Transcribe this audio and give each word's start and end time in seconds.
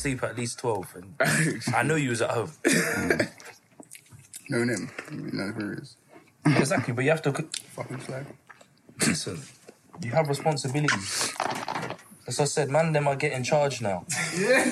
sleep 0.00 0.22
at 0.22 0.36
least 0.36 0.58
12 0.60 0.96
and 0.96 1.14
I 1.76 1.82
know 1.82 1.94
you 1.96 2.10
was 2.10 2.22
at 2.22 2.30
home. 2.30 2.50
Knowing 4.48 4.68
him, 4.70 4.90
you 5.12 5.30
know 5.32 5.52
who 5.52 5.70
he 5.70 5.76
is. 5.76 5.96
exactly, 6.46 6.92
but 6.94 7.04
you 7.04 7.10
have 7.10 7.22
to 7.22 7.32
Fucking 7.76 8.00
slag. 8.00 8.26
listen. 9.06 9.40
You 10.02 10.10
have 10.12 10.28
responsibilities. 10.28 11.32
As 12.26 12.40
I 12.40 12.44
said, 12.44 12.70
man, 12.70 12.92
them 12.92 13.06
are 13.06 13.16
getting 13.16 13.42
charged 13.44 13.82
now. 13.82 14.06
Yeah. 14.36 14.70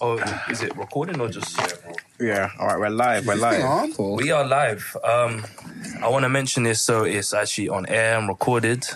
Oh, 0.00 0.18
is 0.50 0.62
it 0.62 0.76
recording 0.76 1.20
or 1.20 1.28
just? 1.28 1.58
Yeah. 2.18 2.50
All 2.58 2.66
right, 2.68 2.78
we're 2.78 2.88
live. 2.88 3.26
We're 3.26 3.36
live. 3.36 3.62
Huh? 3.62 3.86
We 4.16 4.30
are 4.30 4.44
live. 4.46 4.96
Um, 5.04 5.44
I 6.02 6.08
want 6.08 6.24
to 6.24 6.28
mention 6.28 6.62
this 6.62 6.80
so 6.80 7.04
it's 7.04 7.32
actually 7.34 7.68
on 7.68 7.86
air 7.86 8.18
and 8.18 8.26
recorded. 8.28 8.86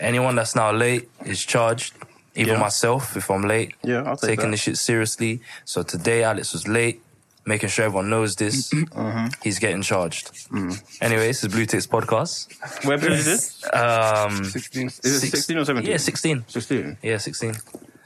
Anyone 0.00 0.34
that's 0.36 0.56
now 0.56 0.72
late 0.72 1.08
is 1.26 1.44
charged. 1.44 1.92
Even 2.34 2.54
Yeah. 2.54 2.60
myself, 2.60 3.16
if 3.16 3.30
I'm 3.30 3.42
late, 3.42 3.74
Yeah, 3.82 4.02
I'll 4.02 4.16
take 4.16 4.30
taking 4.30 4.44
that. 4.46 4.50
this 4.52 4.60
shit 4.60 4.76
seriously. 4.78 5.40
So 5.64 5.82
today, 5.82 6.22
Alex 6.22 6.52
was 6.52 6.68
late, 6.68 7.02
making 7.44 7.68
sure 7.70 7.84
everyone 7.86 8.08
knows 8.10 8.36
this. 8.36 8.72
Uh-huh. 8.94 9.28
He's 9.42 9.58
getting 9.58 9.82
charged. 9.82 10.30
Mm. 10.52 10.80
Anyway, 11.00 11.26
this 11.26 11.42
is 11.42 11.52
Blue 11.52 11.66
Ticks 11.66 11.86
podcast. 11.88 12.46
Where 12.84 12.98
is 13.12 13.24
this? 13.24 13.64
Um, 13.72 14.44
16. 14.44 14.86
Is 15.02 15.24
it 15.24 15.30
16 15.30 15.58
or 15.58 15.64
17? 15.64 15.90
yeah, 15.90 15.96
16. 15.96 16.44
16. 16.46 16.96
Yeah, 17.02 17.18
16. 17.18 17.56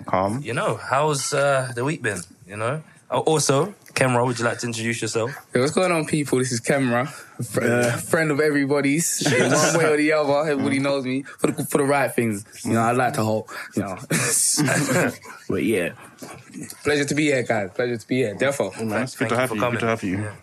Calm. 0.06 0.40
You 0.42 0.54
know, 0.54 0.76
how's 0.90 1.32
uh, 1.34 1.72
the 1.74 1.84
week 1.84 2.00
been? 2.02 2.20
You 2.46 2.56
know. 2.56 2.82
Oh, 3.10 3.20
also, 3.20 3.74
Kemra, 3.94 4.26
would 4.26 4.38
you 4.38 4.44
like 4.44 4.58
to 4.58 4.66
introduce 4.66 5.00
yourself? 5.00 5.30
Hey, 5.52 5.60
what's 5.60 5.72
going 5.72 5.92
on, 5.92 6.04
people? 6.04 6.38
This 6.38 6.50
is 6.50 6.60
Kemra, 6.60 7.02
a 7.38 7.42
fr- 7.44 7.62
uh, 7.62 7.96
friend 7.98 8.32
of 8.32 8.40
everybody's, 8.40 9.24
in 9.32 9.52
one 9.52 9.78
way 9.78 9.84
or 9.84 9.96
the 9.96 10.12
other. 10.12 10.50
Everybody 10.50 10.80
knows 10.80 11.04
me 11.04 11.22
for 11.22 11.52
the 11.52 11.64
for 11.64 11.78
the 11.78 11.84
right 11.84 12.12
things. 12.12 12.44
You 12.64 12.72
know, 12.72 12.80
I 12.80 12.90
like 12.92 13.12
to 13.14 13.22
hope. 13.22 13.50
You 13.76 13.82
know, 13.82 13.96
but 15.48 15.62
yeah, 15.64 15.90
pleasure 16.82 17.04
to 17.04 17.14
be 17.14 17.24
here, 17.26 17.44
guys. 17.44 17.70
Pleasure 17.72 17.96
to 17.96 18.06
be 18.08 18.16
here. 18.16 18.34
Therefore, 18.34 18.72
Man, 18.82 19.02
it's 19.04 19.14
good 19.16 19.28
Thank 19.28 19.30
to 19.30 19.34
you 19.34 19.40
have 19.40 19.48
for 19.50 19.54
you. 19.54 19.60
coming. 19.60 19.74
Good 19.74 19.80
to 19.80 19.86
have 19.86 20.02
you. 20.02 20.16
Yeah. 20.18 20.34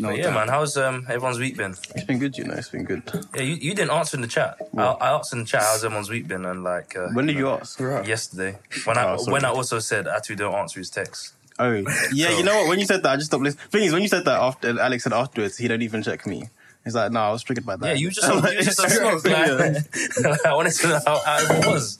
no 0.00 0.10
yeah, 0.10 0.22
doubt. 0.24 0.34
man, 0.34 0.48
how's 0.48 0.76
um, 0.76 1.06
everyone's 1.08 1.38
week 1.38 1.56
been? 1.56 1.72
It's 1.94 2.04
been 2.04 2.18
good, 2.18 2.36
you 2.36 2.44
know. 2.44 2.54
It's 2.54 2.68
been 2.70 2.84
good. 2.84 3.02
Yeah, 3.36 3.42
you, 3.42 3.54
you 3.54 3.74
didn't 3.74 3.92
answer 3.92 4.16
in 4.16 4.20
the 4.22 4.28
chat. 4.28 4.56
I, 4.76 4.82
I 4.84 5.10
asked 5.10 5.32
in 5.32 5.40
the 5.40 5.44
chat 5.44 5.62
how's 5.62 5.84
everyone's 5.84 6.10
week 6.10 6.26
been, 6.26 6.44
and 6.44 6.64
like 6.64 6.96
uh, 6.96 7.08
When 7.12 7.26
did 7.26 7.36
you 7.36 7.50
ask? 7.50 7.78
yesterday 7.80 8.58
when 8.84 8.98
I 8.98 9.12
Oh, 9.12 9.16
sorry. 9.18 9.32
when 9.32 9.44
I 9.44 9.48
also 9.50 9.78
said 9.78 10.06
Atu 10.06 10.36
don't 10.36 10.54
answer 10.54 10.80
his 10.80 10.90
text. 10.90 11.34
Oh, 11.58 11.72
yeah. 12.12 12.36
You 12.36 12.44
know 12.44 12.56
what? 12.60 12.68
When 12.68 12.78
you 12.78 12.86
said 12.86 13.02
that, 13.02 13.10
I 13.12 13.16
just 13.16 13.26
stopped 13.26 13.42
listening. 13.42 13.66
Thing 13.70 13.84
is, 13.84 13.92
when 13.92 14.02
you 14.02 14.08
said 14.08 14.24
that 14.26 14.40
after 14.40 14.78
Alex 14.80 15.04
said 15.04 15.12
afterwards, 15.12 15.56
he 15.56 15.66
don't 15.68 15.82
even 15.82 16.02
check 16.02 16.26
me. 16.26 16.48
He's 16.84 16.94
like, 16.94 17.10
no, 17.12 17.20
I 17.20 17.32
was 17.32 17.42
triggered 17.42 17.66
by 17.66 17.76
that. 17.76 17.86
Yeah, 17.86 17.92
you 17.94 18.10
just 18.10 18.26
you 18.32 18.62
just 18.62 18.78
a 18.84 18.88
smoke. 18.90 19.24
Like, 19.24 20.46
I 20.46 20.54
wanted 20.54 20.72
to 20.72 20.88
know 20.88 21.00
how, 21.06 21.18
how 21.24 21.38
it 21.40 21.66
was. 21.66 21.98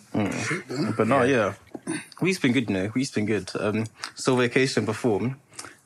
But 0.97 1.09
no, 1.09 1.23
yeah. 1.23 1.55
We've 2.21 2.41
been 2.41 2.53
good, 2.53 2.69
you 2.71 2.75
know. 2.75 2.93
We've 2.95 3.13
been 3.15 3.27
good. 3.27 3.51
Um, 3.59 3.87
still 4.15 4.37
vacation 4.37 4.85
before. 4.85 5.35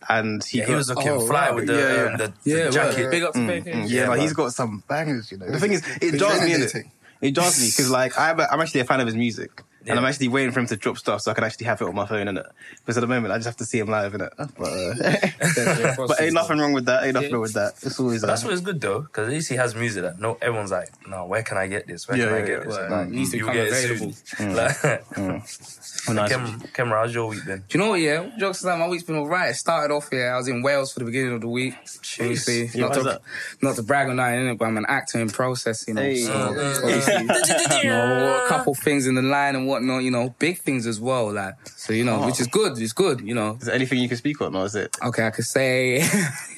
And 0.09 0.43
he, 0.45 0.59
Yeah, 0.59 0.67
he 0.67 0.75
was 0.75 0.89
looking 0.89 1.09
Oh, 1.09 1.27
fly 1.27 1.47
right. 1.47 1.55
with 1.55 1.67
the, 1.69 1.75
Yeah, 1.75 2.13
um, 2.13 2.17
the, 2.19 2.27
the 2.27 2.51
yeah, 2.65 2.71
jacket. 2.71 3.03
well, 3.03 3.11
big 3.11 3.23
up 3.23 3.33
to 3.35 3.47
vacation. 3.47 3.83
Mm, 3.83 3.91
yeah, 3.91 4.03
Yeah, 4.03 4.09
like 4.09 4.21
he's 4.21 4.33
got 4.33 4.53
some 4.53 4.83
bangers, 4.89 5.31
you 5.33 5.39
know. 5.39 5.51
The 5.51 5.61
thing 5.61 5.73
is, 5.73 5.87
it 5.97 6.03
He's 6.13 6.19
jars 6.21 6.41
me 6.43 6.53
it. 6.53 6.59
meditating. 6.59 6.91
It 7.21 7.31
jars 7.33 7.61
me 7.61 7.69
because, 7.69 7.89
like, 7.91 8.19
I'm, 8.19 8.41
I'm 8.41 8.61
actually 8.61 8.81
a 8.81 8.85
fan 8.85 8.99
of 9.01 9.07
his 9.07 9.15
music. 9.15 9.63
And 9.87 9.99
I'm 9.99 10.05
actually 10.05 10.29
waiting 10.29 10.53
for 10.53 10.61
him 10.61 10.67
to 10.67 10.77
drop 10.77 10.97
stuff 10.99 11.21
so 11.23 11.31
I 11.31 11.35
can 11.35 11.45
actually 11.45 11.67
have 11.67 11.81
it 11.81 11.87
on 11.89 11.95
my 11.95 12.07
phone, 12.07 12.27
innit? 12.27 12.47
Because 12.81 12.97
at 12.97 13.01
the 13.01 13.07
moment, 13.07 13.33
I 13.33 13.37
just 13.39 13.47
have 13.47 13.57
to 13.57 13.65
see 13.65 13.79
him 13.79 13.89
live, 13.89 14.13
innit? 14.13 14.31
But, 14.57 15.97
uh, 15.99 16.07
but 16.07 16.21
ain't 16.21 16.35
nothing 16.35 16.59
wrong 16.59 16.73
with 16.73 16.87
that. 16.87 17.05
Ain't 17.05 17.15
nothing 17.15 17.33
wrong 17.33 17.43
with 17.43 17.55
that. 17.55 17.75
It's 17.83 17.99
always 17.99 18.21
But 18.21 18.29
that's 18.29 18.45
uh, 18.45 18.47
what 18.47 18.55
is 18.55 18.61
good 18.61 18.81
though, 18.81 19.01
because 19.01 19.29
at 19.29 19.33
least 19.35 19.49
he 19.49 19.57
has 19.57 19.75
music 19.75 20.03
that 20.03 20.19
no 20.21 20.39
everyone's 20.41 20.71
like, 20.71 20.89
no, 21.07 21.27
where 21.27 21.43
can 21.43 21.57
I 21.59 21.67
get 21.67 21.87
this? 21.87 22.09
Where 22.09 22.17
Yeah, 22.19 22.27
can 22.27 22.35
I 22.35 22.41
get 22.47 22.59
this? 22.65 22.69
Well, 22.69 22.91
Like, 22.91 23.09
it 23.09 23.13
needs 23.13 23.31
to 23.33 23.37
you 23.39 23.45
become 23.45 23.57
get 23.57 23.67
it 23.67 23.73
available. 23.73 24.13
soon. 24.13 24.55
Like, 24.55 26.17
nice. 26.17 26.29
Kem, 26.31 26.61
Kemra, 26.75 27.01
how's 27.03 27.15
your 27.15 27.29
week 27.29 27.45
been? 27.47 27.65
Do 27.69 27.79
you 27.79 27.85
know 27.85 27.91
what? 27.91 28.01
Yeah, 28.01 28.29
jokes 28.37 28.61
aside, 28.61 28.79
my 28.79 28.89
week's 28.89 29.05
been 29.05 29.17
alright. 29.17 29.51
It 29.51 29.55
started 29.55 29.95
off 29.95 30.09
here. 30.11 30.33
I 30.33 30.37
was 30.37 30.49
in 30.49 30.63
Wales 30.63 30.93
for 30.93 30.99
the 31.01 31.05
beginning 31.05 31.35
of 31.35 31.41
the 31.41 31.49
week. 31.49 31.75
Obviously, 32.21 32.67
Yeah, 32.75 32.89
not 32.89 32.95
to 32.95 33.21
not 33.63 33.77
to 33.77 33.83
brag 33.83 34.09
on 34.09 34.17
that, 34.17 34.33
innit, 34.35 34.59
but 34.59 34.67
I'm 34.67 34.77
an 34.77 34.87
actor 34.89 35.21
in 35.21 35.31
process. 35.31 35.87
You 35.89 35.95
know, 35.95 36.03
Hey. 36.03 36.17
so 36.17 36.33
Mm. 36.33 36.85
obviously, 36.85 37.83
you 37.83 37.89
know, 37.89 38.35
a 38.37 38.49
couple 38.49 38.75
things 38.75 39.07
in 39.07 39.15
the 39.15 39.23
line 39.23 39.55
and 39.57 39.67
whatnot. 39.73 40.03
You 40.03 40.11
know, 40.11 40.35
big 40.39 40.59
things 40.59 40.87
as 40.87 41.01
well. 41.01 41.33
Like, 41.33 41.55
so 41.69 41.93
you 41.93 42.05
know, 42.05 42.25
which 42.27 42.41
is 42.41 42.49
oh. 42.49 42.59
good. 42.59 42.79
It's 42.79 42.93
good. 42.93 43.21
You 43.21 43.35
know, 43.35 43.57
Is 43.61 43.67
there 43.67 43.75
anything 43.75 43.99
you 43.99 44.09
can 44.09 44.17
speak 44.19 44.41
on, 44.41 44.55
or 44.55 44.65
is 44.67 44.75
it? 44.75 44.97
okay, 45.03 45.27
I 45.27 45.31
could 45.31 45.45
say, 45.45 46.05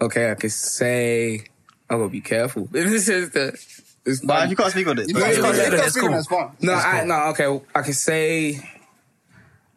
okay, 0.00 0.30
I 0.30 0.34
could 0.34 0.52
say, 0.52 1.44
I 1.90 1.96
gotta 1.96 2.08
be 2.08 2.20
careful. 2.20 2.68
This 2.72 3.08
is 3.08 3.30
the. 3.30 3.58
It's 4.04 4.20
But 4.20 4.40
fun. 4.40 4.50
you 4.50 4.56
can't 4.56 4.72
speak 4.72 4.86
on 4.88 4.98
it, 4.98 5.08
You 5.08 5.14
can't 5.14 5.32
speak 5.32 5.44
on 5.44 5.54
speak 5.54 6.04
it. 6.04 6.12
on 6.12 6.24
cool. 6.24 6.52
No, 6.60 6.72
I, 6.74 7.04
no, 7.04 7.14
okay. 7.30 7.60
I 7.72 7.82
can 7.82 7.92
say 7.92 8.58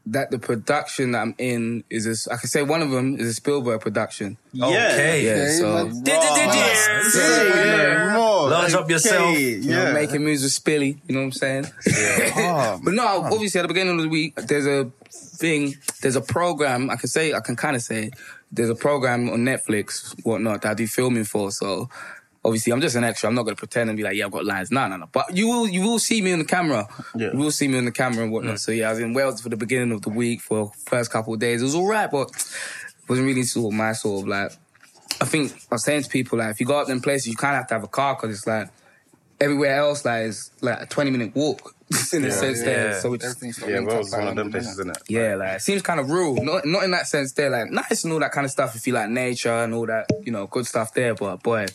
that 0.08 0.30
the 0.32 0.38
production 0.40 1.12
that 1.14 1.22
I'm 1.22 1.36
in 1.38 1.84
is—I 1.90 2.38
can 2.38 2.48
say 2.48 2.62
one 2.62 2.82
of 2.84 2.92
them 2.92 3.16
is 3.20 3.28
a 3.28 3.34
Spielberg 3.34 3.82
production. 3.82 4.38
Yeah. 4.54 4.66
Okay. 4.68 5.26
Yeah, 5.26 5.36
Yeah, 5.46 5.58
so 5.58 5.86
man. 5.88 6.04
Yeah, 7.16 8.14
more. 8.18 8.50
Large 8.50 8.74
up 8.74 8.90
yourself. 8.90 9.38
You 9.38 9.62
know, 9.62 9.84
Yeah. 9.84 9.94
making 9.94 10.24
moves 10.24 10.44
with 10.44 10.52
Spilly. 10.52 10.98
You 11.08 11.16
know 11.16 11.22
what 11.22 11.26
I'm 11.26 11.32
saying? 11.32 11.66
Oh, 12.38 12.80
But 12.84 12.94
no, 12.94 13.06
obviously 13.24 13.60
at 13.60 13.64
the 13.64 13.68
beginning 13.68 13.98
of 13.98 14.04
the 14.04 14.10
week, 14.10 14.36
there's 14.36 14.66
a 14.68 14.92
thing, 15.12 15.76
there's 16.02 16.16
a 16.16 16.22
program. 16.22 16.90
I 16.90 16.96
can 16.98 17.10
say, 17.10 17.34
I 17.34 17.40
can 17.40 17.56
kind 17.56 17.76
of 17.76 17.82
say, 17.82 18.12
there's 18.52 18.70
a 18.70 18.76
program 18.76 19.30
on 19.30 19.40
Netflix, 19.40 20.16
whatnot, 20.24 20.62
that 20.62 20.72
I 20.72 20.74
do 20.76 20.88
filming 20.88 21.24
for. 21.26 21.52
So 21.52 21.90
obviously, 22.46 22.72
I'm 22.72 22.80
just 22.80 22.96
an 22.96 23.04
extra. 23.04 23.28
I'm 23.28 23.36
not 23.36 23.44
gonna 23.44 23.56
pretend 23.56 23.90
and 23.90 23.98
be 23.98 24.04
like, 24.04 24.16
yeah, 24.16 24.26
I've 24.26 24.32
got 24.32 24.46
lines. 24.46 24.72
No, 24.72 24.88
no, 24.88 24.98
no. 24.98 25.10
But 25.12 25.36
you 25.36 25.48
will, 25.48 25.68
you 25.68 25.82
will 25.82 26.00
see 26.00 26.22
me 26.22 26.32
on 26.32 26.40
the 26.40 26.46
camera. 26.46 26.88
Yeah. 27.16 27.32
You 27.34 27.40
will 27.40 27.52
see 27.52 27.68
me 27.68 27.78
on 27.78 27.86
the 27.86 27.92
camera 27.92 28.24
and 28.24 28.32
whatnot. 28.32 28.60
So 28.60 28.72
yeah, 28.72 28.88
I 28.88 28.92
was 28.92 29.00
in 29.00 29.14
Wales 29.14 29.42
for 29.42 29.50
the 29.50 29.58
beginning 29.58 29.92
of 29.92 30.04
the 30.04 30.10
week 30.10 30.42
for 30.42 30.72
first 30.86 31.12
couple 31.12 31.34
of 31.34 31.40
days. 31.40 31.62
It 31.62 31.66
was 31.66 31.76
all 31.76 31.88
right, 31.88 32.10
but 32.10 32.30
it 32.30 33.10
wasn't 33.10 33.28
really 33.28 33.44
sort 33.44 33.74
of 33.74 33.78
my 33.78 33.92
sort 33.94 34.22
of 34.24 34.28
like. 34.28 34.52
I 35.22 35.26
think 35.26 35.52
I 35.72 35.76
was 35.76 35.84
saying 35.84 36.04
to 36.04 36.10
people 36.10 36.38
like, 36.40 36.52
if 36.52 36.60
you 36.60 36.66
go 36.66 36.78
up 36.80 36.88
them 36.88 37.02
places, 37.02 37.28
you 37.28 37.36
kind 37.36 37.56
of 37.56 37.60
have 37.62 37.68
to 37.68 37.74
have 37.76 37.84
a 37.84 37.88
car 37.88 38.16
because 38.16 38.36
it's 38.36 38.46
like 38.48 38.70
everywhere 39.40 39.76
else 39.78 40.06
like 40.06 40.24
is 40.26 40.52
like 40.62 40.82
a 40.82 40.86
20 40.86 41.12
minute 41.12 41.36
walk 41.36 41.74
in 42.14 42.22
the 42.22 42.32
sense 42.32 42.62
there. 42.64 42.92
yeah. 42.92 43.00
So 43.00 43.14
it's 43.14 43.26
Everything's 43.26 43.60
yeah, 43.60 43.78
linked 43.78 43.92
Wales 43.92 44.08
is 44.08 44.14
one 44.14 44.28
of 44.28 44.36
them 44.36 44.52
places, 44.52 44.72
isn't 44.72 44.90
it? 44.90 45.04
yeah, 45.08 45.36
like 45.36 45.58
it 45.58 45.62
seems 45.62 45.82
kind 45.82 46.00
of 46.00 46.10
rural. 46.10 46.36
Not 46.44 46.66
not 46.66 46.84
in 46.84 46.92
that 46.92 47.08
sense. 47.08 47.32
They're 47.34 47.50
like 47.50 47.70
nice 47.70 48.04
and 48.04 48.12
all 48.14 48.20
that 48.20 48.32
kind 48.32 48.44
of 48.44 48.52
stuff. 48.52 48.76
If 48.76 48.88
you 48.88 48.94
like 48.94 49.10
nature 49.10 49.54
and 49.54 49.74
all 49.74 49.86
that, 49.86 50.08
you 50.24 50.32
know, 50.32 50.48
good 50.48 50.66
stuff 50.66 50.94
there. 50.94 51.14
But 51.16 51.44
boy, 51.44 51.68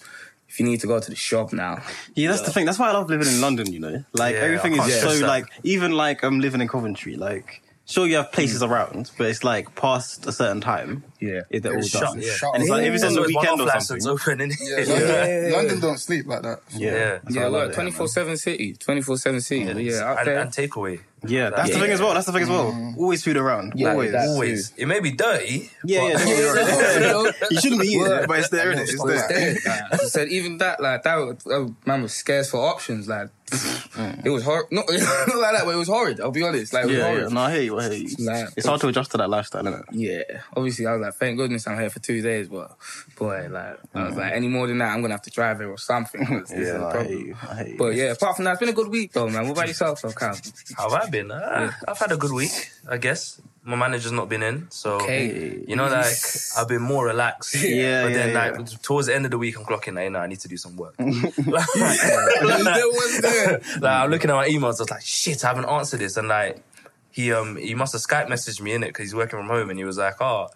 if 0.50 0.58
you 0.58 0.66
need 0.66 0.80
to 0.80 0.88
go 0.88 0.98
to 0.98 1.08
the 1.08 1.16
shop 1.16 1.52
now, 1.52 1.80
Yeah, 2.14 2.30
that's 2.30 2.42
the 2.42 2.50
thing. 2.50 2.66
That's 2.66 2.78
why 2.78 2.88
I 2.88 2.92
love 2.92 3.08
living 3.08 3.28
in 3.28 3.40
London. 3.40 3.72
You 3.72 3.78
know, 3.78 4.04
like 4.12 4.34
Yeah, 4.34 4.40
everything 4.40 4.74
is 4.74 5.00
so 5.00 5.24
like 5.24 5.46
even 5.62 5.92
like 5.92 6.24
I'm 6.24 6.40
living 6.40 6.60
in 6.60 6.66
Coventry. 6.66 7.14
Like, 7.14 7.62
sure 7.86 8.04
you 8.06 8.16
have 8.16 8.32
places 8.32 8.60
around, 8.60 9.12
but 9.16 9.28
it's 9.28 9.44
like 9.44 9.76
past 9.76 10.26
a 10.26 10.32
certain 10.32 10.60
time. 10.60 11.04
Yeah, 11.20 11.40
It 11.50 11.66
all 11.66 11.82
Shut, 11.82 12.14
does. 12.14 12.26
yeah. 12.26 12.32
Shut 12.34 12.54
And 12.54 12.62
it's 12.62 12.70
like 12.70 12.84
if 12.86 12.94
it's 12.94 13.04
on 13.04 13.14
the 13.14 13.22
weekend 13.22 13.60
or 13.60 13.80
something. 13.80 14.08
open, 14.08 14.38
Yeah, 14.40 14.46
innit? 14.46 14.88
London, 14.88 15.50
Yeah. 15.50 15.56
London 15.56 15.80
don't 15.80 15.98
sleep 15.98 16.26
like 16.26 16.42
that. 16.42 16.60
Yeah, 16.74 16.90
Yeah. 16.92 17.18
that's 17.22 17.34
yeah, 17.34 17.40
why 17.42 17.46
I 17.46 17.50
love 17.50 17.52
look, 17.52 17.62
it, 17.62 17.66
man. 17.68 17.74
twenty 17.74 17.90
four 17.92 18.08
seven 18.08 18.36
city, 18.36 18.74
twenty 18.74 19.02
four 19.02 19.16
seven 19.18 19.40
city. 19.40 19.64
Yeah, 19.64 19.76
yeah, 19.78 20.18
and, 20.20 20.28
and 20.28 20.50
takeaway. 20.50 21.00
Yeah, 21.26 21.50
that's 21.50 21.68
the 21.68 21.74
Yeah. 21.74 21.82
thing 21.82 21.90
as 21.92 22.00
well. 22.00 22.14
That's 22.14 22.24
the 22.24 22.32
thing 22.32 22.44
as 22.44 22.48
well. 22.48 22.72
Mm. 22.72 22.96
Always 22.96 23.22
food 23.22 23.36
around. 23.36 23.74
Yeah, 23.76 23.90
always. 23.90 24.14
Always. 24.14 24.72
It 24.78 24.86
may 24.86 25.00
be 25.00 25.12
dirty. 25.12 25.70
Yeah, 25.84 26.14
but- 26.14 26.26
yeah. 26.26 27.46
you 27.50 27.60
shouldn't 27.60 27.82
be 27.82 27.88
eating 27.88 28.06
it, 28.06 28.26
but 28.26 28.38
it's 28.38 28.48
there, 28.48 28.72
innit? 28.72 28.80
It's 28.82 28.94
it's 28.94 29.04
there. 29.04 29.28
there. 29.28 29.52
Like, 29.90 29.92
I 29.92 29.96
said 30.06 30.28
even 30.28 30.56
that, 30.58 30.80
like 30.80 31.02
that, 31.02 31.16
was- 31.16 31.44
that 31.44 31.74
man 31.84 32.02
was 32.02 32.14
scarce 32.14 32.50
for 32.50 32.66
options. 32.66 33.06
Like 33.06 33.28
mm. 33.50 34.24
it 34.24 34.30
was 34.30 34.44
horrid. 34.44 34.68
Not, 34.70 34.86
not 34.88 35.36
like 35.36 35.52
that, 35.56 35.62
but 35.66 35.74
it 35.74 35.78
was 35.78 35.88
horrid. 35.88 36.20
I'll 36.22 36.30
be 36.30 36.42
honest. 36.42 36.72
Like 36.72 36.84
it 36.84 36.86
was 36.88 36.96
Yeah, 36.96 37.12
yeah. 37.18 37.28
No, 37.28 37.40
I 37.42 37.52
hear 37.52 37.62
you. 37.62 37.78
I 37.78 37.82
hear 37.90 37.92
you. 37.98 38.16
Like, 38.20 38.48
It's 38.56 38.66
hard 38.66 38.80
to 38.80 38.88
adjust 38.88 39.10
to 39.10 39.18
that 39.18 39.28
lifestyle, 39.28 39.66
isn't 39.66 39.80
it? 39.90 39.94
Yeah, 39.94 40.40
obviously 40.56 40.86
I 40.86 40.92
was 40.92 41.02
like, 41.02 41.09
thank 41.14 41.36
goodness 41.36 41.66
I'm 41.66 41.78
here 41.78 41.90
for 41.90 41.98
two 42.00 42.22
days, 42.22 42.48
but 42.48 42.76
boy, 43.18 43.48
like 43.50 43.78
I 43.94 44.06
was 44.06 44.16
like, 44.16 44.32
any 44.32 44.48
more 44.48 44.66
than 44.66 44.78
that, 44.78 44.92
I'm 44.94 45.00
gonna 45.02 45.14
have 45.14 45.22
to 45.22 45.30
drive 45.30 45.58
here 45.58 45.70
or 45.70 45.78
something. 45.78 46.20
this 46.40 46.50
is 46.52 46.68
Yeah, 46.68 46.78
the 46.78 46.86
I 46.86 46.90
problem. 46.92 47.06
hear 47.12 47.26
you. 47.26 47.36
I 47.48 47.54
hear 47.56 47.66
you. 47.68 47.76
But 47.78 47.94
yeah, 47.94 48.12
apart 48.12 48.36
from 48.36 48.44
that, 48.46 48.52
it's 48.52 48.60
been 48.60 48.68
a 48.68 48.72
good 48.72 48.88
week 48.88 49.12
though, 49.12 49.28
man. 49.28 49.44
What 49.46 49.52
about 49.52 49.68
yourself, 49.68 50.02
though, 50.02 50.12
Cal? 50.12 50.36
How 50.76 50.90
have 50.90 51.02
I 51.02 51.10
been? 51.10 51.30
Uh, 51.30 51.70
I've 51.86 51.98
had 51.98 52.12
a 52.12 52.16
good 52.16 52.32
week, 52.32 52.70
I 52.88 52.96
guess. 52.96 53.40
My 53.62 53.76
manager's 53.76 54.12
not 54.12 54.30
been 54.30 54.42
in, 54.42 54.70
so 54.70 54.94
Okay. 55.02 55.62
you 55.68 55.76
know, 55.76 55.86
like 55.86 56.14
I've 56.56 56.66
been 56.66 56.80
more 56.80 57.04
relaxed. 57.04 57.54
Yeah, 57.62 58.04
but 58.04 58.14
then 58.14 58.30
yeah, 58.30 58.50
like 58.58 58.82
towards 58.82 59.06
the 59.08 59.14
end 59.14 59.26
of 59.26 59.30
the 59.32 59.38
week, 59.38 59.58
I'm 59.58 59.66
clocking. 59.66 59.94
Like, 59.96 60.10
no, 60.10 60.18
I 60.18 60.26
need 60.28 60.40
to 60.40 60.48
do 60.48 60.56
some 60.56 60.76
work. 60.76 60.94
like, 60.98 61.66
like, 62.70 63.82
I'm 63.82 64.10
looking 64.10 64.30
at 64.30 64.34
my 64.36 64.48
emails. 64.48 64.62
I 64.78 64.82
was 64.82 64.90
like, 64.90 65.02
shit, 65.02 65.44
I 65.44 65.48
haven't 65.48 65.66
answered 65.66 66.00
this, 66.00 66.16
and 66.16 66.28
like 66.28 66.62
he 67.10 67.32
um 67.32 67.56
he 67.56 67.74
must 67.74 67.92
have 67.92 68.02
Skype 68.02 68.28
messaged 68.28 68.60
me 68.60 68.72
in 68.72 68.82
it 68.82 68.88
because 68.88 69.04
he's 69.04 69.14
working 69.14 69.38
from 69.38 69.48
home, 69.48 69.70
and 69.70 69.78
he 69.78 69.84
was 69.84 69.98
like, 69.98 70.20
oh, 70.20 70.48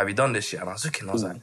have 0.00 0.08
you 0.08 0.14
done 0.14 0.32
this 0.32 0.46
shit? 0.48 0.60
And 0.60 0.68
I 0.68 0.72
was 0.72 0.84
looking, 0.84 1.08
I 1.08 1.12
was 1.12 1.24
like. 1.24 1.36
Mm. 1.36 1.42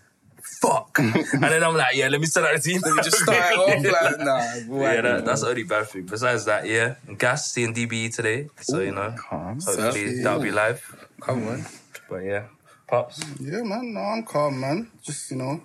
Fuck, 0.62 0.98
and 1.00 1.14
then 1.44 1.62
I'm 1.64 1.76
like, 1.76 1.96
yeah, 1.96 2.08
let 2.08 2.22
me 2.22 2.26
send 2.26 2.46
out 2.46 2.56
the 2.56 2.62
team. 2.62 2.80
Let 2.84 2.96
me 2.96 3.04
Just 3.04 3.18
start 3.18 3.52
it 3.52 3.60
off 3.60 4.02
like, 4.02 4.20
nah, 4.20 4.82
yeah, 4.82 5.02
that, 5.02 5.26
that's 5.26 5.42
the 5.42 5.50
only 5.50 5.64
bad 5.64 5.88
thing. 5.88 6.06
Besides 6.06 6.46
that, 6.46 6.66
yeah, 6.66 6.96
gas 7.18 7.52
seeing 7.52 7.74
DBE 7.74 8.16
today, 8.16 8.48
so 8.62 8.80
you 8.80 8.92
know, 8.94 9.14
calm. 9.18 9.60
hopefully 9.60 10.22
that'll 10.24 10.40
be 10.42 10.52
live. 10.52 10.82
Come 11.22 11.48
on. 11.50 11.66
But 12.10 12.20
yeah, 12.20 12.46
pops. 12.88 13.20
Yeah, 13.42 13.62
man. 13.64 13.94
No, 13.94 14.00
I'm 14.00 14.24
calm, 14.24 14.60
man. 14.60 14.90
Just 15.04 15.30
you 15.32 15.38
know, 15.38 15.62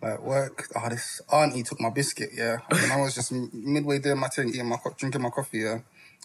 Like 0.00 0.22
work, 0.22 0.68
oh, 0.76 0.88
this 0.88 1.20
auntie 1.32 1.64
took 1.64 1.80
my 1.80 1.90
biscuit, 1.90 2.30
yeah. 2.32 2.58
And 2.70 2.92
I 2.92 3.00
was 3.00 3.14
just 3.14 3.32
midway 3.32 3.98
doing 3.98 4.18
my 4.18 4.28
thing, 4.28 4.50
eating 4.50 4.68
my 4.68 4.76
co- 4.76 4.94
drinking 4.96 5.22
my 5.22 5.30
coffee, 5.30 5.58
yeah. 5.60 5.80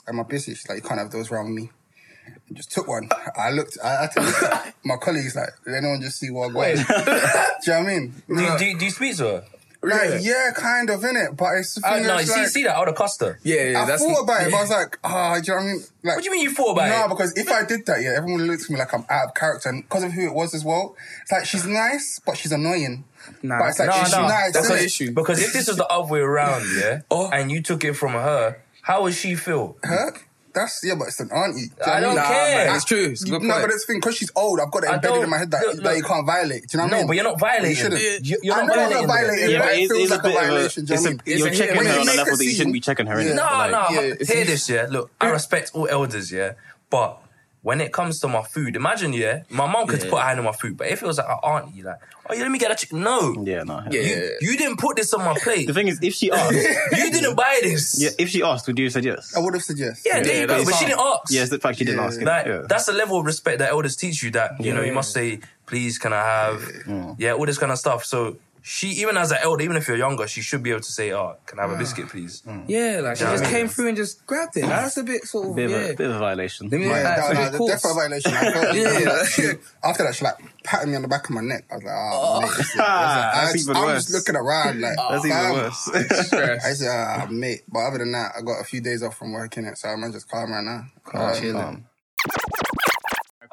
And 0.08 0.18
my 0.18 0.24
biscuit, 0.24 0.58
she's 0.58 0.70
like, 0.70 0.78
you 0.84 0.88
can't 0.88 1.00
have 1.00 1.12
those 1.12 1.32
around 1.32 1.54
me. 1.56 1.72
And 2.48 2.58
just 2.58 2.72
took 2.72 2.88
one. 2.88 3.10
I 3.38 3.52
looked, 3.52 3.78
I 3.84 4.02
had 4.02 4.12
to 4.14 4.22
look 4.22 4.44
at 4.44 4.76
my 4.84 4.98
colleagues, 4.98 5.36
like, 5.36 5.50
did 5.66 5.76
anyone 5.76 6.02
just 6.02 6.20
see 6.20 6.30
what 6.30 6.48
I'm 6.48 6.54
going? 6.54 6.76
do 6.78 6.82
you 6.82 6.96
know 6.96 7.04
what 7.04 7.70
I 7.70 7.82
mean? 7.84 8.14
Do, 8.28 8.42
you- 8.42 8.58
do, 8.58 8.66
you- 8.66 8.78
do 8.78 8.86
you 8.86 8.92
speak 8.92 9.18
to 9.18 9.24
her? 9.24 9.44
Like, 9.84 10.22
yeah, 10.22 10.52
kind 10.56 10.92
of, 10.92 11.02
innit? 11.02 11.36
But 11.36 11.56
it's 11.58 11.74
the 11.74 11.82
Uh, 11.88 11.94
thing 11.96 12.06
no, 12.06 12.18
is, 12.18 12.32
see, 12.32 12.40
like, 12.40 12.50
see 12.50 12.64
that? 12.66 12.76
I 12.76 12.80
would 12.80 12.90
have 12.90 12.96
cost 12.96 13.20
her. 13.22 13.40
Yeah, 13.42 13.64
yeah, 13.64 13.82
I 13.82 13.86
that's 13.88 14.04
thought 14.06 14.22
about 14.22 14.44
it, 14.46 14.52
but 14.52 14.58
I 14.58 14.62
was 14.62 14.70
like, 14.80 15.00
ah, 15.04 15.40
do 15.40 15.42
you 15.42 15.42
know 15.48 15.56
what 15.56 15.62
I 15.64 15.66
mean? 15.74 15.84
Like, 16.04 16.16
What 16.18 16.24
do 16.24 16.26
you 16.26 16.32
mean 16.36 16.42
you 16.44 16.54
thought 16.54 16.72
about 16.74 16.90
no, 16.90 17.06
it? 17.06 17.10
because 17.10 17.34
if 17.36 17.50
I 17.50 17.66
did 17.66 17.88
that, 17.88 18.00
yeah, 18.00 18.14
everyone 18.16 18.46
looks 18.46 18.66
at 18.66 18.70
me 18.70 18.78
like 18.78 18.94
I'm 18.94 19.06
out 19.10 19.30
of 19.30 19.34
character, 19.34 19.70
and 19.70 19.82
because 19.82 20.04
of 20.04 20.12
who 20.12 20.28
it 20.28 20.36
was 20.36 20.54
as 20.54 20.64
well. 20.64 20.96
It's 21.24 21.32
like 21.32 21.46
she's 21.46 21.66
nice, 21.66 22.22
but 22.24 22.38
she's 22.38 22.52
annoying. 22.52 23.06
Nah, 23.42 23.58
but 23.58 23.70
it's 23.70 23.80
like 23.80 23.90
no, 23.90 24.04
she's 24.04 24.12
no, 24.12 24.22
nice. 24.28 24.54
that's 24.54 24.70
innit? 24.70 24.78
an 24.78 24.86
issue. 24.86 25.12
Because 25.14 25.42
if 25.42 25.52
this 25.52 25.68
was 25.68 25.78
the 25.78 25.88
other 25.88 26.08
way 26.14 26.20
around, 26.20 26.64
yeah, 26.78 27.02
Oh. 27.10 27.32
and 27.32 27.52
you 27.52 27.64
took 27.64 27.84
it 27.84 27.94
from 27.94 28.12
her, 28.12 28.62
how 28.84 29.02
would 29.02 29.16
she 29.16 29.34
feel? 29.34 29.78
Her? 29.82 30.14
That's 30.54 30.82
yeah, 30.84 30.96
but 30.96 31.08
it's 31.08 31.20
an 31.20 31.32
auntie. 31.32 31.68
Do 31.68 31.74
you 31.76 31.86
know 31.86 31.86
I 31.86 31.94
what 31.94 32.02
don't 32.02 32.16
mean? 32.16 32.24
care. 32.26 32.66
man, 32.68 32.76
it's 32.76 32.86
true. 32.86 33.06
It's 33.06 33.24
a 33.24 33.26
good 33.30 33.42
no, 33.42 33.54
point. 33.54 33.64
but 33.64 33.70
that's 33.70 33.86
the 33.86 33.94
thing 33.94 34.00
because 34.02 34.18
she's 34.18 34.32
old. 34.36 34.60
I've 34.60 34.70
got 34.72 34.84
it 34.84 34.90
I 34.90 34.96
embedded 34.96 35.24
in 35.24 35.30
my 35.30 35.38
head 35.38 35.52
that, 35.52 35.62
look, 35.66 35.84
that 35.84 35.96
you 35.98 36.04
can't 36.04 36.26
violate. 36.26 36.68
Do 36.68 36.78
you 36.78 36.78
know 36.80 36.84
what 36.86 36.94
I 36.94 36.98
mean? 36.98 37.02
No, 37.04 37.08
but 37.08 37.16
you're 37.16 37.24
not 37.24 37.40
violating. 37.40 37.70
You 37.70 37.76
shouldn't. 37.76 38.02
it. 38.02 38.26
You- 38.28 38.40
You're 38.44 38.56
I 38.56 38.66
not 38.66 38.68
know 38.68 38.74
I'm 38.74 38.90
violating. 38.90 39.08
not 39.08 39.08
violating, 39.16 39.50
Yeah, 39.52 39.60
but 39.60 39.66
but 39.66 39.74
it 39.76 39.80
it's, 39.82 39.92
feels 39.92 40.02
it's 40.04 40.12
a 40.12 40.16
like 40.16 40.20
a 40.20 40.28
bit 40.28 40.36
of 40.36 40.44
a. 40.44 40.48
violation. 40.52 40.86
do 40.86 40.90
you 40.92 40.94
It's 40.96 41.04
know 41.04 41.10
a, 41.10 41.14
what 41.14 41.22
I 41.26 41.30
mean? 41.30 41.38
you're 41.38 41.48
a- 41.48 41.56
checking 41.56 41.78
when 41.78 41.86
her 41.86 41.92
you 41.94 42.00
on 42.00 42.02
a 42.02 42.06
make 42.06 42.14
a 42.16 42.18
level 42.18 42.38
that 42.38 42.46
you 42.46 42.52
shouldn't 42.52 42.74
be 42.74 42.80
checking 42.82 43.06
her 43.08 43.20
in. 43.20 43.28
Yeah. 43.28 43.34
No, 43.34 43.44
like, 43.44 43.72
no. 43.72 43.88
yeah, 43.92 44.02
it's 44.20 44.32
hear 44.32 44.46
this, 44.46 44.70
yeah. 44.70 44.88
Look, 44.90 45.12
I 45.22 45.30
respect 45.30 45.72
all 45.74 45.88
elders, 45.88 46.32
yeah. 46.32 46.54
But 46.90 47.22
when 47.64 47.80
it 47.80 47.94
comes 47.94 48.20
to 48.20 48.28
my 48.28 48.42
food, 48.42 48.76
imagine, 48.76 49.14
yeah, 49.14 49.44
my 49.50 49.68
mom 49.72 49.86
could 49.88 50.02
Yeah. 50.04 50.10
put 50.10 50.20
her 50.20 50.26
hand 50.28 50.40
on 50.40 50.46
my 50.46 50.52
food, 50.52 50.76
but 50.78 50.88
if 50.88 51.04
it 51.04 51.06
was 51.06 51.18
like 51.20 51.28
an 51.30 51.38
auntie, 51.44 51.84
like, 51.84 51.98
oh, 52.28 52.34
yeah, 52.34 52.42
let 52.42 52.52
me 52.52 52.58
get 52.58 52.72
a 52.72 52.76
chicken. 52.76 53.02
No. 53.02 53.44
Yeah, 53.46 53.62
no. 53.64 53.84
Yeah. 53.92 54.02
You, 54.02 54.38
you 54.42 54.58
didn't 54.58 54.78
put 54.78 54.96
this 54.96 55.14
on 55.14 55.24
my 55.24 55.36
plate. 55.38 55.68
The 55.68 55.74
thing 55.74 55.88
is, 55.88 56.00
if 56.02 56.16
she 56.16 56.32
asked, 56.42 56.54
you 56.56 57.12
didn't 57.12 57.36
buy 57.36 57.60
this. 57.62 58.02
yeah, 58.02 58.10
if 58.18 58.30
she 58.30 58.42
asked, 58.42 58.66
would 58.66 58.80
you 58.80 58.86
have 58.86 58.94
said 58.94 59.06
yes? 59.06 59.36
I 59.36 59.40
would 59.42 59.54
have 59.54 59.64
said 59.64 59.78
yes. 59.78 60.02
Yeah, 60.04 60.22
there 60.22 60.42
you 60.42 60.48
go. 60.48 60.56
that's 60.58 60.70
But 60.72 60.76
she 60.80 60.86
didn't 60.86 61.02
ask. 61.02 61.32
Yes, 61.32 61.50
the 61.50 61.60
fact 61.60 61.78
she 61.78 61.86
didn't 61.86 62.00
Yeah. 62.02 62.08
ask. 62.08 62.22
Like, 62.22 62.46
yeah. 62.48 62.62
That's 62.68 62.86
the 62.88 62.94
level 62.94 63.20
of 63.20 63.26
respect 63.26 63.60
that 63.60 63.70
elders 63.70 63.96
teach 63.96 64.24
you 64.24 64.32
that, 64.32 64.60
you 64.60 64.74
know, 64.74 64.82
you 64.82 64.94
must 64.94 65.12
say, 65.14 65.40
please, 65.68 66.00
can 66.00 66.14
I 66.14 66.24
have, 66.24 67.16
yeah, 67.20 67.34
all 67.34 67.46
this 67.46 67.60
kind 67.60 67.72
of 67.72 67.78
stuff. 67.78 68.06
So 68.06 68.38
she, 68.64 68.90
even 68.90 69.18
as 69.18 69.32
an 69.32 69.38
elder, 69.42 69.64
even 69.64 69.76
if 69.76 69.88
you're 69.88 69.98
younger, 69.98 70.28
she 70.28 70.42
should 70.42 70.62
be 70.62 70.70
able 70.70 70.82
to 70.82 70.92
say, 70.92 71.12
oh, 71.14 71.36
can 71.48 71.58
I 71.60 71.64
have 71.64 71.72
a 71.72 71.78
biscuit, 71.78 72.10
please? 72.10 72.44
Yeah, 72.68 73.02
like 73.04 73.18
she 73.18 73.24
Yeah, 73.24 73.30
I 73.30 73.34
just 73.34 73.44
mean- 73.44 73.52
came 73.52 73.68
through 73.68 73.88
and 73.90 73.98
just 73.98 74.26
grabbed 74.28 74.56
it. 74.58 74.62
That's 74.62 74.98
a 74.98 75.04
bit 75.04 75.24
sort 75.26 75.50
of 75.50 75.56
bit, 75.56 75.66
of 75.66 75.72
yeah. 75.72 75.78
a, 75.78 75.96
bit 75.96 76.10
of 76.10 76.16
a 76.16 76.20
violation. 76.20 76.70
Let 76.70 76.80
me 76.80 76.88
Yeah, 76.88 77.02
that's 77.04 77.22
no, 77.22 77.34
no, 77.34 77.44
bit 77.46 77.52
the 77.54 77.58
coarse. 77.58 77.72
definite 77.82 77.94
violation. 77.96 78.32
I 78.34 78.52
felt 78.54 78.76
Yeah. 78.76 79.12
like, 79.12 79.28
she- 79.30 79.52
after 79.84 80.04
that, 80.04 80.16
she 80.16 80.26
like 80.26 80.36
patted 80.64 80.90
me 80.90 80.96
on 80.96 81.02
the 81.02 81.08
back 81.08 81.24
of 81.26 81.32
my 81.36 81.42
neck. 81.42 81.66
I 81.72 81.76
was 81.76 81.84
like, 81.84 81.94
oh, 81.96 82.42
mate, 82.42 82.50
this 82.58 82.60
is- 82.74 82.80
I, 82.80 83.32
That's 83.34 83.54
just- 83.54 83.66
even 83.70 83.76
I'm 83.78 83.84
worse. 83.86 84.04
just 84.06 84.14
looking 84.14 84.36
around 84.36 84.82
like, 84.82 84.96
That's 84.98 85.26
even 85.26 85.38
fam. 85.38 85.54
worse. 85.54 86.28
Stress. 86.28 86.66
I 86.66 86.74
said, 86.74 86.90
ah, 86.90 87.28
mate. 87.32 87.62
But 87.68 87.80
other 87.80 87.98
than 87.98 88.12
that, 88.12 88.34
I 88.38 88.42
got 88.42 88.60
a 88.62 88.64
few 88.64 88.82
days 88.82 89.02
off 89.04 89.18
from 89.18 89.34
working 89.34 89.66
it, 89.66 89.78
so 89.78 89.90
I'm 89.90 90.12
just 90.12 90.30
calm 90.30 90.52
right 90.52 90.64
now. 90.64 90.86
Calm, 91.04 91.22
Um, 91.34 91.40
chilling. 91.42 91.56
Um, 91.64 91.86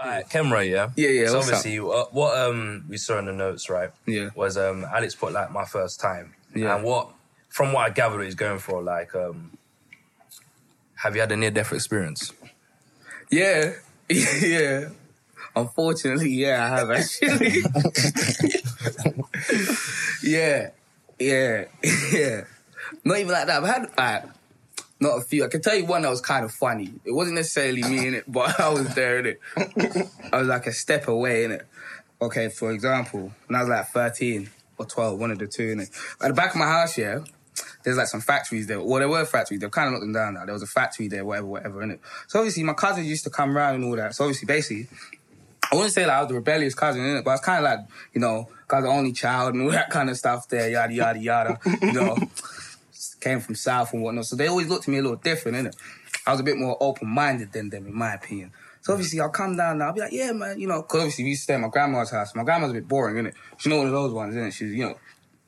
Alright, 0.00 0.28
Kemra, 0.28 0.68
yeah? 0.68 0.90
Yeah, 0.94 1.08
yeah, 1.08 1.26
So 1.28 1.38
obviously, 1.38 1.78
uh, 1.78 2.04
what 2.12 2.38
um 2.38 2.84
we 2.88 2.96
saw 2.98 3.18
in 3.18 3.24
the 3.26 3.32
notes, 3.32 3.68
right? 3.68 3.90
Yeah. 4.06 4.30
Was 4.36 4.56
um 4.56 4.84
Alex 4.84 5.14
put 5.14 5.32
like 5.32 5.50
my 5.50 5.64
first 5.64 5.98
time. 6.00 6.34
Yeah. 6.54 6.76
And 6.76 6.84
what, 6.84 7.10
from 7.48 7.72
what 7.72 7.90
I 7.90 7.90
gathered, 7.90 8.22
he's 8.22 8.34
going 8.36 8.60
for 8.60 8.80
like, 8.82 9.14
um 9.16 9.58
have 10.96 11.14
you 11.14 11.20
had 11.20 11.32
a 11.32 11.36
near 11.36 11.50
death 11.50 11.72
experience? 11.72 12.32
Yeah, 13.30 13.72
yeah. 14.08 14.88
Unfortunately, 15.56 16.30
yeah, 16.30 16.64
I 16.64 16.68
have 16.78 16.90
actually. 16.90 17.62
yeah, 20.22 20.70
yeah, 21.18 21.64
yeah. 22.12 22.42
Not 23.04 23.18
even 23.18 23.32
like 23.32 23.46
that. 23.48 23.62
I've 23.62 23.68
had 23.68 23.90
like 23.98 24.24
not 25.00 25.18
a 25.18 25.20
few. 25.20 25.44
I 25.44 25.48
can 25.48 25.62
tell 25.62 25.76
you 25.76 25.84
one 25.84 26.02
that 26.02 26.10
was 26.10 26.20
kind 26.20 26.44
of 26.44 26.52
funny. 26.52 26.92
It 27.04 27.12
wasn't 27.12 27.36
necessarily 27.36 27.82
me 27.82 28.06
in 28.06 28.14
it, 28.14 28.24
but 28.28 28.58
I 28.60 28.68
was 28.68 28.94
there 28.94 29.18
in 29.18 29.26
it. 29.26 29.40
I 30.32 30.38
was 30.38 30.48
like 30.48 30.66
a 30.66 30.72
step 30.72 31.08
away 31.08 31.44
in 31.44 31.52
it. 31.52 31.66
Okay, 32.20 32.48
for 32.48 32.72
example, 32.72 33.32
when 33.46 33.56
I 33.56 33.60
was 33.60 33.68
like 33.68 33.88
thirteen 33.88 34.50
or 34.76 34.86
twelve, 34.86 35.18
one 35.18 35.30
of 35.30 35.38
the 35.38 35.46
two 35.46 35.70
in 35.70 35.80
it. 35.80 35.90
At 36.20 36.28
the 36.28 36.34
back 36.34 36.50
of 36.50 36.56
my 36.56 36.66
house, 36.66 36.98
yeah. 36.98 37.20
There's 37.82 37.96
like 37.96 38.06
some 38.06 38.20
factories 38.20 38.66
there. 38.66 38.80
Well, 38.80 38.98
there 38.98 39.08
were 39.08 39.24
factories. 39.24 39.60
They've 39.60 39.70
kind 39.70 39.86
of 39.86 39.92
knocked 39.92 40.02
them 40.02 40.12
down 40.12 40.34
now. 40.34 40.44
There 40.44 40.52
was 40.52 40.62
a 40.62 40.66
factory 40.66 41.08
there, 41.08 41.24
whatever, 41.24 41.46
whatever, 41.46 41.82
in 41.82 41.92
it. 41.92 42.00
So 42.26 42.40
obviously, 42.40 42.62
my 42.64 42.74
cousins 42.74 43.06
used 43.06 43.24
to 43.24 43.30
come 43.30 43.56
around 43.56 43.76
and 43.76 43.84
all 43.84 43.96
that. 43.96 44.14
So 44.14 44.24
obviously, 44.24 44.46
basically, 44.46 44.88
I 45.70 45.76
wouldn't 45.76 45.92
say 45.92 46.06
like 46.06 46.16
I 46.16 46.20
was 46.20 46.28
the 46.28 46.34
rebellious 46.34 46.74
cousin 46.74 47.04
in 47.04 47.16
it, 47.16 47.24
but 47.24 47.30
I 47.30 47.34
was 47.34 47.40
kind 47.40 47.64
of 47.64 47.70
like, 47.70 47.86
you 48.12 48.20
know, 48.20 48.48
was 48.70 48.84
the 48.84 48.90
only 48.90 49.12
child 49.12 49.54
and 49.54 49.64
all 49.64 49.70
that 49.70 49.90
kind 49.90 50.10
of 50.10 50.16
stuff 50.16 50.48
there, 50.48 50.68
yada 50.70 50.92
yada 50.92 51.18
yada. 51.18 51.60
You 51.82 51.92
know, 51.92 52.16
came 53.20 53.40
from 53.40 53.54
South 53.54 53.92
and 53.92 54.02
whatnot, 54.02 54.26
so 54.26 54.36
they 54.36 54.46
always 54.46 54.68
looked 54.68 54.84
at 54.84 54.88
me 54.92 54.98
a 54.98 55.02
little 55.02 55.16
different, 55.16 55.56
innit? 55.56 55.74
I 56.26 56.32
was 56.32 56.40
a 56.40 56.44
bit 56.44 56.56
more 56.56 56.76
open 56.80 57.08
minded 57.08 57.52
than 57.52 57.70
them, 57.70 57.86
in 57.86 57.94
my 57.96 58.14
opinion. 58.14 58.52
So 58.80 58.92
obviously, 58.92 59.20
I'll 59.20 59.28
come 59.30 59.56
down 59.56 59.78
now. 59.78 59.86
I'll 59.88 59.92
be 59.92 60.00
like, 60.00 60.12
yeah, 60.12 60.32
man, 60.32 60.58
you 60.60 60.68
know, 60.68 60.82
because 60.82 61.00
obviously 61.00 61.24
we 61.24 61.30
used 61.30 61.40
to 61.40 61.44
stay 61.44 61.54
at 61.54 61.60
my 61.60 61.68
grandma's 61.68 62.10
house. 62.10 62.34
My 62.34 62.44
grandma's 62.44 62.70
a 62.70 62.74
bit 62.74 62.86
boring, 62.88 63.16
innit? 63.16 63.34
She's 63.58 63.70
not 63.70 63.78
one 63.78 63.86
of 63.86 63.92
those 63.92 64.12
ones, 64.12 64.34
innit? 64.34 64.52
She's, 64.52 64.72
you 64.72 64.84
know, 64.88 64.94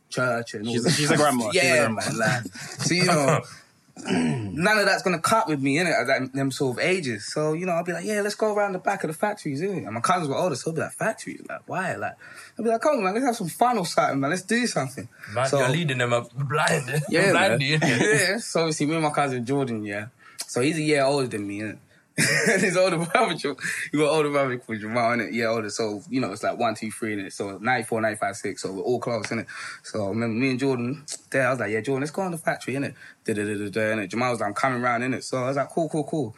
church 0.08 0.54
and 0.54 0.66
all 0.66 0.72
She's- 0.72 0.84
that. 0.84 0.90
she's 0.92 1.10
a 1.10 1.16
grandma. 1.16 1.50
She's 1.52 1.62
a 1.62 1.64
Yeah, 1.64 1.76
grandma. 1.86 2.00
man. 2.08 2.18
Like, 2.18 2.54
so 2.54 2.94
you 2.94 3.04
know, 3.04 3.40
none 4.10 4.78
of 4.78 4.86
that's 4.86 5.02
gonna 5.02 5.20
cut 5.20 5.48
with 5.48 5.60
me, 5.60 5.76
innit? 5.76 5.98
At 6.00 6.06
that, 6.06 6.32
them 6.32 6.50
sort 6.50 6.78
of 6.78 6.84
ages. 6.84 7.32
So 7.32 7.52
you 7.52 7.66
know, 7.66 7.72
I'll 7.72 7.84
be 7.84 7.92
like, 7.92 8.04
yeah, 8.04 8.20
let's 8.20 8.34
go 8.34 8.54
around 8.54 8.72
the 8.72 8.78
back 8.78 9.04
of 9.04 9.08
the 9.08 9.14
factories, 9.16 9.60
innit? 9.62 9.84
And 9.84 9.92
my 9.94 10.00
cousins 10.00 10.28
were 10.28 10.36
older, 10.36 10.54
so 10.56 10.70
I'll 10.70 10.74
be 10.74 10.80
like, 10.82 10.92
factories, 10.92 11.42
like 11.48 11.62
why? 11.66 11.94
Like, 11.96 12.14
I'll 12.58 12.64
be 12.64 12.70
like, 12.70 12.80
come 12.80 12.96
on, 12.96 13.04
man, 13.04 13.14
let's 13.14 13.26
have 13.26 13.36
some 13.36 13.48
fun 13.48 13.78
or 13.78 13.86
something, 13.86 14.20
man. 14.20 14.30
Let's 14.30 14.42
do 14.42 14.66
something. 14.66 15.08
Man, 15.34 15.46
So- 15.46 15.58
you're 15.60 15.68
leading 15.68 15.98
them 15.98 16.12
up 16.12 16.30
blind. 16.34 17.02
yeah, 17.08 17.30
blindly, 17.32 17.66
yeah. 17.82 18.38
So 18.38 18.60
obviously, 18.60 18.86
me 18.86 18.94
and 18.94 19.02
my 19.02 19.10
cousin 19.10 19.44
Jordan, 19.44 19.84
yeah. 19.84 20.06
So 20.46 20.60
he's 20.60 20.76
a 20.78 20.82
year 20.82 21.04
older 21.04 21.26
than 21.28 21.46
me, 21.46 21.60
innit? 21.60 21.78
and 22.50 22.62
his 22.62 22.76
older 22.76 22.98
brother, 22.98 23.34
you 23.34 23.56
got 23.98 24.10
older 24.10 24.30
brother 24.30 24.58
called 24.58 24.80
Jamal, 24.80 25.10
innit? 25.10 25.32
Yeah, 25.32 25.46
older. 25.46 25.70
So, 25.70 26.02
you 26.08 26.20
know, 26.20 26.32
it's 26.32 26.42
like 26.42 26.58
one, 26.58 26.74
two, 26.74 26.90
three, 26.90 27.16
innit? 27.16 27.32
So 27.32 27.58
94, 27.58 28.00
95, 28.00 28.36
6. 28.36 28.62
So 28.62 28.72
we're 28.72 28.82
all 28.82 29.00
close, 29.00 29.26
innit? 29.28 29.46
So 29.82 30.04
I 30.06 30.08
remember 30.08 30.34
me 30.38 30.50
and 30.50 30.60
Jordan, 30.60 31.04
there, 31.30 31.46
I 31.46 31.50
was 31.50 31.60
like, 31.60 31.70
yeah, 31.70 31.80
Jordan, 31.80 32.00
let's 32.02 32.10
go 32.10 32.22
on 32.22 32.30
the 32.32 32.38
factory, 32.38 32.74
innit? 32.74 32.94
Da-da-da-da-da, 33.24 33.80
innit? 33.96 34.08
Jamal 34.08 34.30
was 34.30 34.40
like, 34.40 34.48
I'm 34.48 34.54
coming 34.54 34.82
round, 34.82 35.02
innit? 35.02 35.22
So 35.24 35.38
I 35.38 35.48
was 35.48 35.56
like, 35.56 35.70
cool, 35.70 35.88
cool, 35.88 36.04
cool. 36.04 36.36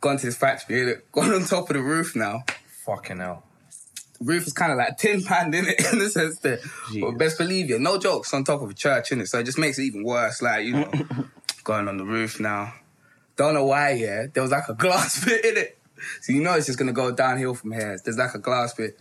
Gone 0.00 0.16
to 0.16 0.26
this 0.26 0.36
factory, 0.36 0.76
innit? 0.76 1.02
Gone 1.12 1.32
on 1.32 1.44
top 1.44 1.70
of 1.70 1.76
the 1.76 1.82
roof 1.82 2.16
now 2.16 2.44
Fucking 2.86 3.18
hell. 3.18 3.44
roof 4.20 4.46
is 4.46 4.52
kind 4.52 4.72
of 4.72 4.78
like 4.78 4.96
tin 4.96 5.22
pan 5.22 5.52
in 5.54 5.66
it 5.66 5.92
in 5.92 5.98
the 5.98 6.08
sense 6.08 6.38
that 6.40 6.60
well, 7.00 7.12
best 7.12 7.38
believe 7.38 7.68
you, 7.70 7.78
no 7.78 7.98
jokes 7.98 8.32
on 8.34 8.42
top 8.44 8.62
of 8.62 8.70
a 8.70 8.74
church 8.74 9.12
in 9.12 9.20
it, 9.20 9.26
so 9.28 9.38
it 9.38 9.44
just 9.44 9.58
makes 9.58 9.78
it 9.78 9.82
even 9.84 10.02
worse. 10.02 10.40
Like 10.42 10.64
you 10.64 10.72
know, 10.72 10.90
going 11.62 11.88
on 11.88 11.98
the 11.98 12.04
roof 12.04 12.40
now. 12.40 12.72
Don't 13.40 13.54
know 13.54 13.64
why. 13.64 13.92
Yeah, 13.92 14.26
there 14.30 14.42
was 14.42 14.52
like 14.52 14.68
a 14.68 14.74
glass 14.74 15.24
bit 15.24 15.42
in 15.42 15.56
it, 15.56 15.78
so 16.20 16.34
you 16.34 16.42
know 16.42 16.52
it's 16.52 16.66
just 16.66 16.78
gonna 16.78 16.92
go 16.92 17.10
downhill 17.10 17.54
from 17.54 17.72
here. 17.72 17.98
There's 18.04 18.18
like 18.18 18.34
a 18.34 18.38
glass 18.38 18.74
bit. 18.74 18.98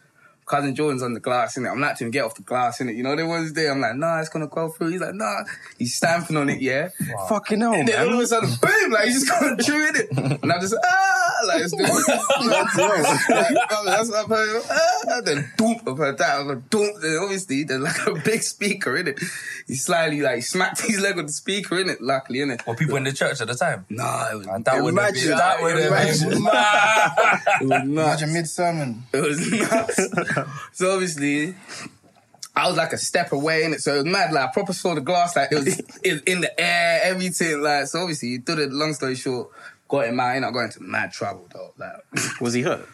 Cousin 0.49 0.73
Jordan's 0.75 1.03
on 1.03 1.13
the 1.13 1.19
glass 1.19 1.55
in 1.57 1.65
it. 1.65 1.69
I'm 1.69 1.79
like 1.79 1.95
to 1.97 2.05
him, 2.05 2.11
get 2.11 2.25
off 2.25 2.35
the 2.35 2.41
glass 2.41 2.81
in 2.81 2.89
it. 2.89 2.95
You 2.95 3.03
know, 3.03 3.15
there 3.15 3.27
was 3.27 3.53
there. 3.53 3.71
I'm 3.71 3.79
like, 3.81 3.95
nah, 3.95 4.19
it's 4.19 4.29
gonna 4.29 4.47
go 4.47 4.69
through. 4.69 4.89
He's 4.89 5.01
like, 5.01 5.13
nah. 5.13 5.43
He's 5.77 5.95
stamping 5.95 6.35
on 6.37 6.49
it, 6.49 6.59
yeah. 6.59 6.89
Fucking 7.29 7.61
hell, 7.61 7.73
And 7.73 7.87
then 7.87 8.07
all 8.07 8.13
of 8.15 8.19
a 8.19 8.27
sudden, 8.27 8.49
boom, 8.61 8.91
like 8.91 9.05
he's 9.05 9.25
just 9.25 9.39
going 9.39 9.57
through 9.57 9.87
it. 9.95 10.41
And 10.41 10.51
I'm 10.51 10.59
just, 10.59 10.75
ah, 10.83 11.45
like 11.47 11.61
it's 11.61 11.71
doing, 11.71 11.83
like, 11.87 12.65
that's 13.85 14.09
what 14.09 14.17
I've 14.23 14.27
heard, 14.27 14.63
ah, 14.69 15.21
then 15.23 15.51
doom, 15.57 15.75
I've 15.87 15.97
heard 15.97 16.17
that, 16.17 16.29
I 16.29 16.39
was 16.39 16.47
like, 16.55 16.69
doom, 16.69 16.91
then 17.01 17.17
obviously 17.21 17.63
there's 17.63 17.81
like 17.81 18.07
a 18.07 18.15
big 18.19 18.41
speaker 18.41 18.97
in 18.97 19.07
it. 19.09 19.19
He 19.67 19.75
slightly 19.75 20.21
like 20.21 20.43
smacked 20.43 20.81
his 20.81 20.99
leg 20.99 21.17
on 21.19 21.27
the 21.27 21.31
speaker 21.31 21.79
in 21.79 21.89
it, 21.89 22.01
luckily 22.01 22.41
in 22.41 22.49
it. 22.51 22.65
Were 22.65 22.75
people 22.75 22.95
in 22.97 23.03
the 23.03 23.13
church 23.13 23.39
at 23.41 23.47
the 23.47 23.55
time? 23.55 23.85
Nah, 23.89 24.31
it 24.31 24.35
was, 24.37 24.47
And 24.47 24.65
that 24.65 24.81
would 24.83 24.97
have 24.97 25.13
been, 25.13 25.23
Imagine, 25.23 25.37
that 25.37 25.61
would 25.61 25.77
have 25.77 25.91
imagine. 25.91 26.29
been 26.29 26.43
mad. 26.43 27.41
it 27.61 27.67
was 27.67 27.69
nuts. 27.69 28.21
Imagine 28.21 28.33
mid 28.33 28.47
sermon. 28.47 29.03
It 29.13 29.21
was 29.21 29.51
nuts. 29.51 29.99
so 30.73 30.91
obviously, 30.91 31.55
I 32.55 32.67
was 32.67 32.77
like 32.77 32.93
a 32.93 32.97
step 32.97 33.31
away 33.31 33.63
in 33.63 33.73
it, 33.73 33.81
so 33.81 33.95
it 33.95 34.03
was 34.03 34.05
mad. 34.05 34.33
Like 34.33 34.49
I 34.49 34.51
proper 34.51 34.73
saw 34.73 34.95
the 34.95 35.01
glass, 35.01 35.35
like 35.35 35.51
it 35.51 35.55
was 35.55 35.79
in, 36.03 36.21
in 36.25 36.41
the 36.41 36.59
air, 36.59 37.01
everything. 37.03 37.61
Like 37.61 37.87
so, 37.87 37.99
obviously, 37.99 38.39
to 38.39 38.55
the 38.55 38.67
long 38.67 38.93
story 38.93 39.15
short, 39.15 39.49
got 39.87 40.05
him 40.05 40.19
out. 40.19 40.35
I 40.35 40.51
got 40.51 40.59
into 40.59 40.81
mad 40.83 41.11
trouble 41.11 41.47
though. 41.53 41.73
Like 41.77 42.01
Was 42.41 42.53
he 42.53 42.61
hurt? 42.61 42.87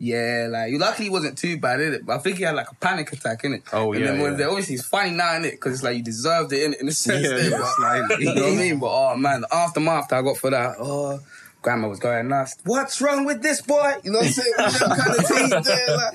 yeah, 0.00 0.46
like 0.48 0.72
luckily 0.74 1.08
it 1.08 1.12
wasn't 1.12 1.36
too 1.36 1.58
bad 1.58 1.80
in 1.80 1.92
it, 1.92 2.06
but 2.06 2.14
I 2.14 2.18
think 2.18 2.38
he 2.38 2.44
had 2.44 2.54
like 2.54 2.70
a 2.70 2.74
panic 2.76 3.12
attack 3.12 3.42
in 3.42 3.54
it. 3.54 3.62
Oh, 3.72 3.92
yeah. 3.92 3.98
and 3.98 4.04
yeah, 4.04 4.12
then 4.12 4.20
when 4.20 4.38
yeah. 4.38 4.46
obviously 4.46 4.76
it's 4.76 4.86
funny 4.86 5.10
now 5.10 5.36
in 5.36 5.44
it 5.44 5.52
because 5.52 5.74
it's 5.74 5.82
like 5.82 5.96
you 5.96 6.04
deserved 6.04 6.52
it 6.52 6.62
in 6.62 6.74
it 6.74 6.80
in 6.80 6.88
a 6.88 6.92
sense. 6.92 7.24
Yeah, 7.24 7.36
there, 7.36 7.50
but- 7.58 7.72
slightly. 7.74 8.26
you 8.26 8.34
know 8.34 8.42
what 8.42 8.52
I 8.52 8.56
mean? 8.56 8.78
But 8.78 8.90
oh 8.90 9.16
man, 9.16 9.40
the 9.40 9.52
aftermath 9.52 10.08
that 10.08 10.18
I 10.18 10.22
got 10.22 10.36
for 10.36 10.50
that, 10.50 10.76
oh. 10.78 11.20
Grandma 11.60 11.88
was 11.88 11.98
going 11.98 12.28
nuts. 12.28 12.56
What's 12.64 13.00
wrong 13.00 13.24
with 13.24 13.42
this 13.42 13.60
boy? 13.62 13.94
You 14.04 14.12
know 14.12 14.18
what 14.18 14.26
I'm 14.28 14.32
saying? 14.32 14.54
Kind 14.56 15.18
of 15.18 15.26
things 15.26 15.66
there, 15.66 15.96
like, 15.96 16.14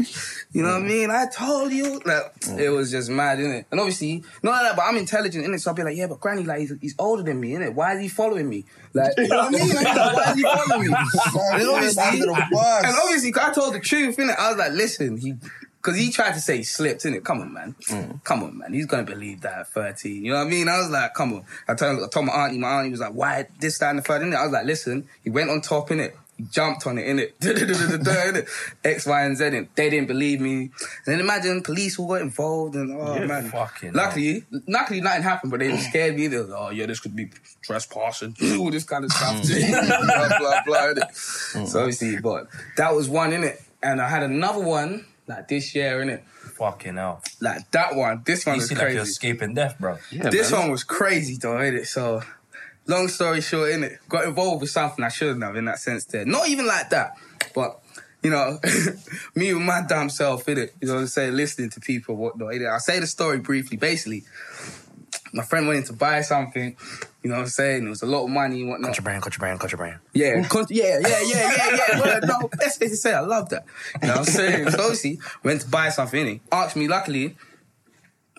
you 0.53 0.61
know 0.63 0.69
what 0.73 0.83
I 0.83 0.87
mean? 0.87 1.09
I 1.11 1.25
told 1.27 1.71
you. 1.71 1.99
Like, 2.05 2.31
it 2.57 2.69
was 2.69 2.91
just 2.91 3.09
mad, 3.09 3.39
innit? 3.39 3.65
And 3.71 3.79
obviously, 3.79 4.23
not 4.41 4.51
like 4.51 4.61
that, 4.63 4.75
but 4.75 4.83
I'm 4.83 4.95
intelligent, 4.97 5.45
innit? 5.45 5.59
So 5.59 5.71
I'll 5.71 5.75
be 5.75 5.83
like, 5.83 5.97
yeah, 5.97 6.07
but 6.07 6.19
Granny, 6.19 6.43
like, 6.43 6.59
he's, 6.59 6.73
he's 6.79 6.95
older 6.99 7.23
than 7.23 7.39
me, 7.39 7.51
innit? 7.51 7.73
Why 7.73 7.95
is 7.95 8.01
he 8.01 8.07
following 8.07 8.47
me? 8.47 8.65
Like, 8.93 9.11
you 9.17 9.27
know 9.27 9.37
what 9.37 9.47
I 9.47 9.49
mean? 9.65 9.73
Like, 9.75 9.95
why 9.95 10.23
is 10.31 10.35
he 10.37 10.43
following 10.43 10.91
me? 10.91 10.95
and 11.53 11.67
obviously, 11.69 12.03
and 12.85 12.95
obviously, 13.03 13.31
'cause 13.31 13.49
I 13.49 13.53
told 13.53 13.73
the 13.73 13.79
truth, 13.79 14.17
innit? 14.17 14.37
I 14.37 14.49
was 14.49 14.57
like, 14.57 14.71
listen, 14.73 15.17
he 15.17 15.33
Because 15.81 15.97
he 15.97 16.11
tried 16.11 16.33
to 16.33 16.39
say 16.39 16.57
he 16.57 16.63
slipped, 16.63 17.03
innit? 17.03 17.23
Come 17.25 17.41
on, 17.41 17.51
man. 17.53 17.75
Come 18.23 18.43
on, 18.43 18.57
man. 18.57 18.73
He's 18.73 18.85
gonna 18.85 19.03
believe 19.03 19.41
that 19.41 19.53
at 19.59 19.67
13. 19.73 20.23
You 20.23 20.31
know 20.31 20.37
what 20.37 20.47
I 20.47 20.49
mean? 20.49 20.69
I 20.69 20.77
was 20.79 20.89
like, 20.89 21.13
come 21.13 21.33
on. 21.33 21.43
I 21.67 21.73
told, 21.73 22.01
I 22.01 22.07
told 22.07 22.25
my 22.27 22.31
auntie, 22.33 22.57
my 22.57 22.79
auntie 22.79 22.91
was 22.91 23.01
like, 23.01 23.11
why 23.13 23.47
this, 23.59 23.79
that, 23.79 23.89
and 23.89 23.99
the 23.99 24.03
third, 24.03 24.21
innit? 24.21 24.37
I 24.37 24.43
was 24.43 24.53
like, 24.53 24.65
listen, 24.65 25.09
he 25.25 25.29
went 25.29 25.49
on 25.49 25.59
top, 25.61 25.89
innit? 25.89 26.13
He 26.43 26.49
jumped 26.51 26.85
on 26.87 26.97
it, 26.97 27.05
innit? 27.07 27.33
innit? 27.39 28.47
X, 28.83 29.05
Y, 29.05 29.23
and 29.23 29.37
Z, 29.37 29.43
innit? 29.45 29.67
They 29.75 29.89
didn't 29.89 30.07
believe 30.07 30.41
me. 30.41 30.53
And 30.61 30.71
then 31.05 31.19
imagine 31.19 31.61
police 31.63 31.97
all 31.99 32.07
got 32.07 32.21
involved 32.21 32.75
and, 32.75 32.91
oh, 32.99 33.15
Yeah, 33.15 33.25
man. 33.25 33.49
fucking 33.49 33.93
luckily, 33.93 34.43
luckily 34.67 35.01
nothing 35.01 35.23
happened, 35.23 35.51
but 35.51 35.59
they 35.59 35.69
just 35.69 35.89
scared 35.89 36.15
me. 36.15 36.27
They 36.27 36.37
was 36.37 36.49
like, 36.49 36.59
oh, 36.59 36.69
yeah, 36.71 36.85
this 36.85 36.99
could 36.99 37.15
be 37.15 37.29
trespassing, 37.61 38.35
all 38.59 38.71
this 38.71 38.83
kind 38.83 39.03
of 39.05 39.11
stuff. 39.11 39.41
Mm. 39.41 39.87
blah, 40.05 40.39
blah, 40.39 40.61
blah, 40.65 40.77
innit? 40.93 41.09
Mm. 41.53 41.67
So 41.67 41.79
obviously, 41.79 42.19
but 42.19 42.47
that 42.77 42.93
was 42.95 43.09
one, 43.09 43.31
innit? 43.31 43.61
And 43.81 44.01
I 44.01 44.07
had 44.09 44.23
another 44.23 44.61
one, 44.61 45.05
like 45.27 45.47
this 45.47 45.73
year, 45.75 46.01
innit? 46.03 46.21
Fucking 46.57 46.95
hell. 46.97 47.21
Like 47.41 47.69
that 47.71 47.95
one. 47.95 48.21
This 48.25 48.45
one 48.45 48.55
You 48.55 48.61
was 48.61 48.69
seem 48.69 48.77
like 48.77 48.83
crazy. 48.85 48.95
you're 48.95 49.03
escaping 49.05 49.53
death, 49.55 49.77
bro. 49.79 49.97
Yeah, 50.11 50.29
this 50.29 50.51
man. 50.51 50.61
one 50.61 50.71
was 50.71 50.83
crazy 50.83 51.37
though, 51.41 51.55
innit? 51.55 51.87
So, 51.87 52.21
long 52.87 53.07
story 53.07 53.41
short, 53.41 53.71
in 53.71 53.83
it, 53.83 53.99
Got 54.09 54.25
involved 54.25 54.61
with 54.61 54.69
something 54.69 55.03
I 55.03 55.09
shouldn't 55.09 55.43
have 55.43 55.55
in 55.55 55.65
that 55.65 55.79
sense 55.79 56.05
there. 56.05 56.25
Not 56.25 56.47
even 56.49 56.67
like 56.67 56.89
that, 56.89 57.17
but, 57.55 57.79
you 58.21 58.29
know, 58.29 58.59
me 59.35 59.53
with 59.53 59.63
my 59.63 59.83
damn 59.87 60.09
self, 60.09 60.47
in 60.47 60.57
it. 60.57 60.75
You 60.81 60.87
know 60.87 60.95
what 60.95 61.01
I'm 61.01 61.07
saying? 61.07 61.35
Listening 61.35 61.69
to 61.71 61.79
people, 61.79 62.15
whatnot, 62.15 62.53
innit? 62.53 62.71
I'll 62.71 62.79
say 62.79 62.99
the 62.99 63.07
story 63.07 63.39
briefly. 63.39 63.77
Basically, 63.77 64.23
my 65.33 65.43
friend 65.43 65.67
went 65.67 65.79
in 65.79 65.85
to 65.85 65.93
buy 65.93 66.21
something, 66.21 66.75
you 67.23 67.29
know 67.29 67.37
what 67.37 67.43
I'm 67.43 67.47
saying? 67.47 67.85
It 67.85 67.89
was 67.89 68.03
a 68.03 68.05
lot 68.05 68.25
of 68.25 68.29
money 68.29 68.61
and 68.61 68.69
whatnot. 68.69 68.89
Cut 68.89 68.97
your 68.97 69.03
brand, 69.03 69.23
cut 69.23 69.33
your 69.33 69.39
brand, 69.39 69.59
cut 69.59 69.71
your 69.71 69.77
brand. 69.77 69.99
Yeah, 70.13 70.43
con- 70.43 70.67
yeah, 70.69 70.99
yeah, 71.01 71.21
yeah, 71.25 71.55
yeah, 71.55 71.75
yeah. 71.75 71.99
Well, 71.99 72.19
no, 72.23 72.49
that's 72.59 72.79
what 72.79 72.89
they 72.89 72.95
say. 72.95 73.13
I 73.13 73.21
love 73.21 73.49
that. 73.49 73.65
You 74.01 74.09
know 74.09 74.13
what 74.15 74.19
I'm 74.19 74.25
saying? 74.25 74.69
So 74.69 74.81
obviously, 74.81 75.19
went 75.43 75.61
to 75.61 75.69
buy 75.69 75.89
something. 75.89 76.25
He 76.25 76.41
asked 76.51 76.75
me. 76.75 76.87
Luckily, 76.87 77.35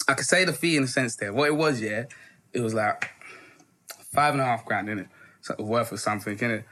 I 0.07 0.15
could 0.15 0.27
say 0.27 0.45
the 0.45 0.53
fee 0.53 0.77
in 0.77 0.85
a 0.85 0.87
sense 0.87 1.17
there. 1.17 1.33
What 1.33 1.49
it 1.49 1.57
was, 1.57 1.81
yeah, 1.81 2.05
it 2.53 2.61
was 2.61 2.75
like 2.75 3.11
five 4.15 4.35
and 4.35 4.41
a 4.41 4.45
half 4.45 4.65
grand 4.65 4.89
in 4.89 5.01
it, 5.01 5.09
so 5.41 5.55
worth 5.59 5.93
of 5.93 6.01
something 6.01 6.39
in 6.39 6.51
it. 6.51 6.65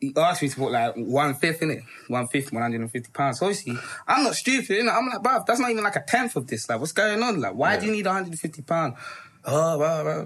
He 0.00 0.14
asked 0.16 0.40
me 0.40 0.48
to 0.48 0.56
put 0.56 0.72
like 0.72 0.94
one 0.96 1.34
fifth 1.34 1.60
in 1.60 1.70
it, 1.70 1.82
one 2.08 2.26
fifth, 2.28 2.52
one 2.52 2.62
hundred 2.62 2.80
and 2.80 2.90
fifty 2.90 3.10
pounds. 3.12 3.38
So 3.38 3.46
obviously, 3.46 3.76
I'm 4.08 4.24
not 4.24 4.34
stupid. 4.34 4.70
You 4.70 4.84
know? 4.84 4.92
I'm 4.92 5.06
like, 5.06 5.22
bruv, 5.22 5.44
that's 5.44 5.60
not 5.60 5.70
even 5.70 5.84
like 5.84 5.96
a 5.96 6.04
tenth 6.06 6.36
of 6.36 6.46
this. 6.46 6.68
Like, 6.68 6.80
what's 6.80 6.92
going 6.92 7.22
on? 7.22 7.40
Like, 7.40 7.54
why 7.54 7.76
do 7.76 7.86
you 7.86 7.92
need 7.92 8.06
one 8.06 8.14
hundred 8.14 8.30
and 8.30 8.40
fifty 8.40 8.62
pounds? 8.62 8.96
Oh, 9.44 9.78
blah, 9.78 10.02
blah. 10.02 10.24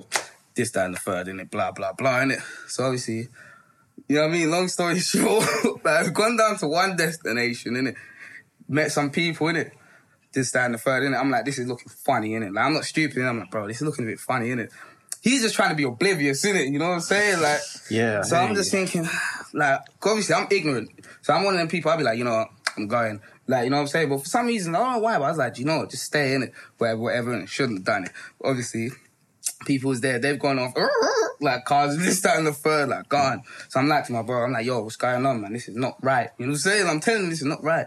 this, 0.54 0.70
that, 0.72 0.86
and 0.86 0.94
the 0.94 0.98
third, 0.98 1.28
in 1.28 1.40
it, 1.40 1.50
blah, 1.50 1.72
blah, 1.72 1.92
blah, 1.92 2.20
in 2.22 2.32
it. 2.32 2.40
So 2.68 2.84
obviously, 2.84 3.28
you 4.08 4.16
know 4.16 4.22
what 4.22 4.30
I 4.30 4.32
mean? 4.32 4.50
Long 4.50 4.68
story 4.68 4.98
short, 5.00 5.46
like, 5.84 6.06
I've 6.06 6.14
gone 6.14 6.36
down 6.36 6.58
to 6.58 6.68
one 6.68 6.96
destination, 6.96 7.74
innit? 7.74 7.96
Met 8.68 8.92
some 8.92 9.10
people, 9.10 9.46
innit? 9.48 9.70
This, 10.32 10.50
that, 10.52 10.66
and 10.66 10.74
the 10.74 10.78
third, 10.78 11.04
innit? 11.04 11.20
I'm 11.20 11.30
like, 11.30 11.44
this 11.44 11.58
is 11.58 11.68
looking 11.68 11.88
funny, 11.88 12.30
innit? 12.30 12.54
Like, 12.54 12.64
I'm 12.64 12.74
not 12.74 12.84
stupid, 12.84 13.16
innit? 13.16 13.28
I'm 13.28 13.38
like, 13.40 13.50
bro, 13.50 13.68
this 13.68 13.76
is 13.76 13.82
looking 13.82 14.04
a 14.04 14.08
bit 14.08 14.20
funny, 14.20 14.48
innit? 14.48 14.70
He's 15.24 15.40
just 15.40 15.54
trying 15.54 15.70
to 15.70 15.74
be 15.74 15.84
oblivious, 15.84 16.44
isn't 16.44 16.54
it? 16.54 16.68
You 16.68 16.78
know 16.78 16.88
what 16.88 16.96
I'm 16.96 17.00
saying? 17.00 17.40
Like, 17.40 17.60
Yeah, 17.88 18.20
So 18.20 18.36
I'm 18.36 18.54
just 18.54 18.70
thinking, 18.70 19.08
like, 19.54 19.80
obviously, 20.04 20.34
I'm 20.34 20.46
ignorant. 20.50 20.90
So 21.22 21.32
I'm 21.32 21.44
one 21.44 21.54
of 21.54 21.60
them 21.60 21.68
people, 21.68 21.90
I'll 21.90 21.96
be 21.96 22.04
like, 22.04 22.18
you 22.18 22.24
know 22.24 22.36
what? 22.36 22.48
I'm 22.76 22.88
going. 22.88 23.22
Like, 23.46 23.64
you 23.64 23.70
know 23.70 23.76
what 23.76 23.82
I'm 23.82 23.88
saying? 23.88 24.10
But 24.10 24.18
for 24.20 24.26
some 24.26 24.46
reason, 24.46 24.74
I 24.74 24.80
don't 24.80 24.92
know 24.92 24.98
why, 24.98 25.16
but 25.16 25.24
I 25.24 25.28
was 25.30 25.38
like, 25.38 25.58
you 25.58 25.64
know 25.64 25.78
what? 25.78 25.90
Just 25.90 26.04
stay 26.04 26.34
in 26.34 26.42
it, 26.42 26.52
whatever, 26.76 27.00
whatever, 27.00 27.32
and 27.32 27.48
shouldn't 27.48 27.78
have 27.78 27.86
done 27.86 28.04
it. 28.04 28.12
Obviously, 28.44 28.90
people 29.64 29.88
was 29.88 30.02
there, 30.02 30.18
they've 30.18 30.38
gone 30.38 30.58
off, 30.58 30.74
like 31.40 31.64
cars, 31.64 31.96
this, 31.96 32.20
that, 32.20 32.36
and 32.36 32.46
the 32.46 32.52
third, 32.52 32.90
like 32.90 33.08
gone. 33.08 33.44
So 33.70 33.80
I'm 33.80 33.88
like 33.88 34.04
to 34.06 34.12
my 34.12 34.20
bro, 34.20 34.44
I'm 34.44 34.52
like, 34.52 34.66
yo, 34.66 34.82
what's 34.82 34.96
going 34.96 35.24
on, 35.24 35.40
man? 35.40 35.54
This 35.54 35.68
is 35.68 35.76
not 35.76 35.96
right. 36.02 36.28
You 36.36 36.44
know 36.44 36.50
what 36.50 36.56
I'm 36.56 36.58
saying? 36.58 36.86
I'm 36.86 37.00
telling 37.00 37.24
you, 37.24 37.30
this 37.30 37.40
is 37.40 37.46
not 37.46 37.64
right. 37.64 37.86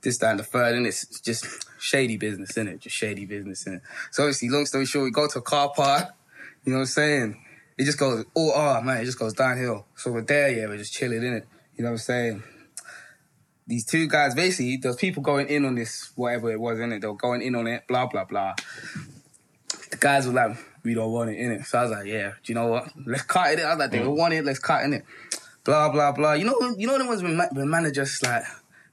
This, 0.00 0.16
that, 0.18 0.30
and 0.30 0.38
the 0.38 0.44
third, 0.44 0.74
and 0.74 0.86
it's 0.86 1.20
just 1.20 1.66
shady 1.78 2.16
business, 2.16 2.56
in 2.56 2.68
it? 2.68 2.80
Just 2.80 2.96
shady 2.96 3.26
business, 3.26 3.66
in 3.66 3.74
it? 3.74 3.82
So 4.10 4.22
obviously, 4.22 4.48
long 4.48 4.64
story 4.64 4.86
short, 4.86 5.04
we 5.04 5.10
go 5.10 5.28
to 5.28 5.38
a 5.40 5.42
car 5.42 5.70
park, 5.74 6.14
you 6.64 6.72
know 6.72 6.78
what 6.78 6.82
I'm 6.82 6.86
saying? 6.86 7.44
It 7.76 7.84
just 7.84 7.98
goes, 7.98 8.24
oh, 8.34 8.52
oh, 8.54 8.80
man, 8.82 9.02
it 9.02 9.04
just 9.04 9.18
goes 9.18 9.34
downhill. 9.34 9.86
So 9.96 10.10
we're 10.12 10.22
there, 10.22 10.50
yeah, 10.50 10.66
we're 10.66 10.78
just 10.78 10.92
chilling, 10.92 11.22
in 11.22 11.34
it. 11.34 11.46
You 11.76 11.84
know 11.84 11.90
what 11.90 11.94
I'm 11.94 11.98
saying? 11.98 12.42
These 13.66 13.84
two 13.84 14.08
guys, 14.08 14.34
basically, 14.34 14.78
there's 14.78 14.96
people 14.96 15.22
going 15.22 15.48
in 15.48 15.64
on 15.64 15.74
this, 15.74 16.10
whatever 16.16 16.50
it 16.50 16.58
was, 16.58 16.80
in 16.80 16.92
it. 16.92 17.00
They 17.00 17.06
were 17.06 17.14
going 17.14 17.42
in 17.42 17.54
on 17.54 17.66
it, 17.66 17.86
blah, 17.86 18.06
blah, 18.06 18.24
blah 18.24 18.54
the 19.90 19.96
guys 19.96 20.26
were 20.26 20.32
like, 20.32 20.56
we 20.84 20.94
don't 20.94 21.12
want 21.12 21.30
it 21.30 21.38
in 21.38 21.52
it. 21.52 21.64
So 21.64 21.78
I 21.78 21.82
was 21.82 21.90
like, 21.90 22.06
yeah, 22.06 22.32
do 22.42 22.52
you 22.52 22.54
know 22.54 22.66
what? 22.66 22.88
Let's 23.06 23.22
cut 23.22 23.52
it. 23.52 23.60
I 23.60 23.70
was 23.70 23.78
like, 23.78 23.90
they 23.90 23.98
don't 23.98 24.16
want 24.16 24.34
it. 24.34 24.44
Let's 24.44 24.58
cut 24.58 24.84
in 24.84 24.92
it. 24.92 25.04
Blah 25.64 25.90
blah 25.90 26.12
blah. 26.12 26.32
You 26.32 26.44
know, 26.44 26.74
you 26.76 26.86
know 26.86 26.98
the 26.98 27.06
ones 27.06 27.22
when, 27.22 27.38
when 27.52 27.68
managers 27.68 28.20
like 28.22 28.44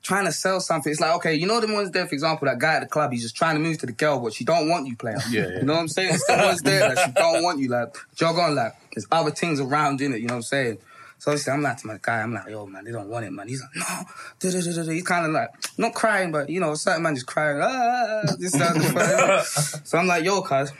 trying 0.05 0.25
to 0.25 0.31
sell 0.31 0.61
something. 0.61 0.91
It's 0.91 1.01
like, 1.01 1.15
okay, 1.15 1.33
you 1.33 1.47
know 1.47 1.59
the 1.59 1.73
ones 1.73 1.89
there. 1.89 2.05
For 2.05 2.13
example, 2.13 2.47
that 2.47 2.59
guy 2.59 2.75
at 2.75 2.81
the 2.81 2.85
club, 2.85 3.11
he's 3.11 3.23
just 3.23 3.35
trying 3.35 3.55
to 3.55 3.59
move 3.59 3.79
to 3.79 3.87
the 3.87 3.91
girl, 3.91 4.19
but 4.19 4.33
she 4.33 4.45
don't 4.45 4.69
want 4.69 4.87
you, 4.87 4.95
playing. 4.95 5.17
Yeah, 5.29 5.47
yeah. 5.47 5.59
You 5.59 5.63
know 5.63 5.73
what 5.73 5.79
I'm 5.79 5.87
saying? 5.87 6.13
It's 6.13 6.25
the 6.25 6.37
ones 6.37 6.61
there 6.61 6.93
that 6.93 7.05
she 7.05 7.11
don't 7.11 7.43
want 7.43 7.59
you. 7.59 7.69
Like 7.69 7.97
jog 8.15 8.37
on, 8.37 8.55
like 8.55 8.73
there's 8.93 9.07
other 9.11 9.31
things 9.31 9.59
around 9.59 10.01
in 10.01 10.13
it. 10.13 10.21
You 10.21 10.27
know 10.27 10.35
what 10.35 10.37
I'm 10.37 10.43
saying? 10.43 10.77
So 11.17 11.31
obviously, 11.31 11.53
I'm 11.53 11.61
like 11.63 11.77
to 11.77 11.87
my 11.87 11.97
guy, 11.99 12.21
I'm 12.21 12.33
like, 12.33 12.47
yo, 12.49 12.67
man, 12.67 12.85
they 12.85 12.91
don't 12.91 13.07
want 13.07 13.25
it, 13.25 13.31
man. 13.31 13.47
He's 13.47 13.61
like, 13.61 13.75
no. 13.75 14.03
Da-da-da-da-da. 14.39 14.91
He's 14.91 15.03
kind 15.03 15.25
of 15.25 15.31
like, 15.31 15.49
not 15.77 15.93
crying, 15.95 16.31
but, 16.31 16.49
you 16.49 16.59
know, 16.59 16.73
a 16.73 16.75
certain 16.75 17.01
man 17.01 17.15
just 17.15 17.25
crying. 17.25 17.59
Ah, 17.61 17.65
ah, 17.65 18.21
ah 18.23 18.35
this, 18.37 18.51
that, 18.51 19.81
So 19.85 19.97
I'm 19.97 20.07
like, 20.07 20.23
yo, 20.23 20.41
cuz, 20.41 20.71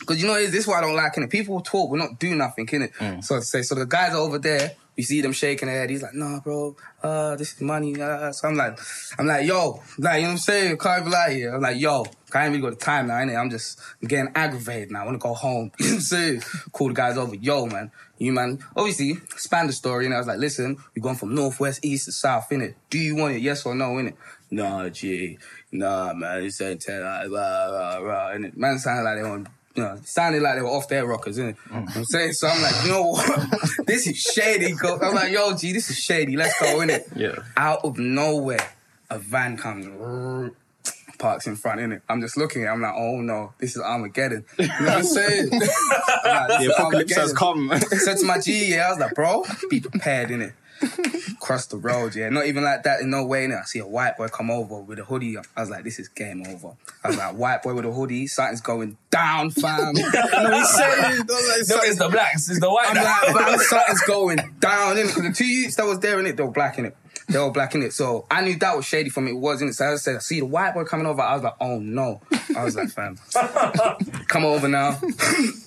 because 0.00 0.20
you 0.20 0.26
know, 0.26 0.34
this 0.34 0.54
is 0.54 0.66
what 0.66 0.78
I 0.78 0.80
don't 0.82 0.96
like, 0.96 1.14
innit? 1.14 1.30
People 1.30 1.60
talk, 1.60 1.90
but 1.90 1.98
not 1.98 2.18
do 2.18 2.34
nothing, 2.34 2.66
innit? 2.66 2.94
Mm. 2.94 3.24
So 3.24 3.36
to 3.36 3.42
say, 3.42 3.62
so 3.62 3.74
the 3.74 3.84
guys 3.84 4.12
are 4.12 4.18
over 4.18 4.38
there, 4.38 4.72
we 4.96 5.02
see 5.02 5.20
them 5.20 5.32
shaking 5.32 5.68
their 5.68 5.80
head. 5.80 5.90
He's 5.90 6.02
like, 6.02 6.14
nah, 6.14 6.40
bro, 6.40 6.76
uh, 7.02 7.36
this 7.36 7.54
is 7.54 7.60
money. 7.60 8.00
Uh. 8.00 8.32
So 8.32 8.48
I'm 8.48 8.56
like, 8.56 8.78
I'm 9.18 9.26
like, 9.26 9.46
yo, 9.46 9.82
like, 9.98 10.16
you 10.16 10.22
know 10.22 10.28
what 10.28 10.32
I'm 10.32 10.38
saying? 10.38 10.78
Can't 10.78 11.08
like 11.08 11.32
here. 11.32 11.54
I'm 11.54 11.60
like, 11.60 11.78
yo, 11.80 12.04
I 12.32 12.44
ain't 12.44 12.52
really 12.52 12.62
got 12.62 12.78
the 12.78 12.84
time 12.84 13.08
now, 13.08 13.14
innit? 13.14 13.38
I'm 13.38 13.50
just 13.50 13.80
I'm 14.00 14.08
getting 14.08 14.32
aggravated 14.34 14.90
now. 14.90 15.02
I 15.02 15.04
want 15.06 15.20
to 15.20 15.22
go 15.22 15.34
home. 15.34 15.70
you 15.78 15.86
know 15.86 15.92
what 15.92 15.94
I'm 15.94 16.00
saying? 16.00 16.42
Call 16.72 16.88
the 16.88 16.94
guys 16.94 17.16
over, 17.16 17.34
yo, 17.34 17.66
man, 17.66 17.90
you 18.18 18.32
man. 18.32 18.58
Obviously, 18.76 19.18
span 19.36 19.66
the 19.66 19.72
story, 19.72 20.06
and 20.06 20.14
I 20.14 20.18
was 20.18 20.26
like, 20.26 20.38
listen, 20.38 20.76
we 20.94 21.02
gone 21.02 21.16
from 21.16 21.34
northwest, 21.34 21.84
east 21.84 22.06
to 22.06 22.12
south, 22.12 22.48
innit? 22.50 22.74
Do 22.90 22.98
you 22.98 23.16
want 23.16 23.36
it? 23.36 23.42
Yes 23.42 23.64
or 23.66 23.74
no, 23.74 23.92
innit? 23.94 24.14
Nah, 24.50 24.88
G, 24.88 25.38
nah, 25.72 26.12
man, 26.14 26.42
this 26.42 26.60
ain't 26.60 26.80
tell, 26.80 27.02
like, 27.02 27.28
blah, 27.28 27.68
blah, 27.68 28.00
blah, 28.00 28.30
innit? 28.30 28.56
Man 28.56 28.78
sounded 28.78 29.02
like 29.02 29.16
they 29.16 29.28
want 29.28 29.48
you 29.74 29.82
know, 29.82 29.98
sounded 30.04 30.40
like 30.42 30.54
they 30.56 30.62
were 30.62 30.68
off 30.68 30.88
their 30.88 31.04
rockers, 31.06 31.38
innit? 31.38 31.56
Mm. 31.56 31.70
You 31.70 31.74
know 31.74 31.80
what 31.86 31.96
I'm 31.96 32.04
saying? 32.04 32.32
So 32.34 32.48
I'm 32.48 32.62
like, 32.62 32.74
you 32.84 32.90
know 32.90 33.06
what? 33.10 33.60
this 33.86 34.06
is 34.06 34.16
shady. 34.18 34.72
Go. 34.72 34.98
I'm 35.00 35.14
like, 35.14 35.32
yo, 35.32 35.54
G, 35.56 35.72
this 35.72 35.90
is 35.90 35.98
shady. 35.98 36.36
Let's 36.36 36.58
go, 36.60 36.78
innit? 36.78 37.04
Yeah. 37.16 37.42
Out 37.56 37.84
of 37.84 37.98
nowhere, 37.98 38.72
a 39.10 39.18
van 39.18 39.56
comes, 39.56 39.86
parks 41.18 41.46
in 41.46 41.56
front, 41.56 41.80
innit? 41.80 42.02
I'm 42.08 42.20
just 42.20 42.36
looking 42.36 42.62
at 42.62 42.68
it. 42.68 42.70
I'm 42.72 42.80
like, 42.82 42.94
oh 42.96 43.20
no, 43.20 43.52
this 43.58 43.74
is 43.76 43.82
Armageddon. 43.82 44.44
You 44.58 44.66
know 44.68 44.74
what 44.78 44.90
I'm 44.90 45.02
saying? 45.04 45.48
I'm 45.52 45.58
like, 45.60 46.60
The 46.60 46.72
apocalypse 46.76 47.14
has 47.14 47.34
Armageddon. 47.34 47.80
come. 47.80 47.98
Said 47.98 48.18
to 48.18 48.26
my 48.26 48.38
G, 48.40 48.72
yeah, 48.74 48.86
I 48.86 48.90
was 48.90 48.98
like, 48.98 49.14
bro, 49.14 49.44
be 49.70 49.80
prepared, 49.80 50.30
innit? 50.30 50.52
Cross 51.40 51.66
the 51.66 51.76
road, 51.76 52.14
yeah. 52.14 52.28
Not 52.28 52.46
even 52.46 52.64
like 52.64 52.82
that, 52.84 53.00
in 53.00 53.10
no 53.10 53.24
way, 53.24 53.46
innit? 53.46 53.60
I 53.60 53.64
see 53.64 53.78
a 53.78 53.86
white 53.86 54.16
boy 54.16 54.28
come 54.28 54.50
over 54.50 54.80
with 54.80 54.98
a 54.98 55.04
hoodie. 55.04 55.36
I 55.38 55.60
was 55.60 55.70
like, 55.70 55.84
this 55.84 55.98
is 55.98 56.08
game 56.08 56.44
over. 56.46 56.74
I 57.02 57.08
was 57.08 57.16
like, 57.16 57.36
white 57.36 57.62
boy 57.62 57.74
with 57.74 57.84
a 57.84 57.92
hoodie, 57.92 58.26
something's 58.26 58.60
going 58.60 58.96
down, 59.10 59.50
fam. 59.50 59.94
know 59.94 60.02
saying? 60.02 61.18
Like, 61.18 61.28
No, 61.28 61.78
it's 61.82 61.98
the 61.98 62.08
blacks, 62.10 62.48
it's 62.48 62.60
the 62.60 62.70
white. 62.70 62.88
I'm 62.88 63.34
like, 63.34 63.46
fam, 63.46 63.58
something's 63.68 64.00
going 64.02 64.36
down, 64.58 64.96
innit? 64.96 65.08
Because 65.08 65.22
the 65.22 65.32
two 65.32 65.46
youths 65.46 65.76
that 65.76 65.86
was 65.86 65.98
there, 66.00 66.18
innit, 66.18 66.36
they 66.36 66.42
were 66.42 66.50
black, 66.50 66.78
in 66.78 66.86
it. 66.86 66.96
They 67.28 67.38
were 67.38 67.50
black, 67.50 67.74
in 67.74 67.82
it. 67.82 67.92
So 67.92 68.26
I 68.30 68.42
knew 68.42 68.56
that 68.56 68.76
was 68.76 68.84
shady 68.84 69.10
from 69.10 69.26
it. 69.28 69.32
It 69.32 69.38
was, 69.38 69.62
innit? 69.62 69.74
So 69.74 69.92
I 69.92 69.96
said, 69.96 70.16
I 70.16 70.18
see 70.18 70.40
the 70.40 70.46
white 70.46 70.74
boy 70.74 70.84
coming 70.84 71.06
over. 71.06 71.22
I 71.22 71.34
was 71.34 71.42
like, 71.42 71.56
oh 71.60 71.78
no. 71.78 72.20
I 72.56 72.64
was 72.64 72.76
like, 72.76 72.90
fam, 72.90 73.18
come 74.28 74.44
over 74.44 74.68
now. 74.68 74.98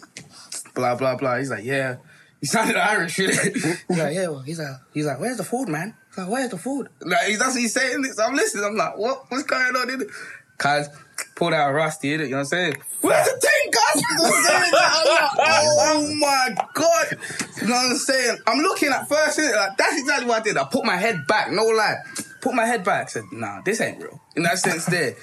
blah, 0.76 0.96
blah, 0.96 1.16
blah. 1.16 1.38
He's 1.38 1.50
like, 1.50 1.64
yeah. 1.64 1.98
He 2.39 2.46
sounded 2.46 2.75
Irish, 2.75 3.17
innit? 3.17 3.53
He's 3.88 3.98
like, 3.98 4.15
yeah, 4.15 4.27
well, 4.27 4.41
he's 4.41 4.60
like, 4.60 4.75
he's 4.94 5.06
like, 5.06 5.20
where's 5.20 5.38
the 5.38 5.44
food, 5.44 5.70
man? 5.70 5.96
He's 6.10 6.17
like, 6.20 6.29
where's 6.29 6.50
the 6.51 6.58
food? 6.58 6.89
Like, 7.01 7.27
he's, 7.27 7.39
that's 7.39 7.53
what 7.53 7.62
he's 7.62 7.74
saying. 7.74 8.01
This. 8.01 8.20
I'm 8.20 8.36
listening. 8.36 8.65
I'm 8.65 8.75
like, 8.75 8.98
what? 8.98 9.25
What's 9.29 9.44
going 9.44 9.75
on, 9.75 9.88
innit? 9.88 10.12
Cuz, 10.58 10.89
pulled 11.36 11.53
out 11.53 11.72
a 11.72 11.74
rusty, 11.74 12.10
innit? 12.10 12.25
You 12.25 12.29
know 12.32 12.38
what 12.38 12.39
I'm 12.41 12.46
saying? 12.46 12.77
Where's 13.01 13.25
the 13.25 13.39
thing, 13.39 13.72
cuz? 13.72 14.01
You 14.01 14.17
know 14.17 14.24
what 14.24 14.53
I'm 14.53 14.72
like, 14.72 15.77
oh 15.79 16.15
my 16.20 16.56
God. 16.74 17.17
You 17.62 17.67
know 17.67 17.75
what 17.75 17.91
I'm 17.91 17.98
saying? 17.98 18.38
I'm 18.46 18.60
looking 18.60 18.89
at 18.89 19.10
first, 19.10 19.39
innit? 19.39 19.56
Like, 19.56 19.77
that's 19.77 20.00
exactly 20.00 20.27
what 20.27 20.41
I 20.41 20.44
did. 20.44 20.58
I 20.58 20.65
put 20.65 20.86
my 20.86 20.96
head 20.98 21.25
back, 21.27 21.51
no 21.51 21.63
lie. 21.63 21.98
Put 22.41 22.53
my 22.53 22.65
head 22.65 22.84
back. 22.84 23.10
said, 23.10 23.24
nah, 23.32 23.62
this 23.62 23.82
ain't 23.82 24.01
real. 24.01 24.22
In 24.36 24.44
that 24.44 24.60
sense 24.60 24.86
there. 24.86 25.15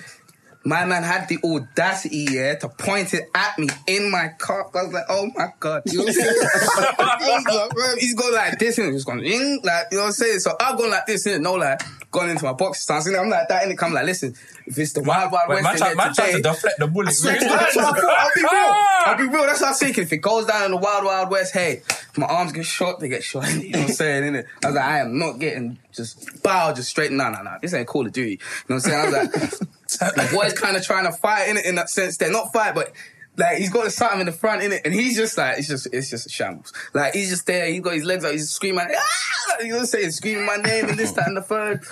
My 0.66 0.87
man 0.87 1.02
had 1.02 1.28
the 1.28 1.38
audacity, 1.44 2.26
yeah, 2.30 2.54
to 2.54 2.68
point 2.71 3.12
it 3.12 3.28
at 3.35 3.59
me 3.59 3.68
in 3.87 4.11
my 4.11 4.28
car. 4.38 4.71
I 4.75 4.85
was 4.85 4.92
like, 4.94 5.04
oh 5.11 5.30
my 5.37 5.49
God. 5.61 5.83
You 5.87 5.99
know 5.99 6.04
what 6.04 6.09
I'm 6.09 6.23
saying? 6.23 6.37
I 6.99 7.42
like, 7.47 7.71
bro, 7.71 7.85
He's 7.99 8.14
going 8.14 8.35
like 8.35 8.59
this 8.59 8.78
and 8.78 8.92
he's 8.92 9.04
going, 9.04 9.21
"Ing," 9.25 9.61
like, 9.62 9.87
you 9.90 9.99
know 9.99 10.04
what 10.04 10.06
I'm 10.09 10.12
saying? 10.12 10.38
So 10.38 10.56
I've 10.59 10.78
gone 10.78 10.90
like 10.90 11.04
this, 11.06 11.26
innit? 11.26 11.42
No, 11.42 11.54
like, 11.54 11.83
gone 12.11 12.30
into 12.30 12.44
my 12.44 12.54
box 12.54 12.80
stance, 12.80 13.06
innit? 13.06 13.21
I'm 13.21 13.28
like 13.28 13.49
that, 13.49 13.62
and 13.64 13.73
it 13.73 13.78
Come 13.78 13.92
like, 13.92 14.06
listen, 14.06 14.35
if 14.66 14.78
it's 14.78 14.94
the 14.94 15.02
wild, 15.02 15.30
wild 15.33 15.49
west, 15.50 15.62
man, 15.64 15.73
in 15.73 15.78
try, 15.78 15.88
there 15.88 15.97
man 15.97 16.14
tried 16.14 16.26
today, 16.26 16.37
to 16.38 16.42
deflect 16.42 16.78
the 16.78 16.87
bullet. 16.87 17.12
swear 17.12 17.38
to 17.38 17.44
that's 17.44 17.76
what 17.76 17.85
I 17.85 18.00
thought. 18.00 18.18
I'll 18.18 18.35
be 18.35 18.42
real. 18.42 18.50
I'll 18.52 19.16
be 19.18 19.25
real. 19.25 19.42
Ah! 19.42 19.47
That's 19.47 19.61
what 19.61 19.68
I'm 19.68 19.75
thinking. 19.75 20.04
If 20.04 20.12
it 20.14 20.18
goes 20.18 20.47
down 20.47 20.64
in 20.64 20.71
the 20.71 20.76
wild, 20.78 21.04
wild 21.04 21.30
west, 21.30 21.52
hey, 21.52 21.83
if 21.87 22.16
my 22.16 22.26
arms 22.26 22.52
get 22.52 22.64
shot, 22.64 23.00
they 23.00 23.09
get 23.09 23.23
shot. 23.23 23.44
You 23.54 23.71
know 23.71 23.80
what 23.80 23.88
I'm 23.90 23.94
saying? 23.94 24.33
Innit? 24.33 24.47
I 24.62 24.66
was 24.68 24.76
like, 24.76 24.85
I 24.85 24.99
am 25.00 25.18
not 25.18 25.38
getting 25.38 25.78
just 25.92 26.42
bow, 26.42 26.73
just 26.73 26.88
straight. 26.88 27.12
No, 27.12 27.28
no, 27.30 27.42
no. 27.42 27.59
This 27.61 27.75
ain't 27.75 27.87
Call 27.87 28.06
of 28.06 28.12
Duty. 28.12 28.30
You 28.33 28.38
know 28.68 28.76
what 28.76 28.87
I'm 28.87 28.90
saying? 28.90 29.14
I 29.14 29.25
was 29.25 29.61
like, 29.61 29.68
the 29.99 30.29
boy's 30.33 30.53
kind 30.53 30.77
of 30.77 30.85
trying 30.85 31.05
to 31.05 31.13
fight 31.13 31.49
in 31.49 31.57
it 31.57 31.65
in 31.65 31.75
that 31.77 31.91
sense. 31.91 32.17
They're 32.17 32.31
not 32.31 32.53
fight, 32.53 32.75
but 32.75 32.93
like 33.37 33.59
he's 33.59 33.71
got 33.71 33.91
something 33.93 34.21
in 34.21 34.27
the 34.27 34.33
front 34.33 34.63
in 34.63 34.73
it, 34.73 34.83
and 34.85 34.95
he's 34.95 35.17
just 35.17 35.37
like 35.37 35.59
it's 35.59 35.69
just 35.69 35.89
it's 35.93 36.11
just 36.11 36.27
a 36.27 36.29
shambles. 36.29 36.73
Like 36.93 37.15
he's 37.15 37.31
just 37.31 37.47
there, 37.47 37.67
he's 37.67 37.81
got 37.81 37.95
his 37.95 38.05
legs 38.05 38.25
out, 38.25 38.33
he's 38.33 38.51
screaming, 38.51 38.87
ah! 38.89 39.57
you 39.61 39.69
know 39.69 39.75
what 39.77 39.81
I'm 39.81 39.87
saying, 39.87 40.11
screaming 40.13 40.47
my 40.47 40.57
name 40.57 40.89
and 40.89 40.99
this, 40.99 41.13
that, 41.13 41.27
and 41.27 41.37
the 41.37 41.43
third. 41.43 41.83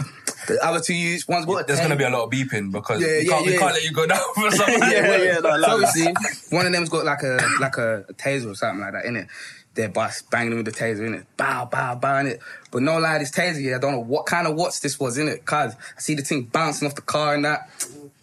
The 0.48 0.64
other 0.64 0.80
two 0.80 0.94
youths, 0.94 1.28
one's 1.28 1.46
what? 1.46 1.66
There's 1.66 1.80
gonna 1.80 1.96
be 1.96 2.04
a 2.04 2.10
lot 2.10 2.24
of 2.24 2.30
beeping 2.30 2.72
because 2.72 3.00
Yeah, 3.00 3.06
we, 3.06 3.22
yeah, 3.22 3.30
can't, 3.30 3.46
we 3.46 3.58
can't 3.58 3.74
let 3.74 3.84
you 3.84 3.92
go 3.92 4.06
down 4.06 4.20
for 4.34 4.50
something. 4.56 4.80
Yeah, 4.80 5.16
yeah, 5.16 5.38
no, 5.38 5.60
So 5.62 5.72
obviously, 5.72 6.14
one 6.50 6.66
of 6.66 6.72
them's 6.72 6.88
got 6.88 7.04
like 7.04 7.22
a 7.22 7.38
like 7.60 7.76
a, 7.76 8.04
taser 8.14 8.50
or 8.50 8.54
something 8.54 8.80
like 8.80 8.92
that 8.92 9.04
in 9.04 9.16
it. 9.16 9.28
They're 9.74 9.88
bust 9.88 10.30
banging 10.30 10.56
with 10.56 10.66
the 10.66 10.72
taser 10.72 11.06
in 11.06 11.14
it, 11.14 11.26
bow, 11.36 11.64
bow, 11.64 11.94
bow 11.94 12.18
in 12.18 12.26
it. 12.26 12.40
But 12.70 12.82
no 12.82 12.98
lie, 12.98 13.18
this 13.18 13.30
taser, 13.30 13.62
yeah, 13.62 13.76
I 13.76 13.78
don't 13.78 13.92
know 13.92 14.00
what 14.00 14.26
kind 14.26 14.46
of 14.46 14.54
watts 14.54 14.80
this 14.80 15.00
was 15.00 15.16
in 15.16 15.28
it. 15.28 15.44
Cause 15.46 15.74
I 15.74 16.00
see 16.00 16.14
the 16.14 16.22
thing 16.22 16.44
bouncing 16.44 16.86
off 16.86 16.94
the 16.94 17.02
car 17.02 17.34
and 17.34 17.44
that. 17.44 17.70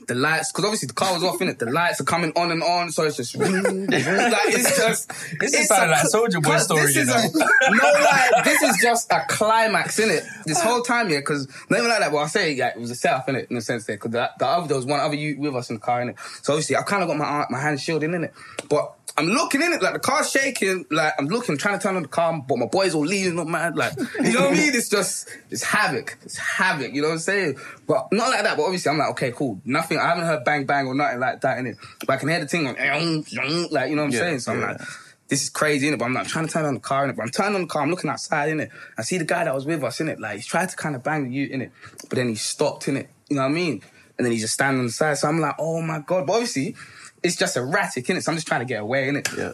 The 0.09 0.15
lights, 0.15 0.51
because 0.51 0.65
obviously 0.65 0.87
the 0.87 0.95
car 0.95 1.13
was 1.13 1.23
off 1.23 1.39
in 1.39 1.49
it. 1.49 1.59
The 1.59 1.67
lights 1.69 2.01
are 2.01 2.03
coming 2.03 2.31
on 2.35 2.51
and 2.51 2.63
on, 2.63 2.91
so 2.91 3.03
it's 3.03 3.15
just 3.17 3.35
like 3.37 3.49
it's 3.53 4.75
just. 4.75 5.07
This 5.39 5.53
is 5.53 5.67
sounding 5.67 5.89
a- 5.89 5.91
like 5.91 6.05
Soulja 6.11 6.41
Boy 6.41 6.57
story, 6.57 6.87
This 6.87 6.95
you 6.95 7.01
is 7.03 7.07
know. 7.09 7.13
a, 7.15 7.71
no 7.71 7.83
lie, 7.83 8.41
this 8.43 8.61
is 8.63 8.77
just 8.81 9.11
a 9.11 9.23
climax 9.29 9.99
in 9.99 10.09
it. 10.09 10.23
This 10.47 10.59
whole 10.59 10.81
time, 10.81 11.09
yeah, 11.11 11.19
because 11.19 11.47
not 11.69 11.77
even 11.77 11.89
like 11.89 11.99
that. 11.99 12.11
But 12.11 12.17
I 12.17 12.27
say, 12.27 12.53
yeah, 12.53 12.69
it 12.69 12.79
was 12.79 12.89
a 12.89 12.95
setup 12.95 13.29
in 13.29 13.35
it 13.35 13.51
in 13.51 13.57
a 13.57 13.61
sense 13.61 13.85
there, 13.85 13.97
because 13.97 14.11
the, 14.11 14.31
the 14.39 14.47
other 14.47 14.67
there 14.67 14.77
was 14.77 14.87
one 14.87 14.99
other 14.99 15.15
you 15.15 15.39
with 15.39 15.55
us 15.55 15.69
in 15.69 15.75
the 15.75 15.79
car 15.79 16.01
in 16.01 16.09
it. 16.09 16.15
So 16.41 16.53
obviously, 16.53 16.75
I 16.75 16.81
kind 16.81 17.03
of 17.03 17.07
got 17.09 17.17
my 17.17 17.25
uh, 17.25 17.45
my 17.51 17.59
hand 17.61 17.79
shielding 17.79 18.13
in 18.15 18.23
it, 18.23 18.33
but. 18.67 18.95
I'm 19.17 19.25
looking 19.25 19.61
in 19.61 19.73
it, 19.73 19.81
like 19.81 19.91
the 19.93 19.99
car's 19.99 20.31
shaking, 20.31 20.85
like 20.91 21.11
I'm 21.19 21.25
looking, 21.27 21.57
trying 21.57 21.77
to 21.77 21.83
turn 21.83 21.97
on 21.97 22.03
the 22.03 22.07
car, 22.07 22.41
but 22.47 22.57
my 22.57 22.67
boys 22.67 22.95
all 22.95 23.05
leaning 23.05 23.37
up 23.37 23.47
mad, 23.47 23.75
like 23.75 23.91
you 23.97 24.31
know 24.31 24.41
what 24.43 24.51
I 24.51 24.55
mean? 24.55 24.73
It's 24.73 24.87
just 24.87 25.27
it's 25.49 25.63
havoc. 25.63 26.17
It's 26.23 26.37
havoc, 26.37 26.93
you 26.93 27.01
know 27.01 27.09
what 27.09 27.13
I'm 27.15 27.19
saying? 27.19 27.57
But 27.89 28.09
not 28.11 28.29
like 28.29 28.43
that, 28.43 28.55
but 28.55 28.63
obviously 28.65 28.91
I'm 28.91 28.99
like, 28.99 29.09
okay, 29.09 29.31
cool. 29.31 29.59
Nothing 29.65 29.97
I 29.97 30.09
haven't 30.09 30.25
heard 30.25 30.43
bang 30.43 30.67
bang 30.67 30.85
or 30.85 30.93
nothing 30.93 31.19
like 31.19 31.41
that 31.41 31.57
in 31.57 31.65
it. 31.65 31.77
But 32.05 32.13
I 32.13 32.17
can 32.17 32.29
hear 32.29 32.39
the 32.39 32.47
thing 32.47 32.67
on 32.67 32.75
like 33.71 33.89
you 33.89 33.95
know 33.95 34.03
what 34.03 34.07
I'm 34.09 34.11
Yeah, 34.11 34.19
saying? 34.19 34.39
So 34.41 34.51
I'm 34.51 34.59
yeah. 34.61 34.67
like, 34.73 34.81
this 35.27 35.41
is 35.41 35.49
crazy, 35.49 35.89
innit? 35.89 35.97
But 35.97 36.05
I'm 36.05 36.13
not 36.13 36.27
trying 36.27 36.45
to 36.45 36.53
turn 36.53 36.65
on 36.65 36.75
the 36.75 36.79
car, 36.79 37.07
innit? 37.07 37.15
But 37.15 37.23
I'm 37.23 37.29
turning 37.29 37.55
on 37.55 37.61
the 37.61 37.67
car, 37.67 37.81
I'm 37.81 37.89
looking 37.89 38.11
outside, 38.11 38.51
innit? 38.51 38.69
I 38.95 39.01
see 39.01 39.17
the 39.17 39.25
guy 39.25 39.43
that 39.43 39.55
was 39.55 39.65
with 39.65 39.83
us, 39.83 39.97
innit? 39.97 40.19
Like, 40.19 40.35
he's 40.35 40.45
tried 40.45 40.69
to 40.69 40.75
kind 40.75 40.95
of 40.95 41.01
bang 41.03 41.23
the 41.23 41.31
you, 41.31 41.49
innit? 41.49 41.71
But 42.09 42.17
then 42.17 42.29
he 42.29 42.35
stopped, 42.35 42.85
innit? 42.85 43.07
You 43.27 43.37
know 43.37 43.41
what 43.41 43.49
I 43.49 43.53
mean? 43.53 43.81
And 44.19 44.25
then 44.25 44.33
he's 44.33 44.41
just 44.41 44.53
standing 44.53 44.81
on 44.81 44.85
the 44.85 44.91
side. 44.91 45.17
So 45.17 45.27
I'm 45.27 45.39
like, 45.39 45.55
oh 45.57 45.81
my 45.81 45.97
God. 45.99 46.27
But 46.27 46.33
obviously, 46.33 46.75
it's 47.23 47.37
just 47.37 47.57
erratic, 47.57 48.05
innit? 48.05 48.21
So 48.21 48.31
I'm 48.31 48.37
just 48.37 48.47
trying 48.47 48.61
to 48.61 48.65
get 48.65 48.81
away, 48.81 49.07
innit? 49.07 49.35
Yeah. 49.35 49.53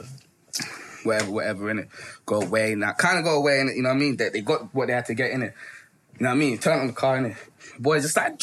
Whatever, 1.04 1.32
whatever, 1.32 1.74
innit? 1.74 1.88
Go 2.26 2.42
away. 2.42 2.76
Now, 2.76 2.92
kind 2.94 3.18
of 3.18 3.24
go 3.24 3.38
away, 3.38 3.60
innit? 3.60 3.78
You 3.78 3.84
know 3.84 3.90
what 3.90 3.96
I 3.96 4.00
mean? 4.00 4.18
They, 4.18 4.28
they 4.30 4.42
got 4.42 4.76
what 4.76 4.88
they 4.88 4.94
had 4.94 5.06
to 5.06 5.14
get, 5.14 5.32
innit? 5.32 5.54
You 6.18 6.24
know 6.24 6.30
what 6.30 6.36
I 6.36 6.36
mean? 6.36 6.58
Turn 6.58 6.80
on 6.80 6.88
the 6.88 6.94
car, 6.94 7.18
innit? 7.18 7.36
Boy, 7.80 8.00
just 8.00 8.16
like, 8.16 8.40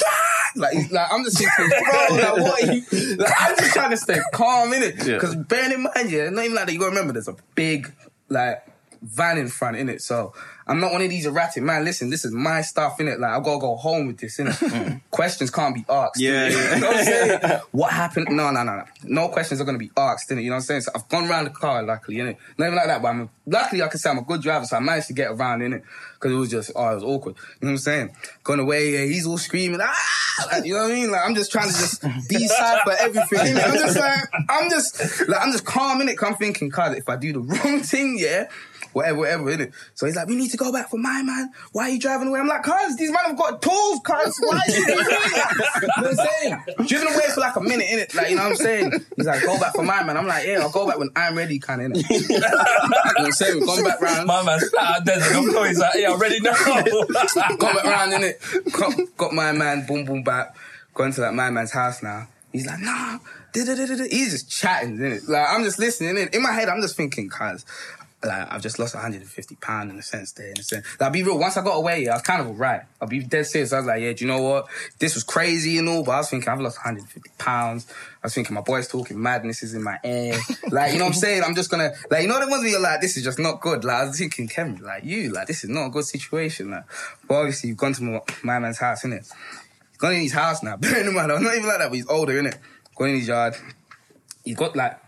like, 0.56 0.74
like 0.90 1.12
I'm 1.12 1.24
just 1.24 1.38
thinking, 1.38 1.68
bro, 1.68 2.16
like, 2.16 2.36
what 2.36 2.62
are 2.62 2.72
you? 2.72 3.16
Like, 3.16 3.32
I'm 3.38 3.56
just 3.56 3.72
trying 3.72 3.90
to 3.90 3.96
stay 3.96 4.18
calm, 4.32 4.72
in 4.72 4.82
it. 4.82 4.98
Because 4.98 5.34
bearing 5.36 5.72
in 5.72 5.82
mind, 5.82 6.10
yeah, 6.10 6.28
not 6.30 6.44
even 6.44 6.56
like 6.56 6.66
that, 6.66 6.72
you 6.72 6.78
gotta 6.78 6.90
remember 6.90 7.12
there's 7.12 7.28
a 7.28 7.36
big, 7.54 7.92
like, 8.28 8.66
van 9.02 9.38
in 9.38 9.48
front, 9.48 9.76
in 9.76 9.88
it. 9.88 10.02
So 10.02 10.34
I'm 10.72 10.80
not 10.80 10.90
one 10.92 11.02
of 11.02 11.10
these 11.10 11.26
erratic, 11.26 11.62
man, 11.62 11.84
listen, 11.84 12.08
this 12.08 12.24
is 12.24 12.32
my 12.32 12.62
stuff, 12.62 12.96
innit? 12.98 13.18
Like, 13.18 13.30
I've 13.32 13.44
gotta 13.44 13.60
go 13.60 13.76
home 13.76 14.06
with 14.06 14.18
this, 14.18 14.38
innit? 14.38 15.02
questions 15.10 15.50
can't 15.50 15.74
be 15.74 15.84
asked. 15.88 16.18
Yeah, 16.18 16.48
yeah. 16.48 16.74
you 16.74 16.80
know 16.80 16.86
what 16.88 16.96
I'm 16.96 17.04
saying? 17.04 17.60
What 17.72 17.92
happened? 17.92 18.28
No, 18.30 18.50
no, 18.50 18.62
no, 18.62 18.76
no. 18.76 18.84
No 19.04 19.28
questions 19.28 19.60
are 19.60 19.64
gonna 19.64 19.76
be 19.76 19.90
asked, 19.96 20.30
innit? 20.30 20.44
You 20.44 20.48
know 20.50 20.54
what 20.56 20.62
I'm 20.62 20.62
saying? 20.62 20.80
So 20.80 20.92
I've 20.94 21.06
gone 21.08 21.28
around 21.28 21.44
the 21.44 21.50
car, 21.50 21.82
luckily, 21.82 22.16
innit? 22.16 22.36
Not 22.56 22.66
even 22.66 22.76
like 22.76 22.86
that, 22.86 23.02
but 23.02 23.08
I'm, 23.08 23.28
luckily, 23.46 23.82
I 23.82 23.88
can 23.88 23.98
say 23.98 24.08
I'm 24.08 24.18
a 24.18 24.22
good 24.22 24.40
driver, 24.40 24.64
so 24.64 24.76
I 24.76 24.80
managed 24.80 25.08
to 25.08 25.12
get 25.12 25.30
around, 25.30 25.60
innit? 25.60 25.82
Because 26.14 26.32
it 26.32 26.36
was 26.36 26.50
just, 26.50 26.70
oh, 26.74 26.88
it 26.90 26.94
was 26.94 27.04
awkward. 27.04 27.36
You 27.36 27.42
know 27.66 27.66
what 27.66 27.70
I'm 27.72 27.78
saying? 27.78 28.16
Going 28.44 28.60
away, 28.60 28.92
yeah, 28.92 29.04
he's 29.04 29.26
all 29.26 29.36
screaming, 29.38 29.80
ah! 29.82 29.94
Like, 30.50 30.64
you 30.64 30.72
know 30.74 30.84
what 30.84 30.92
I 30.92 30.94
mean? 30.94 31.10
Like, 31.10 31.20
I'm 31.26 31.34
just 31.34 31.52
trying 31.52 31.68
to 31.68 31.74
just 31.74 32.00
decipher 32.28 32.96
everything, 32.98 33.38
innit? 33.56 33.64
I'm 33.68 33.74
just 33.74 33.98
like, 33.98 34.18
I'm 34.48 34.70
just, 34.70 35.28
like, 35.28 35.40
I'm 35.44 35.52
just 35.52 35.66
calm, 35.66 36.00
innit? 36.00 36.16
'Cause 36.16 36.30
I'm 36.30 36.36
thinking, 36.36 36.70
God, 36.70 36.96
if 36.96 37.08
I 37.10 37.16
do 37.16 37.32
the 37.34 37.40
wrong 37.40 37.80
thing, 37.80 38.16
yeah, 38.18 38.48
whatever, 38.92 39.18
whatever, 39.18 39.44
innit? 39.44 39.72
So 39.94 40.06
he's 40.06 40.16
like, 40.16 40.28
we 40.28 40.36
need 40.36 40.50
to 40.50 40.56
go 40.56 40.72
back 40.72 40.90
for 40.90 40.98
my 40.98 41.22
man. 41.22 41.50
Why 41.72 41.84
are 41.84 41.88
you 41.90 41.98
driving 41.98 42.28
away? 42.28 42.40
I'm 42.40 42.46
like, 42.46 42.62
cuz, 42.62 42.96
these 42.96 43.10
men 43.10 43.24
have 43.24 43.36
got 43.36 43.62
tools, 43.62 44.00
cuz. 44.04 44.38
Why 44.40 44.60
are 44.66 44.70
you 44.70 44.86
doing 44.86 44.98
that? 44.98 45.78
You 45.82 46.02
know 46.02 46.08
what 46.10 46.20
I'm 46.20 46.26
saying? 46.26 46.86
Driven 46.86 47.08
away 47.08 47.24
for 47.34 47.40
like 47.40 47.56
a 47.56 47.60
minute, 47.60 47.86
innit? 47.86 48.14
Like, 48.14 48.30
you 48.30 48.36
know 48.36 48.42
what 48.42 48.50
I'm 48.52 48.56
saying? 48.56 48.92
He's 49.16 49.26
like, 49.26 49.42
go 49.42 49.58
back 49.58 49.74
for 49.74 49.82
my 49.82 50.02
man. 50.02 50.16
I'm 50.16 50.26
like, 50.26 50.46
yeah, 50.46 50.60
I'll 50.60 50.70
go 50.70 50.86
back 50.86 50.98
when 50.98 51.10
I'm 51.16 51.36
ready, 51.36 51.58
kind 51.58 51.82
of, 51.82 51.92
innit? 51.92 52.10
you 52.28 52.38
know 52.38 52.48
what 52.48 53.20
I'm 53.20 53.32
saying? 53.32 53.58
We've 53.58 53.66
gone 53.66 53.84
back 53.84 54.00
round. 54.00 54.26
My 54.26 54.42
man's 54.42 54.68
flat 54.70 54.96
out 54.98 55.04
desert. 55.04 55.66
He's 55.66 55.78
like, 55.78 55.94
yeah, 55.96 56.12
I'm 56.12 56.18
ready 56.18 56.40
now. 56.40 56.52
got 57.56 57.76
back 57.76 57.84
round 57.84 58.12
in 58.12 58.22
it. 58.22 58.40
Got, 58.72 58.94
got 59.16 59.32
my 59.32 59.52
man, 59.52 59.86
boom, 59.86 60.04
boom, 60.04 60.22
back. 60.22 60.54
Going 60.94 61.12
to 61.12 61.20
like 61.20 61.34
my 61.34 61.50
man's 61.50 61.72
house 61.72 62.02
now. 62.02 62.28
He's 62.52 62.66
like, 62.66 62.80
nah. 62.80 63.18
He's 63.54 64.30
just 64.32 64.50
chatting, 64.50 64.96
innit? 64.98 65.28
Like 65.28 65.46
I'm 65.48 65.64
just 65.64 65.78
listening. 65.78 66.16
innit? 66.16 66.34
In 66.34 66.42
my 66.42 66.52
head, 66.52 66.68
I'm 66.68 66.80
just 66.80 66.96
thinking, 66.96 67.28
cuz. 67.28 67.64
Like 68.24 68.52
I've 68.52 68.62
just 68.62 68.78
lost 68.78 68.94
150 68.94 69.56
pounds 69.56 69.92
in 69.92 69.98
a 69.98 70.02
sense 70.02 70.32
there, 70.32 70.48
in 70.48 70.58
a 70.58 70.62
sense. 70.62 70.86
Like, 71.00 71.06
I'll 71.06 71.12
be 71.12 71.22
real. 71.22 71.38
Once 71.38 71.56
I 71.56 71.64
got 71.64 71.74
away, 71.74 72.06
I 72.08 72.14
was 72.14 72.22
kind 72.22 72.40
of 72.40 72.48
alright. 72.48 72.82
I'll 73.00 73.08
be 73.08 73.20
dead 73.20 73.46
serious. 73.46 73.72
I 73.72 73.78
was 73.78 73.86
like, 73.86 74.00
yeah, 74.00 74.12
do 74.12 74.24
you 74.24 74.30
know 74.30 74.40
what? 74.40 74.68
This 74.98 75.14
was 75.14 75.24
crazy 75.24 75.78
and 75.78 75.88
all, 75.88 76.04
but 76.04 76.12
I 76.12 76.18
was 76.18 76.30
thinking 76.30 76.48
I've 76.48 76.60
lost 76.60 76.78
150 76.78 77.30
pounds. 77.38 77.86
I 78.22 78.26
was 78.26 78.34
thinking 78.34 78.54
my 78.54 78.60
boy's 78.60 78.86
talking 78.86 79.20
madness 79.20 79.64
is 79.64 79.74
in 79.74 79.82
my 79.82 79.98
ear. 80.04 80.38
like, 80.70 80.92
you 80.92 80.98
know 80.98 81.06
what 81.06 81.14
I'm 81.14 81.14
saying? 81.14 81.42
I'm 81.44 81.56
just 81.56 81.70
gonna 81.70 81.92
like, 82.10 82.22
you 82.22 82.28
know 82.28 82.38
the 82.38 82.48
ones 82.48 82.62
where 82.62 82.70
you're 82.70 82.80
like, 82.80 83.00
this 83.00 83.16
is 83.16 83.24
just 83.24 83.40
not 83.40 83.60
good. 83.60 83.84
Like 83.84 83.96
I 83.96 84.04
was 84.04 84.18
thinking, 84.18 84.46
Kevin, 84.46 84.80
like 84.82 85.04
you, 85.04 85.32
like 85.32 85.48
this 85.48 85.64
is 85.64 85.70
not 85.70 85.86
a 85.86 85.90
good 85.90 86.04
situation. 86.04 86.70
Like, 86.70 86.84
but 87.26 87.34
obviously 87.34 87.70
you've 87.70 87.78
gone 87.78 87.92
to 87.94 88.02
my, 88.04 88.20
my 88.44 88.58
man's 88.60 88.78
house, 88.78 89.02
innit? 89.02 89.28
He's 89.90 89.98
gone 89.98 90.12
in 90.12 90.20
his 90.20 90.32
house 90.32 90.62
now. 90.62 90.76
Bearing 90.78 91.08
in 91.08 91.14
mind, 91.14 91.32
I'm 91.32 91.42
not 91.42 91.56
even 91.56 91.68
like 91.68 91.78
that, 91.78 91.88
but 91.88 91.96
he's 91.96 92.08
older, 92.08 92.40
innit? 92.40 92.58
Gone 92.94 93.08
in 93.08 93.16
his 93.16 93.26
yard. 93.26 93.56
He's 94.44 94.56
got 94.56 94.76
like 94.76 95.01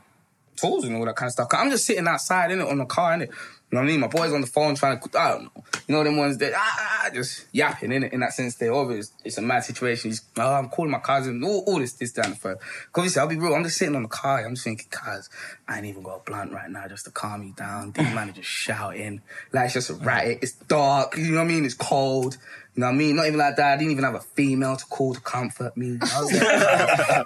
tools 0.57 0.85
and 0.85 0.97
all 0.97 1.05
that 1.05 1.17
kind 1.17 1.29
of 1.29 1.33
stuff. 1.33 1.49
I'm 1.53 1.71
just 1.71 1.87
sitting 1.87 2.07
outside 2.07 2.51
in 2.51 2.61
it 2.61 2.69
on 2.69 2.79
the 2.79 2.85
car, 2.85 3.14
in 3.14 3.23
it. 3.23 3.31
You 3.75 3.81
know 3.81 3.87
what 3.87 3.88
I 3.88 3.93
mean? 3.93 4.01
My 4.01 4.07
boy's 4.07 4.33
on 4.33 4.40
the 4.40 4.47
phone 4.47 4.77
trying 4.77 5.01
to, 5.01 5.19
I 5.19 5.33
don't 5.33 5.45
know. 5.45 5.64
You 5.88 5.95
know 5.97 6.05
them 6.05 6.17
ones 6.17 6.38
that, 6.38 6.53
ah, 6.55 7.03
ah, 7.07 7.11
just 7.12 7.47
yapping, 7.51 7.90
in 7.90 8.05
it. 8.05 8.12
In 8.12 8.21
that 8.21 8.33
sense, 8.33 8.55
they're 8.55 8.73
obvious. 8.73 9.12
It's 9.25 9.37
a 9.37 9.43
mad 9.43 9.64
situation. 9.64 10.11
He's, 10.11 10.23
oh, 10.38 10.53
I'm 10.55 10.69
calling 10.69 10.93
my 10.93 11.01
cousin, 11.01 11.43
all, 11.43 11.64
all 11.67 11.81
this, 11.81 11.95
this, 11.95 12.12
down 12.12 12.31
the 12.31 12.37
phone. 12.37 12.57
Obviously, 12.95 13.21
I'll 13.21 13.27
be 13.27 13.37
real. 13.37 13.53
I'm 13.53 13.64
just 13.64 13.77
sitting 13.77 13.97
on 13.97 14.03
the 14.03 14.09
car. 14.09 14.45
I'm 14.45 14.55
just 14.55 14.64
thinking, 14.64 14.87
cuz, 14.90 15.29
I 15.67 15.79
ain't 15.79 15.87
even 15.87 16.05
got 16.05 16.21
a 16.21 16.23
blunt 16.25 16.53
right 16.53 16.71
now 16.71 16.87
just 16.87 17.07
to 17.07 17.11
calm 17.11 17.40
me 17.40 17.53
down. 17.57 17.90
These 17.90 18.14
man 18.14 18.33
just 18.33 18.49
shouting. 18.49 19.23
Like, 19.53 19.64
it's 19.64 19.75
just 19.75 19.90
erratic. 19.90 20.38
It's 20.43 20.53
dark. 20.53 21.17
You 21.17 21.33
know 21.33 21.38
what 21.38 21.45
I 21.45 21.49
mean? 21.49 21.64
It's 21.64 21.75
cold. 21.75 22.37
You 22.76 22.80
know 22.80 22.87
what 22.88 22.94
I 22.94 22.96
mean? 22.96 23.14
Not 23.14 23.26
even 23.26 23.38
like 23.38 23.54
that. 23.54 23.72
I 23.74 23.76
didn't 23.76 23.92
even 23.92 24.02
have 24.02 24.16
a 24.16 24.20
female 24.20 24.76
to 24.76 24.84
call 24.87 25.14
to 25.14 25.20
comfort 25.20 25.76
me. 25.76 25.96
I 26.02 26.20
was 26.20 26.32
like, 26.32 26.42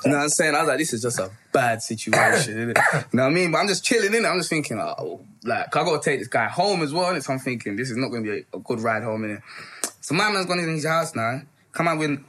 you 0.05 0.11
know 0.11 0.19
what 0.19 0.23
I'm 0.25 0.29
saying? 0.29 0.55
I 0.55 0.59
was 0.61 0.69
like, 0.69 0.79
this 0.79 0.93
is 0.93 1.01
just 1.01 1.19
a 1.19 1.31
bad 1.53 1.83
situation? 1.83 2.59
You 2.59 2.67
know 2.67 2.75
what 3.13 3.23
I 3.23 3.31
mean? 3.31 3.51
But 3.51 3.59
I'm 3.59 3.69
just 3.69 3.83
chilling 3.83 4.13
in 4.13 4.27
it. 4.27 4.29
I'm 4.29 4.39
just 4.39 4.51
thinking, 4.51 4.79
oh, 4.79 5.21
like, 5.45 5.75
I 5.75 5.85
gotta 5.85 6.03
take 6.03 6.19
this 6.19 6.29
guy 6.29 6.49
home 6.49 6.83
as 6.83 6.93
well. 6.93 7.15
And 7.15 7.25
so 7.25 7.33
I'm 7.33 7.39
thinking, 7.39 7.77
this 7.77 7.91
is 7.91 7.97
not 7.97 8.11
gonna 8.11 8.23
be 8.23 8.31
a, 8.31 8.45
a 8.57 8.59
good 8.59 8.81
ride 8.81 9.03
home, 9.03 9.25
in 9.25 9.39
innit? 9.39 9.43
So 10.03 10.15
my 10.15 10.31
man's 10.31 10.45
gone 10.45 10.59
in 10.59 10.69
his 10.69 10.85
house 10.85 11.15
now, 11.15 11.41
come 11.73 11.89
out 11.89 11.99
with 11.99 12.23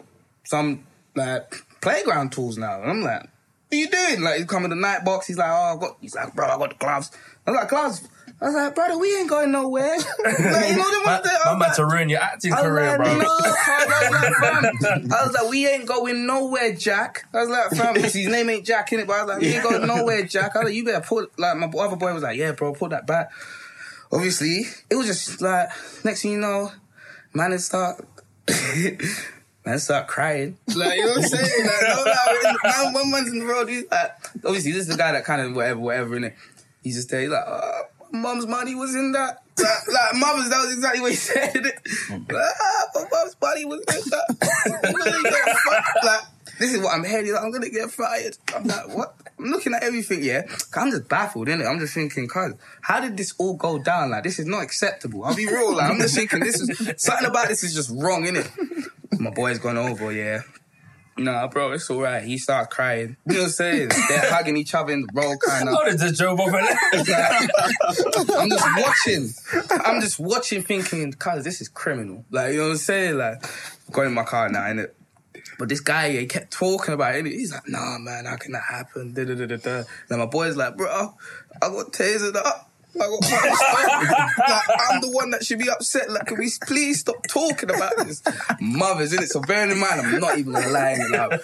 some, 0.45 0.85
like, 1.13 1.55
playground 1.81 2.31
tools 2.31 2.57
now. 2.57 2.81
And 2.81 2.89
I'm 2.89 3.01
like, 3.01 3.23
what 3.23 3.29
are 3.73 3.75
you 3.75 3.89
doing? 3.89 4.21
Like, 4.21 4.37
he's 4.37 4.45
coming 4.45 4.69
the 4.69 4.77
night 4.77 5.03
box. 5.03 5.27
He's 5.27 5.37
like, 5.37 5.49
oh, 5.49 5.73
I've 5.73 5.79
got, 5.81 5.97
he's 5.99 6.15
like, 6.15 6.33
bro, 6.33 6.47
I 6.47 6.57
got 6.57 6.69
the 6.69 6.75
gloves. 6.75 7.11
I 7.45 7.51
was 7.51 7.59
like, 7.59 7.69
gloves? 7.69 8.07
I 8.41 8.45
was 8.45 8.55
like, 8.55 8.73
brother, 8.73 8.97
we 8.97 9.13
ain't 9.17 9.29
going 9.29 9.51
nowhere. 9.51 9.97
like, 9.97 10.39
you 10.39 10.45
know 10.45 10.89
the 10.89 11.01
Man, 11.03 11.05
ones 11.05 11.23
that, 11.23 11.39
I'm 11.45 11.59
man 11.59 11.67
like, 11.67 11.75
to 11.75 11.85
ruin 11.85 12.07
your 12.07 12.21
acting 12.21 12.53
I 12.53 12.61
was 12.61 12.65
career, 12.69 12.97
like, 12.97 12.97
bro. 12.97 13.17
no, 13.17 13.25
I 13.27 13.85
was 13.99 14.81
like. 14.81 15.11
I 15.11 15.25
was 15.25 15.33
like, 15.33 15.49
we 15.49 15.67
ain't 15.67 15.85
going 15.85 16.25
nowhere, 16.25 16.73
Jack. 16.73 17.25
I 17.33 17.41
was 17.41 17.49
like, 17.49 17.71
fam, 17.71 17.95
his 18.01 18.15
name 18.15 18.49
ain't 18.49 18.65
Jack, 18.65 18.91
innit? 18.91 19.07
But 19.07 19.17
I 19.17 19.23
was 19.23 19.29
like, 19.33 19.41
we 19.41 19.47
ain't 19.47 19.63
going 19.63 19.85
nowhere, 19.85 20.23
Jack. 20.23 20.55
I 20.55 20.59
was 20.59 20.65
like, 20.67 20.75
you 20.75 20.85
better 20.85 21.05
put, 21.05 21.37
like, 21.37 21.57
my 21.57 21.67
other 21.67 21.97
boy 21.97 22.13
was 22.13 22.23
like, 22.23 22.37
yeah, 22.37 22.53
bro, 22.53 22.73
put 22.73 22.91
that 22.91 23.05
back. 23.05 23.29
Obviously, 24.11 24.61
it 24.89 24.95
was 24.95 25.05
just 25.07 25.41
like, 25.41 25.69
next 26.05 26.21
thing 26.21 26.31
you 26.31 26.39
know, 26.39 26.71
man, 27.33 27.51
it 27.51 27.59
start, 27.59 28.03
man, 29.65 29.79
start 29.79 30.07
crying. 30.07 30.57
Like, 30.75 30.97
you 30.97 31.05
know 31.05 31.11
what 31.11 31.23
I'm 31.23 31.29
saying? 31.29 31.65
Like, 31.65 31.81
no, 31.83 32.03
no, 32.05 32.57
man, 32.63 32.93
one 32.93 33.11
man's 33.11 33.31
in 33.33 33.39
the 33.39 33.45
road, 33.45 33.67
he's 33.67 33.83
like, 33.91 34.11
obviously, 34.45 34.71
this 34.71 34.83
is 34.83 34.87
the 34.87 34.97
guy 34.97 35.11
that 35.11 35.25
kind 35.25 35.41
of, 35.41 35.53
whatever, 35.53 35.81
whatever, 35.81 36.17
innit? 36.17 36.35
He's 36.81 36.95
just 36.95 37.09
there, 37.09 37.21
he's 37.21 37.29
like, 37.29 37.43
oh, 37.45 37.81
my 37.98 37.98
mom's 38.11 38.47
money 38.47 38.75
was 38.75 38.95
in 38.95 39.11
that. 39.13 39.43
Like, 39.57 39.87
like 39.87 40.15
mother's, 40.15 40.49
that 40.49 40.61
was 40.65 40.73
exactly 40.73 41.01
what 41.01 41.11
he 41.11 41.17
said. 41.17 41.65
Ah, 42.11 42.85
my 42.95 43.05
mom's 43.11 43.35
money 43.41 43.65
was 43.65 43.79
in 43.79 44.09
that. 44.09 44.81
I'm 44.85 44.93
gonna 44.93 45.23
get 45.29 45.57
fired. 45.57 45.83
Like, 46.03 46.21
this 46.59 46.73
is 46.73 46.81
what 46.81 46.93
I'm 46.93 47.03
heading. 47.03 47.33
Like, 47.33 47.43
I'm 47.43 47.51
gonna 47.51 47.69
get 47.69 47.91
fired. 47.91 48.37
I'm 48.55 48.63
like, 48.65 48.95
what? 48.95 49.15
I'm 49.37 49.45
looking 49.45 49.73
at 49.73 49.83
everything, 49.83 50.21
yeah. 50.23 50.41
I'm 50.75 50.91
just 50.91 51.07
baffled, 51.07 51.47
innit? 51.47 51.65
I'm 51.69 51.79
just 51.79 51.93
thinking, 51.93 52.27
cuz, 52.27 52.53
how 52.81 52.99
did 52.99 53.15
this 53.15 53.33
all 53.37 53.55
go 53.55 53.79
down? 53.79 54.11
Like, 54.11 54.23
this 54.23 54.37
is 54.37 54.45
not 54.45 54.63
acceptable. 54.63 55.23
I'll 55.23 55.35
be 55.35 55.47
real. 55.47 55.75
Like, 55.75 55.91
I'm 55.91 55.97
just 55.97 56.15
thinking, 56.15 56.41
this 56.41 56.59
is 56.59 57.01
something 57.01 57.27
about 57.27 57.47
this 57.47 57.63
is 57.63 57.73
just 57.73 57.89
wrong, 57.89 58.25
innit? 58.25 58.49
My 59.19 59.29
boy's 59.29 59.59
gone 59.59 59.77
over, 59.77 60.11
yeah. 60.11 60.41
Nah, 61.19 61.47
bro, 61.47 61.73
it's 61.73 61.89
all 61.89 62.01
right. 62.01 62.23
He 62.23 62.37
starts 62.37 62.73
crying. 62.73 63.17
You 63.25 63.33
know 63.33 63.39
what 63.39 63.45
I'm 63.45 63.51
saying? 63.51 63.89
They're 64.07 64.31
hugging 64.31 64.57
each 64.57 64.73
other 64.73 64.93
in 64.93 65.01
the 65.01 65.07
road, 65.13 65.37
kind 65.45 65.67
of. 65.67 65.77
Did 65.85 65.99
this 65.99 66.17
joke 66.17 66.39
over 66.39 66.51
there? 66.51 66.77
I'm 68.37 68.49
just 68.49 68.67
watching. 68.77 69.29
I'm 69.85 70.01
just 70.01 70.19
watching, 70.19 70.63
thinking, 70.63 71.13
"Cuz 71.13 71.43
this 71.43 71.61
is 71.61 71.67
criminal." 71.67 72.25
Like 72.31 72.53
you 72.53 72.59
know 72.59 72.65
what 72.65 72.71
I'm 72.71 72.77
saying? 72.77 73.17
Like, 73.17 73.43
going 73.91 74.07
in 74.07 74.13
my 74.13 74.23
car 74.23 74.49
now, 74.49 74.65
and 74.65 74.87
But 75.57 75.69
this 75.69 75.81
guy, 75.81 76.11
he 76.11 76.25
kept 76.25 76.51
talking 76.51 76.93
about 76.93 77.15
it. 77.15 77.25
He's 77.25 77.51
like, 77.51 77.67
nah, 77.67 77.97
man, 77.97 78.25
how 78.25 78.37
can 78.37 78.53
that 78.53 78.63
happen? 78.63 79.13
Da, 79.13 79.25
da, 79.25 79.35
da, 79.35 79.45
da, 79.45 79.57
da. 79.57 79.83
And 80.09 80.19
my 80.19 80.25
boy's 80.25 80.55
like, 80.55 80.77
bro, 80.77 81.13
I 81.61 81.67
got 81.67 81.91
tasered 81.91 82.35
up. 82.37 82.68
Got 82.97 83.11
like, 83.11 83.21
I'm 84.89 85.01
the 85.01 85.11
one 85.11 85.29
that 85.29 85.45
should 85.45 85.59
be 85.59 85.69
upset. 85.69 86.09
Like, 86.09 86.25
can 86.25 86.39
we 86.39 86.51
please 86.65 87.01
stop 87.01 87.25
talking 87.27 87.69
about 87.69 87.93
this? 87.97 88.23
Mothers, 88.59 89.13
in 89.13 89.21
it. 89.21 89.29
So 89.29 89.41
bearing 89.41 89.71
in 89.71 89.79
mind, 89.79 90.01
I'm 90.01 90.19
not 90.19 90.39
even 90.39 90.53
lie. 90.53 90.97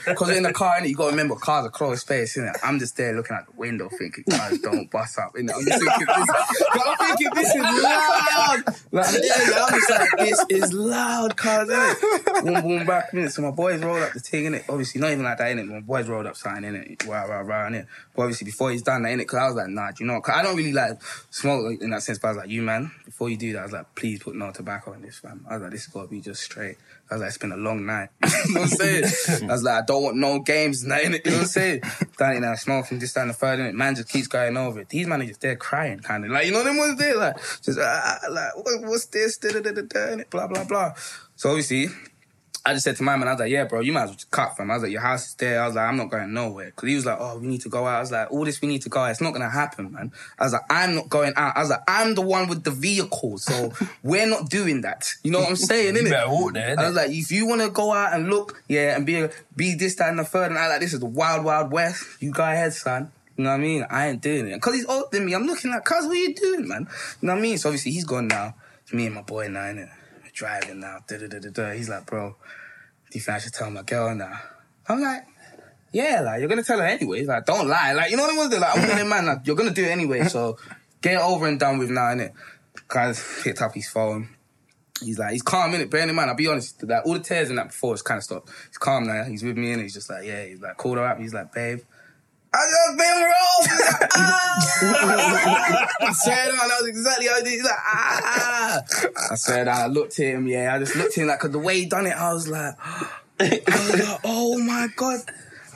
Because 0.05 0.29
in 0.35 0.43
the 0.43 0.53
car, 0.53 0.73
innit, 0.79 0.89
you 0.89 0.95
gotta 0.95 1.11
remember, 1.11 1.35
cars 1.35 1.67
are 1.67 1.69
closed 1.69 2.01
space, 2.01 2.35
innit? 2.37 2.55
I'm 2.63 2.79
just 2.79 2.97
there 2.97 3.15
looking 3.15 3.35
out 3.37 3.45
the 3.45 3.53
window 3.57 3.89
thinking, 3.89 4.23
cars 4.29 4.59
don't 4.59 4.89
bust 4.89 5.19
up, 5.19 5.35
innit? 5.35 5.53
I'm 5.55 5.63
just 5.63 5.83
thinking, 5.83 6.07
this, 6.07 6.29
I'm 6.73 6.97
thinking, 6.97 7.29
this 7.35 7.55
is 7.55 7.83
loud. 7.83 8.63
Like, 8.91 9.05
I'm, 9.07 9.13
I'm 9.13 9.79
just 9.79 9.89
like, 9.89 10.09
this 10.17 10.45
is 10.49 10.73
loud, 10.73 11.37
cars, 11.37 11.69
innit? 11.69 12.43
Boom, 12.43 12.61
boom, 12.61 12.85
back, 12.87 13.11
innit? 13.11 13.31
So 13.31 13.43
my 13.43 13.51
boys 13.51 13.81
rolled 13.81 14.01
up 14.01 14.13
the 14.13 14.19
thing, 14.19 14.45
innit? 14.45 14.63
Obviously, 14.67 14.99
not 14.99 15.11
even 15.11 15.23
like 15.23 15.37
that, 15.37 15.55
innit? 15.55 15.67
My 15.67 15.79
boys 15.81 16.07
rolled 16.07 16.25
up 16.25 16.37
something, 16.37 16.63
innit? 16.63 17.07
Rah, 17.07 17.23
rah, 17.23 17.41
rah, 17.41 17.69
innit? 17.69 17.85
But 18.15 18.23
obviously, 18.23 18.45
before 18.45 18.71
he's 18.71 18.81
done 18.81 19.03
that, 19.03 19.09
innit? 19.09 19.19
Because 19.19 19.39
I 19.39 19.45
was 19.47 19.55
like, 19.55 19.67
nah, 19.67 19.91
do 19.91 20.03
you 20.03 20.07
know? 20.07 20.19
Cause 20.21 20.33
I 20.35 20.41
don't 20.41 20.55
really 20.55 20.73
like 20.73 20.99
smoke 21.35 21.81
in 21.81 21.89
that 21.89 22.01
sense, 22.01 22.17
but 22.17 22.29
I 22.29 22.31
was 22.31 22.37
like, 22.37 22.49
you 22.49 22.61
man, 22.61 22.91
before 23.03 23.29
you 23.29 23.35
do 23.35 23.51
that, 23.53 23.59
I 23.59 23.63
was 23.63 23.73
like, 23.73 23.93
please 23.93 24.23
put 24.23 24.35
no 24.35 24.51
tobacco 24.51 24.93
in 24.93 25.01
this, 25.01 25.19
fam. 25.19 25.45
I 25.49 25.55
was 25.55 25.63
like, 25.63 25.71
this 25.71 25.83
has 25.83 25.93
got 25.93 26.03
to 26.03 26.07
be 26.07 26.21
just 26.21 26.41
straight. 26.41 26.77
I 27.11 27.15
was 27.15 27.21
like, 27.21 27.27
it's 27.27 27.37
been 27.37 27.51
a 27.51 27.57
long 27.57 27.85
night. 27.85 28.07
you 28.23 28.53
know 28.53 28.61
what 28.61 28.71
I'm 28.71 28.77
saying? 28.77 29.49
I 29.49 29.53
was 29.53 29.61
like, 29.61 29.83
I 29.83 29.85
don't 29.85 30.01
want 30.01 30.15
no 30.15 30.39
games, 30.39 30.85
nothing. 30.85 31.11
You 31.11 31.19
know 31.25 31.31
what 31.31 31.41
I'm 31.41 31.45
saying? 31.47 31.81
In 32.19 32.43
I 32.45 32.55
smoking, 32.55 33.01
just 33.01 33.15
down 33.15 33.27
the 33.27 33.37
and 33.45 33.77
man 33.77 33.95
just 33.95 34.07
keeps 34.07 34.27
going 34.27 34.55
over 34.55 34.79
it. 34.79 34.89
These 34.89 35.07
man 35.07 35.21
are 35.21 35.25
just 35.25 35.41
there 35.41 35.57
crying, 35.57 35.99
kind 35.99 36.23
of 36.23 36.31
like, 36.31 36.45
you 36.45 36.53
know 36.53 36.63
them 36.63 36.77
ones 36.77 36.97
there, 36.97 37.17
like, 37.17 37.35
just 37.61 37.79
ah, 37.81 38.17
like, 38.31 38.55
what, 38.55 38.81
what's 38.83 39.07
this? 39.07 39.37
Da, 39.37 39.51
da, 39.51 39.59
da, 39.59 39.71
da, 39.71 39.81
da, 39.81 40.23
blah 40.29 40.47
blah 40.47 40.63
blah. 40.63 40.93
So 41.35 41.49
obviously, 41.49 41.89
I 42.67 42.73
just 42.73 42.83
said 42.83 42.95
to 42.95 43.03
my 43.03 43.15
man, 43.15 43.27
I 43.27 43.33
was 43.33 43.41
like, 43.41 43.51
yeah, 43.51 43.65
bro, 43.65 43.81
you 43.81 43.93
might 43.93 44.03
as 44.03 44.09
well 44.09 44.15
just 44.15 44.31
cut, 44.31 44.57
fam. 44.57 44.71
I 44.71 44.73
was 44.73 44.81
like, 44.81 44.91
your 44.91 45.01
house 45.01 45.27
is 45.27 45.33
there. 45.35 45.61
I 45.61 45.67
was 45.67 45.75
like, 45.75 45.87
I'm 45.87 45.97
not 45.97 46.09
going 46.09 46.33
nowhere. 46.33 46.71
Cause 46.71 46.89
he 46.89 46.95
was 46.95 47.05
like, 47.05 47.17
oh, 47.19 47.37
we 47.37 47.45
need 47.45 47.61
to 47.61 47.69
go 47.69 47.85
out. 47.85 47.97
I 47.97 47.99
was 47.99 48.11
like, 48.11 48.31
all 48.31 48.43
this 48.43 48.59
we 48.59 48.67
need 48.67 48.81
to 48.81 48.89
go 48.89 49.01
out. 49.01 49.11
It's 49.11 49.21
not 49.21 49.31
going 49.31 49.43
to 49.43 49.49
happen, 49.49 49.91
man. 49.91 50.11
I 50.39 50.45
was 50.45 50.53
like, 50.53 50.63
I'm 50.69 50.95
not 50.95 51.07
going 51.09 51.33
out. 51.35 51.55
I 51.55 51.59
was 51.59 51.69
like, 51.69 51.83
I'm 51.87 52.15
the 52.15 52.21
one 52.21 52.49
with 52.49 52.63
the 52.63 52.71
vehicle. 52.71 53.37
So 53.37 53.71
we're 54.03 54.25
not 54.25 54.49
doing 54.49 54.81
that. 54.81 55.07
You 55.23 55.29
know 55.29 55.41
what 55.41 55.49
I'm 55.49 55.55
saying, 55.55 55.95
You 55.95 56.01
innit? 56.01 56.09
better 56.09 56.29
walk 56.29 56.53
there, 56.55 56.75
I 56.79 56.87
was 56.87 56.95
like, 56.95 57.11
if 57.11 57.31
you 57.31 57.45
want 57.45 57.61
to 57.61 57.69
go 57.69 57.93
out 57.93 58.13
and 58.13 58.29
look, 58.29 58.63
yeah, 58.67 58.95
and 58.95 59.05
be 59.05 59.27
be 59.55 59.75
this, 59.75 59.95
that, 59.97 60.09
and 60.09 60.17
the 60.17 60.23
third, 60.25 60.49
and 60.49 60.57
I 60.57 60.67
like, 60.67 60.79
this 60.79 60.93
is 60.93 60.99
the 60.99 61.05
wild, 61.05 61.45
wild 61.45 61.71
west. 61.71 62.03
You 62.19 62.31
go 62.31 62.43
ahead, 62.43 62.73
son. 62.73 63.11
You 63.37 63.43
know 63.43 63.51
what 63.51 63.57
I 63.57 63.59
mean? 63.59 63.85
I 63.91 64.07
ain't 64.07 64.21
doing 64.21 64.47
it. 64.47 64.59
Cause 64.61 64.73
he's 64.73 64.85
older 64.87 65.07
than 65.11 65.25
me. 65.25 65.33
I'm 65.33 65.45
looking 65.45 65.69
like, 65.69 65.83
cuz, 65.85 66.05
what 66.05 66.13
are 66.13 66.15
you 66.15 66.33
doing, 66.33 66.67
man? 66.67 66.87
You 67.21 67.27
know 67.27 67.33
what 67.33 67.39
I 67.39 67.41
mean? 67.43 67.57
So 67.59 67.69
obviously 67.69 67.91
he's 67.91 68.05
gone 68.05 68.27
now. 68.27 68.55
It's 68.81 68.93
me 68.93 69.05
and 69.05 69.15
my 69.15 69.21
boy 69.21 69.49
now, 69.49 69.59
innit? 69.59 69.89
Driving 70.35 70.81
now. 70.81 70.99
Da, 71.07 71.17
da, 71.17 71.27
da, 71.27 71.39
da, 71.39 71.49
da. 71.49 71.71
He's 71.71 71.89
like, 71.89 72.05
bro, 72.05 72.29
do 72.29 73.17
you 73.17 73.21
think 73.21 73.35
I 73.35 73.39
should 73.39 73.53
tell 73.53 73.71
my 73.71 73.83
girl 73.83 74.13
now? 74.13 74.39
I'm 74.87 75.01
like, 75.01 75.25
yeah, 75.91 76.19
like, 76.19 76.41
you're 76.41 76.49
gonna 76.49 76.61
tell 76.61 76.77
her 76.77 76.85
anyway. 76.85 77.19
He's 77.19 77.27
like, 77.27 77.45
don't 77.45 77.69
lie. 77.69 77.93
Like, 77.93 78.11
you 78.11 78.17
know 78.17 78.23
what 78.23 78.33
I 78.33 78.49
mean? 78.49 78.59
Like, 78.59 78.77
I'm 78.77 78.87
gonna 78.87 79.05
man, 79.05 79.25
like, 79.25 79.39
you're 79.45 79.55
gonna 79.55 79.71
do 79.71 79.85
it 79.85 79.89
anyway, 79.89 80.25
so 80.25 80.57
get 81.01 81.21
over 81.21 81.47
and 81.47 81.57
done 81.57 81.77
with 81.77 81.89
now, 81.89 82.13
innit? 82.13 82.33
Guys 82.89 83.23
picked 83.43 83.61
up 83.61 83.73
his 83.73 83.87
phone. 83.87 84.27
He's 85.01 85.17
like, 85.17 85.31
he's 85.31 85.41
calm 85.41 85.73
in 85.73 85.81
it. 85.81 85.89
Bearing 85.89 86.09
in 86.09 86.15
mind, 86.15 86.29
I'll 86.29 86.35
be 86.35 86.47
honest, 86.47 86.85
that 86.87 87.05
all 87.05 87.13
the 87.13 87.19
tears 87.19 87.49
in 87.49 87.55
that 87.55 87.67
before 87.67 87.93
it's 87.93 88.01
kind 88.01 88.17
of 88.17 88.23
stopped. 88.23 88.49
He's 88.67 88.77
calm 88.77 89.07
now. 89.07 89.23
He's 89.23 89.43
with 89.43 89.57
me 89.57 89.71
and 89.71 89.81
he's 89.81 89.93
just 89.93 90.09
like, 90.09 90.25
yeah. 90.25 90.43
He's 90.45 90.61
like, 90.61 90.75
called 90.77 90.97
her 90.97 91.05
up. 91.05 91.19
He's 91.19 91.33
like, 91.33 91.53
babe, 91.53 91.79
I 92.55 92.63
just 92.71 92.97
been 92.97 93.19
rolled. 93.21 94.09
ah! 94.15 94.55
I 96.01 96.11
said, 96.13 96.49
oh, 96.51 96.67
that 96.69 96.77
was 96.79 96.87
exactly 96.87 97.27
how 97.27 97.35
I 97.35 97.41
did. 97.41 97.49
He's 97.49 97.63
like, 97.63 97.73
ah. 97.75 98.81
I 99.31 99.35
said, 99.35 99.67
I 99.67 99.87
looked 99.87 100.19
at 100.19 100.25
him. 100.25 100.47
Yeah, 100.47 100.73
I 100.73 100.79
just 100.79 100.95
looked 100.95 101.17
at 101.17 101.21
him 101.21 101.27
like, 101.27 101.39
cause 101.39 101.51
the 101.51 101.59
way 101.59 101.79
he 101.79 101.85
done 101.85 102.05
it, 102.07 102.15
I 102.15 102.33
was 102.33 102.47
like, 102.47 102.75
I 103.39 103.61
was 103.67 103.99
like, 103.99 104.19
oh 104.23 104.57
my 104.59 104.87
god. 104.95 105.19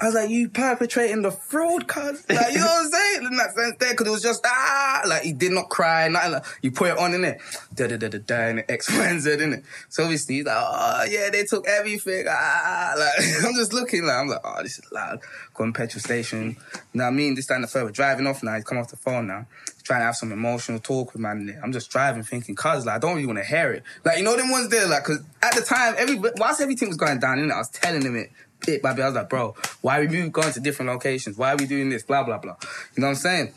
I 0.01 0.05
was 0.05 0.15
like, 0.15 0.29
you 0.29 0.47
perpetrating 0.49 1.21
the 1.23 1.31
fraud, 1.31 1.87
cuz. 1.87 2.23
Like, 2.29 2.53
you 2.53 2.59
know 2.59 2.65
what 2.65 2.85
I'm 2.85 2.91
saying? 2.91 3.25
In 3.25 3.37
that 3.37 3.53
sense 3.53 3.75
there, 3.79 3.93
cause 3.95 4.07
it 4.07 4.11
was 4.11 4.21
just, 4.21 4.41
ah, 4.45 5.01
like, 5.05 5.23
he 5.23 5.33
did 5.33 5.51
not 5.51 5.69
cry, 5.69 6.07
nothing 6.07 6.31
like, 6.33 6.45
you 6.61 6.71
put 6.71 6.91
it 6.91 6.97
on, 6.97 7.13
in 7.13 7.25
it, 7.25 7.41
da 7.75 7.87
da 7.87 7.97
da 7.97 8.07
da 8.07 8.19
da, 8.19 8.35
and 8.35 8.63
X, 8.69 8.89
Y, 8.89 9.07
and 9.07 9.19
Z, 9.19 9.31
innit? 9.31 9.63
So 9.89 10.03
obviously, 10.03 10.35
he's 10.35 10.45
like, 10.45 10.55
oh, 10.57 11.03
yeah, 11.09 11.29
they 11.29 11.43
took 11.43 11.67
everything, 11.67 12.25
ah, 12.29 12.93
like, 12.97 13.25
I'm 13.45 13.55
just 13.55 13.73
looking, 13.73 14.05
like, 14.05 14.15
I'm 14.15 14.27
like, 14.27 14.39
oh, 14.43 14.63
this 14.63 14.79
is 14.79 14.89
loud. 14.91 15.19
Going 15.53 15.73
petrol 15.73 16.01
station. 16.01 16.55
What 16.93 17.03
I 17.03 17.11
mean? 17.11 17.35
This 17.35 17.47
time 17.47 17.61
the 17.61 17.67
further 17.67 17.91
driving 17.91 18.25
off 18.25 18.41
now, 18.41 18.55
he's 18.55 18.63
come 18.63 18.77
off 18.77 18.89
the 18.89 18.95
phone 18.95 19.27
now. 19.27 19.47
He's 19.65 19.83
trying 19.83 19.99
to 19.99 20.05
have 20.05 20.15
some 20.15 20.31
emotional 20.31 20.79
talk 20.79 21.11
with 21.11 21.21
man. 21.21 21.59
I'm 21.61 21.73
just 21.73 21.91
driving 21.91 22.23
thinking, 22.23 22.55
cuz, 22.55 22.85
like, 22.85 22.95
I 22.95 22.99
don't 22.99 23.15
really 23.15 23.27
want 23.27 23.39
to 23.39 23.45
hear 23.45 23.73
it. 23.73 23.83
Like, 24.05 24.19
you 24.19 24.23
know 24.23 24.37
them 24.37 24.49
ones 24.49 24.69
there, 24.69 24.87
like, 24.87 25.03
cause 25.03 25.19
at 25.43 25.55
the 25.55 25.61
time, 25.61 25.95
every, 25.97 26.15
whilst 26.37 26.61
everything 26.61 26.87
was 26.87 26.97
going 26.97 27.19
down, 27.19 27.37
innit, 27.37 27.51
I 27.51 27.57
was 27.57 27.69
telling 27.69 28.01
him 28.01 28.15
it 28.15 28.31
bit 28.65 28.81
by 28.81 28.93
bit. 28.93 29.03
I 29.03 29.07
was 29.07 29.15
like, 29.15 29.29
bro, 29.29 29.55
why 29.81 29.97
are 29.97 30.01
we 30.01 30.07
moving, 30.07 30.31
going 30.31 30.53
to 30.53 30.59
different 30.59 30.91
locations? 30.91 31.37
Why 31.37 31.53
are 31.53 31.57
we 31.57 31.65
doing 31.65 31.89
this? 31.89 32.03
Blah, 32.03 32.23
blah, 32.23 32.37
blah. 32.37 32.55
You 32.95 33.01
know 33.01 33.07
what 33.07 33.11
I'm 33.11 33.15
saying? 33.15 33.53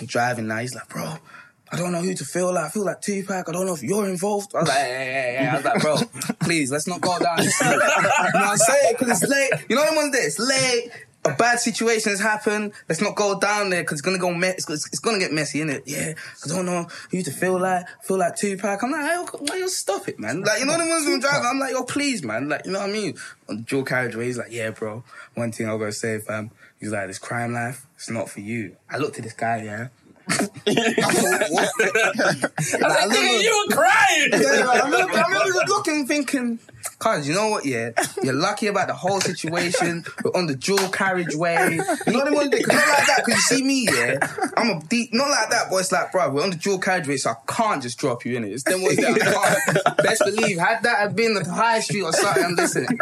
I'm 0.00 0.06
driving 0.06 0.46
now. 0.46 0.58
He's 0.58 0.74
like, 0.74 0.88
bro, 0.88 1.16
I 1.72 1.76
don't 1.76 1.92
know 1.92 2.00
who 2.00 2.14
to 2.14 2.24
feel 2.24 2.52
like. 2.52 2.64
I 2.64 2.68
feel 2.68 2.84
like 2.84 3.00
Tupac. 3.00 3.48
I 3.48 3.52
don't 3.52 3.66
know 3.66 3.74
if 3.74 3.82
you're 3.82 4.08
involved. 4.08 4.54
I 4.54 4.60
was 4.60 4.68
like, 4.68 4.78
hey, 4.78 4.88
hey, 4.88 5.12
hey, 5.12 5.36
hey. 5.38 5.46
I 5.46 5.56
was 5.56 5.64
like, 5.64 5.80
bro, 5.80 5.96
please, 6.40 6.72
let's 6.72 6.88
not 6.88 7.00
go 7.00 7.18
down. 7.18 7.38
You 7.38 7.44
know 7.44 7.76
what 7.76 8.34
I'm 8.34 8.56
saying? 8.56 8.94
Because 8.98 9.22
it's 9.22 9.30
late. 9.30 9.50
You 9.68 9.76
know 9.76 9.82
what 9.82 9.96
one's 9.96 10.12
there? 10.12 10.26
It's 10.26 10.38
late. 10.38 10.90
A 11.22 11.34
bad 11.34 11.60
situation 11.60 12.12
has 12.12 12.20
happened. 12.20 12.72
Let's 12.88 13.02
not 13.02 13.14
go 13.14 13.38
down 13.38 13.68
there 13.68 13.82
because 13.82 13.98
it's 13.98 14.00
gonna 14.00 14.18
go. 14.18 14.32
Me- 14.32 14.48
it's, 14.48 14.68
it's, 14.70 14.98
gonna 15.00 15.18
get 15.18 15.32
messy, 15.32 15.60
innit? 15.60 15.82
Yeah. 15.84 16.14
I 16.44 16.48
don't 16.48 16.64
know 16.64 16.86
who 17.10 17.22
to 17.22 17.30
feel 17.30 17.60
like. 17.60 17.86
Feel 18.02 18.16
like 18.18 18.36
Tupac. 18.36 18.82
I'm 18.82 18.90
like, 18.90 19.02
hey, 19.02 19.24
yo, 19.46 19.54
yo, 19.54 19.66
stop 19.66 20.08
it, 20.08 20.18
man. 20.18 20.40
Like, 20.40 20.60
you 20.60 20.66
know 20.66 20.78
the 20.78 20.86
ones 20.86 21.04
who 21.04 21.20
driving. 21.20 21.46
I'm 21.46 21.58
like, 21.58 21.72
yo, 21.72 21.82
please, 21.82 22.22
man. 22.22 22.48
Like, 22.48 22.64
you 22.64 22.72
know 22.72 22.80
what 22.80 22.88
I 22.88 22.92
mean? 22.92 23.18
On 23.50 23.56
the 23.58 23.62
dual 23.62 23.84
carriageway, 23.84 24.26
he's 24.26 24.38
like, 24.38 24.50
yeah, 24.50 24.70
bro. 24.70 25.04
One 25.34 25.52
thing 25.52 25.68
I'll 25.68 25.76
go 25.76 25.90
say, 25.90 26.18
fam. 26.20 26.52
He's 26.78 26.90
like, 26.90 27.08
this 27.08 27.18
crime 27.18 27.52
life, 27.52 27.86
it's 27.96 28.08
not 28.08 28.30
for 28.30 28.40
you. 28.40 28.76
I 28.88 28.96
looked 28.96 29.18
at 29.18 29.24
this 29.24 29.34
guy, 29.34 29.62
yeah. 29.64 29.88
I 32.82 33.08
think 33.10 33.42
you 33.42 33.66
were 33.68 33.74
crying. 33.74 34.28
Yeah, 34.32 34.64
like, 34.64 34.82
I 34.82 34.84
remember, 34.84 35.18
I 35.18 35.22
remember 35.28 35.64
looking, 35.68 36.06
thinking, 36.06 36.58
cuz, 36.98 37.28
you 37.28 37.34
know 37.34 37.48
what, 37.48 37.64
yeah? 37.64 37.90
You're 38.22 38.34
lucky 38.34 38.66
about 38.68 38.88
the 38.88 38.94
whole 38.94 39.20
situation. 39.20 40.04
We're 40.24 40.32
on 40.32 40.46
the 40.46 40.54
dual 40.54 40.88
carriageway. 40.88 41.72
You 41.72 41.78
know 42.12 42.24
what 42.24 42.26
I 42.26 42.30
mean? 42.30 42.50
Not 42.50 42.70
like 42.70 43.06
that, 43.06 43.22
because 43.24 43.50
you 43.50 43.56
see 43.56 43.62
me, 43.62 43.88
yeah? 43.92 44.18
I'm 44.56 44.70
a 44.78 44.82
deep, 44.84 45.12
not 45.12 45.28
like 45.30 45.50
that, 45.50 45.70
but 45.70 45.76
it's 45.76 45.92
like, 45.92 46.12
bro, 46.12 46.30
we're 46.30 46.42
on 46.42 46.50
the 46.50 46.56
dual 46.56 46.78
carriageway, 46.78 47.16
so 47.16 47.30
I 47.30 47.36
can't 47.46 47.82
just 47.82 47.98
drop 47.98 48.24
you 48.24 48.36
in 48.36 48.44
it. 48.44 48.52
It's 48.52 48.64
them 48.64 48.82
ones 48.82 48.96
that 48.96 49.10
I 49.10 49.18
can't. 49.18 49.96
Best 49.98 50.22
believe, 50.24 50.58
had 50.58 50.82
that 50.82 50.98
have 50.98 51.16
been 51.16 51.34
the 51.34 51.44
high 51.44 51.80
street 51.80 52.02
or 52.02 52.12
something, 52.12 52.44
I'm 52.44 52.54
listening. 52.54 52.98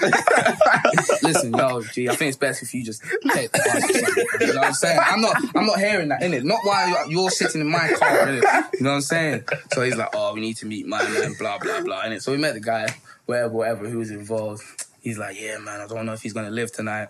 Listen, 1.22 1.52
yo, 1.54 1.82
G, 1.82 2.08
I 2.08 2.16
think 2.16 2.28
it's 2.28 2.36
best 2.38 2.62
if 2.62 2.74
you 2.74 2.84
just 2.84 3.02
take 3.32 3.52
the 3.52 3.58
bus. 3.58 4.40
You 4.40 4.54
know 4.54 4.60
what 4.60 4.68
I'm 4.68 4.74
saying? 4.74 5.00
I'm 5.02 5.20
not, 5.20 5.36
I'm 5.54 5.66
not 5.66 5.78
hearing 5.78 6.08
that, 6.08 6.20
innit? 6.22 6.44
Not 6.44 6.63
while 6.64 7.10
you're, 7.10 7.30
sitting 7.30 7.60
in 7.60 7.70
my 7.70 7.88
car, 7.98 8.26
innit? 8.26 8.72
You 8.74 8.80
know 8.80 8.90
what 8.90 8.96
I'm 8.96 9.00
saying? 9.00 9.44
So 9.72 9.82
he's 9.82 9.96
like, 9.96 10.10
oh, 10.14 10.34
we 10.34 10.40
need 10.40 10.56
to 10.58 10.66
meet 10.66 10.86
my 10.86 11.02
man, 11.02 11.34
blah, 11.38 11.58
blah, 11.58 11.82
blah, 11.82 12.02
innit? 12.02 12.22
So 12.22 12.32
we 12.32 12.38
met 12.38 12.54
the 12.54 12.60
guy, 12.60 12.94
whatever, 13.26 13.52
whatever, 13.54 13.88
who 13.88 13.98
was 13.98 14.10
involved. 14.10 14.62
He's 15.00 15.18
like, 15.18 15.40
yeah, 15.40 15.58
man, 15.58 15.80
I 15.80 15.86
don't 15.86 16.06
know 16.06 16.12
if 16.12 16.22
he's 16.22 16.32
gonna 16.32 16.50
live 16.50 16.72
tonight. 16.72 17.08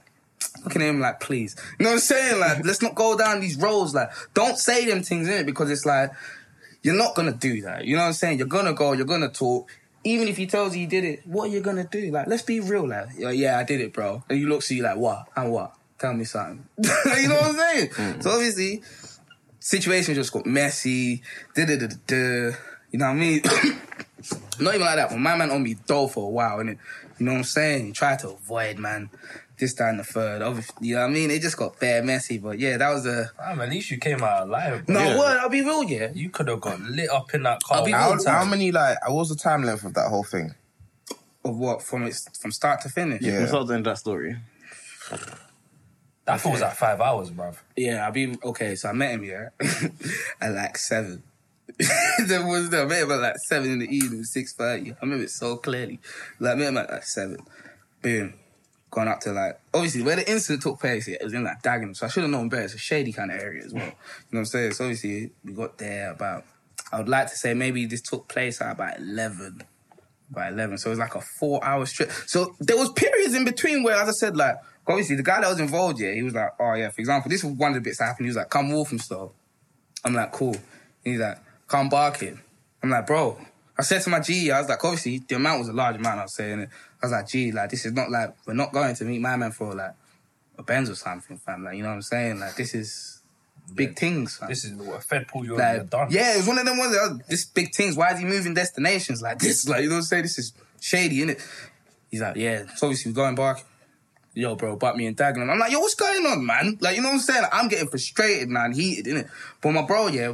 Looking 0.65 0.83
at 0.83 0.89
him 0.89 1.01
like, 1.01 1.21
please. 1.21 1.57
You 1.79 1.85
know 1.85 1.91
what 1.91 1.95
I'm 1.95 2.01
saying? 2.01 2.41
Like, 2.41 2.65
let's 2.65 2.83
not 2.83 2.95
go 2.95 3.17
down 3.17 3.41
these 3.41 3.57
roads. 3.57 3.95
Like, 3.95 4.11
don't 4.35 4.59
say 4.59 4.85
them 4.87 5.03
things 5.03 5.29
in 5.29 5.35
it 5.35 5.47
because 5.47 5.71
it's 5.71 5.87
like, 5.87 6.11
you're 6.83 6.97
not 6.97 7.15
gonna 7.15 7.33
do 7.33 7.63
that. 7.63 7.85
You 7.85 7.97
know 7.97 8.03
what 8.03 8.09
I'm 8.09 8.13
saying? 8.15 8.39
You're 8.39 8.47
gonna 8.47 8.75
go, 8.75 8.93
you're 8.93 9.07
gonna 9.07 9.31
talk. 9.31 9.71
Even 10.05 10.29
if 10.29 10.37
he 10.37 10.47
tells 10.47 10.75
you 10.75 10.81
he 10.81 10.87
did 10.87 11.05
it, 11.05 11.27
what 11.27 11.49
are 11.49 11.53
you 11.53 11.61
gonna 11.61 11.85
do? 11.85 12.11
Like, 12.11 12.27
let's 12.27 12.43
be 12.43 12.61
real, 12.61 12.87
like, 12.87 13.09
yeah, 13.17 13.59
I 13.59 13.65
did 13.65 13.81
it, 13.81 13.93
bro. 13.93 14.23
And 14.29 14.39
you 14.39 14.49
look, 14.49 14.63
see, 14.63 14.83
like, 14.83 14.97
what? 14.97 15.29
And 15.35 15.51
what? 15.51 15.75
Tell 15.99 16.13
me 16.13 16.25
something. 16.25 16.67
you 16.79 17.29
know 17.29 17.37
what 17.37 17.45
I'm 17.45 17.57
saying? 17.57 17.89
Mm. 17.89 18.23
So 18.23 18.31
obviously, 18.33 18.83
situation 19.65 20.15
just 20.15 20.33
got 20.33 20.45
messy. 20.47 21.23
Da 21.55 21.65
da 21.65 21.77
da 21.77 21.87
da 21.87 21.97
da. 22.07 22.17
You 22.91 22.99
know 22.99 23.07
what 23.07 23.13
I 23.13 23.15
mean? 23.15 23.43
Not 24.61 24.75
even 24.75 24.87
like 24.87 24.97
that. 24.97 25.09
But 25.11 25.19
my 25.19 25.37
man 25.37 25.51
on 25.51 25.63
me 25.63 25.77
dull 25.87 26.07
for 26.09 26.27
a 26.27 26.31
while, 26.31 26.61
and 26.61 26.71
you 27.19 27.27
know 27.27 27.33
what 27.33 27.39
I'm 27.39 27.45
saying? 27.45 27.87
He 27.87 27.93
tried 27.93 28.21
to 28.21 28.31
avoid, 28.31 28.79
man. 28.79 29.11
This 29.57 29.73
time 29.75 29.99
the 29.99 30.05
third, 30.05 30.43
obviously, 30.43 30.89
you 30.89 30.95
know 30.97 31.03
what 31.03 31.11
I 31.11 31.13
mean? 31.13 31.31
It 31.31 31.41
just 31.41 31.57
got 31.57 31.79
bare 31.79 32.03
messy, 32.03 32.39
but 32.39 32.59
yeah, 32.59 32.77
that 32.77 32.91
was 32.93 33.07
a 33.07 33.31
Damn, 33.39 33.61
at 33.61 33.69
least 33.71 33.89
you 33.93 33.99
came 33.99 34.21
out 34.21 34.49
alive. 34.49 34.85
bro. 34.85 34.95
no 34.95 35.01
Yeah. 35.01 35.19
word. 35.19 35.39
I'll 35.41 35.49
be 35.49 35.63
real, 35.63 35.85
yeah. 35.85 36.11
You 36.13 36.29
could 36.31 36.49
have 36.49 36.61
got 36.61 36.81
lit 36.81 37.09
up 37.09 37.33
in 37.35 37.45
that 37.45 37.63
car. 37.63 37.79
I'll 37.79 37.85
be 37.85 37.93
all 37.95 38.17
How, 38.25 38.39
how 38.39 38.45
many 38.45 38.73
like? 38.73 38.99
What 39.09 39.15
was 39.15 39.29
the 39.29 39.37
time 39.37 39.63
length 39.63 39.85
of 39.85 39.95
that 39.95 40.09
whole 40.09 40.25
thing? 40.25 40.55
Of 41.45 41.57
what 41.57 41.83
from 41.83 42.03
its 42.05 42.27
from 42.39 42.51
start 42.51 42.81
to 42.81 42.89
finish. 42.89 43.23
Yeah. 43.23 43.41
What's 43.41 43.53
up 43.53 43.67
the 43.69 43.75
end 43.75 43.87
of 43.87 43.93
that 43.93 43.99
story? 43.99 44.37
That 46.25 46.41
thought 46.41 46.53
was 46.53 46.61
like 46.63 46.75
five 46.75 47.01
hours, 47.01 47.31
bruv. 47.31 47.57
Yeah, 47.77 48.05
I'll 48.07 48.13
be 48.13 48.37
okay. 48.45 48.75
So 48.77 48.89
I 48.89 48.93
met 48.93 49.11
him 49.11 49.25
yeah 49.25 49.49
at 50.41 50.53
like 50.53 50.79
seven. 50.79 51.23
there 52.27 52.47
was 52.47 52.73
I 52.73 52.85
met 52.85 53.03
him 53.03 53.11
at 53.13 53.21
like 53.21 53.37
seven 53.47 53.73
in 53.73 53.79
the 53.81 53.95
evening, 53.95 54.25
six 54.25 54.55
thirty. 54.55 54.93
I 54.93 54.97
remember 55.03 55.25
it 55.25 55.31
so 55.31 55.57
clearly. 55.57 56.01
Like 56.41 56.53
I 56.53 56.55
met 56.57 56.69
him 56.69 56.79
at 56.79 56.91
like 56.91 57.05
seven. 57.05 57.39
Boom. 58.01 58.35
Gone 58.91 59.09
up 59.09 59.21
to 59.21 59.33
like 59.33 59.61
obviously 59.75 60.03
where 60.03 60.17
the 60.17 60.31
incident 60.31 60.63
took 60.63 60.81
place, 60.81 61.09
yeah, 61.09 61.17
it 61.21 61.25
was 61.25 61.35
in 61.35 61.45
like 61.45 61.63
Dagenham. 61.63 61.97
So 61.97 62.07
I 62.07 62.09
should 62.09 62.23
have 62.23 62.31
known 62.31 62.49
better. 62.49 62.63
It's 62.63 62.75
a 62.75 62.79
shady 62.79 63.13
kind 63.13 63.31
of 63.31 63.41
area 63.41 63.65
as 63.65 63.73
well. 63.73 63.85
You 63.85 63.91
know 63.91 63.95
what 64.31 64.39
I'm 64.41 64.45
saying? 64.47 64.73
So 64.73 64.85
obviously 64.85 65.31
we 65.45 65.53
got 65.53 65.79
there 65.79 66.13
about 66.13 66.45
I 66.93 66.99
would 66.99 67.09
like 67.09 67.29
to 67.31 67.37
say 67.37 67.55
maybe 67.55 67.87
this 67.87 68.01
took 68.01 68.29
place 68.29 68.63
at 68.63 68.73
about 68.73 68.99
eleven. 68.99 69.63
by 70.31 70.49
eleven. 70.49 70.79
So 70.79 70.89
it 70.89 70.93
was 70.93 70.99
like 71.01 71.17
a 71.17 71.21
four 71.21 71.63
hour 71.65 71.85
strip. 71.87 72.11
So 72.27 72.55
there 72.61 72.77
was 72.77 72.91
periods 72.93 73.35
in 73.35 73.45
between 73.45 73.83
where, 73.83 73.97
as 73.97 74.09
I 74.09 74.13
said, 74.13 74.37
like 74.37 74.57
obviously 74.87 75.17
the 75.17 75.23
guy 75.23 75.41
that 75.41 75.49
was 75.49 75.61
involved, 75.61 76.01
yeah, 76.01 76.13
he 76.13 76.23
was 76.23 76.35
like, 76.35 76.51
oh 76.59 76.75
yeah, 76.75 76.91
for 76.91 77.01
example, 77.01 77.31
this 77.31 77.45
was 77.45 77.55
one 77.55 77.71
of 77.71 77.75
the 77.77 77.81
bits 77.81 77.99
that 77.99 78.07
happened. 78.07 78.27
He 78.27 78.31
was 78.31 78.37
like, 78.37 78.51
come 78.51 78.71
Walthamstow. 78.71 79.33
I'm 80.05 80.15
like, 80.15 80.33
cool. 80.33 80.55
And 80.55 80.63
he's 81.15 81.21
like, 81.21 81.39
come 81.69 81.89
barking. 81.89 82.41
I'm 82.83 82.91
like, 82.91 83.07
bro. 83.07 83.39
I 83.77 83.83
said 83.83 84.03
to 84.03 84.11
my 84.11 84.21
G, 84.21 84.51
I 84.53 84.61
was 84.61 84.69
like, 84.69 84.85
obviously 84.85 85.19
the 85.19 85.37
amount 85.37 85.61
was 85.61 85.69
a 85.69 85.73
large 85.73 85.97
amount. 85.97 86.21
I 86.21 86.23
was 86.25 86.35
saying 86.35 86.61
it. 86.61 86.69
I 87.03 87.07
was 87.07 87.13
like, 87.13 87.29
G, 87.29 87.51
like 87.51 87.71
this 87.71 87.85
is 87.85 87.93
not 87.93 88.11
like 88.11 88.35
we're 88.47 88.55
not 88.55 88.73
going 88.73 88.95
to 88.95 89.05
meet 89.05 89.21
my 89.21 89.37
man 89.37 89.53
for 89.53 89.75
like 89.75 89.95
a 90.59 90.63
Benz 90.63 90.89
or 90.89 90.95
something, 90.95 91.39
fam. 91.39 91.65
Like 91.65 91.77
you 91.77 91.83
know 91.83 91.89
what 91.89 91.97
I'm 91.97 92.03
saying? 92.03 92.39
Like 92.39 92.55
this 92.55 92.75
is 92.75 93.23
big 93.75 93.99
things. 93.99 94.37
Fam. 94.37 94.49
This 94.49 94.65
is 94.65 94.75
what 94.75 95.03
Fed 95.03 95.27
pull 95.27 95.45
you 95.45 95.55
over. 95.55 95.63
Like, 95.63 95.77
you're 95.77 95.85
done. 95.85 96.09
yeah, 96.11 96.35
it 96.35 96.39
was 96.39 96.47
one 96.47 96.59
of 96.59 96.67
them 96.67 96.79
ones 96.79 96.93
that 96.93 97.01
oh, 97.03 97.19
this 97.29 97.45
big 97.47 97.75
things. 97.75 97.97
Why 97.97 98.13
is 98.13 98.21
he 98.21 98.25
moving 98.25 98.55
destinations 98.55 99.23
like 99.23 99.39
this? 99.39 99.69
Like 99.69 99.83
you 99.83 99.89
know 99.89 99.97
what 99.97 99.99
I'm 99.99 100.05
saying? 100.05 100.23
This 100.23 100.39
is 100.39 100.53
shady, 100.81 101.19
innit? 101.19 101.45
He's 102.11 102.21
like, 102.21 102.37
yeah, 102.37 102.67
So 102.77 102.87
obviously 102.87 103.11
we're 103.11 103.17
going 103.17 103.35
back. 103.35 103.65
Yo, 104.35 104.57
bro, 104.57 104.77
butt 104.77 104.97
me 104.97 105.07
and 105.07 105.17
Dagenham. 105.17 105.49
I'm 105.49 105.59
like, 105.59 105.71
yo, 105.71 105.79
what's 105.79 105.95
going 105.95 106.27
on, 106.27 106.45
man? 106.45 106.77
Like, 106.81 106.97
you 106.97 107.03
know 107.03 107.09
what 107.09 107.15
I'm 107.15 107.21
saying? 107.21 107.43
Like, 107.43 107.55
I'm 107.55 107.69
getting 107.69 107.89
frustrated, 107.89 108.49
man, 108.49 108.73
heated, 108.73 109.07
innit? 109.07 109.31
But 109.61 109.73
my 109.73 109.83
bro, 109.83 110.09
yeah, 110.09 110.33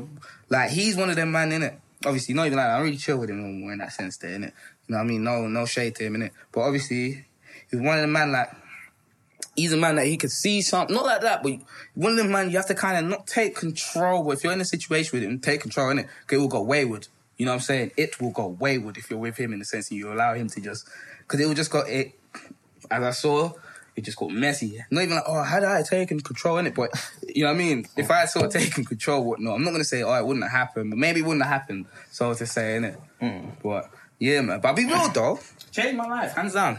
like, 0.48 0.70
he's 0.70 0.96
one 0.96 1.10
of 1.10 1.16
them, 1.16 1.32
man, 1.32 1.50
innit? 1.50 1.76
Obviously, 2.06 2.34
not 2.34 2.46
even 2.46 2.56
like, 2.56 2.66
I'm 2.66 2.82
really 2.82 2.96
chill 2.96 3.18
with 3.18 3.28
him 3.28 3.40
in 3.70 3.78
that 3.78 3.92
sense 3.92 4.16
there, 4.16 4.30
innit? 4.30 4.52
You 4.86 4.94
know 4.94 4.98
what 4.98 5.04
I 5.04 5.06
mean? 5.06 5.22
No, 5.22 5.46
no 5.48 5.66
shade 5.66 5.96
to 5.96 6.04
him, 6.04 6.14
innit? 6.14 6.30
But 6.50 6.62
obviously, 6.62 7.26
he's 7.70 7.80
one 7.80 7.96
of 7.96 8.00
the 8.00 8.06
man, 8.06 8.32
like, 8.32 8.50
he's 9.54 9.72
a 9.74 9.76
man 9.76 9.96
that 9.96 10.06
he 10.06 10.16
could 10.16 10.30
see 10.30 10.62
something, 10.62 10.94
not 10.94 11.04
like 11.04 11.20
that, 11.20 11.42
but 11.42 11.52
one 11.94 12.12
of 12.12 12.18
them 12.18 12.30
man 12.30 12.50
you 12.50 12.56
have 12.56 12.66
to 12.68 12.74
kind 12.74 12.96
of 12.96 13.10
not 13.10 13.26
take 13.26 13.54
control. 13.54 14.24
But 14.24 14.30
if 14.30 14.44
you're 14.44 14.52
in 14.52 14.60
a 14.60 14.64
situation 14.64 15.18
with 15.18 15.28
him, 15.28 15.38
take 15.40 15.60
control 15.60 15.90
in 15.90 15.98
it. 15.98 16.06
It 16.30 16.38
will 16.38 16.48
go 16.48 16.62
wayward. 16.62 17.08
You 17.36 17.46
know 17.46 17.52
what 17.52 17.56
I'm 17.56 17.62
saying? 17.62 17.90
It 17.96 18.20
will 18.20 18.30
go 18.30 18.46
wayward 18.46 18.96
if 18.96 19.10
you're 19.10 19.18
with 19.18 19.36
him 19.36 19.52
in 19.52 19.58
the 19.58 19.64
sense 19.64 19.88
that 19.88 19.94
you 19.94 20.12
allow 20.12 20.34
him 20.34 20.48
to 20.48 20.60
just, 20.60 20.88
because 21.18 21.40
it 21.40 21.46
will 21.46 21.54
just 21.54 21.70
go 21.70 21.80
it. 21.80 22.12
As 22.90 23.02
I 23.02 23.10
saw, 23.10 23.52
it 23.96 24.04
just 24.04 24.16
got 24.16 24.30
messy. 24.30 24.78
Not 24.90 25.02
even 25.02 25.16
like, 25.16 25.24
oh, 25.26 25.42
had 25.42 25.64
I 25.64 25.82
taken 25.82 26.20
control 26.20 26.58
in 26.58 26.66
it? 26.66 26.74
But 26.74 26.90
you 27.26 27.42
know 27.44 27.50
what 27.50 27.56
I 27.56 27.58
mean? 27.58 27.86
If 27.96 28.10
I 28.10 28.20
had 28.20 28.28
sort 28.30 28.46
of 28.46 28.52
taken 28.60 28.84
control, 28.84 29.24
whatnot, 29.24 29.54
I'm 29.56 29.64
not 29.64 29.72
gonna 29.72 29.84
say, 29.84 30.02
oh, 30.02 30.12
it 30.14 30.24
wouldn't 30.26 30.44
have 30.44 30.52
happened, 30.52 30.90
but 30.90 30.98
maybe 30.98 31.20
it 31.20 31.24
wouldn't 31.26 31.42
have 31.44 31.52
happened. 31.52 31.86
So 32.10 32.26
I 32.26 32.28
was 32.28 32.38
just 32.38 32.52
saying 32.52 32.84
it. 32.84 32.98
Mm. 33.20 33.52
But 33.62 33.90
yeah, 34.18 34.40
man. 34.40 34.60
But 34.60 34.68
I'll 34.68 34.74
be 34.74 34.86
real 34.86 35.08
though, 35.12 35.38
changed 35.70 35.96
my 35.96 36.06
life, 36.06 36.34
hands 36.34 36.54
down, 36.54 36.78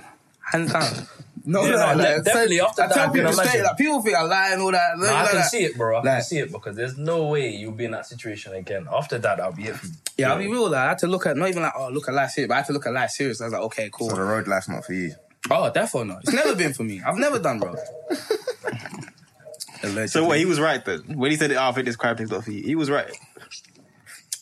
hands 0.51 0.71
down. 0.71 1.07
No, 1.43 1.63
Yeah, 1.63 1.69
no, 1.71 1.93
no, 1.95 2.03
like, 2.03 2.23
definitely 2.23 2.57
so- 2.59 2.67
after 2.67 2.81
I 2.83 2.87
that, 2.87 2.93
tell 2.93 3.01
I 3.01 3.05
can 3.07 3.13
people 3.15 3.33
straight, 3.33 3.63
like 3.63 3.77
people 3.79 4.01
think 4.03 4.15
I 4.15 4.21
lie 4.21 4.49
and 4.51 4.61
all 4.61 4.71
that. 4.73 4.95
No, 4.99 5.07
I 5.07 5.25
can 5.25 5.35
that. 5.37 5.49
see 5.49 5.63
it, 5.63 5.75
bro. 5.75 5.97
I 5.97 6.03
can 6.03 6.21
see 6.21 6.37
it 6.37 6.51
because 6.51 6.75
there's 6.75 6.99
no 6.99 7.25
way 7.29 7.49
you'll 7.49 7.71
be 7.71 7.85
in 7.85 7.91
that 7.91 8.05
situation 8.05 8.53
again. 8.53 8.87
After 8.93 9.17
that, 9.17 9.39
I'll 9.39 9.51
be 9.51 9.63
it 9.63 9.75
for. 9.75 9.87
Yeah, 10.19 10.33
I'll 10.33 10.37
be 10.37 10.45
real. 10.47 10.69
Like, 10.69 10.79
I 10.81 10.89
had 10.89 10.99
to 10.99 11.07
look 11.07 11.25
at 11.25 11.35
not 11.35 11.49
even 11.49 11.63
like 11.63 11.73
oh 11.75 11.89
look 11.89 12.07
at 12.07 12.13
life 12.13 12.29
serious, 12.29 12.47
but 12.47 12.53
I 12.53 12.57
had 12.57 12.67
to 12.67 12.73
look 12.73 12.85
at 12.85 12.93
life 12.93 13.09
serious. 13.09 13.41
I 13.41 13.45
was 13.45 13.53
like, 13.53 13.61
okay, 13.63 13.89
cool. 13.91 14.11
So 14.11 14.17
the 14.17 14.21
road 14.21 14.47
life's 14.47 14.69
not 14.69 14.85
for 14.85 14.93
you. 14.93 15.15
Oh, 15.49 15.71
definitely 15.71 16.09
not. 16.09 16.23
It's 16.23 16.33
never 16.33 16.55
been 16.55 16.73
for 16.73 16.83
me. 16.83 17.01
I've 17.05 17.17
never 17.17 17.39
done 17.39 17.59
road. 17.59 17.77
Allegedly. 19.83 20.07
So 20.07 20.25
what? 20.25 20.37
He 20.37 20.45
was 20.45 20.59
right 20.59 20.83
then 20.85 20.99
when 21.17 21.31
he 21.31 21.37
said, 21.37 21.51
"Oh, 21.51 21.69
I 21.69 21.71
think 21.71 21.87
this 21.87 21.95
crime 21.95 22.15
thing's 22.15 22.29
not 22.31 22.43
for 22.45 22.51
you." 22.51 22.61
He 22.63 22.75
was 22.75 22.89
right. 22.89 23.09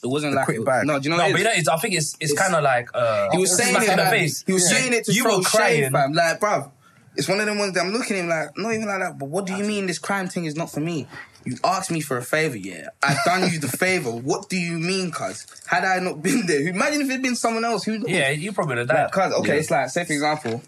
It 0.01 0.07
wasn't 0.07 0.33
like 0.35 0.45
quick 0.45 0.63
bag. 0.65 0.85
no. 0.85 0.99
Do 0.99 1.05
you 1.05 1.09
know? 1.11 1.17
No, 1.17 1.23
what 1.23 1.31
but 1.33 1.37
you 1.39 1.43
know, 1.45 1.51
it's, 1.53 1.67
I 1.67 1.77
think 1.77 1.93
it's 1.95 2.15
it's 2.19 2.33
kind 2.33 2.53
of 2.55 2.63
like 2.63 2.89
uh, 2.93 3.29
he 3.31 3.37
was 3.37 3.55
saying 3.55 3.75
it 3.75 3.89
in 3.89 3.97
the 3.97 4.05
face. 4.05 4.43
he 4.45 4.53
was 4.53 4.69
Yeah. 4.69 4.77
saying 4.77 4.93
it 4.93 5.05
to 5.05 5.13
you 5.13 5.23
throw 5.23 5.37
were 5.37 5.43
shade, 5.43 5.49
crying. 5.51 5.91
fam. 5.91 6.13
Like, 6.13 6.39
bruv, 6.39 6.71
it's 7.15 7.27
one 7.29 7.39
of 7.39 7.45
them 7.45 7.57
ones 7.57 7.73
that 7.73 7.85
I'm 7.85 7.91
looking 7.91 8.17
at 8.17 8.23
him 8.23 8.29
like, 8.29 8.57
not 8.57 8.73
even 8.73 8.87
like 8.87 8.99
that. 8.99 9.17
But 9.17 9.29
what 9.29 9.45
do 9.45 9.55
you 9.55 9.63
mean 9.63 9.87
this 9.87 9.99
crime 9.99 10.27
thing 10.27 10.45
is 10.45 10.55
not 10.55 10.71
for 10.71 10.79
me? 10.81 11.07
You 11.45 11.55
asked 11.63 11.89
me 11.91 12.01
for 12.01 12.17
a 12.17 12.21
favor, 12.21 12.57
yeah. 12.57 12.89
I've 13.01 13.23
done 13.23 13.49
you 13.51 13.59
the 13.59 13.69
favor. 13.69 14.11
What 14.11 14.49
do 14.49 14.57
you 14.57 14.77
mean, 14.77 15.09
cuz? 15.11 15.47
Had 15.65 15.85
I 15.85 15.99
not 15.99 16.21
been 16.21 16.45
there, 16.45 16.67
imagine 16.67 17.01
if 17.01 17.09
it'd 17.09 17.21
been 17.21 17.35
someone 17.37 17.63
else. 17.63 17.85
Who? 17.85 18.03
Yeah, 18.07 18.29
you 18.29 18.51
probably 18.51 18.75
would 18.75 18.89
have 18.89 18.97
died. 18.97 19.11
Cause 19.11 19.31
okay, 19.39 19.59
it's 19.59 19.71
like 19.71 19.89
say 19.89 20.03
for 20.03 20.11
example, 20.13 20.61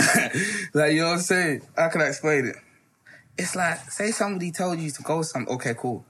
like 0.74 0.92
you 0.92 1.00
know 1.00 1.08
what 1.08 1.14
I'm 1.14 1.18
saying. 1.20 1.62
How 1.76 1.88
can 1.88 2.02
I 2.02 2.06
explain 2.06 2.46
it? 2.46 2.56
It's 3.36 3.56
like 3.56 3.90
say 3.90 4.10
somebody 4.10 4.50
told 4.50 4.78
you 4.78 4.90
to 4.90 5.02
go 5.02 5.22
some. 5.22 5.46
Okay, 5.48 5.74
cool. 5.76 6.04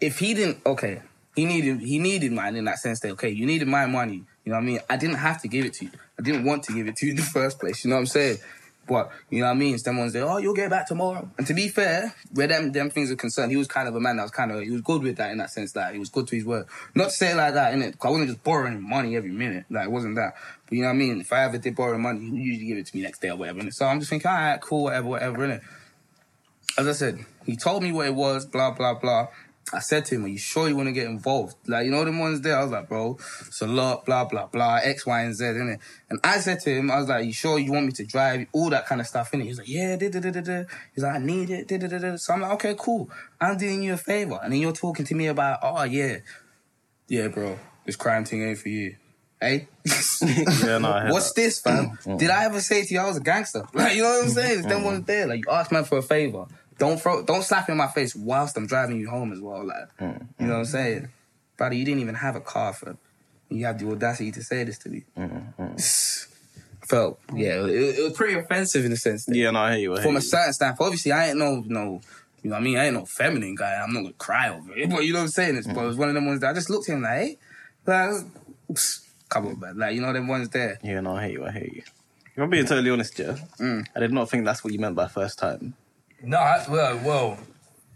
If 0.00 0.18
he 0.18 0.34
didn't, 0.34 0.58
okay, 0.66 1.02
he 1.34 1.44
needed 1.44 1.80
he 1.80 1.98
needed 1.98 2.32
mine 2.32 2.56
in 2.56 2.64
that 2.66 2.78
sense. 2.78 3.00
That 3.00 3.12
okay, 3.12 3.30
you 3.30 3.46
needed 3.46 3.68
my 3.68 3.86
money. 3.86 4.24
You 4.44 4.50
know 4.50 4.58
what 4.58 4.62
I 4.62 4.66
mean? 4.66 4.80
I 4.90 4.96
didn't 4.96 5.16
have 5.16 5.40
to 5.42 5.48
give 5.48 5.64
it 5.64 5.74
to 5.74 5.84
you. 5.84 5.90
I 6.18 6.22
didn't 6.22 6.44
want 6.44 6.64
to 6.64 6.72
give 6.72 6.88
it 6.88 6.96
to 6.96 7.06
you 7.06 7.12
in 7.12 7.16
the 7.16 7.22
first 7.22 7.60
place. 7.60 7.84
You 7.84 7.90
know 7.90 7.96
what 7.96 8.00
I'm 8.00 8.06
saying? 8.06 8.38
But 8.86 9.10
you 9.30 9.40
know 9.40 9.46
what 9.46 9.52
I 9.52 9.54
mean? 9.54 9.78
Some 9.78 9.98
ones 9.98 10.12
say, 10.12 10.20
"Oh, 10.20 10.38
you'll 10.38 10.54
get 10.54 10.68
back 10.68 10.88
tomorrow." 10.88 11.28
And 11.38 11.46
to 11.46 11.54
be 11.54 11.68
fair, 11.68 12.14
where 12.32 12.48
them 12.48 12.72
them 12.72 12.90
things 12.90 13.10
are 13.12 13.16
concerned, 13.16 13.50
he 13.52 13.56
was 13.56 13.68
kind 13.68 13.88
of 13.88 13.94
a 13.94 14.00
man 14.00 14.16
that 14.16 14.22
was 14.24 14.32
kind 14.32 14.50
of 14.50 14.60
he 14.62 14.70
was 14.70 14.80
good 14.80 15.02
with 15.02 15.16
that 15.16 15.30
in 15.30 15.38
that 15.38 15.50
sense. 15.50 15.72
That 15.72 15.92
he 15.92 15.98
was 16.00 16.08
good 16.08 16.26
to 16.28 16.36
his 16.36 16.44
word. 16.44 16.66
Not 16.94 17.04
to 17.04 17.10
say 17.10 17.30
it 17.30 17.36
like 17.36 17.54
that, 17.54 17.74
innit? 17.74 17.98
'Cause 17.98 18.08
I 18.08 18.10
wasn't 18.10 18.30
just 18.30 18.42
borrowing 18.42 18.82
money 18.82 19.16
every 19.16 19.30
minute. 19.30 19.66
Like 19.70 19.86
it 19.86 19.90
wasn't 19.92 20.16
that. 20.16 20.34
But 20.66 20.72
you 20.76 20.82
know 20.82 20.88
what 20.88 20.94
I 20.94 20.98
mean? 20.98 21.20
If 21.20 21.32
I 21.32 21.44
ever 21.44 21.58
did 21.58 21.76
borrow 21.76 21.96
money, 21.96 22.20
he 22.20 22.36
usually 22.36 22.66
give 22.66 22.78
it 22.78 22.86
to 22.86 22.96
me 22.96 23.02
next 23.02 23.20
day 23.20 23.30
or 23.30 23.36
whatever. 23.36 23.60
innit? 23.60 23.74
So 23.74 23.86
I'm 23.86 24.00
just 24.00 24.10
thinking, 24.10 24.28
all 24.28 24.36
right, 24.36 24.60
cool, 24.60 24.84
whatever, 24.84 25.08
whatever. 25.08 25.38
Innit? 25.46 25.60
As 26.76 26.88
I 26.88 26.92
said, 26.92 27.24
he 27.44 27.56
told 27.56 27.82
me 27.82 27.92
what 27.92 28.06
it 28.06 28.14
was. 28.14 28.46
Blah 28.46 28.72
blah 28.72 28.94
blah. 28.94 29.28
I 29.72 29.78
said 29.78 30.04
to 30.06 30.16
him, 30.16 30.24
"Are 30.24 30.28
you 30.28 30.38
sure 30.38 30.68
you 30.68 30.76
want 30.76 30.88
to 30.88 30.92
get 30.92 31.06
involved?" 31.06 31.56
Like, 31.66 31.84
you 31.86 31.90
know, 31.92 32.04
them 32.04 32.18
ones 32.18 32.40
there. 32.40 32.58
I 32.58 32.62
was 32.62 32.72
like, 32.72 32.88
"Bro, 32.88 33.18
it's 33.46 33.60
a 33.60 33.66
lot." 33.66 34.04
Blah 34.04 34.24
blah 34.24 34.46
blah. 34.46 34.76
X, 34.82 35.06
Y, 35.06 35.20
and 35.22 35.34
Z, 35.34 35.44
innit? 35.44 35.78
And 36.10 36.18
I 36.24 36.38
said 36.38 36.60
to 36.60 36.70
him, 36.74 36.90
"I 36.90 36.98
was 36.98 37.08
like, 37.08 37.24
you 37.24 37.32
sure 37.32 37.58
you 37.58 37.72
want 37.72 37.86
me 37.86 37.92
to 37.92 38.04
drive 38.04 38.46
all 38.52 38.70
that 38.70 38.86
kind 38.86 39.00
of 39.00 39.06
stuff 39.06 39.30
innit?" 39.32 39.44
He's 39.44 39.58
like, 39.58 39.68
"Yeah." 39.68 39.96
Da, 39.96 40.08
da, 40.10 40.20
da, 40.20 40.30
da, 40.30 40.40
da. 40.40 40.62
He's 40.94 41.04
like, 41.04 41.14
"I 41.14 41.18
need 41.18 41.50
it." 41.50 41.68
Da, 41.68 41.78
da, 41.78 41.86
da, 41.86 41.98
da. 41.98 42.16
So 42.16 42.34
I'm 42.34 42.40
like, 42.40 42.52
"Okay, 42.52 42.74
cool. 42.78 43.08
I'm 43.40 43.56
doing 43.56 43.82
you 43.82 43.94
a 43.94 43.96
favor." 43.96 44.38
And 44.42 44.52
then 44.52 44.60
you're 44.60 44.72
talking 44.72 45.06
to 45.06 45.14
me 45.14 45.26
about, 45.28 45.60
"Oh 45.62 45.84
yeah, 45.84 46.18
yeah, 47.08 47.28
bro, 47.28 47.58
this 47.86 47.96
crime 47.96 48.24
thing 48.24 48.42
ain't 48.46 48.58
for 48.58 48.68
you." 48.68 48.96
Hey, 49.40 49.66
Yeah, 50.64 50.78
no, 50.78 50.92
I 50.92 51.10
what's 51.10 51.32
that. 51.32 51.40
this, 51.40 51.60
fam? 51.60 51.98
Did 52.16 52.30
I 52.30 52.44
ever 52.44 52.60
say 52.60 52.84
to 52.84 52.94
you 52.94 53.00
I 53.00 53.06
was 53.08 53.16
a 53.16 53.20
gangster? 53.20 53.64
Like, 53.74 53.96
you 53.96 54.02
know 54.02 54.10
what 54.18 54.24
I'm 54.26 54.30
saying? 54.30 54.58
It's 54.60 54.68
them 54.68 54.84
ones 54.84 55.04
there. 55.04 55.26
Like, 55.26 55.44
you 55.44 55.50
ask 55.50 55.72
man 55.72 55.82
for 55.84 55.98
a 55.98 56.02
favor. 56.02 56.44
Don't 56.82 57.00
throw, 57.00 57.22
don't 57.22 57.44
slap 57.44 57.68
in 57.68 57.76
my 57.76 57.86
face 57.86 58.12
whilst 58.12 58.56
I'm 58.56 58.66
driving 58.66 58.98
you 58.98 59.08
home 59.08 59.32
as 59.32 59.40
well. 59.40 59.64
Like, 59.64 59.96
mm, 60.00 60.26
you 60.40 60.46
know 60.48 60.54
what 60.54 60.58
I'm 60.58 60.64
mm, 60.64 60.66
saying? 60.66 61.02
Mm. 61.02 61.08
Brother, 61.56 61.74
you 61.76 61.84
didn't 61.84 62.00
even 62.00 62.16
have 62.16 62.34
a 62.34 62.40
car, 62.40 62.72
for. 62.72 62.96
You 63.50 63.66
have 63.66 63.78
the 63.78 63.88
audacity 63.88 64.32
to 64.32 64.42
say 64.42 64.64
this 64.64 64.78
to 64.78 64.88
me. 64.88 65.04
Felt, 66.80 67.20
yeah, 67.32 67.64
it, 67.64 67.98
it 67.98 68.02
was 68.02 68.14
pretty 68.14 68.34
offensive 68.34 68.84
in 68.84 68.90
a 68.90 68.96
sense. 68.96 69.28
Yeah, 69.28 69.52
no, 69.52 69.60
I 69.60 69.74
hear 69.74 69.80
you. 69.80 69.96
I 69.96 70.02
From 70.02 70.16
a 70.16 70.20
certain 70.20 70.52
standpoint, 70.54 70.88
obviously, 70.88 71.12
I 71.12 71.28
ain't 71.28 71.38
no, 71.38 71.62
no, 71.64 72.00
you 72.42 72.50
know 72.50 72.56
what 72.56 72.56
I 72.56 72.64
mean? 72.64 72.76
I 72.76 72.86
ain't 72.86 72.94
no 72.94 73.04
feminine 73.04 73.54
guy. 73.54 73.74
I'm 73.74 73.92
not 73.92 74.02
gonna 74.02 74.14
cry 74.14 74.48
over 74.48 74.76
it. 74.76 74.90
But 74.90 75.04
you 75.04 75.12
know 75.12 75.20
what 75.20 75.26
I'm 75.26 75.28
saying? 75.28 75.58
It's, 75.58 75.68
but 75.68 75.84
it 75.84 75.86
was 75.86 75.96
one 75.96 76.08
of 76.08 76.16
them 76.16 76.26
ones 76.26 76.40
that 76.40 76.50
I 76.50 76.52
just 76.52 76.68
looked 76.68 76.88
at 76.88 76.96
him 76.96 77.02
like, 77.02 77.12
hey, 77.12 77.38
like, 77.86 78.24
oops, 78.68 79.08
come 79.28 79.46
on, 79.46 79.60
man. 79.60 79.78
Like, 79.78 79.94
you 79.94 80.00
know 80.00 80.12
them 80.12 80.26
ones 80.26 80.48
there. 80.48 80.80
Yeah, 80.82 80.98
no, 80.98 81.14
I 81.14 81.28
hear 81.28 81.38
you. 81.38 81.46
I 81.46 81.52
hear 81.52 81.70
you. 81.72 81.82
If 82.34 82.42
I'm 82.42 82.50
being 82.50 82.66
totally 82.66 82.90
honest, 82.90 83.16
yeah, 83.20 83.36
Mm. 83.60 83.86
I 83.94 84.00
did 84.00 84.12
not 84.12 84.28
think 84.30 84.44
that's 84.44 84.64
what 84.64 84.72
you 84.72 84.80
meant 84.80 84.96
by 84.96 85.06
first 85.06 85.38
time. 85.38 85.74
No, 86.22 86.38
I, 86.38 86.64
well, 86.68 87.00
well, 87.04 87.38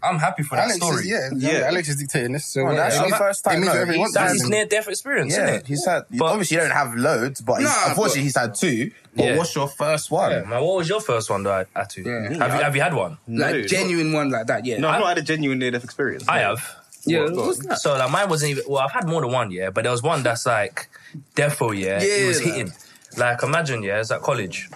I'm 0.03 0.19
happy 0.19 0.43
for 0.43 0.55
that 0.55 0.65
Alex 0.65 0.75
story. 0.77 1.03
is, 1.03 1.07
yeah, 1.07 1.29
Yeah. 1.35 1.59
yeah, 1.59 1.65
Alex 1.67 1.89
is 1.89 1.95
dictating 1.95 2.33
this. 2.33 2.45
So 2.45 2.61
Oh, 2.61 2.67
uh, 2.67 2.75
that's 2.75 2.95
it 2.95 2.99
your 2.99 3.05
means- 3.07 3.17
first 3.17 3.43
time, 3.43 3.53
It 3.55 3.57
means 3.61 3.65
no, 3.67 3.71
whatever 3.73 3.91
he 3.91 3.97
he's 3.97 3.99
wants. 4.01 4.13
That's 4.15 4.33
his 4.33 4.49
near 4.49 4.65
death 4.65 4.87
experience, 4.87 5.33
Yeah, 5.35 5.43
isn't 5.45 5.55
it? 5.55 5.67
he's 5.67 5.85
had. 5.85 6.03
But- 6.11 6.25
obviously, 6.25 6.55
you 6.57 6.61
don't 6.61 6.71
have 6.71 6.95
loads, 6.95 7.41
but 7.41 7.55
he's, 7.55 7.65
Nah, 7.67 7.89
unfortunately, 7.89 8.19
but- 8.19 8.23
he's 8.23 8.37
had 8.37 8.55
two. 8.55 8.91
But 9.15 9.25
Yeah. 9.25 9.37
what's 9.37 9.55
your 9.55 9.67
first 9.67 10.11
one? 10.11 10.31
Yeah, 10.31 10.41
man, 10.43 10.61
what 10.61 10.77
was 10.77 10.87
your 10.89 11.01
first 11.01 11.29
one, 11.29 11.43
though, 11.43 11.65
Atu? 11.75 12.05
Yeah. 12.05 12.37
Have, 12.37 12.53
you, 12.57 12.63
have 12.63 12.75
you 12.75 12.81
had 12.81 12.93
one? 12.93 13.17
No, 13.27 13.49
Like, 13.51 13.65
genuine 13.67 14.13
one 14.13 14.29
like 14.29 14.45
that, 14.47 14.65
yeah. 14.65 14.77
No, 14.77 14.89
I've 14.89 14.99
not 14.99 15.09
had 15.09 15.17
a 15.17 15.21
genuine 15.23 15.57
near 15.59 15.71
death 15.71 15.83
experience. 15.83 16.23
I 16.27 16.41
no. 16.41 16.49
have. 16.49 16.75
Yeah, 17.05 17.21
What- 17.23 17.35
what's 17.35 17.59
that? 17.65 17.79
So 17.79 17.95
like 17.97 18.11
mine 18.11 18.27
wasn't 18.29 18.51
even. 18.51 18.63
Well, 18.67 18.83
I've 18.83 18.91
had 18.91 19.07
more 19.07 19.21
than 19.21 19.31
one, 19.31 19.49
yeah, 19.49 19.69
but 19.69 19.83
there 19.83 19.91
was 19.91 20.03
one 20.03 20.23
that's 20.23 20.45
like 20.45 20.89
defo, 21.35 21.69
yeah. 21.75 22.01
Yeah, 22.01 22.23
it 22.23 22.27
was 22.27 22.43
like- 22.43 22.53
hitting. 22.53 22.73
Like 23.15 23.41
imagine, 23.43 23.81
yeah, 23.81 23.99
it's 24.01 24.11
at 24.11 24.21
college. 24.21 24.69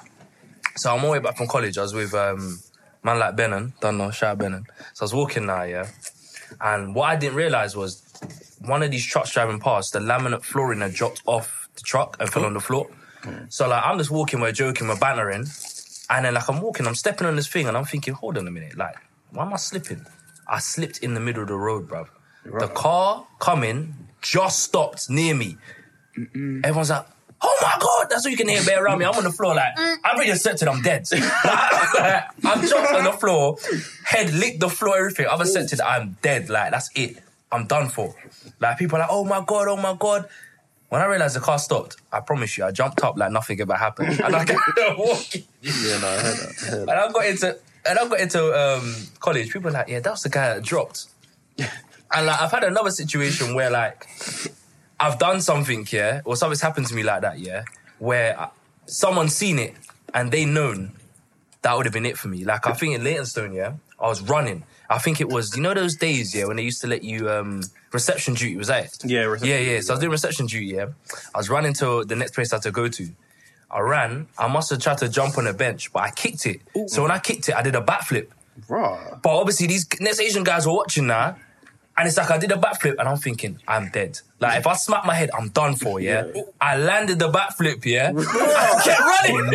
So 0.77 0.89
I'm 0.95 1.03
all 1.03 1.07
the 1.11 1.11
way 1.11 1.19
back 1.19 1.35
from 1.37 1.47
college. 1.47 1.77
I 1.77 1.81
was 1.81 1.93
with 1.93 2.13
um 2.13 2.59
man 3.03 3.19
like 3.19 3.35
Benon. 3.35 3.73
Don't 3.79 3.97
know, 3.97 4.11
shout 4.11 4.31
out 4.31 4.37
Benon. 4.39 4.65
So 4.93 5.03
I 5.03 5.05
was 5.05 5.13
walking 5.13 5.45
now, 5.45 5.63
yeah, 5.63 5.87
and 6.59 6.93
what 6.95 7.09
I 7.09 7.15
didn't 7.15 7.35
realize 7.35 7.75
was 7.75 8.03
one 8.59 8.83
of 8.83 8.91
these 8.91 9.05
trucks 9.05 9.31
driving 9.31 9.59
past, 9.59 9.93
the 9.93 9.99
laminate 9.99 10.43
flooring 10.43 10.81
had 10.81 10.93
dropped 10.93 11.21
off 11.25 11.69
the 11.75 11.81
truck 11.81 12.17
and 12.19 12.29
fell 12.29 12.45
on 12.45 12.53
the 12.53 12.59
floor. 12.59 12.87
So 13.49 13.67
like 13.67 13.83
I'm 13.85 13.97
just 13.97 14.11
walking, 14.11 14.39
we're 14.39 14.51
joking, 14.51 14.87
we're 14.87 14.97
bantering, 14.97 15.45
and 16.09 16.25
then 16.25 16.33
like 16.33 16.49
I'm 16.49 16.61
walking, 16.61 16.87
I'm 16.87 16.95
stepping 16.95 17.27
on 17.27 17.35
this 17.35 17.47
thing, 17.47 17.67
and 17.67 17.77
I'm 17.77 17.85
thinking, 17.85 18.13
hold 18.13 18.37
on 18.37 18.47
a 18.47 18.51
minute, 18.51 18.77
like 18.77 18.95
why 19.31 19.45
am 19.45 19.53
I 19.53 19.57
slipping? 19.57 20.05
I 20.47 20.59
slipped 20.59 20.99
in 20.99 21.13
the 21.13 21.19
middle 21.19 21.43
of 21.43 21.47
the 21.47 21.55
road, 21.55 21.87
bruv. 21.87 22.07
The 22.43 22.67
car 22.67 23.27
coming 23.39 23.95
just 24.21 24.63
stopped 24.63 25.09
near 25.09 25.35
me. 25.35 25.57
Everyone's 26.63 26.89
like, 26.89 27.05
oh 27.43 27.57
my 27.61 27.73
God, 27.79 28.07
that's 28.09 28.23
what 28.23 28.31
you 28.31 28.37
can 28.37 28.47
hear 28.47 28.63
bare 28.63 28.83
around 28.83 28.99
me. 28.99 29.05
I'm 29.05 29.15
on 29.15 29.23
the 29.23 29.31
floor 29.31 29.55
like, 29.55 29.77
I've 29.77 30.15
already 30.15 30.31
accepted 30.31 30.67
I'm 30.67 30.81
dead. 30.81 31.07
I'm 31.13 32.67
jumped 32.67 32.93
on 32.93 33.03
the 33.03 33.15
floor, 33.19 33.57
head 34.03 34.33
licked 34.33 34.59
the 34.59 34.69
floor, 34.69 34.97
everything. 34.97 35.27
I've 35.27 35.41
accepted 35.41 35.81
I'm 35.81 36.17
dead. 36.21 36.49
Like, 36.49 36.71
that's 36.71 36.89
it. 36.95 37.17
I'm 37.51 37.67
done 37.67 37.89
for. 37.89 38.15
Like, 38.59 38.77
people 38.77 38.97
are 38.97 39.01
like, 39.01 39.09
oh 39.11 39.25
my 39.25 39.43
God, 39.45 39.67
oh 39.67 39.77
my 39.77 39.95
God. 39.97 40.27
When 40.89 41.01
I 41.01 41.05
realized 41.05 41.35
the 41.37 41.39
car 41.39 41.57
stopped, 41.57 41.95
I 42.11 42.19
promise 42.19 42.57
you, 42.57 42.65
I 42.65 42.71
jumped 42.71 43.01
up 43.01 43.17
like 43.17 43.31
nothing 43.31 43.59
ever 43.61 43.75
happened. 43.75 44.19
And 44.23 44.35
I 44.35 44.43
kept 44.43 44.59
walking. 44.97 45.43
Yeah, 45.61 45.99
no, 45.99 46.07
I 46.07 46.19
heard 46.19 46.37
that. 46.37 46.63
I 46.65 46.69
heard 46.69 46.87
And. 46.87 46.89
I 46.89 47.11
got 47.11 47.25
into 47.25 47.57
and 47.85 47.99
I 47.99 48.07
got 48.07 48.19
into 48.19 48.59
um, 48.77 48.95
college. 49.19 49.47
People 49.47 49.61
were 49.61 49.71
like, 49.71 49.87
yeah, 49.87 50.01
that 50.01 50.11
was 50.11 50.21
the 50.23 50.29
guy 50.29 50.53
that 50.53 50.63
dropped. 50.63 51.07
and 51.57 52.25
like 52.25 52.41
I've 52.41 52.51
had 52.51 52.65
another 52.65 52.91
situation 52.91 53.55
where 53.55 53.71
like 53.71 54.05
I've 55.01 55.17
done 55.19 55.41
something, 55.41 55.87
yeah, 55.91 56.21
or 56.25 56.35
something's 56.35 56.61
happened 56.61 56.87
to 56.87 56.95
me 56.95 57.03
like 57.03 57.21
that, 57.21 57.39
yeah, 57.39 57.63
where 57.99 58.39
I, 58.39 58.49
someone's 58.85 59.35
seen 59.35 59.57
it 59.59 59.73
and 60.13 60.31
they 60.31 60.45
known 60.45 60.93
that 61.61 61.75
would 61.75 61.85
have 61.85 61.93
been 61.93 62.05
it 62.05 62.17
for 62.17 62.27
me. 62.27 62.43
Like 62.43 62.67
I 62.67 62.73
think 62.73 62.95
in 62.95 63.03
Leytonstone, 63.03 63.53
yeah, 63.53 63.73
I 63.99 64.07
was 64.07 64.21
running. 64.21 64.63
I 64.89 64.97
think 64.97 65.21
it 65.21 65.29
was, 65.29 65.55
you 65.55 65.61
know, 65.61 65.73
those 65.73 65.95
days, 65.95 66.35
yeah, 66.35 66.45
when 66.45 66.57
they 66.57 66.63
used 66.63 66.81
to 66.81 66.87
let 66.87 67.03
you 67.03 67.29
um 67.29 67.63
reception 67.91 68.33
duty 68.33 68.57
was 68.57 68.67
that? 68.67 68.85
it? 68.85 69.05
Yeah, 69.05 69.21
reception 69.21 69.49
yeah, 69.49 69.59
yeah. 69.59 69.69
duty, 69.73 69.81
So 69.81 69.93
I 69.93 69.95
was 69.95 69.99
doing 70.01 70.11
reception 70.11 70.45
duty, 70.47 70.65
yeah. 70.67 70.87
I 71.33 71.37
was 71.37 71.49
running 71.49 71.73
to 71.75 72.03
the 72.05 72.15
next 72.15 72.33
place 72.33 72.51
I 72.53 72.57
had 72.57 72.63
to 72.63 72.71
go 72.71 72.87
to. 72.87 73.09
I 73.69 73.79
ran. 73.79 74.27
I 74.37 74.47
must 74.47 74.69
have 74.71 74.79
tried 74.79 74.97
to 74.97 75.07
jump 75.07 75.37
on 75.37 75.47
a 75.47 75.53
bench, 75.53 75.93
but 75.93 76.03
I 76.03 76.11
kicked 76.11 76.45
it. 76.45 76.59
So 76.87 77.03
when 77.03 77.11
I 77.11 77.19
kicked 77.19 77.47
it, 77.47 77.55
I 77.55 77.61
did 77.61 77.75
a 77.75 77.81
backflip. 77.81 78.27
Raw. 78.67 79.17
But 79.23 79.29
obviously, 79.29 79.67
these 79.67 79.87
next 80.01 80.19
Asian 80.19 80.43
guys 80.43 80.67
were 80.67 80.73
watching 80.73 81.07
now. 81.07 81.37
And 81.97 82.07
it's 82.07 82.17
like 82.17 82.31
I 82.31 82.37
did 82.37 82.51
a 82.51 82.55
backflip 82.55 82.95
and 82.99 83.07
I'm 83.07 83.17
thinking, 83.17 83.59
I'm 83.67 83.89
dead. 83.89 84.19
Like 84.39 84.57
if 84.59 84.65
I 84.65 84.73
smack 84.75 85.05
my 85.05 85.13
head, 85.13 85.29
I'm 85.37 85.49
done 85.49 85.75
for, 85.75 85.99
yeah? 85.99 86.25
I 86.59 86.77
landed 86.77 87.19
the 87.19 87.29
backflip, 87.29 87.83
yeah? 87.85 88.11
I 88.15 88.81
kept 88.83 88.99
running. 89.01 89.51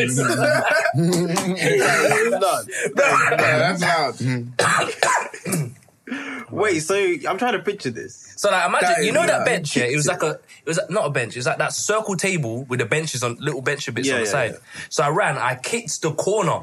that's 2.95 3.83
loud. 3.83 5.73
Wait, 6.51 6.79
so 6.81 6.95
I'm 6.95 7.37
trying 7.39 7.55
to 7.55 7.59
picture 7.59 7.91
this. 7.91 8.33
so 8.37 8.51
like 8.51 8.69
imagine, 8.69 8.89
That 8.89 9.05
you 9.05 9.11
know 9.13 9.27
that 9.27 9.45
bench, 9.45 9.77
yeah? 9.77 9.85
It 9.85 9.97
was 9.97 10.07
like 10.07 10.23
a, 10.23 10.31
it 10.65 10.67
was 10.67 10.79
not 10.89 11.07
a 11.07 11.11
bench, 11.11 11.35
it 11.35 11.39
was 11.41 11.47
like 11.47 11.59
that 11.59 11.73
circle 11.73 12.15
table 12.17 12.65
with 12.65 12.79
the 12.79 12.87
benches 12.87 13.25
on, 13.25 13.37
little 13.41 13.61
bench 13.63 13.93
bits 13.93 14.07
Yeah, 14.07 14.15
on 14.15 14.21
the 14.21 14.27
yeah, 14.27 14.31
side. 14.31 14.51
yeah. 14.53 14.59
So 14.89 15.03
I 15.03 15.09
ran, 15.09 15.37
I 15.37 15.57
kicked 15.57 16.01
the 16.03 16.13
corner. 16.13 16.61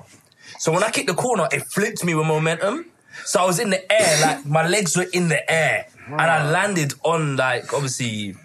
So 0.60 0.72
when 0.72 0.84
I 0.84 0.92
kicked 0.92 1.08
the 1.08 1.14
corner, 1.16 1.48
it 1.52 1.64
flipped 1.66 2.06
me 2.06 2.16
with 2.16 2.26
momentum. 2.26 2.86
So 3.26 3.42
I 3.42 3.46
was 3.46 3.60
in 3.60 3.70
the 3.70 3.90
air, 3.92 4.20
like 4.22 4.46
my 4.46 4.68
legs 4.68 4.96
were 4.98 5.08
in 5.14 5.28
the 5.30 5.50
air. 5.52 5.88
And 6.08 6.20
I 6.22 6.50
landed 6.52 6.94
on 7.04 7.38
like, 7.38 7.74
obviously, 7.74 8.36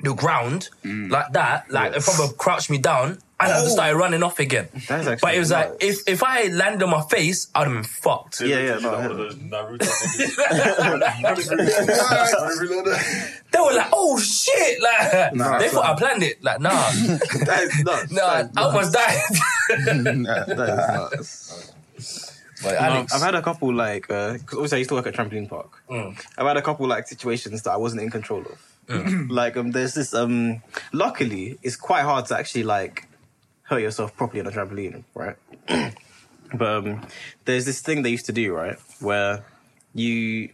the 0.00 0.14
ground 0.14 0.68
Mm. 0.84 1.10
like 1.10 1.32
that, 1.32 1.70
like 1.70 1.94
it 1.96 2.02
probably 2.02 2.34
crouched 2.36 2.68
me 2.70 2.76
down, 2.78 3.18
and 3.40 3.52
I 3.52 3.60
just 3.62 3.72
started 3.72 3.96
running 3.96 4.22
off 4.22 4.38
again. 4.38 4.68
That 4.88 5.00
is 5.00 5.08
actually 5.08 5.16
but 5.22 5.34
it 5.34 5.38
was 5.38 5.50
like 5.50 5.72
if 5.80 6.06
if 6.06 6.22
I 6.22 6.44
landed 6.48 6.82
on 6.84 6.90
my 6.90 7.02
face, 7.08 7.48
I'd 7.54 7.64
have 7.68 7.72
been 7.72 7.84
fucked. 7.84 8.40
Yeah, 8.42 8.58
yeah, 8.60 8.72
Like 8.74 8.82
no. 8.82 8.92
one 8.92 9.10
of 9.10 9.16
those 9.16 9.34
Naruto. 9.36 9.88
They 13.50 13.58
were 13.60 13.72
like, 13.72 13.88
"Oh 13.92 14.18
shit!" 14.20 14.80
Like 14.82 15.32
Nah, 15.34 15.58
they 15.58 15.68
thought 15.68 15.86
I 15.86 15.94
planned 15.96 16.22
it. 16.22 16.42
Like 16.44 16.60
nah, 16.60 16.70
That 16.90 17.60
is 17.64 17.82
nuts. 17.84 18.10
no, 18.12 18.24
I, 18.26 18.44
I 18.56 18.62
almost 18.62 18.92
died. 18.92 19.22
That 19.68 20.66
is 20.68 21.18
nuts. 21.18 21.73
But 22.64 22.74
Alex, 22.74 23.14
I've 23.14 23.22
had 23.22 23.34
a 23.34 23.42
couple 23.42 23.72
like 23.72 24.08
because 24.08 24.42
obviously 24.52 24.76
I 24.76 24.78
used 24.78 24.88
to 24.88 24.94
work 24.94 25.06
at 25.06 25.14
trampoline 25.14 25.48
park. 25.48 25.82
Mm. 25.88 26.18
I've 26.38 26.46
had 26.46 26.56
a 26.56 26.62
couple 26.62 26.86
like 26.86 27.06
situations 27.06 27.62
that 27.62 27.70
I 27.72 27.76
wasn't 27.76 28.02
in 28.02 28.10
control 28.10 28.42
of. 28.42 28.58
like 29.30 29.56
um, 29.56 29.70
there's 29.70 29.94
this 29.94 30.14
um. 30.14 30.62
Luckily, 30.92 31.58
it's 31.62 31.76
quite 31.76 32.02
hard 32.02 32.26
to 32.26 32.38
actually 32.38 32.64
like 32.64 33.06
hurt 33.62 33.80
yourself 33.80 34.16
properly 34.16 34.40
on 34.40 34.46
a 34.46 34.50
trampoline, 34.50 35.04
right? 35.14 35.36
but 36.54 36.68
um, 36.68 37.06
there's 37.44 37.64
this 37.64 37.80
thing 37.80 38.02
they 38.02 38.10
used 38.10 38.26
to 38.26 38.32
do, 38.32 38.52
right, 38.54 38.76
where 39.00 39.44
you 39.94 40.50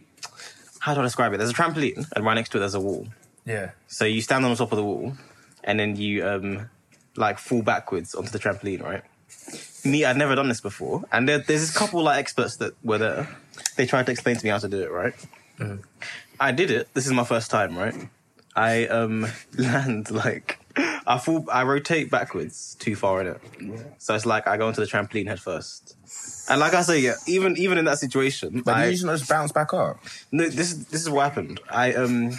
how 0.79 0.93
do 0.93 1.01
I 1.01 1.03
describe 1.03 1.33
it? 1.33 1.37
There's 1.37 1.51
a 1.51 1.53
trampoline, 1.53 2.09
and 2.15 2.25
right 2.25 2.33
next 2.33 2.49
to 2.49 2.57
it 2.57 2.61
there's 2.61 2.75
a 2.75 2.79
wall. 2.79 3.07
yeah, 3.45 3.71
So 3.87 4.05
you 4.05 4.21
stand 4.21 4.45
on 4.45 4.51
the 4.51 4.57
top 4.57 4.71
of 4.71 4.77
the 4.77 4.83
wall, 4.83 5.13
and 5.63 5.79
then 5.79 5.95
you 5.95 6.27
um 6.27 6.69
like 7.15 7.37
fall 7.37 7.61
backwards 7.61 8.15
onto 8.15 8.31
the 8.31 8.39
trampoline, 8.39 8.81
right? 8.81 9.03
Me, 9.83 10.05
I'd 10.05 10.17
never 10.17 10.35
done 10.35 10.47
this 10.47 10.61
before, 10.61 11.03
and 11.11 11.27
there, 11.27 11.39
there's 11.39 11.61
this 11.61 11.75
couple 11.75 12.03
like 12.03 12.19
experts 12.19 12.57
that 12.57 12.73
were 12.83 12.97
there. 12.99 13.27
They 13.77 13.85
tried 13.85 14.05
to 14.05 14.11
explain 14.11 14.35
to 14.35 14.43
me 14.45 14.49
how 14.51 14.59
to 14.59 14.67
do 14.67 14.81
it, 14.81 14.91
right? 14.91 15.13
I 16.39 16.51
did 16.51 16.71
it. 16.71 16.93
This 16.93 17.05
is 17.05 17.13
my 17.13 17.23
first 17.23 17.49
time, 17.51 17.77
right? 17.77 17.95
I 18.55 18.87
um 18.87 19.27
land 19.57 20.11
like 20.11 20.59
I 21.07 21.17
fall, 21.17 21.45
I 21.51 21.63
rotate 21.63 22.09
backwards 22.11 22.75
too 22.79 22.95
far 22.95 23.21
in 23.21 23.27
it, 23.27 23.41
so 23.97 24.13
it's 24.15 24.25
like 24.25 24.47
I 24.47 24.57
go 24.57 24.67
into 24.67 24.81
the 24.81 24.87
trampoline 24.87 25.27
head 25.27 25.39
first. 25.39 25.95
And 26.49 26.59
like 26.59 26.73
I 26.73 26.81
say, 26.81 26.99
yeah, 26.99 27.15
even 27.27 27.57
even 27.57 27.77
in 27.77 27.85
that 27.85 27.99
situation, 27.99 28.61
But 28.65 28.75
I, 28.75 28.85
you 28.85 28.91
usually 28.91 29.17
just 29.17 29.29
bounce 29.29 29.51
back 29.51 29.73
up. 29.73 29.97
no, 30.31 30.43
this 30.47 30.71
is 30.71 30.85
this 30.87 31.01
is 31.01 31.09
what 31.09 31.23
happened. 31.23 31.59
I 31.69 31.93
um, 31.93 32.31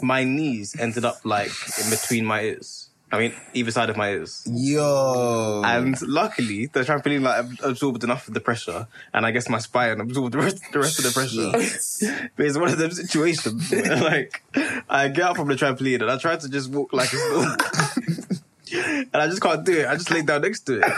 my 0.00 0.24
knees 0.24 0.74
ended 0.78 1.04
up 1.04 1.20
like 1.24 1.50
in 1.82 1.90
between 1.90 2.24
my 2.24 2.42
ears. 2.42 2.83
I 3.14 3.18
mean, 3.20 3.32
either 3.54 3.70
side 3.70 3.90
of 3.90 3.96
my 3.96 4.10
ears. 4.10 4.42
Yo. 4.50 5.62
And 5.64 5.94
luckily, 6.02 6.66
the 6.66 6.80
trampoline 6.80 7.22
like 7.22 7.38
ab- 7.44 7.58
absorbed 7.62 8.02
enough 8.02 8.26
of 8.26 8.34
the 8.34 8.40
pressure, 8.40 8.88
and 9.12 9.24
I 9.24 9.30
guess 9.30 9.48
my 9.48 9.58
spine 9.58 10.00
absorbed 10.00 10.34
the 10.34 10.38
rest, 10.38 10.60
the 10.72 10.80
rest 10.80 10.98
of 10.98 11.04
the 11.04 11.12
pressure. 11.12 12.26
but 12.36 12.44
it's 12.46 12.58
one 12.58 12.70
of 12.70 12.78
those 12.78 12.96
situations 13.00 13.70
where, 13.70 13.96
like, 14.10 14.42
I 14.90 15.06
get 15.08 15.22
up 15.30 15.36
from 15.36 15.46
the 15.46 15.54
trampoline 15.54 16.00
and 16.02 16.10
I 16.10 16.18
try 16.18 16.36
to 16.36 16.48
just 16.48 16.70
walk 16.72 16.92
like 16.92 17.10
it's 17.12 17.22
normal. 17.30 17.56
and 19.12 19.14
I 19.22 19.28
just 19.28 19.40
can't 19.40 19.64
do 19.64 19.78
it. 19.80 19.86
I 19.86 19.94
just 19.94 20.10
lay 20.10 20.22
down 20.22 20.40
next 20.42 20.60
to 20.66 20.80
it. 20.80 20.92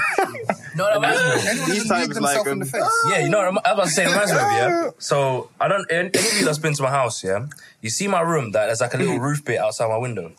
no, 0.76 0.84
that 0.86 0.94
reminds 0.94 1.68
me. 1.68 1.74
These 1.74 1.88
times, 1.88 2.18
like, 2.20 2.46
um. 2.46 2.62
Yeah, 3.10 3.18
you 3.18 3.28
know, 3.28 3.40
I'm- 3.40 3.54
was 3.56 3.62
about 3.66 3.84
to 3.84 3.90
say, 3.90 4.04
it 4.04 4.08
reminds 4.08 4.32
me 4.32 4.38
of, 4.38 4.44
yeah. 4.52 4.90
So 4.98 5.50
I 5.60 5.68
don't. 5.68 5.84
Any 5.90 6.10
any 6.14 6.26
of 6.28 6.38
you 6.38 6.44
that's 6.46 6.58
been 6.58 6.72
to 6.74 6.82
my 6.82 6.90
house, 6.90 7.22
yeah, 7.22 7.44
you 7.82 7.90
see 7.90 8.08
my 8.08 8.22
room. 8.22 8.52
That 8.52 8.66
there's 8.66 8.80
like 8.80 8.94
a 8.94 8.96
little 8.96 9.18
roof 9.18 9.44
bit 9.44 9.58
outside 9.58 9.88
my 9.88 9.98
window, 9.98 10.32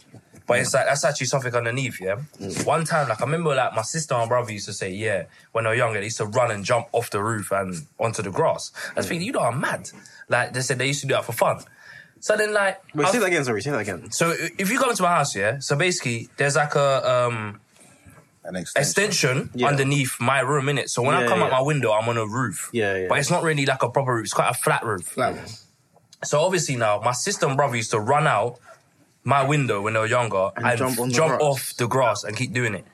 but 0.48 0.60
it's 0.60 0.74
like 0.74 0.86
that's 0.86 1.04
actually 1.04 1.28
something 1.28 1.54
underneath, 1.54 2.00
yeah. 2.02 2.16
One 2.64 2.86
time, 2.86 3.10
like 3.10 3.22
I 3.22 3.26
remember, 3.26 3.54
like 3.54 3.74
my 3.76 3.82
sister 3.82 4.16
and 4.16 4.30
brother 4.30 4.52
used 4.54 4.66
to 4.68 4.74
say, 4.74 4.90
yeah, 4.92 5.26
when 5.52 5.66
they 5.66 5.70
were 5.72 5.76
younger, 5.76 6.00
they 6.00 6.06
used 6.06 6.18
to 6.18 6.26
run 6.26 6.52
and 6.52 6.64
jump 6.64 6.88
off 6.94 7.10
the 7.10 7.22
roof 7.22 7.52
and 7.52 7.76
onto 8.00 8.22
the 8.22 8.32
grass. 8.32 8.72
I 8.96 9.00
was 9.02 9.08
thinking, 9.08 9.26
you 9.28 9.34
know, 9.34 9.42
I'm 9.42 9.60
mad. 9.60 9.90
Like 10.30 10.54
they 10.54 10.62
said, 10.62 10.78
they 10.80 10.88
used 10.88 11.02
to 11.02 11.08
do 11.08 11.14
that 11.16 11.26
for 11.26 11.34
fun. 11.34 11.60
So 12.20 12.36
then, 12.36 12.54
like, 12.54 12.82
Wait, 12.96 13.08
I- 13.08 13.12
say 13.12 13.20
that 13.20 13.26
again. 13.28 13.44
Sorry, 13.46 13.62
say 13.62 13.72
that 13.72 13.80
again. 13.82 14.10
so 14.12 14.34
if 14.58 14.72
you 14.72 14.80
come 14.80 14.90
into 14.90 15.04
my 15.04 15.10
house, 15.10 15.36
yeah. 15.36 15.60
So 15.60 15.76
basically, 15.76 16.30
there's 16.38 16.56
like 16.56 16.76
a 16.76 17.08
um 17.28 17.60
An 18.44 18.56
extension. 18.56 18.80
extension 19.04 19.50
Yeah. 19.54 19.68
underneath 19.68 20.16
my 20.20 20.40
room 20.40 20.70
in 20.70 20.78
it. 20.78 20.90
So 20.90 21.02
when 21.02 21.14
I 21.16 21.22
Yeah, 21.24 21.28
come 21.28 21.44
out 21.44 21.52
my 21.52 21.62
window, 21.62 21.92
I'm 21.92 22.08
on 22.10 22.18
a 22.18 22.26
roof. 22.26 22.70
Yeah, 22.72 22.96
yeah. 22.96 23.08
But 23.10 23.20
it's 23.20 23.30
not 23.30 23.44
really 23.44 23.66
like 23.66 23.84
a 23.84 23.90
proper 23.90 24.14
roof. 24.16 24.24
It's 24.26 24.34
quite 24.34 24.50
a 24.50 24.54
flat 24.54 24.84
roof. 24.86 25.06
Flat 25.06 25.36
one. 25.36 25.46
So 26.24 26.40
obviously 26.42 26.76
now, 26.78 27.00
my 27.02 27.12
sister 27.12 27.46
and 27.46 27.56
brother 27.56 27.76
used 27.76 27.92
to 27.92 28.00
run 28.00 28.26
out 28.26 28.58
my 29.28 29.44
window 29.44 29.82
when 29.82 29.94
they 29.94 30.00
were 30.00 30.06
younger 30.06 30.52
and, 30.56 30.78
jump 30.78 30.98
on 31.00 31.10
the 31.10 31.14
jump 31.14 31.42
off 31.42 31.76
the 31.76 31.86
grass 31.86 32.24
and 32.24 32.36
keep 32.36 32.54
doing 32.54 32.74
it. 32.74 32.86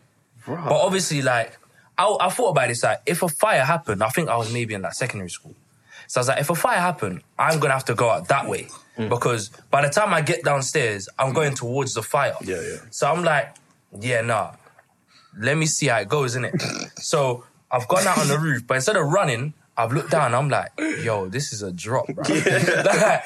But 0.47 0.71
obviously, 0.71 1.21
like, 1.21 1.57
I, 1.95 2.17
I 2.19 2.29
thought 2.29 2.49
about 2.49 2.69
this. 2.69 2.81
Like, 2.81 3.01
if 3.05 3.21
a 3.21 3.29
fire 3.29 3.63
happened, 3.63 4.03
I 4.03 4.09
think 4.09 4.29
I 4.29 4.35
was 4.35 4.51
maybe 4.51 4.73
in 4.73 4.81
like 4.81 4.93
secondary 4.93 5.29
school. 5.29 5.53
So 6.07 6.19
I 6.19 6.21
was 6.21 6.27
like, 6.29 6.41
if 6.41 6.49
a 6.49 6.55
fire 6.55 6.79
happened, 6.79 7.21
I'm 7.37 7.59
gonna 7.59 7.73
have 7.73 7.85
to 7.85 7.93
go 7.93 8.09
out 8.09 8.27
that 8.29 8.49
way 8.49 8.67
Mm. 8.97 9.09
because 9.09 9.49
by 9.71 9.81
the 9.81 9.91
time 9.91 10.13
I 10.13 10.21
get 10.21 10.43
downstairs, 10.43 11.09
I'm 11.17 11.33
going 11.33 11.55
towards 11.55 11.95
the 11.95 12.03
fire. 12.03 12.35
Yeah, 12.43 12.61
yeah. 12.61 12.77
So 12.91 13.11
I'm 13.11 13.23
like, 13.23 13.55
yeah, 13.99 14.21
nah. 14.21 14.51
Let 15.35 15.57
me 15.57 15.65
see 15.65 15.87
how 15.87 15.97
it 15.97 16.07
goes, 16.07 16.35
innit? 16.35 16.53
so 16.99 17.43
I've 17.71 17.87
gone 17.87 18.05
out 18.05 18.19
on 18.19 18.27
the 18.27 18.37
roof, 18.37 18.67
but 18.67 18.75
instead 18.75 18.95
of 18.95 19.07
running, 19.07 19.55
I've 19.75 19.91
looked 19.91 20.11
down. 20.11 20.35
I'm 20.35 20.47
like, 20.49 20.71
yo, 20.77 21.27
this 21.27 21.51
is 21.53 21.63
a 21.63 21.71
drop, 21.71 22.05
bro. 22.07 22.23
Like, 22.85 23.25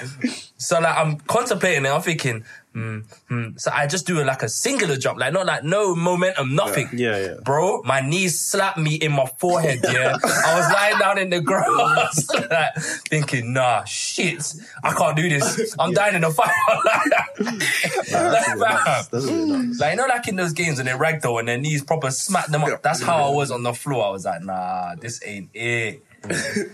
so 0.57 0.79
like 0.79 0.97
I'm 0.97 1.17
contemplating 1.19 1.85
it. 1.85 1.89
I'm 1.89 2.01
thinking, 2.01 2.45
hmm, 2.77 2.99
hmm. 3.27 3.57
So 3.57 3.71
I 3.73 3.87
just 3.87 4.05
do 4.05 4.23
like 4.23 4.43
a 4.43 4.49
singular 4.49 4.97
jump, 4.97 5.19
like 5.19 5.33
not 5.33 5.45
like 5.47 5.63
no 5.63 5.95
momentum, 5.95 6.53
nothing. 6.53 6.89
Yeah, 6.93 7.17
yeah. 7.17 7.33
Bro, 7.43 7.81
my 7.83 8.01
knees 8.01 8.39
slapped 8.39 8.77
me 8.77 8.95
in 8.95 9.11
my 9.11 9.25
forehead. 9.39 9.79
Yeah, 9.83 10.15
I 10.23 10.59
was 10.59 10.71
lying 10.71 10.99
down 10.99 11.17
in 11.17 11.29
the 11.31 11.41
grass, 11.41 12.27
like, 12.51 12.75
thinking, 13.09 13.53
nah, 13.53 13.83
shit, 13.85 14.43
I 14.83 14.93
can't 14.93 15.15
do 15.17 15.27
this. 15.27 15.75
I'm 15.79 15.91
dying 15.93 16.15
in 16.15 16.21
the 16.21 16.29
fire. 16.31 16.53
like, 17.39 18.45
fam. 18.45 18.57
That's 18.59 19.11
really 19.25 19.45
nuts. 19.45 19.79
Like, 19.79 19.91
you 19.91 19.97
know, 19.97 20.05
like 20.07 20.27
in 20.27 20.35
those 20.35 20.53
games 20.53 20.77
when 20.77 20.85
they 20.85 20.91
ragdoll 20.93 21.39
and 21.39 21.47
their 21.47 21.57
knees 21.57 21.83
proper 21.83 22.11
smack 22.11 22.47
them 22.47 22.63
up. 22.63 22.83
That's 22.83 23.01
how 23.01 23.27
I 23.27 23.29
was 23.33 23.49
on 23.51 23.63
the 23.63 23.73
floor. 23.73 24.05
I 24.05 24.09
was 24.11 24.25
like, 24.25 24.41
nah, 24.43 24.95
this 24.95 25.19
ain't 25.25 25.49
it. 25.53 26.03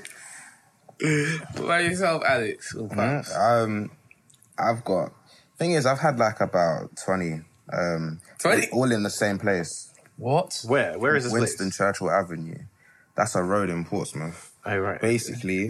What 1.01 1.59
about 1.59 1.83
yourself, 1.83 2.23
Alex? 2.25 2.75
Or 2.75 2.87
Paps? 2.87 3.33
Mm, 3.33 3.63
Um, 3.63 3.91
I've 4.57 4.83
got. 4.85 5.11
Thing 5.63 5.71
is, 5.71 5.85
I've 5.85 5.99
had 5.99 6.19
like 6.19 6.41
about 6.41 6.89
twenty. 7.05 7.39
Um, 7.71 8.19
20? 8.39 8.71
all 8.71 8.91
in 8.91 9.03
the 9.03 9.09
same 9.09 9.39
place. 9.39 9.93
What? 10.17 10.61
Where? 10.67 10.99
Where 10.99 11.15
is 11.15 11.23
this 11.23 11.31
Winston 11.31 11.67
place? 11.67 11.77
Churchill 11.77 12.11
Avenue. 12.11 12.57
That's 13.15 13.33
a 13.35 13.41
road 13.41 13.69
in 13.69 13.85
Portsmouth. 13.85 14.51
Oh, 14.65 14.77
right. 14.77 14.99
Basically, 14.99 15.69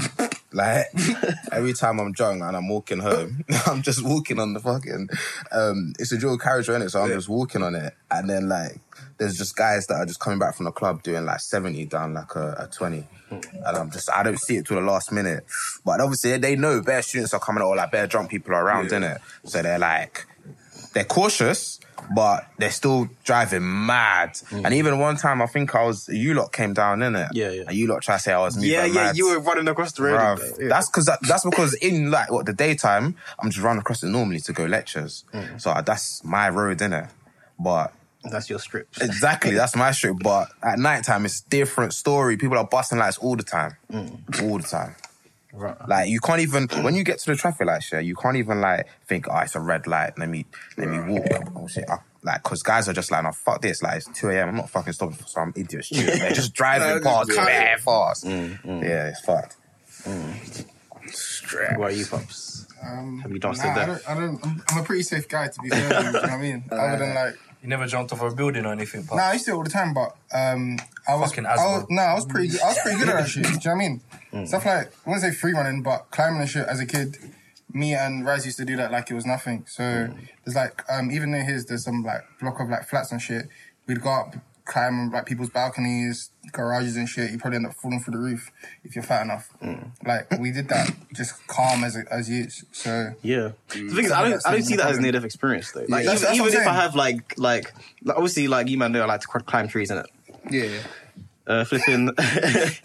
like 0.52 0.88
every 1.52 1.74
time 1.74 2.00
I'm 2.00 2.12
drunk 2.12 2.42
and 2.42 2.58
I'm 2.58 2.70
walking 2.70 3.02
home, 3.02 3.46
I'm 3.68 3.84
just 3.84 4.04
walking 4.04 4.40
on 4.40 4.56
the 4.56 4.60
fucking. 4.60 5.10
Um, 5.52 5.94
it's 6.00 6.12
a 6.12 6.18
dual 6.18 6.40
carriageway 6.40 6.78
in 6.78 6.82
it, 6.82 6.90
so 6.90 7.04
I'm 7.04 7.10
just 7.10 7.30
walking 7.30 7.62
on 7.62 7.76
it, 7.76 7.94
and 8.10 8.28
then 8.28 8.50
like 8.50 8.82
there's 9.24 9.38
just 9.38 9.56
guys 9.56 9.88
that 9.88 9.96
are 9.96 10.06
just 10.06 10.20
coming 10.20 10.40
back 10.40 10.56
from 10.56 10.66
the 10.66 10.72
club 10.72 11.02
doing 11.04 11.26
like 11.26 11.40
70 11.40 11.86
down 11.86 12.14
like 12.14 12.36
a, 12.36 12.56
a 12.60 12.68
20, 12.68 13.08
and 13.32 13.44
I'm 13.66 13.90
just 13.92 14.10
I 14.12 14.24
don't 14.24 14.40
see 14.40 14.58
it 14.58 14.66
till 14.68 14.78
the 14.78 14.84
last 14.84 15.12
minute, 15.12 15.46
but 15.86 16.00
obviously 16.02 16.38
they 16.38 16.56
know 16.56 16.82
bare 16.82 17.02
students 17.02 17.34
are 17.34 17.40
coming 17.40 17.64
or 17.64 17.76
like 17.76 17.92
bare 17.92 18.08
drunk 18.08 18.30
people 18.30 18.54
are 18.54 18.66
around 18.66 18.92
in 18.92 19.04
it, 19.04 19.20
so 19.46 19.62
they're 19.62 19.80
like 19.80 20.26
they're 20.94 21.06
cautious, 21.06 21.80
but 22.16 22.48
they're 22.58 22.70
still 22.72 23.10
driving 23.24 23.86
mad. 23.86 24.40
And 24.52 24.74
even 24.74 25.00
one 25.00 25.16
time, 25.18 25.42
I 25.42 25.48
think 25.48 25.74
I 25.74 25.84
was 25.84 26.08
you 26.10 26.34
lot 26.34 26.52
came 26.52 26.74
down 26.74 27.02
in 27.02 27.16
it. 27.16 27.30
Yeah, 27.34 27.50
yeah. 27.52 27.64
And 27.68 27.76
you 27.76 27.88
lot 27.88 28.02
try 28.04 28.18
to 28.18 28.22
say 28.22 28.34
I 28.34 28.40
was 28.40 28.56
moving 28.56 28.72
Yeah, 28.72 28.86
yeah, 28.86 28.94
mad. 28.94 29.18
you 29.18 29.30
were 29.30 29.40
running 29.40 29.68
across 29.68 29.94
the 29.94 30.04
road. 30.04 30.20
Bruv, 30.20 30.60
yeah. 30.60 30.68
That's 30.70 30.90
because 30.90 31.06
that's 31.06 31.46
because 31.46 31.74
in 31.76 32.12
like 32.12 32.32
what 32.32 32.46
the 32.46 32.54
daytime, 32.54 33.16
I'm 33.40 33.50
just 33.50 33.64
running 33.64 33.82
across 33.82 34.04
it 34.04 34.10
normally 34.10 34.40
to 34.42 34.54
go 34.54 34.66
lectures. 34.66 35.24
Mm. 35.34 35.60
So 35.60 35.74
that's 35.84 36.24
my 36.24 36.50
road, 36.50 36.78
innit? 36.80 37.10
But 37.58 37.94
That's 38.32 38.50
your 38.50 38.60
script. 38.60 39.02
exactly, 39.02 39.52
that's 39.56 39.76
my 39.76 39.92
street. 39.92 40.16
But 40.24 40.50
at 40.62 40.80
night 40.80 41.04
time, 41.04 41.26
it's 41.26 41.42
different 41.42 41.94
story. 41.94 42.38
People 42.38 42.58
are 42.58 42.66
busting 42.68 42.98
lights 42.98 43.18
all 43.18 43.36
the 43.36 43.44
time, 43.44 43.76
all 43.94 44.58
the 44.58 44.68
time. 44.68 44.96
Right. 45.52 45.78
Like 45.88 46.10
you 46.10 46.20
can't 46.20 46.40
even 46.42 46.68
when 46.84 46.96
you 46.96 47.04
get 47.04 47.20
to 47.20 47.32
the 47.32 47.36
traffic 47.38 47.68
lights, 47.68 47.92
yeah, 47.92 48.00
you 48.00 48.16
can't 48.16 48.38
even 48.38 48.60
like 48.60 48.88
think, 49.08 49.28
oh, 49.30 49.38
it's 49.40 49.56
a 49.56 49.60
red 49.60 49.86
light. 49.86 50.18
Let 50.18 50.30
me 50.30 50.46
let 50.78 50.88
me 50.90 51.00
walk. 51.00 51.52
Oh 51.56 51.68
shit. 51.68 51.86
I, 51.90 51.98
like, 52.26 52.42
cause 52.42 52.64
guys 52.64 52.88
are 52.88 52.94
just 52.94 53.12
like, 53.12 53.22
no, 53.24 53.34
fuck 53.34 53.62
this. 53.62 53.84
Like, 53.84 53.98
it's 53.98 54.08
2 54.18 54.30
a.m. 54.30 54.48
I'm 54.50 54.56
not 54.56 54.70
fucking 54.70 54.94
stopping 54.94 55.18
for 55.18 55.28
some 55.28 55.52
idiot 55.58 55.84
stupid. 55.84 56.08
They're 56.22 56.32
just 56.32 56.54
driving 56.54 56.88
No, 56.88 56.94
just 57.00 57.04
past 57.06 57.30
cut 57.32 57.46
bare 57.48 57.78
fast. 57.78 58.24
Mm, 58.26 58.82
Yeah, 58.82 59.10
it's 59.10 59.20
fucked. 59.20 59.58
What 61.78 61.92
are 61.92 61.92
you, 61.92 62.06
Pops? 62.06 62.66
Um, 62.82 63.20
Have 63.22 63.32
you 63.32 63.40
danced 63.40 63.64
nah, 63.64 63.74
to 63.76 63.82
I 63.82 63.86
death? 63.86 64.04
don't, 64.06 64.18
I 64.18 64.20
don't, 64.22 64.46
I'm, 64.46 64.64
I'm 64.70 64.78
a 64.78 64.84
pretty 64.84 65.04
safe 65.04 65.28
guy, 65.28 65.48
to 65.50 65.62
be 65.62 65.70
fair. 65.70 65.82
you 66.06 66.12
know 66.14 66.20
what 66.22 66.30
I 66.30 66.38
mean? 66.38 66.64
Other 66.72 66.98
than 66.98 67.14
like, 67.16 67.36
You 67.64 67.70
never 67.70 67.88
jumped 67.88 68.12
off 68.12 68.22
a 68.22 68.30
building 68.36 68.66
or 68.66 68.74
anything, 68.74 69.04
but 69.10 69.16
nah, 69.16 69.24
I 69.30 69.34
used 69.34 69.46
to 69.46 69.52
do 69.52 69.56
it 69.56 69.58
all 69.60 69.64
the 69.64 69.70
time, 69.70 69.94
but 69.94 70.16
um, 70.34 70.78
I 71.08 71.16
was, 71.16 71.30
Fucking 71.32 71.46
I 71.46 71.56
was, 71.56 71.84
Asbro. 71.84 71.90
no, 71.92 72.02
I 72.02 72.14
was 72.14 72.26
pretty, 72.26 72.50
good- 72.50 72.62
I 72.62 72.68
was 72.68 72.80
pretty 72.84 73.00
good 73.00 73.08
at 73.10 73.16
that 73.16 73.30
shit. 73.30 73.44
Do 73.44 73.50
you 73.50 73.56
know 73.56 73.62
what 73.64 73.72
I 73.72 73.76
mean? 73.76 74.02
Mm. 74.34 74.48
Stuff 74.50 74.66
like, 74.66 74.88
I 75.06 75.10
wouldn't 75.10 75.22
say 75.22 75.32
free 75.32 75.54
running, 75.54 75.82
but 75.82 76.12
climbing 76.12 76.42
and 76.42 76.50
shit 76.50 76.68
as 76.68 76.82
a 76.82 76.86
kid. 76.86 77.18
Me 77.72 77.94
and 77.96 78.26
Raz 78.26 78.46
used 78.46 78.58
to 78.58 78.66
do 78.66 78.76
that 78.76 78.92
like 78.92 79.10
it 79.10 79.14
was 79.14 79.26
nothing. 79.26 79.66
So 79.68 79.82
Mm. 79.82 80.28
there's 80.44 80.56
like, 80.56 80.84
um, 80.90 81.10
even 81.10 81.32
near 81.32 81.44
his, 81.46 81.66
there's 81.66 81.86
some 81.86 82.04
like 82.04 82.22
block 82.42 82.60
of 82.60 82.70
like 82.70 82.84
flats 82.88 83.12
and 83.14 83.22
shit. 83.22 83.48
We'd 83.88 84.02
go 84.02 84.10
up, 84.12 84.36
climb 84.66 85.12
like 85.12 85.26
people's 85.26 85.50
balconies, 85.50 86.30
garages 86.52 86.96
and 86.96 87.08
shit. 87.10 87.32
You 87.32 87.38
probably 87.38 87.58
end 87.58 87.66
up 87.68 87.74
falling 87.74 88.00
through 88.00 88.14
the 88.14 88.18
roof 88.20 88.52
if 88.84 88.96
you're 88.96 89.04
fat 89.04 89.24
enough. 89.24 89.50
Mm. 89.62 89.90
Like 90.06 90.32
we 90.40 90.52
did 90.52 90.70
that 90.70 90.90
just 91.14 91.46
calm 91.48 91.84
as 91.84 91.98
as 92.10 92.30
youths. 92.30 92.64
So 92.72 93.14
Yeah. 93.22 93.52
The 93.70 93.90
thing 93.90 94.06
is, 94.06 94.12
I 94.12 94.30
don't, 94.30 94.46
I 94.48 94.52
don't 94.52 94.64
see 94.64 94.76
that 94.78 94.88
as 94.88 94.98
a 94.98 95.02
near 95.02 95.12
death 95.12 95.24
experience 95.26 95.72
though. 95.72 95.82
Like, 95.90 96.06
That's- 96.06 96.22
even, 96.22 96.38
that's 96.46 96.54
even 96.56 96.62
if 96.62 96.68
I 96.68 96.74
have 96.74 96.96
like, 96.96 97.38
like, 97.38 97.74
like, 98.04 98.16
obviously, 98.18 98.48
like 98.48 98.68
you 98.70 98.78
man 98.78 98.92
know, 98.92 99.04
I 99.04 99.06
like 99.06 99.22
to 99.22 99.28
climb 99.28 99.68
trees 99.68 99.92
in 99.92 99.98
it. 100.00 100.06
yeah. 100.50 100.80
Uh, 101.46 101.66
flipping. 101.66 102.08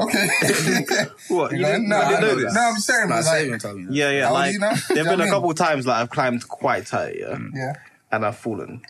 Okay. 0.01 0.29
what? 1.29 1.53
You 1.53 1.59
no, 1.59 1.68
didn't, 1.72 1.89
no, 1.89 1.97
I 1.97 2.09
didn't 2.09 2.20
know 2.22 2.29
know 2.29 2.41
this? 2.41 2.55
No, 2.55 2.61
I'm 2.61 2.76
saying, 2.79 3.09
Nah, 3.09 3.16
but 3.16 3.24
Sabian 3.24 3.51
like, 3.53 3.61
told 3.61 3.76
me. 3.76 3.85
that. 3.85 3.93
Yeah, 3.95 4.11
yeah. 4.11 4.31
Like, 4.31 4.53
you 4.53 4.59
now? 4.59 4.70
there've 4.70 4.89
Do 4.89 4.95
you 4.97 5.05
know 5.05 5.11
been 5.12 5.20
a 5.20 5.24
a 5.24 5.26
I 5.26 5.31
couple 5.31 5.55
times 5.55 5.87
like 5.87 5.97
I've 5.97 6.11
climbed 6.11 6.49
quite 6.49 6.87
tight, 6.87 7.16
yeah, 7.20 7.39
yeah. 7.55 7.72
and 8.11 8.26
I've 8.26 8.37
fallen. 8.37 8.83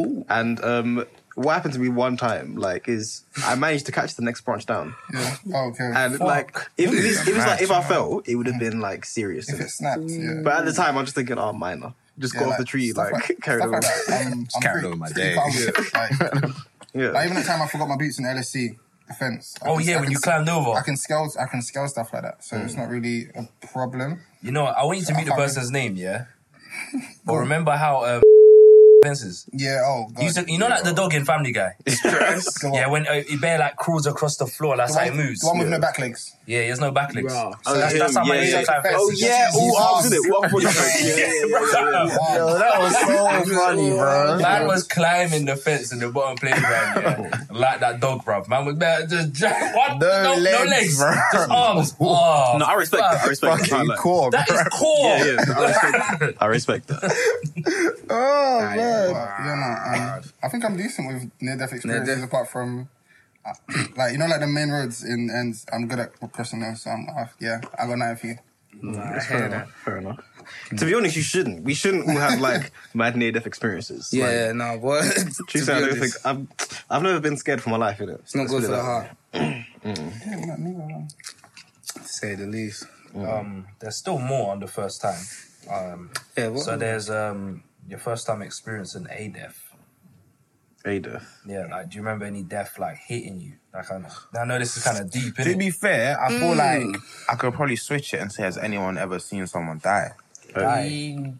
Ooh. 0.00 0.24
And 0.28 0.62
um, 0.62 1.06
what 1.36 1.52
happened 1.52 1.74
to 1.74 1.80
me 1.80 1.88
one 1.88 2.16
time, 2.16 2.56
like, 2.56 2.88
is 2.88 3.22
I 3.44 3.54
managed 3.54 3.86
to 3.86 3.92
catch 3.92 4.14
the 4.16 4.22
next 4.22 4.40
branch 4.40 4.66
down, 4.66 4.94
Yeah. 5.14 5.36
Oh, 5.54 5.68
okay. 5.68 5.90
and 5.94 6.18
like, 6.18 6.56
if 6.76 6.90
it 6.92 6.96
was, 6.96 7.20
if 7.20 7.28
it 7.28 7.34
was 7.36 7.46
like 7.46 7.62
if 7.62 7.70
I 7.70 7.82
fell, 7.82 8.20
it 8.24 8.34
would 8.34 8.46
have 8.48 8.58
been 8.58 8.80
like 8.80 9.04
serious. 9.04 9.48
if 9.48 9.60
it 9.60 9.70
snapped, 9.70 10.02
yeah. 10.06 10.40
But 10.42 10.54
at 10.54 10.64
the 10.64 10.72
time, 10.72 10.96
I'm 10.98 11.04
just 11.04 11.14
thinking, 11.14 11.38
oh, 11.38 11.52
minor. 11.52 11.92
Just 12.18 12.34
Yeah, 12.34 12.40
go 12.40 12.50
off 12.50 12.58
the 12.58 12.64
tree, 12.64 12.90
stuff 12.90 13.12
like, 13.12 13.38
carry 13.42 13.60
stuff 13.60 13.74
on. 13.74 13.80
like. 13.82 14.26
I'm, 14.26 14.32
I'm 14.56 14.62
carried 14.62 14.80
pretty, 14.80 14.92
on 14.92 14.98
my 14.98 15.08
day. 15.10 15.34
calm. 15.34 15.52
Like, 15.94 16.52
Yeah. 16.94 17.10
like, 17.10 17.24
even 17.26 17.36
the 17.36 17.42
time 17.46 17.60
I 17.60 17.66
forgot 17.68 17.88
my 17.88 17.96
boots 17.96 18.18
in 18.18 18.24
LSC 18.24 18.78
defense. 19.06 19.54
I 19.62 19.68
Oh 19.68 19.76
can- 19.76 19.86
yeah, 19.86 19.96
I 19.98 20.00
when 20.00 20.10
you 20.10 20.16
s- 20.16 20.22
climbed 20.22 20.48
over. 20.48 20.70
I 20.70 20.80
can 20.82 20.96
scale. 20.96 21.30
I 21.38 21.44
can 21.44 21.60
scale 21.60 21.86
stuff 21.88 22.12
like 22.14 22.22
that, 22.22 22.42
so 22.42 22.56
it's 22.56 22.74
not 22.74 22.88
really 22.88 23.28
a 23.34 23.46
problem. 23.66 24.20
You 24.40 24.52
know. 24.52 24.64
I 24.64 24.84
want 24.84 24.98
you 25.00 25.04
to 25.04 25.12
I 25.14 25.16
meet 25.18 25.26
the 25.26 25.32
person's 25.34 25.70
name, 25.70 25.96
yeah. 25.96 26.24
But 27.26 27.36
remember 27.36 27.72
how 27.72 28.04
um, 28.04 28.22
fences. 29.06 29.48
Yeah. 29.52 29.82
Oh 29.84 30.08
God. 30.08 30.18
You, 30.18 30.24
used 30.24 30.36
to, 30.36 30.52
you 30.52 30.58
know, 30.58 30.68
like 30.68 30.84
the 30.84 30.92
dog 30.92 31.14
in 31.14 31.24
Family 31.24 31.52
Guy. 31.52 31.74
Yeah, 32.62 32.88
when 32.88 33.06
uh, 33.06 33.22
he 33.22 33.36
bear 33.36 33.58
like 33.58 33.76
crawls 33.76 34.06
across 34.06 34.36
the 34.36 34.46
floor, 34.46 34.76
that's 34.76 34.94
the 34.94 35.00
how 35.00 35.06
one, 35.06 35.14
it 35.18 35.22
moves. 35.22 35.40
the 35.40 35.46
one 35.46 35.58
with 35.58 35.68
no 35.68 35.80
back 35.80 35.98
legs. 35.98 36.35
Yeah, 36.46 36.62
he 36.62 36.68
has 36.68 36.78
no 36.78 36.92
back 36.92 37.12
legs. 37.12 37.32
Wow. 37.32 37.54
So 37.66 37.74
that's, 37.76 37.98
that's 37.98 38.16
how 38.16 38.22
yeah, 38.24 38.28
my 38.28 38.34
yeah, 38.36 38.42
yeah, 38.42 38.58
yeah. 38.60 38.64
time 38.64 38.82
Oh 38.86 39.10
yeah, 39.14 39.48
all 39.52 39.76
arms 39.78 40.06
in 40.06 40.12
it. 40.12 40.30
What 40.30 40.50
for 40.50 40.60
Yeah, 40.62 41.42
Yo, 42.36 42.58
that 42.58 42.78
was 42.78 42.92
so 43.46 43.54
funny, 43.58 43.90
bro. 43.90 44.38
Man 44.38 44.66
was 44.68 44.84
climbing 44.86 45.44
the 45.46 45.56
fence 45.56 45.92
in 45.92 45.98
the 45.98 46.08
bottom 46.08 46.36
playground, 46.36 47.02
yeah. 47.02 47.40
like 47.50 47.80
that 47.80 47.98
dog, 48.00 48.24
bro. 48.24 48.44
Man 48.48 48.64
was 48.64 48.76
there, 48.78 49.06
just 49.08 49.32
jack, 49.32 49.74
what? 49.74 49.98
No 49.98 50.06
no, 50.22 50.34
no 50.36 50.40
legs, 50.42 50.70
legs, 50.70 50.98
bro. 50.98 51.14
just 51.32 51.50
arms. 51.50 51.94
Oh, 52.00 52.56
No, 52.58 52.64
I 52.64 52.74
respect 52.74 53.02
that. 53.02 53.24
I 53.24 53.26
respect 53.26 53.58
that. 53.62 53.68
Fucking 53.68 53.88
Like, 53.88 53.98
core, 53.98 54.30
that 54.30 54.46
bro. 54.46 54.56
is 54.56 54.68
core. 54.68 55.16
Yeah, 55.16 55.24
yeah. 55.26 55.54
I 55.56 55.66
respect, 55.66 56.42
I 56.42 56.46
respect 56.46 56.86
that. 56.88 57.02
Oh 58.08 58.58
But, 58.60 58.76
man. 58.76 58.78
yeah, 58.78 59.94
no. 59.98 60.14
Um, 60.16 60.22
I 60.42 60.48
think 60.48 60.64
I'm 60.64 60.76
decent 60.76 61.08
with 61.08 61.30
near-death 61.40 61.72
experiences, 61.72 62.06
Near-death. 62.08 62.28
apart 62.28 62.48
from. 62.50 62.88
Uh, 63.46 63.54
Like 63.96 64.12
you 64.12 64.18
know, 64.18 64.26
like 64.26 64.40
the 64.40 64.46
main 64.46 64.70
roads 64.70 65.04
in 65.04 65.30
ends. 65.30 65.64
I'm 65.72 65.86
good 65.88 65.98
at 66.00 66.32
crossing 66.32 66.60
those, 66.60 66.82
so 66.82 66.90
I'm, 66.90 67.06
uh, 67.08 67.26
yeah, 67.40 67.60
I 67.78 67.86
got 67.86 67.98
nothing 67.98 68.16
for 68.16 68.26
you. 68.26 68.38
Fair 69.22 69.46
enough. 69.46 69.70
Fair 69.84 69.96
enough. 69.98 70.20
To 70.76 70.84
be 70.84 70.94
honest, 70.94 71.16
you 71.16 71.22
shouldn't. 71.22 71.64
We 71.64 71.72
shouldn't 71.74 72.08
all 72.08 72.16
have 72.16 72.40
like 72.40 72.70
mad 72.94 73.16
near 73.16 73.32
death 73.32 73.46
experiences. 73.46 74.10
Like, 74.12 74.22
Yeah, 74.22 74.52
no, 74.52 74.78
but 74.82 75.02
Truthfully, 75.48 75.76
I 75.76 75.80
don't 75.80 75.98
think 75.98 76.12
I've 76.24 76.46
I've 76.90 77.02
never 77.02 77.20
been 77.20 77.36
scared 77.36 77.62
for 77.62 77.70
my 77.70 77.78
life 77.78 78.00
in 78.00 78.10
it. 78.10 78.20
it's 78.22 78.34
not 78.36 78.48
good 78.48 78.62
for 78.64 78.68
the 78.70 78.82
heart, 78.82 79.08
Yeah, 79.34 79.64
not 80.46 80.58
me, 80.60 80.72
man. 80.72 81.08
to 81.94 82.00
say 82.04 82.34
the 82.34 82.46
least. 82.46 82.84
Um, 83.14 83.66
there's 83.80 83.96
still 83.96 84.18
more 84.18 84.52
on 84.52 84.60
the 84.60 84.66
first 84.66 85.00
time. 85.00 85.22
Um, 85.72 86.10
Yeah, 86.36 86.48
what? 86.48 86.64
so 86.64 86.76
there's 86.76 87.08
um 87.08 87.62
your 87.88 87.98
first 87.98 88.26
time 88.26 88.42
experience 88.42 88.94
in 88.94 89.08
a 89.10 89.28
death. 89.28 89.65
A 90.86 90.98
death. 91.00 91.40
Yeah, 91.44 91.66
like 91.70 91.90
do 91.90 91.96
you 91.96 92.02
remember 92.02 92.24
any 92.26 92.42
death 92.44 92.78
like 92.78 92.96
hitting 92.98 93.40
you? 93.40 93.54
Like 93.74 93.90
I 93.90 93.98
know, 93.98 94.08
I 94.40 94.44
know 94.44 94.58
this 94.58 94.76
is 94.76 94.84
kind 94.84 94.98
of 94.98 95.10
deep. 95.10 95.34
To 95.36 95.56
be 95.56 95.70
fair, 95.70 96.18
I 96.20 96.28
feel 96.28 96.54
like 96.54 96.86
I 97.28 97.34
could 97.34 97.52
probably 97.54 97.74
switch 97.76 98.14
it 98.14 98.20
and 98.20 98.30
say, 98.32 98.44
has 98.44 98.56
anyone 98.56 98.96
ever 98.96 99.18
seen 99.18 99.46
someone 99.48 99.80
die? 99.82 100.12
Die. 100.54 101.32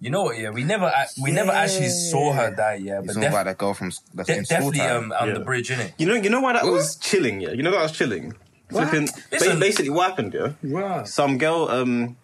You 0.00 0.10
know 0.10 0.22
what? 0.24 0.38
Yeah, 0.38 0.50
we 0.50 0.64
never 0.64 0.90
ac- 0.94 1.20
we 1.22 1.30
never 1.30 1.50
actually 1.52 1.88
saw 1.88 2.32
her 2.32 2.50
die. 2.54 2.74
Yeah, 2.76 3.00
You 3.00 3.06
but 3.06 3.06
talking 3.14 3.20
def- 3.22 3.30
about 3.32 3.44
that 3.44 3.58
girl 3.58 3.74
from 3.74 3.86
s- 3.88 4.00
that's 4.12 4.28
de- 4.28 4.36
in 4.38 4.44
school 4.44 4.70
definitely 4.70 4.78
time? 4.80 4.96
um 5.04 5.12
on 5.12 5.28
Yeah. 5.28 5.34
the 5.34 5.40
bridge, 5.40 5.68
innit? 5.70 5.92
You 5.98 6.06
know, 6.06 6.14
you 6.14 6.30
know 6.30 6.40
why 6.40 6.52
that 6.54 6.64
was 6.66 6.96
chilling. 6.96 7.40
Yeah, 7.40 7.52
you 7.52 7.62
know 7.62 7.70
that 7.70 7.80
was 7.80 7.92
chilling. 7.92 8.34
Flipping. 8.70 9.08
Listen. 9.30 9.60
basically, 9.60 9.90
what 9.90 10.10
happened? 10.10 10.34
Yeah, 10.34 10.52
Wow. 10.62 11.04
some 11.04 11.38
girl. 11.38 11.68
Um, 11.70 12.16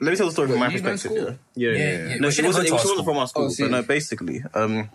let 0.00 0.10
me 0.10 0.16
tell 0.16 0.26
the 0.26 0.32
story 0.32 0.48
from 0.48 0.58
my 0.58 0.68
Wait, 0.68 0.78
you 0.78 0.82
went 0.82 1.00
to 1.00 1.08
perspective. 1.08 1.38
Yeah, 1.54 1.70
yeah, 1.70 1.78
Yeah, 1.78 2.08
yeah. 2.08 2.16
No, 2.16 2.30
she 2.30 2.42
wasn't. 2.42 2.66
She 2.66 2.72
wasn't 2.72 3.04
from 3.04 3.18
our 3.18 3.28
school. 3.28 3.50
Oh, 3.50 3.54
but 3.58 3.70
no, 3.70 3.82
basically, 3.82 4.42
um, 4.54 4.90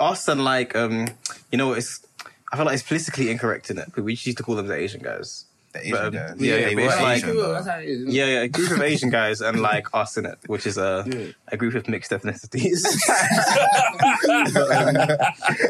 us 0.00 0.28
and 0.28 0.44
like 0.44 0.74
um, 0.76 1.08
you 1.50 1.58
know, 1.58 1.72
it's. 1.72 2.06
I 2.52 2.56
feel 2.56 2.66
like 2.66 2.74
it's 2.74 2.84
politically 2.84 3.30
incorrect 3.30 3.70
in 3.70 3.78
it, 3.78 3.90
but 3.94 4.04
we 4.04 4.12
used 4.12 4.36
to 4.36 4.42
call 4.44 4.54
them 4.54 4.68
the 4.68 4.76
Asian 4.76 5.02
guys. 5.02 5.46
The 5.74 5.80
Asian 5.80 5.92
But, 5.92 6.04
um, 6.06 6.12
guys. 6.12 6.34
yeah, 6.38 6.54
yeah, 6.54 6.64
they 6.68 6.74
but 6.76 6.82
were 6.84 6.88
it's 6.92 7.00
like- 7.02 7.16
Asian. 7.16 7.36
though. 7.36 7.52
That's 7.52 7.66
how 7.66 7.78
it 7.80 7.84
is, 7.84 7.98
isn't 7.98 8.08
it? 8.08 8.14
Yeah, 8.14 8.26
yeah, 8.26 8.40
a 8.42 8.48
group 8.48 8.70
of 8.70 8.80
Asian 8.80 9.10
guys 9.10 9.40
and 9.40 9.60
like 9.60 9.88
us 9.92 10.16
in 10.16 10.24
it, 10.24 10.38
which 10.46 10.66
is 10.68 10.78
a 10.78 11.04
a 11.48 11.56
group 11.56 11.74
of 11.74 11.88
mixed 11.88 12.12
ethnicities. 12.12 12.84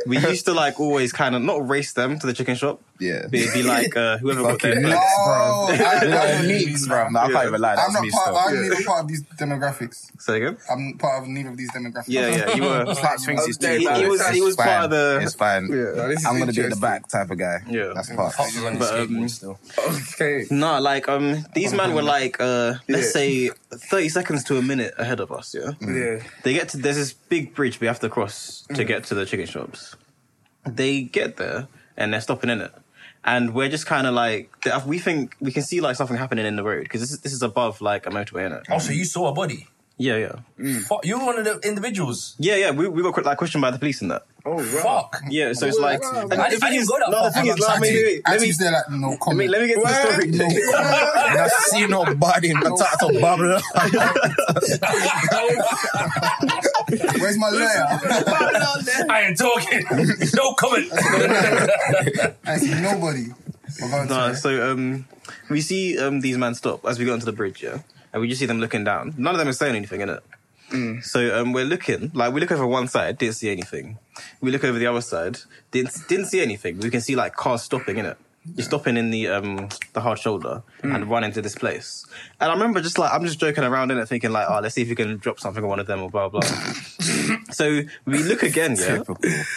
we 0.07 0.19
used 0.19 0.45
to 0.47 0.53
like 0.53 0.79
always 0.79 1.13
kind 1.13 1.35
of 1.35 1.43
not 1.43 1.67
race 1.69 1.93
them 1.95 2.19
to 2.19 2.27
the 2.27 2.33
chicken 2.35 2.55
shop. 2.55 2.81
Yeah. 3.01 3.23
but 3.25 3.35
it'd 3.35 3.55
be 3.55 3.63
like 3.65 3.97
uh, 3.97 4.19
whoever 4.19 4.43
got 4.43 4.61
their 4.63 4.81
meeks, 4.81 4.95
Oh, 4.97 5.67
bro. 5.67 5.85
I- 5.85 5.99
I- 6.01 6.05
Yeah, 6.05 6.43
meeks, 6.43 6.87
bro. 6.87 7.09
No, 7.09 7.21
I 7.21 7.33
can't 7.33 7.49
even 7.49 7.61
lie. 7.61 7.75
I'm 7.75 7.93
not 7.93 8.03
part. 8.09 8.13
still. 8.13 8.37
I'm 8.37 8.63
neither 8.63 8.85
part 8.85 9.01
of 9.01 9.09
these 9.09 9.23
demographics. 9.25 10.11
Say 10.21 10.37
again. 10.37 10.57
I'm 10.71 10.97
part 10.99 11.23
of 11.23 11.29
neither 11.29 11.49
of 11.51 11.57
these 11.57 11.73
demographics. 11.73 12.05
Yeah, 12.09 12.29
yeah, 12.29 12.55
you 12.55 12.63
were. 12.63 12.95
Slaps 12.95 13.25
thinks 13.27 13.47
he's 13.47 13.57
He- 13.65 13.79
he 13.79 13.87
cool. 13.87 14.09
was- 14.11 14.29
he 14.29 14.41
was 14.43 14.55
part 14.57 14.85
of 14.85 14.91
the- 14.91 15.19
It's 15.23 15.35
fine. 15.35 15.69
No, 15.69 16.15
I'm 16.27 16.39
gonna 16.39 16.53
be 16.53 16.61
at 16.63 16.71
the 16.71 16.77
back 16.77 17.09
type 17.09 17.31
of 17.31 17.39
guy. 17.39 17.63
Yeah. 17.69 17.93
That's 17.95 18.11
part. 18.15 18.35
Pops 18.35 18.55
was 18.55 18.65
on 18.65 18.73
his 18.77 18.79
But, 18.91 19.01
um, 19.01 19.29
still. 19.29 19.59
Okay. 20.15 20.47
No, 20.51 20.81
like 20.81 21.09
um, 21.09 21.45
these 21.55 21.73
men 21.73 21.95
were 21.95 22.03
like 22.03 22.41
uh, 22.41 22.75
let's 22.89 23.07
Yeah. 23.07 23.13
say 23.13 23.51
thirty 23.91 24.09
seconds 24.09 24.45
to 24.45 24.59
a 24.59 24.63
minute 24.63 24.95
ahead 24.99 25.21
of 25.21 25.31
us. 25.33 25.55
Yeah. 25.55 25.73
Yeah. 25.81 26.23
They 26.43 26.53
get 26.55 26.69
to 26.71 26.77
there's 26.79 26.97
this 26.97 27.13
big 27.13 27.55
bridge 27.55 27.81
we 27.81 27.87
have 27.87 28.01
to 28.01 28.09
cross 28.09 28.65
to 28.75 28.85
get 28.85 29.05
to 29.05 29.15
the 29.15 29.27
chicken 29.27 29.47
shops. 29.47 29.97
They 30.67 31.03
get 31.03 31.37
there 31.37 31.69
and 31.97 32.13
they're 32.13 32.21
stopping 32.21 32.51
in 32.51 32.61
it, 32.61 32.73
and 33.25 33.55
we're 33.55 33.69
just 33.69 33.87
kind 33.87 34.07
of 34.07 34.15
like 34.15 34.51
we 34.87 34.99
think 34.99 35.37
we 35.41 35.53
can 35.53 35.63
see 35.63 35.81
like 35.81 35.97
something 35.97 36.17
happening 36.17 36.47
in 36.47 36.57
the 36.57 36.65
road 36.65 36.83
because 36.85 37.01
this 37.01 37.13
is 37.13 37.21
this 37.21 37.33
is 37.33 37.43
above 37.43 37.81
like 37.81 38.07
a 38.07 38.11
motorway 38.11 38.47
in 38.47 38.53
it. 38.53 38.63
Oh, 38.71 38.79
so 38.79 38.93
you 38.93 39.05
saw 39.05 39.29
a 39.29 39.33
body? 39.33 39.69
Yeah, 39.97 40.17
yeah, 40.59 40.81
Fuck, 40.89 41.07
you 41.07 41.17
were 41.19 41.25
one 41.25 41.39
of 41.39 41.45
the 41.45 41.61
individuals. 41.69 42.35
yeah, 42.39 42.57
yeah. 42.57 42.71
We 42.73 42.89
we 42.89 43.01
got 43.03 43.25
like 43.25 43.39
questioned 43.39 43.63
by 43.63 43.71
the 43.71 43.79
police 43.79 44.03
in 44.03 44.09
that. 44.09 44.27
Oh, 44.45 44.57
right. 44.57 44.67
Fuck. 44.83 45.21
Yeah, 45.31 45.53
so 45.53 45.67
it's 45.69 45.79
like 45.79 46.03
wow. 46.03 46.23
and 46.31 46.35
I 46.35 46.51
the 46.51 46.59
didn't- 46.59 46.61
thing 46.61 46.69
I 46.69 46.71
didn't 46.71 46.83
is- 46.83 46.89
go 46.89 46.99
that 46.99 47.11
no, 47.11 47.25
the 47.25 47.31
thing 47.31 47.47
is, 47.47 47.57
no, 47.59 47.67
I 47.69 47.79
wait, 47.81 47.95
wait, 47.95 48.23
let 48.27 48.35
Actually, 48.35 48.49
me 48.49 48.55
there 48.59 48.73
like 48.73 48.91
no 48.91 49.09
let 49.09 49.13
me 49.13 49.19
comment. 49.23 49.51
let 49.51 49.61
me 49.63 49.67
get 49.69 49.75
to 49.77 49.81
the 49.83 49.95
story. 49.95 50.29
And 50.35 51.39
I 51.41 51.49
see 51.71 51.87
no 51.87 52.05
body 52.17 52.51
in 52.51 52.59
the 52.59 52.71
top 52.75 53.03
of 53.09 53.21
bubble. 53.21 53.61
Where's 57.21 57.39
my 57.39 57.51
lawyer? 57.51 57.69
I 59.11 59.27
ain't 59.29 59.39
talking. 59.39 59.85
no 60.35 60.55
comment. 60.55 60.89
I 62.47 62.57
see 62.59 62.75
nobody. 62.81 63.27
We're 63.81 63.91
going 63.91 64.09
No, 64.09 64.35
so 64.35 64.73
um, 64.73 65.07
we 65.51 65.61
see 65.61 65.99
um 65.99 66.21
these 66.21 66.37
men 66.39 66.55
stop 66.55 66.85
as 66.85 66.99
we 66.99 67.05
go 67.05 67.13
onto 67.13 67.25
the 67.25 67.33
bridge, 67.33 67.63
yeah, 67.63 67.79
and 68.15 68.21
we 68.23 68.29
just 68.29 68.41
see 68.41 68.47
them 68.47 68.61
looking 68.61 68.85
down. 68.85 69.13
None 69.19 69.35
of 69.35 69.39
them 69.39 69.49
is 69.49 69.59
saying 69.59 69.75
anything 69.75 70.01
in 70.01 70.09
it. 70.09 70.23
So 71.03 71.41
um, 71.41 71.53
we're 71.53 71.65
looking, 71.65 72.11
like 72.15 72.33
we 72.33 72.41
look 72.41 72.51
over 72.51 72.67
one 72.67 72.89
side, 72.89 73.19
didn't 73.19 73.35
see 73.35 73.51
anything. 73.51 73.99
We 74.41 74.51
look 74.51 74.65
over 74.65 74.79
the 74.79 74.87
other 74.87 75.03
side, 75.03 75.39
didn't 75.71 76.09
didn't 76.09 76.27
see 76.27 76.41
anything. 76.41 76.79
We 76.79 76.91
can 76.91 77.01
see 77.01 77.15
like 77.17 77.35
cars 77.35 77.63
stopping 77.63 77.99
in 77.99 78.07
it. 78.07 78.17
You're 78.57 78.65
stopping 78.65 78.97
in 78.97 79.11
the 79.11 79.29
um 79.29 79.69
the 79.93 80.01
hard 80.01 80.19
shoulder 80.19 80.63
and 80.83 81.09
run 81.09 81.23
into 81.23 81.43
this 81.43 81.55
place. 81.55 82.07
And 82.41 82.51
I 82.51 82.55
remember 82.55 82.81
just 82.81 82.99
like 82.99 83.13
I'm 83.13 83.25
just 83.25 83.39
joking 83.39 83.63
around 83.63 83.91
in 83.91 83.99
it, 83.99 84.07
thinking 84.07 84.33
like, 84.33 84.47
oh, 84.49 84.61
let's 84.61 84.75
see 84.75 84.83
if 84.83 84.89
we 84.89 84.95
can 84.95 85.17
drop 85.19 85.39
something 85.39 85.63
on 85.63 85.69
one 85.69 85.81
of 85.81 85.87
them 85.87 86.03
or 86.03 86.11
blah 86.11 86.29
blah. 86.29 86.41
so 87.51 87.83
we 88.05 88.19
look 88.23 88.43
again, 88.43 88.77
yeah. 88.77 89.03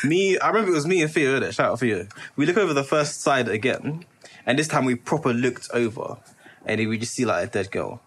Me, 0.03 0.37
I 0.37 0.49
remember 0.49 0.71
it 0.71 0.75
was 0.75 0.87
me 0.87 1.01
and 1.01 1.11
Theo. 1.11 1.49
Shout 1.51 1.71
out 1.71 1.79
Theo. 1.79 2.07
We 2.35 2.45
look 2.45 2.57
over 2.57 2.73
the 2.73 2.83
first 2.83 3.21
side 3.21 3.47
again, 3.47 4.05
and 4.45 4.59
this 4.59 4.67
time 4.67 4.85
we 4.85 4.95
proper 4.95 5.33
looked 5.33 5.69
over, 5.73 6.17
and 6.65 6.87
we 6.87 6.97
just 6.97 7.13
see 7.13 7.25
like 7.25 7.47
a 7.47 7.51
dead 7.51 7.71
girl. 7.71 8.01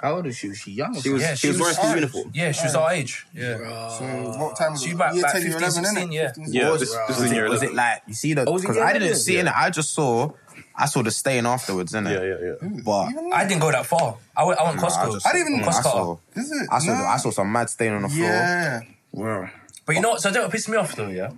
How 0.00 0.16
old 0.16 0.26
is 0.26 0.36
she? 0.36 0.48
Was 0.48 0.58
she 0.58 0.72
young? 0.72 0.94
She 1.00 1.08
was 1.10 1.22
Yeah, 1.22 1.34
she, 1.34 1.46
she 1.46 1.48
was 1.48 1.60
wearing 1.60 1.74
school 1.74 1.94
uniform. 1.94 2.30
Yeah, 2.34 2.52
she 2.52 2.64
was 2.64 2.74
our 2.74 2.92
age. 2.92 3.26
Yeah. 3.32 3.56
So 3.88 4.04
what 4.38 4.56
time 4.56 4.72
was 4.72 4.82
She 4.82 4.90
it? 4.90 4.98
back- 4.98 5.14
Year 5.14 5.22
back 5.22 5.32
10, 5.32 5.42
year 5.42 5.50
15, 5.52 5.68
11, 5.68 5.84
16, 5.84 6.08
innit? 6.08 6.12
yeah. 6.14 6.28
15, 6.28 6.52
Yeah, 6.54 6.70
this, 6.70 6.80
this 6.80 6.90
Was 6.90 7.08
was 7.08 7.18
in 7.20 7.32
it, 7.32 7.34
year 7.36 7.48
was 7.48 7.62
it 7.62 7.70
11. 7.72 7.76
like 7.76 8.02
you 8.06 8.14
see 8.14 8.34
the? 8.34 8.44
Oh, 8.44 8.52
was 8.52 8.62
it 8.62 8.64
Because 8.64 8.76
year 8.76 8.84
I 8.84 8.92
didn't 8.92 9.02
11? 9.08 9.20
see 9.22 9.36
it. 9.38 9.46
I 9.46 9.70
just 9.70 9.94
saw. 9.94 10.30
I 10.78 10.84
saw 10.86 11.02
the 11.02 11.10
stain 11.10 11.46
afterwards, 11.46 11.92
innit? 11.92 12.12
Yeah, 12.12 12.22
yeah, 12.22 12.68
yeah. 12.76 12.82
But 12.84 13.34
I 13.34 13.46
didn't 13.48 13.60
go 13.62 13.72
that 13.72 13.86
far. 13.86 14.16
I 14.36 14.44
went, 14.44 14.58
I 14.60 14.64
went 14.64 14.76
Nah, 14.76 14.86
I 14.86 14.90
Costco. 14.90 15.12
just- 15.14 15.26
I 15.26 15.32
didn't 15.32 15.54
even- 15.54 15.64
I 15.64 15.72
Costco. 15.72 15.82
saw. 15.82 16.18
Is 16.34 16.50
it? 16.52 16.68
I 16.70 16.78
saw. 16.78 16.86
No. 16.98 17.04
I 17.04 17.16
saw 17.16 17.30
some 17.30 17.50
mad 17.50 17.70
stain 17.70 17.92
on 17.92 18.02
the 18.02 18.08
floor. 18.10 18.28
Yeah. 18.28 18.80
Wow. 19.12 19.48
But 19.86 19.94
you 19.96 20.02
know 20.02 20.10
what? 20.10 20.20
So 20.20 20.30
that 20.30 20.42
what 20.42 20.50
pissed 20.52 20.68
me 20.68 20.76
off 20.76 20.94
though, 20.94 21.08
yeah? 21.08 21.30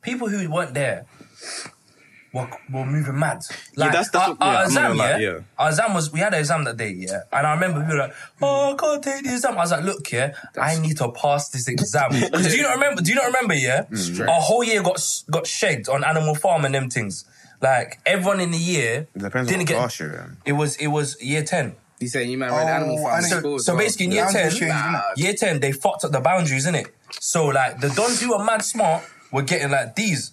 People 0.00 0.28
who 0.28 0.48
weren't 0.50 0.72
there 0.72 1.04
were, 2.32 2.48
were 2.70 2.84
moving 2.84 3.18
mad. 3.18 3.40
Like, 3.76 3.90
that's- 3.92 4.10
that's 4.10 4.16
our, 4.28 4.34
what- 4.34 4.38
yeah, 4.40 4.46
our 4.46 4.52
I'm 4.52 4.60
not 4.60 4.66
exam, 4.66 4.82
gonna 4.84 4.94
lie, 4.98 5.10
yeah? 5.10 5.18
yeah. 5.32 5.38
Our 5.58 5.68
exam 5.70 5.94
was, 5.94 6.12
we 6.12 6.20
had 6.20 6.34
an 6.34 6.40
exam 6.40 6.64
that 6.64 6.76
day, 6.76 6.90
yeah? 6.90 7.20
And 7.32 7.46
I 7.46 7.54
remember 7.54 7.80
people 7.80 7.94
were 7.96 8.02
like, 8.02 8.14
oh, 8.42 8.72
I 8.72 8.76
can't 8.76 9.02
take 9.02 9.24
the 9.24 9.32
exam. 9.32 9.52
I 9.54 9.56
was 9.56 9.70
like, 9.70 9.84
look, 9.84 10.10
yeah, 10.12 10.32
I 10.60 10.78
need 10.78 10.96
to 10.98 11.10
pass 11.12 11.48
this 11.50 11.68
exam. 11.68 12.10
Do 12.12 12.56
you 12.56 12.62
not 12.62 12.74
remember, 12.74 13.02
do 13.02 13.08
you 13.10 13.16
not 13.16 13.26
remember, 13.26 13.54
yeah? 13.54 13.84
Mm. 13.90 14.28
Our 14.28 14.40
whole 14.40 14.62
year 14.64 14.82
got 14.82 14.96
s- 14.96 15.24
got 15.30 15.46
shagged 15.46 15.88
on 15.88 16.04
Animal 16.04 16.34
Farm 16.34 16.64
and 16.64 16.74
them 16.74 16.90
things. 16.90 17.24
Like, 17.60 17.98
everyone 18.06 18.40
in 18.40 18.50
the 18.52 18.58
year 18.58 19.08
It 19.14 19.18
depends 19.18 19.48
didn't 19.48 19.62
on 19.62 19.66
get, 19.66 19.76
class 19.78 19.98
you're 19.98 20.36
it 20.44 20.52
was, 20.52 20.76
it 20.76 20.86
was 20.88 21.20
year 21.22 21.42
10. 21.42 21.74
You 22.00 22.06
saying 22.06 22.30
you 22.30 22.38
man 22.38 22.52
read 22.52 22.68
Animal 22.68 22.98
Oh, 23.00 23.02
Farm? 23.02 23.14
I 23.16 23.20
school 23.26 23.58
So, 23.58 23.64
so 23.64 23.72
well. 23.74 23.82
basically, 23.82 24.06
in 24.06 24.12
year 24.12 24.24
Boundaries 24.26 24.58
10, 24.58 24.60
changed, 24.60 24.74
innit? 24.74 25.02
year 25.16 25.32
10, 25.34 25.60
they 25.60 25.72
fucked 25.72 26.04
up 26.04 26.12
the 26.12 26.20
boundaries, 26.20 26.66
innit? 26.66 26.86
So, 27.18 27.46
like, 27.46 27.80
the 27.80 27.88
dons 27.88 28.20
who 28.22 28.36
were 28.38 28.44
mad 28.44 28.62
smart 28.64 29.02
were 29.32 29.42
getting, 29.42 29.70
like, 29.72 29.96
these. 29.96 30.30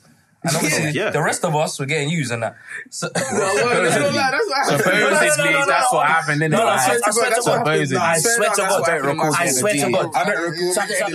And 0.47 0.55
obviously, 0.55 0.91
Yeah. 0.91 1.09
the 1.09 1.21
rest 1.21 1.43
of 1.43 1.53
us 1.55 1.77
were 1.79 1.85
getting 1.85 2.09
used 2.09 2.31
and 2.31 2.43
that. 2.43 2.55
So, 2.89 3.09
Well, 3.15 3.25
well, 3.33 3.55
that's 3.83 3.95
not 3.95 4.13
like- 4.13 4.31
that's 4.31 4.47
what 4.47 4.57
happened. 4.57 4.83
Supposedly, 4.83 5.53
that's 5.67 5.91
what 5.93 6.07
happened, 6.07 6.41
innit? 6.41 6.49
No, 6.51 6.57
no, 6.59 6.67
I 6.67 6.75
Like, 6.75 6.85
swear 6.85 6.97
to 6.97 7.01
God, 7.01 7.15
that's 7.31 7.45
what 7.47 7.57
happened. 7.57 7.97
I 7.97 8.17
swear 8.19 8.35
to 8.35 8.41
That's 8.41 8.57
God. 8.57 8.69
what 8.81 8.89
happened. 8.89 9.21
I 9.21 9.47
swear 9.49 9.73
to 9.73 9.79
God. 9.91 10.11
I 10.15 10.23
don't 10.25 10.41
recall. 10.41 10.71
Stop, 10.73 10.89
stop. 10.89 11.09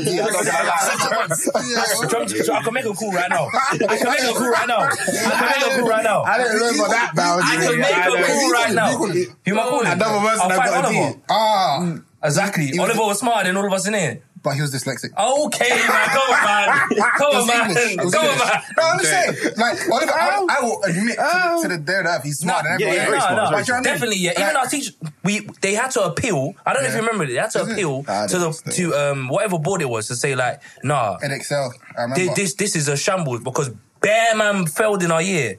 I 2.57 2.63
can 2.63 2.75
make 2.75 2.85
a 2.85 2.93
call 2.95 3.13
right 3.13 3.31
now. 3.31 3.49
I 3.53 3.77
can 3.79 3.89
make 3.89 4.01
a 4.23 4.33
call 4.35 4.51
right 4.51 4.69
now. 4.69 4.81
I 4.81 4.91
can 4.91 5.07
make 5.07 5.73
a 5.73 5.79
call 5.81 5.89
right 5.89 6.05
now. 6.05 6.23
I 6.23 6.39
don't 6.39 6.53
remember 6.55 6.89
that 6.89 7.13
boundary. 7.15 7.45
I 7.47 7.57
can 7.57 7.79
make 7.79 7.97
I 7.97 8.01
a 8.01 8.05
don't- 8.11 8.27
call 8.27 8.51
right 8.53 8.73
now. 8.73 8.97
Who 8.97 9.07
am 9.13 9.59
I 9.59 9.63
calling? 9.63 9.87
Another 9.87 10.19
person 10.21 10.41
I'll 10.43 10.49
that 10.49 10.57
find 10.59 10.71
got 10.71 10.85
a 10.85 10.89
Oliver. 10.99 11.19
Ah, 11.31 11.93
Exactly. 12.23 12.79
Oliver 12.79 13.01
was 13.01 13.19
smarter 13.21 13.47
than 13.49 13.57
all 13.57 13.67
of 13.67 13.73
us 13.73 13.87
in 13.87 13.95
here. 13.95 14.19
But 14.43 14.55
he 14.55 14.63
was 14.63 14.73
dyslexic. 14.73 15.11
Okay, 15.19 15.69
man. 15.69 16.09
Come 16.09 16.31
on, 16.33 16.45
man. 16.45 17.11
Come 17.19 17.37
on, 17.37 17.47
man. 17.47 17.71
English. 17.77 18.13
Come 18.15 18.25
on, 18.27 18.39
man. 18.39 18.63
No, 18.77 18.83
I'm 18.85 18.99
just 19.01 19.11
saying. 19.11 19.55
Like, 19.59 19.79
Oliver, 19.91 20.13
I, 20.13 20.47
I 20.49 20.61
will 20.65 20.83
admit 20.83 21.17
to, 21.19 21.59
to 21.63 21.69
the 21.69 21.79
day 21.79 22.01
that 22.03 22.23
he's 22.25 22.39
smart 22.39 22.65
Nah, 22.65 22.71
than 22.71 22.81
yeah, 22.81 22.87
everyone. 22.87 23.13
yeah, 23.13 23.17
else. 23.17 23.27
very 23.27 23.37
no, 23.37 23.45
smart, 23.45 23.51
no, 23.53 23.57
But 23.59 23.69
you 23.69 23.75
know 23.75 23.79
what 23.81 23.87
I 23.87 23.91
mean? 23.91 23.95
definitely, 23.95 24.17
yeah. 24.17 24.31
Even 24.33 24.43
Like- 24.43 24.57
our 24.57 24.67
teacher, 24.67 24.93
we 25.25 25.49
they 25.61 25.75
had 25.75 25.91
to 25.93 26.03
appeal. 26.05 26.55
I 26.65 26.73
don't 26.73 26.83
know 26.83 26.89
if 26.89 26.95
you 26.95 27.01
remember 27.01 27.25
it. 27.25 27.29
They 27.29 27.35
had 27.35 27.51
to 27.51 27.61
Is 27.61 27.69
it? 27.69 27.73
appeal 27.73 28.05
I 28.09 28.27
to 28.29 28.39
the 28.39 28.45
don't 28.45 28.73
to 28.77 28.95
um 28.95 29.29
whatever 29.29 29.59
board 29.59 29.83
it 29.83 29.89
was 29.91 30.09
to 30.09 30.17
say 30.17 30.35
like, 30.35 30.63
nah, 30.83 31.19
Edexcel, 31.19 31.73
I 31.99 32.03
remember. 32.03 32.35
this 32.35 32.55
this 32.55 32.77
is 32.77 32.89
a 32.89 32.97
shambles 32.97 33.43
because 33.45 33.69
Bear 34.01 34.35
Man 34.37 34.65
failed 34.67 35.03
in 35.03 35.11
our 35.11 35.21
year. 35.21 35.59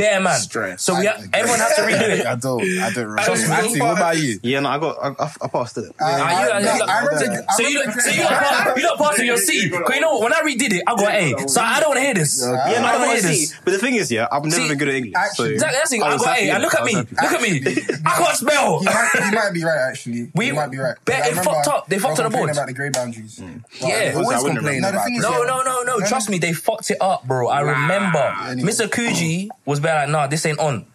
Bear 0.00 0.20
Man. 0.20 0.38
Stress. 0.40 0.82
So 0.82 0.98
we 0.98 1.06
ha- 1.06 1.20
everyone 1.32 1.60
has 1.60 1.76
to 1.76 1.82
redo 1.82 2.08
it. 2.18 2.26
I 2.32 2.34
don't. 2.36 2.62
I 2.62 2.90
don't 2.90 3.04
remember. 3.04 3.22
Trust 3.22 3.46
me. 3.48 3.52
Actually, 3.54 3.80
what 3.82 3.96
about 3.98 4.16
you? 4.18 4.40
Yeah, 4.42 4.60
no, 4.60 4.68
I 4.70 4.78
got, 4.78 4.96
I, 5.02 5.08
I, 5.24 5.32
I 5.42 5.48
passed 5.48 5.76
it. 5.78 5.84
I, 6.00 6.04
Ah, 6.04 6.16
you- 6.16 6.50
I, 6.50 6.58
you- 6.58 6.64
no, 6.64 6.84
I 6.86 6.98
remember. 7.04 7.44
I 7.48 7.52
So 7.54 7.62
you, 7.68 7.80
remember 7.80 8.00
so 8.00 8.10
you 8.10 8.22
not 8.22 8.42
part, 8.42 8.76
you 8.78 8.82
not 8.82 8.98
part 8.98 9.18
of 9.18 9.24
your 9.24 9.36
C. 9.36 9.68
Because 9.68 9.94
you 9.94 10.00
know 10.00 10.12
what? 10.18 10.22
When 10.22 10.32
I 10.32 10.40
redid 10.40 10.72
it, 10.72 10.82
I 10.86 10.94
got 10.96 11.14
A. 11.14 11.48
So 11.48 11.60
I 11.60 11.80
don't 11.80 11.90
want 11.90 11.98
to 12.00 12.04
hear 12.04 12.14
this. 12.14 12.40
Yeah, 12.42 12.50
no, 12.50 12.56
I 12.56 12.88
I 12.88 12.92
don't 12.92 13.00
want 13.08 13.20
to 13.20 13.26
hear 13.28 13.36
this. 13.36 13.54
But 13.64 13.70
the 13.72 13.78
thing 13.78 13.94
is, 13.96 14.10
yeah, 14.10 14.26
I've 14.32 14.42
never 14.44 14.56
See, 14.56 14.68
been 14.68 14.78
good 14.78 14.88
at 14.88 14.94
English. 14.94 15.14
actually- 15.16 15.58
so 15.58 15.66
Exactly. 15.66 15.76
That's 15.78 15.90
the 15.90 15.96
thing. 15.96 16.02
I 16.02 16.06
I 16.06 16.12
was 16.14 16.22
got 16.22 16.36
happy 16.36 16.48
A. 16.48 16.54
And 16.54 16.62
look 16.62 16.74
at 16.74 16.80
I 16.80 16.84
me. 16.84 16.94
was. 16.96 17.06
Look 17.10 17.32
at 17.32 17.42
me. 17.42 17.50
I 18.06 18.10
can't 18.18 18.36
spell. 18.36 18.78
He 18.80 18.84
might, 18.86 19.10
he 19.28 19.34
might 19.36 19.52
be 19.52 19.64
right, 19.64 19.78
actually. 19.90 20.30
We- 20.34 20.46
he 20.46 20.52
might 20.52 20.70
be 20.70 20.78
right. 20.78 20.96
Bet 21.04 21.22
I 21.22 21.26
it 21.26 21.30
remember 21.30 21.50
fucked 21.50 21.68
up. 21.68 21.86
They 21.88 21.96
they 21.96 22.00
fucked 22.02 22.18
were 22.18 22.24
up 22.24 22.32
the 22.32 22.36
board. 22.38 22.48
complaining 22.48 22.56
about 22.56 22.66
the 22.68 22.72
grade 22.74 22.92
boundaries. 22.94 23.38
Yeah. 23.38 23.86
I 23.86 24.10
They 24.10 24.14
always 24.14 24.38
wouldn't 24.42 24.58
complain 24.58 24.78
about 24.84 24.94
No, 25.10 25.42
it. 25.42 25.46
No, 25.46 25.62
no, 25.62 25.82
no, 25.84 25.98
no. 25.98 26.06
Trust 26.06 26.30
me, 26.30 26.38
they 26.38 26.52
fucked 26.52 26.90
it 26.90 26.98
up, 27.00 27.26
bro. 27.26 27.48
I 27.48 27.60
remember. 27.60 28.24
Mr. 28.70 28.86
Kuji 28.88 29.48
was 29.66 29.80
like, 29.94 30.08
nah, 30.08 30.26
this 30.26 30.44
ain't 30.46 30.58
on. 30.58 30.86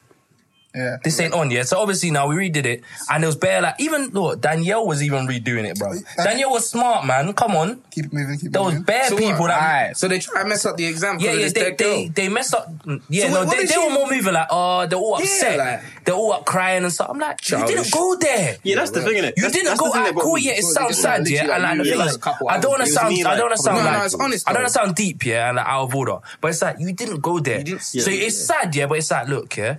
Yeah. 0.76 0.98
This 1.04 1.20
ain't 1.20 1.34
on, 1.34 1.52
yeah. 1.52 1.64
So 1.64 1.80
obviously 1.80 2.12
now 2.12 2.28
we 2.28 2.36
redid 2.36 2.66
it, 2.66 2.84
and 3.10 3.24
it 3.24 3.28
was 3.28 3.36
bare 3.38 3.62
like 3.62 3.76
even 3.80 4.10
look, 4.10 4.42
Danielle 4.42 4.86
was 4.86 5.02
even 5.02 5.26
redoing 5.28 5.64
it, 5.70 5.80
bro. 5.80 5.94
Danielle 6.18 6.52
was 6.52 6.70
smart, 6.70 7.06
man. 7.06 7.32
Come 7.34 7.56
on, 7.56 7.82
Keep 7.92 8.06
it 8.08 8.14
moving, 8.14 8.38
keep 8.38 8.48
it 8.48 8.52
there 8.54 8.62
was 8.62 8.80
bare 8.82 9.08
So 9.08 9.16
what? 9.16 9.22
people 9.24 9.48
that. 9.48 9.62
Alright, 9.62 9.98
So 9.98 10.08
they 10.08 10.20
try 10.20 10.44
to 10.44 10.50
mess 10.50 10.66
up 10.66 10.76
the 10.78 10.86
exam. 10.86 11.18
Yeah, 11.20 11.32
yeah, 11.34 11.50
they, 11.50 11.72
they, 11.72 12.08
they 12.10 12.30
messed 12.30 12.54
up. 12.54 12.70
Mm, 12.84 13.02
yeah, 13.10 13.28
So 13.28 13.30
no, 13.30 13.40
what- 13.40 13.48
what 13.48 13.58
they, 13.58 13.66
they 13.66 13.74
she- 13.74 13.80
were 13.80 13.90
more 13.94 14.10
moving 14.12 14.34
like, 14.34 14.48
oh, 14.50 14.86
they're 14.86 15.00
all 15.00 15.18
Yeah, 15.20 15.24
upset. 15.26 15.58
like- 15.60 15.82
they're 16.04 16.16
all 16.16 16.34
up 16.34 16.46
crying 16.46 16.84
and 16.84 16.92
stuff. 16.92 17.10
I'm 17.10 17.20
like, 17.20 17.50
you 17.50 17.66
didn't 17.66 17.92
go 17.92 18.16
there. 18.18 18.58
Yeah, 18.64 18.76
that's 18.76 18.92
the 18.92 19.02
thing, 19.02 19.14
innit? 19.16 19.34
You 19.38 19.44
That's- 19.48 19.52
didn't 19.54 19.66
that's 19.68 19.80
go 19.80 19.88
the 19.88 19.92
thing 19.94 20.02
out 20.02 20.06
that 20.08 20.16
got 20.16 20.24
cool, 20.24 20.38
yeah, 20.38 20.52
it 20.54 20.64
sounds 20.64 20.98
sad, 21.00 21.28
yeah. 21.30 21.54
And 21.56 21.64
like, 21.64 21.78
the 21.78 21.84
thing 21.86 21.98
like 22.00 22.10
is, 22.10 22.16
a 22.16 22.20
couple 22.20 22.50
I 22.50 22.60
don't 22.60 22.72
want 22.72 22.84
to 22.86 22.90
hours. 22.90 22.90
It 22.90 22.92
was 22.92 23.22
sound, 23.22 23.28
I 23.28 23.38
don't 23.38 23.46
want 23.46 23.56
to 23.58 23.64
sound 23.64 23.78
No, 23.78 23.84
no, 23.84 23.98
like, 23.98 24.06
it's 24.06 24.16
honest, 24.16 24.50
I 24.50 24.54
don't 24.54 24.62
want 24.64 24.74
to 24.74 24.80
sound 24.80 24.96
deep, 24.96 25.26
yeah, 25.26 25.48
and 25.50 25.56
like, 25.58 25.66
out 25.66 25.84
of 25.84 25.96
order. 25.96 26.18
But 26.42 26.50
it's 26.50 26.62
like, 26.62 26.76
you 26.80 26.92
didn't 26.94 27.22
go 27.22 27.40
there. 27.40 27.64
so 27.80 28.12
it's 28.12 28.46
sad, 28.46 28.76
yeah, 28.76 28.86
but 28.88 28.98
it's 28.98 29.10
like, 29.10 29.28
look, 29.30 29.56
yeah, 29.58 29.78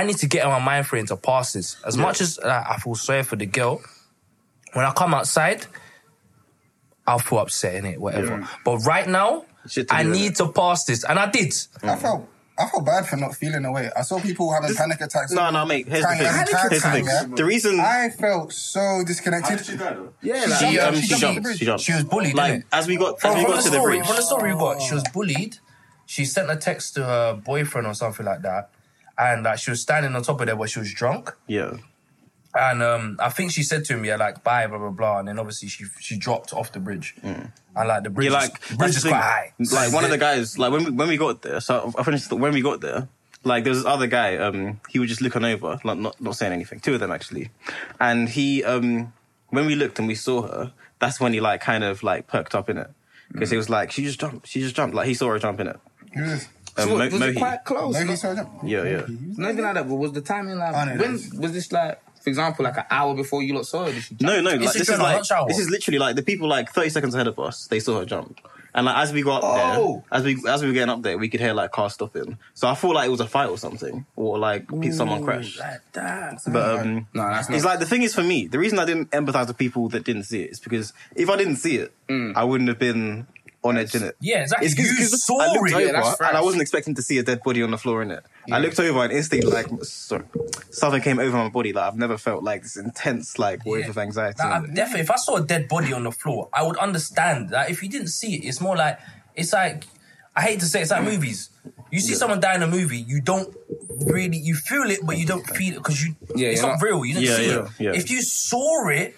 I 0.00 0.04
need 0.04 0.16
to 0.18 0.26
get 0.26 0.44
in 0.44 0.50
my 0.50 0.58
mind 0.58 0.86
frame 0.86 1.06
to 1.06 1.16
pass 1.16 1.52
this. 1.52 1.76
As 1.84 1.96
much 1.96 2.20
as 2.20 2.38
like, 2.38 2.66
I 2.70 2.76
feel 2.78 2.94
sorry 2.94 3.22
for 3.22 3.36
the 3.36 3.46
girl, 3.46 3.80
when 4.72 4.84
I 4.84 4.92
come 4.92 5.14
outside, 5.14 5.66
I'll 7.06 7.18
feel 7.18 7.38
upset 7.40 7.74
in 7.76 7.84
it, 7.86 8.00
whatever. 8.00 8.48
But 8.64 8.78
right 8.78 9.06
now, 9.08 9.44
I 9.90 10.02
do, 10.02 10.10
need 10.10 10.36
to 10.36 10.48
pass 10.52 10.84
this, 10.84 11.04
and 11.04 11.18
I 11.18 11.30
did. 11.30 11.54
I 11.82 11.96
felt 11.96 12.28
I 12.56 12.66
felt 12.68 12.86
bad 12.86 13.06
for 13.06 13.16
not 13.16 13.34
feeling 13.34 13.64
away. 13.64 13.90
I 13.96 14.02
saw 14.02 14.20
people 14.20 14.52
having 14.52 14.74
panic 14.76 15.00
attacks. 15.00 15.32
No, 15.32 15.50
no, 15.50 15.64
mate. 15.66 15.88
Here's 15.88 16.02
the 16.02 16.06
Trying 16.06 16.18
thing. 16.18 16.26
to 16.46 16.56
have 16.56 16.66
a 16.66 16.68
Here's 16.70 16.82
the 16.82 16.90
thing. 16.90 17.04
yeah? 17.06 17.24
The 17.34 17.44
reason 17.44 17.80
I 17.80 18.10
felt 18.10 18.52
so 18.52 19.02
disconnected. 19.06 19.60
Yeah, 20.22 20.44
like, 20.46 20.58
She, 20.60 20.76
jumped- 20.76 20.78
um, 20.80 20.94
she 20.94 21.00
she 21.02 21.08
jumped 21.20 21.42
jumped. 21.42 21.58
she 21.58 21.64
jumped. 21.64 21.82
She 21.84 21.92
was 21.92 22.04
bullied, 22.04 22.34
Like 22.34 22.52
innit? 22.54 22.64
as 22.72 22.86
we 22.86 22.96
got 22.96 23.14
as 23.16 23.20
From, 23.22 23.38
we 23.38 23.44
got 23.44 23.56
the 23.56 23.62
to 23.62 23.70
the 23.70 23.80
bridge. 23.80 24.06
from 24.06 24.16
the 24.16 24.22
story 24.22 24.54
we 24.54 24.58
got, 24.60 24.80
she 24.82 24.94
was 24.94 25.04
bullied. 25.12 25.58
She 26.06 26.24
sent 26.24 26.48
a 26.50 26.56
text 26.56 26.94
to 26.94 27.04
her 27.04 27.34
boyfriend 27.34 27.86
or 27.88 27.94
something 27.94 28.24
like 28.24 28.42
that, 28.42 28.70
and 29.18 29.44
like 29.44 29.58
she 29.58 29.70
was 29.70 29.80
standing 29.80 30.14
on 30.14 30.22
top 30.22 30.40
of 30.40 30.46
there 30.46 30.56
where 30.56 30.68
she 30.68 30.78
was 30.78 30.92
drunk. 30.92 31.32
Yeah. 31.46 31.76
And 32.56 32.82
um, 32.84 33.16
I 33.20 33.30
think 33.30 33.50
she 33.50 33.64
said 33.64 33.84
to 33.86 33.94
him, 33.94 34.04
"Yeah, 34.04 34.14
like 34.16 34.44
bye, 34.44 34.66
blah 34.68 34.78
blah 34.78 34.90
blah." 34.90 35.18
And 35.18 35.26
then 35.28 35.38
obviously 35.40 35.68
she 35.68 35.86
she 35.98 36.16
dropped 36.16 36.52
off 36.52 36.70
the 36.70 36.78
bridge, 36.78 37.16
and 37.22 37.50
like 37.74 38.04
the 38.04 38.10
bridge, 38.10 38.30
Yeah, 38.30 38.38
like 38.38 38.60
the 38.60 38.76
bridge 38.76 38.90
is 38.90 39.02
the 39.02 39.08
quite 39.08 39.52
thing. 39.58 39.66
high. 39.66 39.84
Like 39.86 39.92
one 39.92 40.04
of 40.04 40.10
the 40.10 40.18
guys, 40.18 40.56
like 40.56 40.70
when 40.70 40.84
we, 40.84 40.90
when 40.92 41.08
we 41.08 41.16
got 41.16 41.42
there. 41.42 41.58
So 41.60 41.92
I 41.98 42.04
finished 42.04 42.32
when 42.32 42.52
we 42.52 42.62
got 42.62 42.80
there. 42.80 43.08
Like 43.42 43.64
there 43.64 43.72
was 43.72 43.80
this 43.82 43.86
other 43.92 44.06
guy. 44.06 44.36
Um, 44.36 44.80
he 44.88 45.00
was 45.00 45.08
just 45.08 45.20
looking 45.20 45.44
over, 45.44 45.80
like 45.82 45.98
not 45.98 46.20
not 46.20 46.36
saying 46.36 46.52
anything. 46.52 46.78
Two 46.78 46.94
of 46.94 47.00
them 47.00 47.10
actually, 47.10 47.50
and 48.00 48.28
he 48.28 48.62
um, 48.62 49.12
when 49.48 49.66
we 49.66 49.74
looked 49.74 49.98
and 49.98 50.06
we 50.06 50.14
saw 50.14 50.42
her, 50.42 50.72
that's 51.00 51.18
when 51.18 51.32
he 51.32 51.40
like 51.40 51.60
kind 51.60 51.82
of 51.82 52.04
like 52.04 52.28
perked 52.28 52.54
up 52.54 52.70
in 52.70 52.78
it 52.78 52.88
because 53.32 53.50
he 53.50 53.56
was 53.56 53.68
like, 53.68 53.90
she 53.90 54.04
just 54.04 54.20
jumped, 54.20 54.46
she 54.46 54.60
just 54.60 54.76
jumped. 54.76 54.94
Like 54.94 55.08
he 55.08 55.14
saw 55.14 55.28
her 55.30 55.38
jump 55.40 55.58
in 55.58 55.66
it. 55.66 55.80
Who 56.76 56.82
is? 56.82 56.88
Um, 56.88 56.88
so 56.90 56.96
Mo- 56.96 57.18
was 57.18 57.22
it 57.22 57.36
quite 57.38 57.64
close? 57.64 57.94
Maybe 57.94 58.08
Not, 58.08 58.64
yeah. 58.64 58.82
Yeah, 58.82 58.90
yeah. 58.90 59.04
not 59.36 59.50
even 59.52 59.64
like 59.64 59.74
that, 59.74 59.88
but 59.88 59.94
was 59.94 60.12
the 60.12 60.20
timing 60.20 60.58
like 60.58 60.74
I 60.74 60.84
know 60.94 61.00
when 61.00 61.12
this. 61.14 61.32
was 61.32 61.52
this 61.52 61.72
like? 61.72 62.00
For 62.22 62.30
example, 62.30 62.64
like 62.64 62.78
an 62.78 62.84
hour 62.90 63.14
before 63.14 63.42
you 63.42 63.54
lot 63.54 63.66
saw 63.66 63.84
her, 63.84 63.92
did 63.92 64.02
she 64.02 64.14
jump? 64.14 64.22
No, 64.22 64.40
no, 64.40 64.50
like 64.52 64.60
this 64.60 64.76
is 64.76 64.98
like 64.98 65.22
this 65.46 65.58
is 65.58 65.68
literally 65.68 65.98
like 65.98 66.16
the 66.16 66.22
people 66.22 66.48
like 66.48 66.70
thirty 66.72 66.88
seconds 66.88 67.14
ahead 67.14 67.26
of 67.26 67.38
us. 67.38 67.66
They 67.66 67.80
saw 67.80 67.98
her 67.98 68.06
jump, 68.06 68.40
and 68.74 68.86
like 68.86 68.96
as 68.96 69.12
we 69.12 69.20
got 69.22 69.44
up 69.44 69.76
Oh. 69.76 70.02
there, 70.10 70.18
as 70.18 70.24
we 70.24 70.42
as 70.48 70.62
we 70.62 70.68
were 70.68 70.72
getting 70.72 70.88
up 70.88 71.02
there, 71.02 71.18
we 71.18 71.28
could 71.28 71.40
hear 71.40 71.52
like 71.52 71.70
cars 71.72 71.92
stopping. 71.92 72.38
So 72.54 72.66
I 72.66 72.72
thought 72.76 72.94
like 72.94 73.08
it 73.08 73.10
was 73.10 73.20
a 73.20 73.26
fight 73.26 73.50
or 73.50 73.58
something, 73.58 74.06
or 74.16 74.38
like 74.38 74.64
someone 74.92 75.22
crashed. 75.22 75.60
like 75.60 75.80
that. 75.92 76.38
But 76.50 76.80
um, 76.80 77.06
No, 77.12 77.28
that's 77.28 77.50
not. 77.50 77.56
it's 77.56 77.64
like 77.66 77.78
the 77.78 77.84
thing 77.84 78.00
is 78.00 78.14
for 78.14 78.22
me, 78.22 78.46
the 78.46 78.58
reason 78.58 78.78
I 78.78 78.86
didn't 78.86 79.10
empathize 79.10 79.48
with 79.48 79.58
people 79.58 79.90
that 79.90 80.04
didn't 80.04 80.22
see 80.24 80.44
it 80.44 80.50
is 80.52 80.60
because 80.60 80.94
if 81.14 81.28
I 81.28 81.36
didn't 81.36 81.56
see 81.56 81.76
it, 81.76 81.92
I 82.08 82.42
wouldn't 82.42 82.68
have 82.70 82.78
been 82.78 83.26
on 83.64 83.78
edge 83.78 83.94
in 83.94 84.02
it. 84.02 84.16
Yeah, 84.20 84.42
exactly. 84.42 84.66
It's 84.66 84.74
'cause- 84.74 84.86
You 84.86 84.96
'cause 85.08 85.24
saw 85.24 85.38
I 85.40 85.46
looked 85.46 85.70
it. 85.70 85.74
over 85.74 85.80
Yeah, 85.80 86.14
and 86.28 86.36
I 86.36 86.40
wasn't 86.42 86.62
expecting 86.62 86.94
to 86.96 87.02
see 87.02 87.18
a 87.18 87.22
dead 87.22 87.42
body 87.42 87.62
on 87.62 87.70
the 87.70 87.78
floor 87.78 88.02
in 88.02 88.10
it. 88.10 88.22
I 88.52 88.58
looked 88.58 88.78
over 88.78 89.02
and 89.04 89.12
instantly 89.12 89.50
like 89.50 89.66
sorry, 89.84 90.24
something 90.70 91.00
came 91.00 91.18
over 91.18 91.36
my 91.36 91.48
body. 91.48 91.72
Like 91.72 91.86
I've 91.86 91.96
never 91.96 92.18
felt 92.18 92.44
like 92.44 92.62
this 92.62 92.76
intense 92.76 93.38
like 93.38 93.64
wave 93.64 93.84
Yeah. 93.84 93.90
of 93.90 93.98
anxiety. 93.98 94.36
Like, 94.38 94.52
I, 94.52 94.58
in 94.64 94.74
definitely, 94.74 95.00
if 95.02 95.10
I 95.10 95.16
saw 95.16 95.36
a 95.36 95.42
dead 95.42 95.68
body 95.68 95.92
on 95.92 96.04
the 96.04 96.12
floor, 96.12 96.48
I 96.52 96.62
would 96.62 96.76
understand. 96.76 97.50
Like, 97.50 97.70
if 97.70 97.82
you 97.82 97.88
didn't 97.88 98.08
see 98.08 98.34
it, 98.36 98.44
it's 98.46 98.60
more 98.60 98.76
like 98.76 98.98
it's 99.34 99.52
like 99.52 99.84
I 100.36 100.42
hate 100.42 100.60
to 100.60 100.66
say 100.66 100.80
it, 100.80 100.82
it's 100.82 100.90
like 100.90 101.02
mm. 101.02 101.12
movies. 101.12 101.48
You 101.90 102.00
see 102.00 102.14
someone 102.14 102.40
die 102.40 102.56
in 102.56 102.62
a 102.62 102.66
movie, 102.66 102.98
you 102.98 103.20
don't 103.20 103.54
really 104.00 104.36
you 104.36 104.56
feel 104.56 104.90
it, 104.90 104.98
but 105.04 105.16
you 105.16 105.26
don't 105.26 105.46
feel 105.56 105.74
it 105.74 105.78
because 105.78 106.04
you 106.04 106.14
Yeah, 106.34 106.48
it's 106.48 106.60
not, 106.60 106.72
not- 106.72 106.82
real. 106.82 107.04
You 107.04 107.14
didn't 107.14 107.28
Yeah, 107.28 107.36
see 107.36 107.46
yeah, 107.46 107.62
it. 107.64 107.68
yeah. 107.78 107.92
If 107.94 108.10
you 108.10 108.20
saw 108.20 108.88
it, 108.88 109.16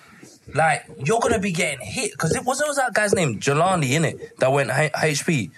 like 0.55 0.85
you're 1.05 1.21
gonna 1.21 1.39
be 1.39 1.53
getting 1.53 1.85
hit 1.85 2.13
because 2.13 2.35
it 2.35 2.45
was 2.45 2.61
it 2.61 2.67
was 2.67 2.77
that 2.77 2.95
guy's 2.95 3.15
name 3.15 3.39
Jelani 3.41 3.91
in 3.93 4.05
it 4.05 4.39
that 4.39 4.53
went 4.53 4.71
H- 4.71 4.93
HP. 4.93 5.51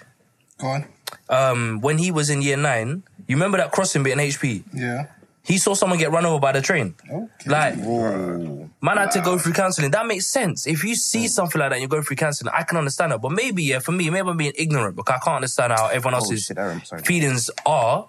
Go 0.59 0.67
on. 0.67 0.85
Um, 1.29 1.79
when 1.81 1.97
he 1.97 2.11
was 2.11 2.29
in 2.29 2.41
year 2.41 2.57
nine, 2.57 3.03
you 3.27 3.35
remember 3.35 3.57
that 3.59 3.71
crossing 3.71 4.03
bit 4.03 4.13
in 4.13 4.19
HP? 4.19 4.63
Yeah. 4.73 5.07
He 5.43 5.57
saw 5.57 5.73
someone 5.73 5.97
get 5.97 6.11
run 6.11 6.25
over 6.25 6.39
by 6.39 6.51
the 6.51 6.61
train. 6.61 6.93
Okay. 7.11 7.49
Like, 7.49 7.77
man 7.77 8.97
had 8.97 9.11
to 9.11 9.21
go 9.21 9.39
through 9.39 9.53
counseling. 9.53 9.89
That 9.91 10.05
makes 10.05 10.27
sense. 10.27 10.67
If 10.67 10.83
you 10.83 10.93
see 10.95 11.27
something 11.27 11.59
like 11.59 11.69
that 11.69 11.75
and 11.75 11.81
you're 11.81 11.89
going 11.89 12.03
through 12.03 12.17
counseling, 12.17 12.53
I 12.55 12.63
can 12.63 12.77
understand 12.77 13.11
that. 13.13 13.21
But 13.21 13.31
maybe, 13.31 13.63
yeah, 13.63 13.79
for 13.79 13.91
me, 13.91 14.09
maybe 14.09 14.29
I'm 14.29 14.37
being 14.37 14.53
ignorant 14.55 14.95
because 14.95 15.15
I 15.15 15.23
can't 15.23 15.35
understand 15.37 15.73
how 15.73 15.87
everyone 15.87 16.13
else's 16.15 16.45
shit, 16.45 16.57
Aaron, 16.57 16.83
sorry. 16.85 17.01
feelings 17.03 17.49
are. 17.65 18.07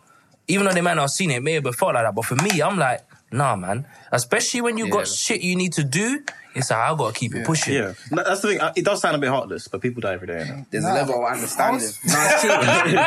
Even 0.48 0.66
though 0.66 0.72
they 0.72 0.80
might 0.80 0.94
not 0.94 1.02
have 1.02 1.10
seen 1.12 1.30
it, 1.30 1.42
maybe 1.42 1.66
have 1.68 1.76
felt 1.76 1.94
like 1.94 2.04
that. 2.04 2.14
But 2.14 2.24
for 2.24 2.34
me, 2.36 2.60
I'm 2.60 2.76
like, 2.76 3.02
nah, 3.32 3.56
man. 3.56 3.86
Especially 4.12 4.60
when 4.60 4.76
you 4.78 4.88
got 4.90 5.06
shit 5.08 5.40
you 5.42 5.56
need 5.56 5.72
to 5.74 5.84
do, 5.84 6.22
it's 6.54 6.70
like, 6.70 6.80
I 6.80 6.94
gotta 6.96 7.12
keep 7.18 7.34
it 7.34 7.44
pushing. 7.46 7.74
Yeah, 7.74 7.92
No, 8.10 8.22
that's 8.24 8.40
the 8.40 8.48
thing. 8.48 8.60
Uh, 8.60 8.72
It 8.76 8.84
does 8.84 9.00
sound 9.00 9.14
a 9.16 9.18
bit 9.18 9.28
heartless, 9.30 9.68
but 9.68 9.80
people 9.80 10.00
die 10.00 10.14
every 10.14 10.26
day. 10.26 10.44
innit? 10.46 10.66
There's 10.70 10.84
Nah, 10.84 10.92
a 10.92 10.94
level 10.94 11.24
of 11.24 11.32
understanding. 11.32 11.80
was- 11.82 11.98
No, 12.04 12.14
it's 12.18 12.40
true. 12.42 12.98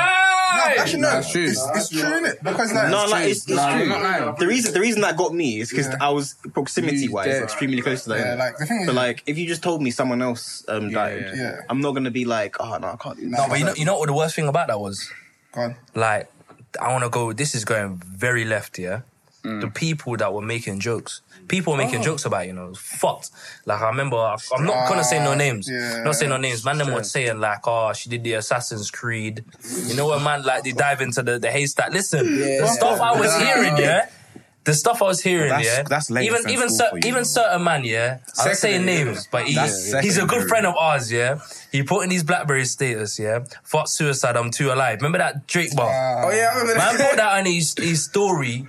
Hey! 0.54 0.76
Actually, 0.78 1.02
no, 1.02 1.10
That's 1.10 1.32
true. 1.32 1.44
It's, 1.46 1.68
it's 1.76 1.90
true, 1.90 2.02
innit? 2.04 2.38
Because 2.44 2.72
like, 2.74 2.90
No, 2.92 3.06
like 3.08 3.28
it's, 3.30 3.40
it's 3.40 3.58
No, 3.58 3.72
true. 3.72 3.80
you're 3.80 3.90
not 3.90 4.02
lying. 4.04 4.36
The 4.38 4.46
reason 4.48 4.74
the 4.76 4.80
reason 4.82 5.02
that 5.02 5.18
got 5.18 5.34
me 5.34 5.60
is 5.62 5.72
because 5.72 5.88
Yeah. 5.88 5.98
I 6.00 6.10
was 6.10 6.36
proximity 6.54 7.10
wise 7.10 7.28
Yeah. 7.28 7.42
extremely 7.44 7.82
close 7.82 8.04
to 8.04 8.10
that. 8.10 8.20
Yeah, 8.20 8.36
like, 8.36 8.58
the 8.60 8.68
thing 8.68 8.82
is- 8.82 8.86
but 8.86 8.94
like 8.96 9.24
if 9.26 9.36
you 9.40 9.48
just 9.48 9.64
told 9.64 9.82
me 9.82 9.90
someone 9.90 10.22
else 10.22 10.64
um, 10.68 10.92
died, 10.92 11.26
yeah. 11.36 11.42
Yeah. 11.42 11.56
I'm 11.72 11.82
not 11.82 11.94
gonna 11.96 12.12
be 12.12 12.26
like, 12.26 12.58
oh 12.60 12.78
no, 12.78 12.90
I 12.92 12.96
can't 12.98 13.18
do 13.18 13.30
that. 13.32 13.38
No, 13.40 13.48
but 13.50 13.58
you 13.60 13.66
know, 13.66 13.74
you 13.74 13.86
know 13.86 13.98
what 13.98 14.06
the 14.08 14.14
worst 14.14 14.36
thing 14.36 14.48
about 14.48 14.68
that 14.68 14.80
was? 14.80 15.10
Go 15.54 15.62
on. 15.62 15.76
like 15.96 16.30
I 16.80 16.92
want 16.92 17.04
to 17.04 17.10
go. 17.10 17.34
This 17.34 17.56
is 17.56 17.66
going 17.66 17.98
very 17.98 18.46
left, 18.46 18.78
yeah. 18.78 19.02
The 19.44 19.70
people 19.74 20.16
that 20.16 20.34
were 20.34 20.42
making 20.42 20.80
jokes, 20.80 21.20
people 21.50 21.74
were 21.74 21.78
making 21.78 22.02
jokes 22.02 22.24
about, 22.24 22.48
you 22.48 22.54
know, 22.54 22.74
fucked. 22.76 23.30
Like 23.66 23.82
I 23.82 23.88
remember, 23.90 24.16
I'm 24.16 24.66
not 24.66 24.88
gonna 24.88 25.04
say 25.04 25.20
no 25.20 25.32
Ah, 25.34 25.36
names, 25.36 25.68
yeah. 25.70 26.02
not 26.04 26.16
saying 26.16 26.30
no 26.30 26.38
names. 26.38 26.64
Man, 26.64 26.78
them 26.78 26.94
were 26.94 27.04
saying 27.04 27.40
like, 27.42 27.60
oh, 27.68 27.92
she 27.92 28.08
did 28.10 28.24
the 28.24 28.34
Assassin's 28.34 28.90
Creed. 28.90 29.44
You 29.88 29.96
know 29.98 30.08
what, 30.08 30.22
man? 30.24 30.44
Like 30.44 30.64
they 30.64 30.72
dive 30.72 31.02
into 31.02 31.22
the, 31.24 31.40
the 31.40 31.52
haystack. 31.52 31.92
Listen, 31.92 32.26
the 32.26 32.68
stuff 32.68 33.02
I 33.02 33.20
was 33.20 33.36
hearing, 33.36 33.76
yeah. 33.78 34.08
The 34.66 34.74
stuff 34.74 35.02
I 35.02 35.06
was 35.06 35.22
hearing, 35.22 35.50
That's- 35.50 35.66
yeah. 35.66 35.84
that's 35.84 36.10
late 36.10 36.26
even 36.26 36.50
even 36.50 36.70
cer- 36.70 36.92
you, 36.94 37.00
even 37.00 37.14
man. 37.16 37.26
certain 37.26 37.64
man, 37.66 37.84
yeah. 37.84 38.20
I'm 38.40 38.48
not 38.48 38.56
saying 38.56 38.86
Secondary. 38.86 39.04
names, 39.06 39.28
but 39.30 39.44
he, 39.44 39.56
That's 39.56 39.92
he's 40.00 40.18
a 40.18 40.26
good 40.26 40.48
friend 40.48 40.66
of 40.66 40.76
ours, 40.78 41.12
yeah. 41.12 41.40
He 41.70 41.84
put 41.84 42.06
in 42.06 42.12
his 42.12 42.24
BlackBerry 42.24 42.64
status, 42.64 43.20
yeah. 43.20 43.40
Fuck 43.64 43.90
suicide, 43.90 44.38
I'm 44.38 44.52
too 44.52 44.72
alive. 44.72 45.00
Remember 45.00 45.18
that 45.18 45.48
Drake 45.48 45.76
bar? 45.76 45.90
Uh, 45.90 46.28
Oh 46.28 46.30
yeah, 46.32 46.50
I 46.54 46.60
remember 46.60 46.76
Man 46.80 46.98
that. 46.98 47.10
put 47.10 47.18
that 47.18 47.40
on 47.40 47.46
his, 47.46 47.76
his 47.78 48.06
story. 48.06 48.66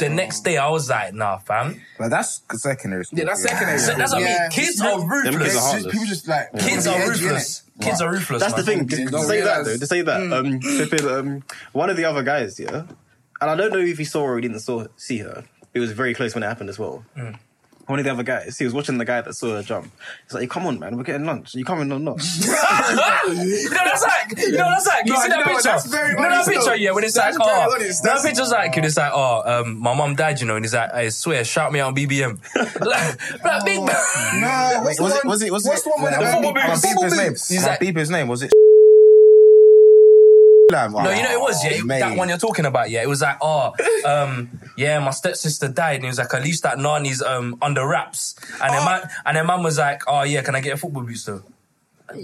The 0.00 0.08
next 0.08 0.40
day, 0.40 0.56
I 0.56 0.68
was 0.68 0.90
like, 0.90 1.14
nah, 1.14 1.38
fam. 1.38 1.80
But 1.98 2.08
that's 2.08 2.42
secondary 2.54 3.04
school. 3.04 3.18
Yeah, 3.20 3.26
that's 3.26 3.42
secondary. 3.42 3.78
So 3.78 3.94
that's 3.94 4.12
what 4.12 4.22
I 4.22 4.26
mean. 4.26 4.50
Kids 4.50 4.80
Yeah. 4.82 4.92
are 4.94 5.00
ruthless. 5.08 5.36
kids 5.36 5.56
are 5.56 5.78
just, 5.78 5.90
people 5.90 6.06
just 6.06 6.28
like 6.28 6.52
Kids 6.58 6.86
on 6.88 6.94
are 6.94 6.98
the 6.98 7.04
edge, 7.14 7.22
ruthless. 7.22 7.62
Kids 7.80 8.00
are 8.00 8.10
ruthless. 8.10 8.40
That's 8.42 8.54
the 8.54 8.62
thing. 8.64 8.88
To, 8.88 8.96
to 8.96 9.18
say 9.22 9.40
that 9.42 9.58
realise- 9.58 9.66
though, 9.66 9.76
to 9.78 9.86
say 9.86 10.02
that, 10.02 10.32
um, 10.32 10.60
flipping, 10.60 11.08
um, 11.08 11.42
one 11.72 11.88
of 11.90 11.96
the 11.96 12.04
other 12.04 12.22
guys, 12.24 12.58
yeah, 12.58 12.82
and 13.48 13.60
I 13.60 13.62
don't 13.64 13.72
know 13.72 13.78
if 13.84 13.98
he 13.98 14.04
saw 14.04 14.24
her 14.26 14.32
or 14.32 14.36
he 14.36 14.42
didn't 14.42 14.60
saw, 14.60 14.86
see 14.96 15.18
her. 15.18 15.44
It 15.74 15.80
was 15.80 15.92
very 15.92 16.14
close 16.14 16.34
when 16.34 16.42
it 16.42 16.46
happened 16.46 16.70
as 16.70 16.78
well. 16.78 17.04
One 17.86 18.00
of 18.00 18.04
the 18.04 18.10
other 18.10 18.24
guys, 18.24 18.58
he 18.58 18.64
was 18.64 18.74
watching 18.74 18.98
the 18.98 19.04
guy 19.04 19.20
that 19.20 19.32
saw 19.34 19.54
her 19.54 19.62
jump. 19.62 19.92
He's 20.24 20.34
like, 20.34 20.50
"Come 20.50 20.66
on, 20.66 20.80
man, 20.80 20.96
we're 20.96 21.04
getting 21.04 21.24
lunch. 21.24 21.54
you 21.54 21.64
coming 21.64 21.92
or 21.92 22.00
not?" 22.00 22.18
you 22.40 23.70
know 23.70 23.78
that's 23.84 24.02
like, 24.02 24.38
you 24.38 24.52
know 24.52 24.68
that's 24.70 24.86
like, 24.88 25.06
you 25.06 25.12
No, 25.12 25.20
see 25.20 25.28
that 25.28 25.38
you 25.38 25.44
know, 25.44 25.50
picture? 25.52 25.62
that's 25.62 25.86
very 25.86 26.10
you 26.10 26.16
know 26.16 26.22
that 26.30 26.46
picture, 26.46 26.74
yeah, 26.74 26.90
when 26.90 27.04
it's 27.04 27.14
That's 27.14 27.38
like, 27.38 27.48
oh, 27.48 27.72
honest. 27.74 28.02
that 28.02 28.08
That's- 28.08 28.26
picture's 28.26 28.50
like, 28.50 28.76
it's 28.76 28.96
like, 28.96 29.12
oh, 29.14 29.60
um, 29.62 29.76
my 29.78 29.94
mom 29.94 30.16
died, 30.16 30.40
you 30.40 30.48
know, 30.48 30.56
and 30.56 30.64
he's 30.64 30.74
like, 30.74 30.92
I 30.92 31.10
swear, 31.10 31.44
shout 31.44 31.72
me 31.72 31.78
out 31.78 31.88
on 31.88 31.94
BBM. 31.96 32.40
like, 32.56 33.44
like, 33.44 33.64
big 33.64 33.78
man. 33.84 34.40
No, 34.40 34.80
what's 34.82 34.86
Wait, 34.86 34.96
the 34.98 35.02
was 35.04 35.12
one? 35.12 35.20
it? 35.20 35.24
Was 35.28 35.42
it? 35.42 35.52
Was 35.52 35.64
what's 35.66 35.80
it? 35.80 35.84
the 35.84 35.90
one 35.90 36.02
with 36.02 36.10
the 36.12 36.18
I'm 36.26 36.32
football 36.32 36.54
beep- 36.54 36.66
boots? 36.66 36.82
beep 36.82 37.04
his 37.04 37.16
name. 37.16 37.32
He's 37.32 37.50
like- 37.58 37.66
gonna 37.66 37.78
beep 37.92 37.96
his 37.96 38.10
name. 38.10 38.26
Was 38.26 38.42
it? 38.42 38.52
No, 40.70 40.86
you 41.10 41.22
know 41.22 41.32
it 41.32 41.40
was, 41.40 41.64
yeah. 41.64 41.82
Mate. 41.82 42.00
That 42.00 42.16
one 42.16 42.28
you're 42.28 42.38
talking 42.38 42.64
about, 42.66 42.90
yeah. 42.90 43.02
It 43.02 43.08
was 43.08 43.22
like, 43.22 43.38
oh, 43.40 43.72
um, 44.04 44.50
yeah, 44.76 44.98
my 44.98 45.10
stepsister 45.10 45.68
died, 45.68 45.96
and 45.96 46.04
he 46.04 46.08
was 46.08 46.18
like, 46.18 46.32
at 46.34 46.42
least 46.42 46.62
that 46.64 46.78
Nani's 46.78 47.22
um 47.22 47.56
under 47.62 47.86
wraps, 47.86 48.34
and 48.62 48.74
then 48.74 48.84
man, 48.84 49.08
and 49.24 49.36
then 49.36 49.46
man 49.46 49.62
was 49.62 49.78
like, 49.78 50.02
oh 50.08 50.22
yeah, 50.24 50.42
can 50.42 50.54
I 50.54 50.60
get 50.60 50.74
a 50.74 50.76
football 50.76 51.02
boots 51.02 51.24
though? 51.24 51.42
Like, 52.08 52.18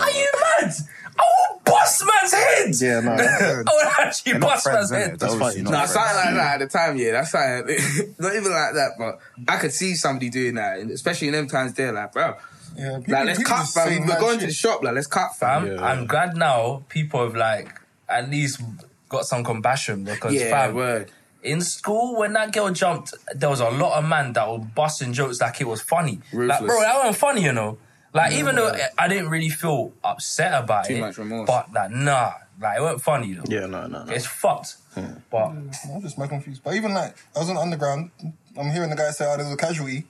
are 0.00 0.10
you 0.10 0.28
mad? 0.60 0.72
I 1.20 1.22
will 1.22 1.60
bust 1.64 2.04
man's 2.06 2.32
head. 2.32 2.74
Yeah, 2.80 3.00
no. 3.00 3.12
I 3.12 3.62
would 3.64 3.86
actually 4.06 4.32
They're 4.32 4.40
not 4.40 4.48
bust 4.50 4.62
friends, 4.64 4.90
man's 4.90 4.92
innit? 4.92 5.10
head. 5.10 5.10
That's 5.18 5.20
That's 5.20 5.34
obviously 5.34 5.62
fine. 5.62 5.64
not 5.64 5.70
Nah, 5.72 5.86
friends. 5.86 5.92
something 5.92 6.16
like 6.16 6.34
that 6.34 6.54
at 6.54 6.58
the 6.58 6.78
time, 6.78 6.96
yeah, 6.96 7.12
that's 7.12 7.30
something. 7.32 8.14
Not 8.18 8.34
even 8.36 8.52
like 8.52 8.74
that, 8.74 8.90
but 8.98 9.18
I 9.48 9.56
could 9.58 9.72
see 9.72 9.94
somebody 9.94 10.28
doing 10.30 10.54
that, 10.56 10.78
especially 10.78 11.28
in 11.28 11.34
them 11.34 11.46
times 11.48 11.74
they're 11.74 11.92
like, 11.92 12.12
bro, 12.12 12.34
Yeah, 12.76 12.98
people- 12.98 13.14
like 13.14 13.26
let's 13.26 13.42
cut, 13.44 13.66
fam. 13.68 13.88
We're 14.00 14.06
mad 14.06 14.20
going 14.20 14.38
to 14.40 14.46
the 14.46 14.52
shop, 14.52 14.82
like 14.82 14.94
let's 14.94 15.06
cut, 15.06 15.36
Fam, 15.36 15.66
fam. 15.66 15.84
I'm 15.84 16.06
glad 16.06 16.36
now 16.36 16.82
people 16.88 17.22
have 17.24 17.36
like 17.36 17.77
at 18.08 18.28
least 18.30 18.60
got 19.08 19.24
some 19.26 19.42
compassion 19.44 20.04
because 20.04 20.32
Yeah, 20.34 20.50
fam, 20.50 20.74
word. 20.74 21.10
in 21.42 21.60
school 21.60 22.16
when 22.18 22.32
that 22.34 22.52
girl 22.52 22.70
jumped, 22.70 23.14
there 23.34 23.48
was 23.50 23.60
a 23.60 23.70
lot 23.70 23.98
of 23.98 24.08
man 24.08 24.32
that 24.34 24.48
were 24.50 24.58
busting 24.58 25.12
jokes 25.12 25.40
like 25.40 25.60
it 25.60 25.66
was 25.66 25.80
funny. 25.80 26.20
Like, 26.32 26.60
bro, 26.60 26.80
that 26.80 26.96
wasn't 26.96 27.16
funny, 27.16 27.42
you 27.44 27.52
know. 27.52 27.78
Like, 28.14 28.32
even 28.32 28.56
though 28.56 28.74
I 28.98 29.06
didn't 29.08 29.28
really 29.28 29.50
feel 29.50 29.92
upset 30.02 30.62
about 30.64 30.86
Too 30.86 30.94
it, 30.94 31.00
much 31.00 31.18
remorse. 31.18 31.46
but 31.46 31.72
like, 31.72 31.90
nah, 31.90 32.32
like 32.60 32.78
it 32.78 32.80
wasn't 32.82 33.02
funny 33.02 33.34
though. 33.34 33.44
Yeah, 33.46 33.66
no, 33.66 33.86
no, 33.86 34.04
no. 34.04 34.12
It's 34.12 34.26
fucked. 34.26 34.76
Hmm. 34.94 35.06
But 35.30 35.46
I'm 35.48 35.70
just 36.02 36.16
more 36.18 36.26
confused. 36.26 36.62
But 36.64 36.74
even 36.74 36.94
like, 36.94 37.14
I 37.36 37.38
was 37.40 37.50
on 37.50 37.56
underground. 37.58 38.10
I'm 38.56 38.70
hearing 38.70 38.90
the 38.90 38.96
guy 38.96 39.10
say, 39.10 39.26
"Oh, 39.28 39.36
there's 39.36 39.52
a 39.52 39.56
casualty." 39.56 40.06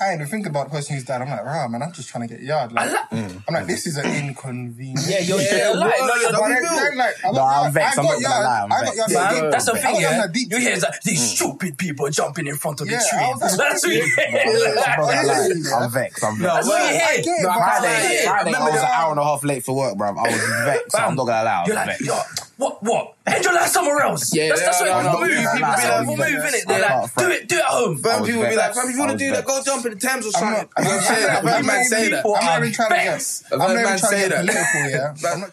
I 0.00 0.12
ain't 0.12 0.20
even 0.20 0.26
thinking 0.30 0.50
about 0.50 0.66
the 0.68 0.76
person 0.76 0.94
who's 0.94 1.04
died. 1.04 1.22
I'm 1.22 1.28
like, 1.28 1.44
rah, 1.44 1.66
man, 1.66 1.82
I'm 1.82 1.92
just 1.92 2.08
trying 2.08 2.28
to 2.28 2.32
get 2.34 2.42
yard. 2.44 2.72
Like, 2.72 2.90
I'm 3.10 3.42
like, 3.50 3.64
mm. 3.64 3.66
this 3.66 3.84
is 3.86 3.96
an 3.96 4.06
inconvenience. 4.28 5.10
yeah, 5.10 5.18
you're 5.20 5.40
Yeah, 5.40 5.70
like, 5.74 5.94
no, 5.98 6.14
you're 6.14 6.30
But 6.32 6.48
then- 6.48 6.62
then, 6.62 6.96
like, 6.96 7.14
I'm 7.24 7.34
No, 7.34 7.42
I'm 7.44 7.72
vexed. 7.72 7.98
I'm 7.98 8.04
got 8.04 8.10
not 8.10 8.22
gonna 8.22 8.34
yard. 8.34 8.44
lie, 8.44 8.60
I'm 8.62 8.72
I 8.72 8.84
got 8.84 8.96
yard. 8.96 9.10
Man, 9.12 9.42
deep. 9.42 9.50
that's 9.50 9.64
the 9.64 9.72
thing, 9.76 10.00
yeah. 10.00 10.26
You 10.34 10.58
hear 10.58 10.78
that 10.78 11.00
these 11.04 11.20
mm. 11.20 11.34
stupid 11.36 11.78
people 11.78 12.08
jumping 12.10 12.46
in 12.46 12.56
front 12.56 12.80
of 12.80 12.86
the 12.86 12.92
Yeah, 12.92 13.00
I 13.12 13.18
train. 13.18 13.34
That's 13.40 13.56
what 13.58 13.92
you 13.92 14.04
hear. 14.04 14.26
I'm 14.28 14.74
not 14.76 14.96
gonna 14.98 15.26
lie. 15.26 15.48
Yeah. 15.48 15.76
I'm 15.76 15.90
vexed. 15.90 16.24
I'm 16.24 16.38
vexed. 16.38 16.68
what 16.68 16.78
you 16.78 16.84
I 16.86 16.92
hear. 16.92 17.22
get 17.24 17.26
it, 17.26 17.42
No, 17.42 17.48
but 17.48 17.58
Friday, 17.58 17.88
I- 17.88 18.24
Friday, 18.24 18.54
I 18.54 18.64
was 18.70 18.74
an 18.80 18.88
hour 18.92 19.10
and 19.10 19.20
a 19.20 19.24
half 19.24 19.44
late 19.44 19.64
for 19.64 19.74
work, 19.76 19.96
bruv. 19.96 20.16
I 20.16 20.22
was 20.30 20.40
vexed. 20.64 20.96
I'm 20.96 21.16
not 21.16 21.26
gonna 21.26 21.44
lie. 21.44 21.64
You're 21.66 21.74
like, 21.76 21.86
vexed. 21.86 22.06
yo, 22.06 22.20
what, 22.58 22.82
what? 22.82 23.14
End 23.26 23.44
your 23.44 23.54
life 23.54 23.68
somewhere 23.68 24.00
else. 24.00 24.34
Yeah, 24.34 24.48
that's, 24.50 24.60
that's 24.62 24.80
yeah, 24.82 24.96
what 24.96 25.02
no, 25.04 25.10
people 25.10 25.20
no, 25.20 25.34
move. 25.34 25.44
no, 25.44 25.52
People 25.52 25.68
no, 25.68 25.76
say, 25.76 25.88
no, 25.88 25.98
people 26.00 26.16
move, 26.16 26.18
no, 26.18 26.26
innit? 26.26 26.66
no, 26.66 26.74
They're 26.74 27.00
like, 27.00 27.14
do 27.14 27.30
it, 27.30 27.48
do 27.48 27.54
it 27.56 27.58
at 27.60 27.64
home. 27.66 27.98
I 27.98 28.00
Fam, 28.02 28.20
was 28.20 28.28
people 28.28 28.42
be 28.42 28.46
like, 28.48 28.56
vexed. 28.56 28.80
fam, 28.80 28.88
if 28.88 28.94
you 28.94 29.00
want 29.00 29.12
to 29.12 29.18
do 29.18 29.30
that, 29.32 29.44
go 29.46 29.62
jump 29.64 29.86
in 29.86 29.92
the 29.94 29.98
Thames 29.98 30.24
or 30.26 30.28
I'm 30.28 30.32
something. 30.32 30.52
not, 30.52 30.68
I've 30.76 30.84
I'm 30.86 30.90
heard 30.92 31.02
say 31.02 31.20
that. 31.22 31.30
I've 31.38 31.44
not- 31.44 31.52
heard 31.54 31.66
man 31.66 31.84
say 31.84 32.08
that. 32.10 32.16
people 32.18 32.34
I'm 32.34 32.44
not 32.44 32.50
are 32.58 32.60
even 32.64 32.72
trying 32.74 32.88
to 32.90 32.94
get. 32.96 33.04
vexed. 33.12 33.44
I've 33.46 33.52
I'm 33.52 33.60
heard 33.60 33.66
not 33.66 33.72
even 33.72 33.82
man 33.84 33.98
trying 33.98 33.98
to 33.98 34.06
say 34.16 34.28
get 34.28 34.30
that. 34.30 34.40
political, 34.46 34.90
yeah. 34.90 35.14
I'm 35.32 35.40
not. 35.40 35.50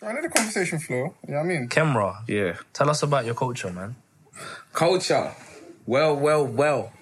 So 0.00 0.06
I 0.08 0.12
know 0.12 0.22
the 0.22 0.28
conversation 0.28 0.78
flow. 0.80 0.96
You 0.96 1.34
know 1.34 1.36
what 1.36 1.40
I 1.40 1.42
mean? 1.44 1.68
Kemra, 1.68 2.16
Yeah. 2.28 2.56
tell 2.72 2.90
us 2.90 3.02
about 3.02 3.24
your 3.24 3.34
culture, 3.34 3.70
man. 3.72 3.94
Culture. 4.72 5.32
Well, 5.86 6.16
well, 6.16 6.44
well. 6.46 6.92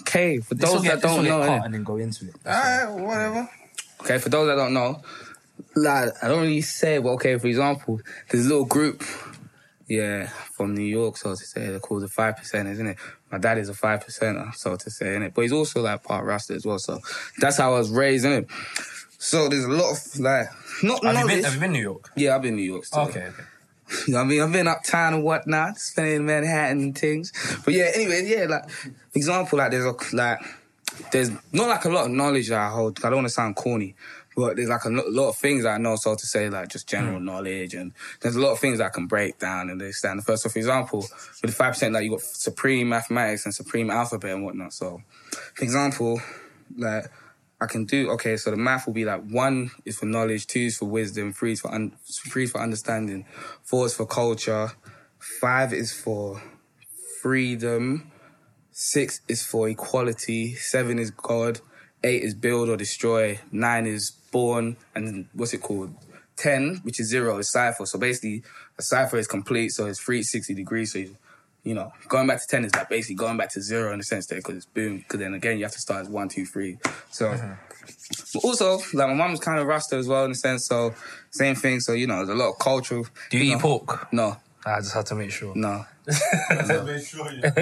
Okay, 0.00 0.38
for 0.38 0.54
those 0.54 0.82
get, 0.82 1.00
that 1.00 1.08
don't 1.08 1.24
know, 1.24 1.40
cut 1.44 1.64
and 1.64 1.74
then 1.74 1.84
go 1.84 1.96
into 1.96 2.26
it. 2.26 2.34
Alright, 2.46 2.90
whatever. 3.00 3.48
Okay, 4.02 4.18
for 4.18 4.28
those 4.28 4.48
that 4.48 4.56
don't 4.56 4.74
know, 4.74 5.00
like 5.76 6.12
I 6.22 6.28
don't 6.28 6.42
really 6.42 6.60
say, 6.60 6.98
but 6.98 7.10
okay, 7.10 7.38
for 7.38 7.46
example, 7.46 8.00
there's 8.30 8.46
a 8.46 8.48
little 8.48 8.64
group, 8.64 9.02
yeah, 9.88 10.28
from 10.52 10.74
New 10.74 10.84
York, 10.84 11.16
so 11.16 11.30
to 11.30 11.36
say, 11.36 11.68
they're 11.68 11.80
called 11.80 12.02
the 12.02 12.08
Five 12.08 12.36
Percenters, 12.36 12.72
isn't 12.72 12.86
it? 12.86 12.98
My 13.32 13.38
dad 13.38 13.56
is 13.56 13.70
a 13.70 13.74
five 13.74 14.04
percenter, 14.04 14.54
so 14.54 14.76
to 14.76 14.90
say, 14.90 15.06
innit? 15.06 15.32
But 15.32 15.42
he's 15.42 15.52
also 15.52 15.80
like 15.80 16.02
part 16.02 16.26
Rasta 16.26 16.52
as 16.52 16.66
well, 16.66 16.78
so 16.78 17.00
that's 17.38 17.56
how 17.56 17.74
I 17.74 17.78
was 17.78 17.90
raised, 17.90 18.26
innit? 18.26 18.50
So 19.18 19.48
there's 19.48 19.64
a 19.64 19.70
lot 19.70 19.92
of 19.92 20.20
like, 20.20 20.48
not 20.82 21.02
Have 21.02 21.16
you 21.16 21.26
been, 21.26 21.44
have 21.44 21.54
you 21.54 21.60
been 21.60 21.72
New 21.72 21.80
York? 21.80 22.12
Yeah, 22.14 22.36
I've 22.36 22.42
been 22.42 22.50
in 22.50 22.56
New 22.56 22.70
York. 22.70 22.84
Still. 22.84 23.02
Okay, 23.02 23.26
okay. 23.26 23.42
You 24.06 24.14
know 24.14 24.20
what 24.20 24.24
I 24.24 24.28
mean? 24.28 24.40
I've 24.40 24.52
been 24.52 24.68
uptown 24.68 25.14
and 25.14 25.24
whatnot, 25.24 25.76
spending 25.76 26.24
Manhattan 26.24 26.80
and 26.80 26.98
things. 26.98 27.30
But 27.62 27.74
yeah, 27.74 27.90
anyway, 27.94 28.24
yeah, 28.24 28.46
like, 28.46 28.64
example, 29.14 29.58
like, 29.58 29.70
there's 29.70 29.84
a, 29.84 29.94
like, 30.16 30.38
there's 31.10 31.30
not 31.52 31.68
like 31.68 31.84
a 31.84 31.90
lot 31.90 32.06
of 32.06 32.10
knowledge 32.10 32.48
that 32.48 32.58
I 32.58 32.70
hold. 32.70 32.98
I 33.04 33.10
don't 33.10 33.16
want 33.16 33.26
to 33.26 33.34
sound 33.34 33.56
corny, 33.56 33.94
but 34.36 34.56
there's 34.56 34.68
like 34.68 34.84
a 34.84 34.88
lot 34.88 35.30
of 35.30 35.36
things 35.36 35.64
I 35.64 35.78
know, 35.78 35.96
so 35.96 36.14
to 36.14 36.26
say, 36.26 36.48
like 36.48 36.68
just 36.68 36.88
general 36.88 37.20
mm. 37.20 37.24
knowledge. 37.24 37.74
And 37.74 37.92
there's 38.20 38.36
a 38.36 38.40
lot 38.40 38.52
of 38.52 38.58
things 38.58 38.80
I 38.80 38.88
can 38.88 39.06
break 39.06 39.38
down 39.38 39.70
and 39.70 39.72
understand. 39.72 40.20
The 40.20 40.24
first, 40.24 40.42
so 40.42 40.48
for 40.48 40.58
example, 40.58 41.00
with 41.42 41.56
the 41.56 41.64
5%, 41.64 41.92
like, 41.92 42.04
you 42.04 42.10
got 42.10 42.20
supreme 42.20 42.88
mathematics 42.88 43.44
and 43.44 43.54
supreme 43.54 43.90
alphabet 43.90 44.32
and 44.32 44.44
whatnot. 44.44 44.72
So, 44.72 45.02
for 45.54 45.64
example, 45.64 46.20
like, 46.76 47.06
I 47.62 47.66
can 47.66 47.84
do 47.84 48.10
okay. 48.10 48.36
So 48.36 48.50
the 48.50 48.56
math 48.56 48.86
will 48.86 48.92
be 48.92 49.04
like 49.04 49.22
one 49.22 49.70
is 49.84 49.96
for 49.96 50.06
knowledge, 50.06 50.48
two 50.48 50.62
is 50.62 50.78
for 50.78 50.86
wisdom, 50.86 51.32
three 51.32 51.52
is 51.52 51.60
for 51.60 51.72
un, 51.72 51.92
three 52.28 52.44
is 52.44 52.50
for 52.50 52.60
understanding, 52.60 53.24
four 53.62 53.86
is 53.86 53.94
for 53.94 54.04
culture, 54.04 54.72
five 55.40 55.72
is 55.72 55.92
for 55.92 56.42
freedom, 57.22 58.10
six 58.72 59.20
is 59.28 59.46
for 59.46 59.68
equality, 59.68 60.56
seven 60.56 60.98
is 60.98 61.12
God, 61.12 61.60
eight 62.02 62.24
is 62.24 62.34
build 62.34 62.68
or 62.68 62.76
destroy, 62.76 63.38
nine 63.52 63.86
is 63.86 64.10
born, 64.32 64.76
and 64.94 65.28
what's 65.34 65.54
it 65.54 65.62
called? 65.62 65.94
Ten, 66.36 66.80
which 66.82 66.98
is 66.98 67.08
zero, 67.08 67.38
is 67.38 67.52
cipher. 67.52 67.86
So 67.86 67.98
basically, 67.98 68.42
a 68.78 68.82
cipher 68.82 69.18
is 69.18 69.28
complete, 69.28 69.68
so 69.68 69.86
it's 69.86 70.00
360 70.00 70.54
degrees. 70.54 70.92
So 70.92 70.98
you 70.98 71.16
you 71.64 71.74
know, 71.74 71.92
going 72.08 72.26
back 72.26 72.40
to 72.40 72.46
ten 72.48 72.64
is 72.64 72.74
like 72.74 72.88
basically 72.88 73.14
going 73.14 73.36
back 73.36 73.50
to 73.50 73.60
zero 73.60 73.92
in 73.92 73.98
the 73.98 74.04
sense 74.04 74.26
that 74.26 74.36
because 74.36 74.56
it's 74.56 74.66
boom. 74.66 74.98
Because 74.98 75.20
then 75.20 75.34
again, 75.34 75.58
you 75.58 75.64
have 75.64 75.72
to 75.72 75.78
start 75.78 76.02
as 76.02 76.08
one, 76.08 76.28
two, 76.28 76.44
three. 76.44 76.78
So, 77.10 77.28
mm-hmm. 77.28 77.52
but 78.34 78.44
also 78.44 78.78
like 78.94 79.08
my 79.08 79.14
mum's 79.14 79.38
kind 79.38 79.60
of 79.60 79.66
Rasta 79.66 79.96
as 79.96 80.08
well 80.08 80.24
in 80.24 80.32
the 80.32 80.36
sense. 80.36 80.66
So 80.66 80.94
same 81.30 81.54
thing. 81.54 81.80
So 81.80 81.92
you 81.92 82.06
know, 82.06 82.16
there's 82.16 82.30
a 82.30 82.34
lot 82.34 82.50
of 82.50 82.58
cultural. 82.58 83.06
Do 83.30 83.38
you 83.38 83.50
know, 83.50 83.56
eat 83.56 83.62
pork? 83.62 84.12
No, 84.12 84.36
I 84.66 84.80
just 84.80 84.94
had 84.94 85.06
to 85.06 85.14
make 85.14 85.30
sure. 85.30 85.52
no. 85.54 85.86
Make 86.06 87.06
sure 87.06 87.30
you. 87.32 87.42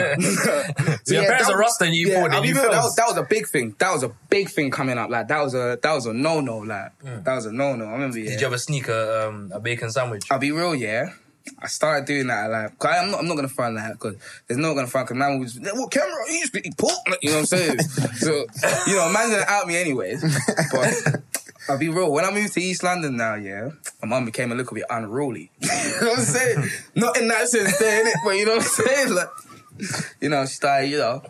So 1.05 1.15
your 1.15 1.23
Yeah, 1.23 1.29
parents 1.29 1.47
that 1.47 1.53
are 1.53 1.57
was- 1.57 1.61
Rasta 1.61 1.85
and 1.85 1.95
you 1.95 2.07
eat 2.07 2.11
Yeah, 2.13 2.21
pork, 2.21 2.33
I'll 2.33 2.43
be 2.43 2.49
you 2.49 2.55
real, 2.55 2.63
feel 2.65 2.73
that 2.73 2.83
was, 2.83 2.95
that 2.97 3.07
was 3.09 3.17
a 3.17 3.23
big 3.23 3.47
thing. 3.49 3.75
That 3.79 3.93
was 3.93 4.03
a 4.03 4.11
big 4.29 4.49
thing 4.49 4.71
coming 4.71 4.99
up. 4.99 5.11
Like 5.11 5.29
that 5.29 5.41
was 5.43 5.55
a 5.55 5.79
that 5.83 5.93
was 5.93 6.07
a 6.07 6.13
no 6.15 6.41
no. 6.41 6.59
Like 6.59 6.93
that 7.03 7.35
was 7.35 7.47
a 7.47 7.53
no 7.53 7.77
no. 7.77 7.87
I 7.87 7.93
remember. 7.93 8.19
Yeah. 8.19 8.31
Did 8.31 8.41
you 8.41 8.47
ever 8.47 8.59
sneak 8.59 8.89
a, 8.89 9.29
um, 9.29 9.51
a 9.53 9.61
bacon 9.61 9.91
sandwich? 9.91 10.25
I'll 10.31 10.39
be 10.39 10.53
real, 10.53 10.75
yeah. 10.75 11.11
I 11.59 11.67
started 11.69 12.07
doing 12.07 12.27
that 12.29 12.51
like, 12.51 12.79
cause 12.79 12.95
I'm 12.97 13.11
not, 13.11 13.21
I'm 13.21 13.27
not 13.27 13.35
gonna 13.35 13.49
find 13.49 13.77
that 13.79 13.93
because 13.95 14.15
there's 14.47 14.59
no 14.59 14.75
gonna 14.75 14.87
find 14.87 15.07
because 15.07 15.19
man 15.19 15.39
was 15.41 15.59
what 15.59 15.91
camera 15.91 16.15
he 16.29 16.39
used 16.39 16.53
to 16.53 16.67
eat 16.67 16.77
pork, 16.77 16.93
you 17.23 17.31
know 17.31 17.37
what 17.37 17.41
I'm 17.41 17.47
saying? 17.47 17.79
so 18.17 18.47
you 18.87 18.95
know, 18.97 19.11
man's 19.11 19.31
gonna 19.33 19.45
out 19.49 19.67
me 19.67 19.77
anyways. 19.77 20.23
But 20.71 21.23
I'll 21.71 21.79
be 21.79 21.89
real. 21.89 22.11
When 22.11 22.25
I 22.25 22.33
moved 22.33 22.55
to 22.55 22.61
East 22.61 22.83
London 22.83 23.17
now, 23.17 23.37
yeah, 23.37 23.71
my 24.03 24.09
mum 24.09 24.25
became 24.25 24.51
a 24.51 24.57
little 24.57 24.75
bit 24.75 24.85
unruly. 24.91 25.53
you 25.61 25.69
know 25.69 26.09
what 26.09 26.19
I'm 26.19 26.25
saying? 26.25 26.71
Not 26.97 27.17
in 27.17 27.29
that 27.29 27.47
sense, 27.49 27.79
there, 27.79 28.05
innit? 28.05 28.13
But 28.25 28.31
you 28.33 28.47
know 28.47 28.57
what 28.57 28.63
I'm 28.63 28.69
saying? 28.69 29.15
Like, 29.15 29.29
you 30.21 30.29
know, 30.29 30.45
she 30.47 30.55
started, 30.55 30.89
you 30.89 30.99
know, 30.99 31.23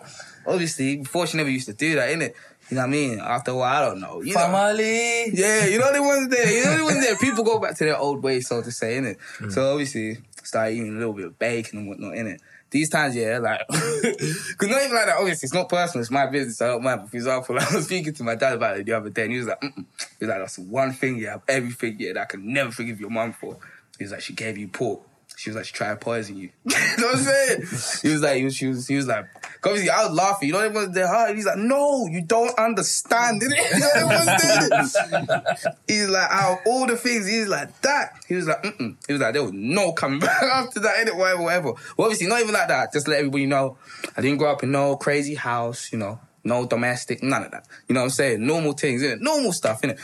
obviously 0.47 0.97
before 0.97 1.26
she 1.26 1.36
never 1.36 1.51
used 1.51 1.66
to 1.66 1.74
do 1.74 1.95
that, 1.97 2.09
innit? 2.09 2.34
You 2.70 2.76
know 2.76 2.82
what 2.82 2.88
I 2.88 2.91
mean? 2.91 3.18
After 3.20 3.51
a 3.51 3.57
while, 3.57 3.82
I 3.82 3.86
don't 3.86 4.01
know. 4.01 4.22
You 4.22 4.32
know, 4.32 4.41
Family. 4.41 5.30
yeah, 5.34 5.66
you 5.66 5.78
know 5.78 5.93
the 5.93 6.03
ones 6.03 6.28
there. 6.28 6.51
You 6.51 6.64
know 6.64 6.78
the 6.78 6.84
ones 6.84 7.01
there. 7.05 7.16
People 7.20 7.45
go 7.45 7.59
back 7.59 7.76
to 7.76 7.84
their 7.84 7.99
old 7.99 8.22
ways, 8.22 8.49
so 8.49 8.62
to 8.62 8.72
say, 8.72 8.97
innit? 8.97 9.16
So 9.53 9.61
mm. 9.61 9.72
obviously, 9.72 10.18
started 10.43 10.76
eating 10.76 10.97
a 10.97 10.99
little 10.99 11.12
bit 11.12 11.26
of 11.26 11.38
bacon 11.38 11.80
and 11.80 11.88
whatnot, 11.88 12.14
innit? 12.14 12.38
These 12.71 12.89
times, 12.89 13.16
yeah, 13.16 13.39
like, 13.39 13.66
cause 13.68 14.68
not 14.68 14.83
even 14.83 14.95
like 14.95 15.07
that. 15.07 15.16
Obviously, 15.18 15.47
it's 15.47 15.55
not 15.55 15.68
personal. 15.68 16.03
It's 16.03 16.11
my 16.11 16.27
business. 16.27 16.62
I 16.62 16.68
don't 16.68 16.85
mind. 16.85 17.01
But 17.01 17.11
for 17.11 17.16
example, 17.16 17.59
I 17.59 17.66
was 17.75 17.87
speaking 17.87 18.14
to 18.14 18.23
my 18.23 18.37
dad 18.37 18.55
about 18.55 18.79
it 18.79 18.87
the 18.87 18.93
other 18.93 19.11
day, 19.11 19.25
and 19.25 19.33
he 19.33 19.39
was 19.39 19.49
like, 19.49 19.61
Mm-mm. 19.61 19.85
"He 20.18 20.27
was 20.27 20.29
like, 20.29 20.39
that's 20.39 20.59
one 20.59 20.93
thing, 20.93 21.16
yeah, 21.16 21.39
everything, 21.49 21.97
yeah, 21.99 22.12
that 22.12 22.23
I 22.23 22.25
can 22.27 22.53
never 22.53 22.71
forgive 22.71 23.01
your 23.01 23.11
mum 23.11 23.33
for." 23.33 23.59
He 23.99 24.05
was 24.05 24.12
like, 24.12 24.21
"She 24.21 24.35
gave 24.35 24.57
you 24.57 24.68
pork." 24.68 25.01
She 25.37 25.49
was 25.49 25.57
like, 25.57 25.64
she 25.64 25.73
tried 25.73 25.91
to 25.91 25.97
poison 25.97 26.37
you. 26.37 26.51
you 26.64 26.77
know 26.99 27.07
what 27.07 27.16
I'm 27.16 27.23
saying? 27.23 27.61
He 28.03 28.12
was 28.12 28.21
like, 28.21 28.37
he 28.37 28.45
was, 28.45 28.55
she 28.55 28.66
was, 28.66 28.87
he 28.87 28.97
was 28.97 29.07
like, 29.07 29.25
obviously 29.65 29.91
I 29.91 30.05
was 30.05 30.13
laughing. 30.13 30.49
You 30.49 30.55
know 30.55 30.71
what 30.71 30.89
was 30.89 30.99
hard? 30.99 31.37
He's 31.37 31.47
like, 31.47 31.59
no, 31.59 32.07
you 32.07 32.23
don't 32.23 32.57
understand, 32.59 33.43
it? 33.43 33.51
You 33.75 33.81
know 33.81 34.07
what 34.07 34.71
was? 34.71 35.77
He's 35.87 36.09
like, 36.09 36.31
out 36.31 36.53
of 36.53 36.59
all 36.67 36.87
the 36.87 36.97
things, 36.97 37.27
he's 37.27 37.49
like 37.49 37.81
that. 37.83 38.15
He 38.27 38.35
was 38.35 38.47
like, 38.47 38.63
mm 38.63 38.97
He 39.07 39.13
was 39.13 39.23
like, 39.23 39.35
there 39.35 39.43
was 39.43 39.53
no 39.53 39.93
coming 39.93 40.21
back 40.21 40.43
after 40.43 40.81
that, 40.81 41.07
innit? 41.07 41.17
Whatever, 41.17 41.43
whatever. 41.43 41.73
Well, 41.97 42.07
obviously, 42.07 42.27
not 42.27 42.41
even 42.41 42.55
like 42.55 42.69
that. 42.69 42.93
Just 42.93 43.09
let 43.09 43.19
everybody 43.19 43.47
know, 43.47 43.77
I 44.17 44.21
didn't 44.21 44.39
grow 44.39 44.53
up 44.53 44.63
in 44.63 44.73
no 44.73 44.97
crazy 44.97 45.35
house, 45.35 45.93
you 45.93 45.99
know, 45.99 46.21
no 46.45 46.67
domestic, 46.67 47.23
none 47.23 47.45
of 47.45 47.51
that. 47.51 47.67
You 47.89 47.95
know 47.95 48.01
what 48.01 48.05
I'm 48.07 48.11
saying? 48.11 48.47
Normal 48.47 48.73
things, 48.73 49.03
innit? 49.03 49.21
Normal 49.21 49.53
stuff, 49.53 49.83
innit? 49.83 49.99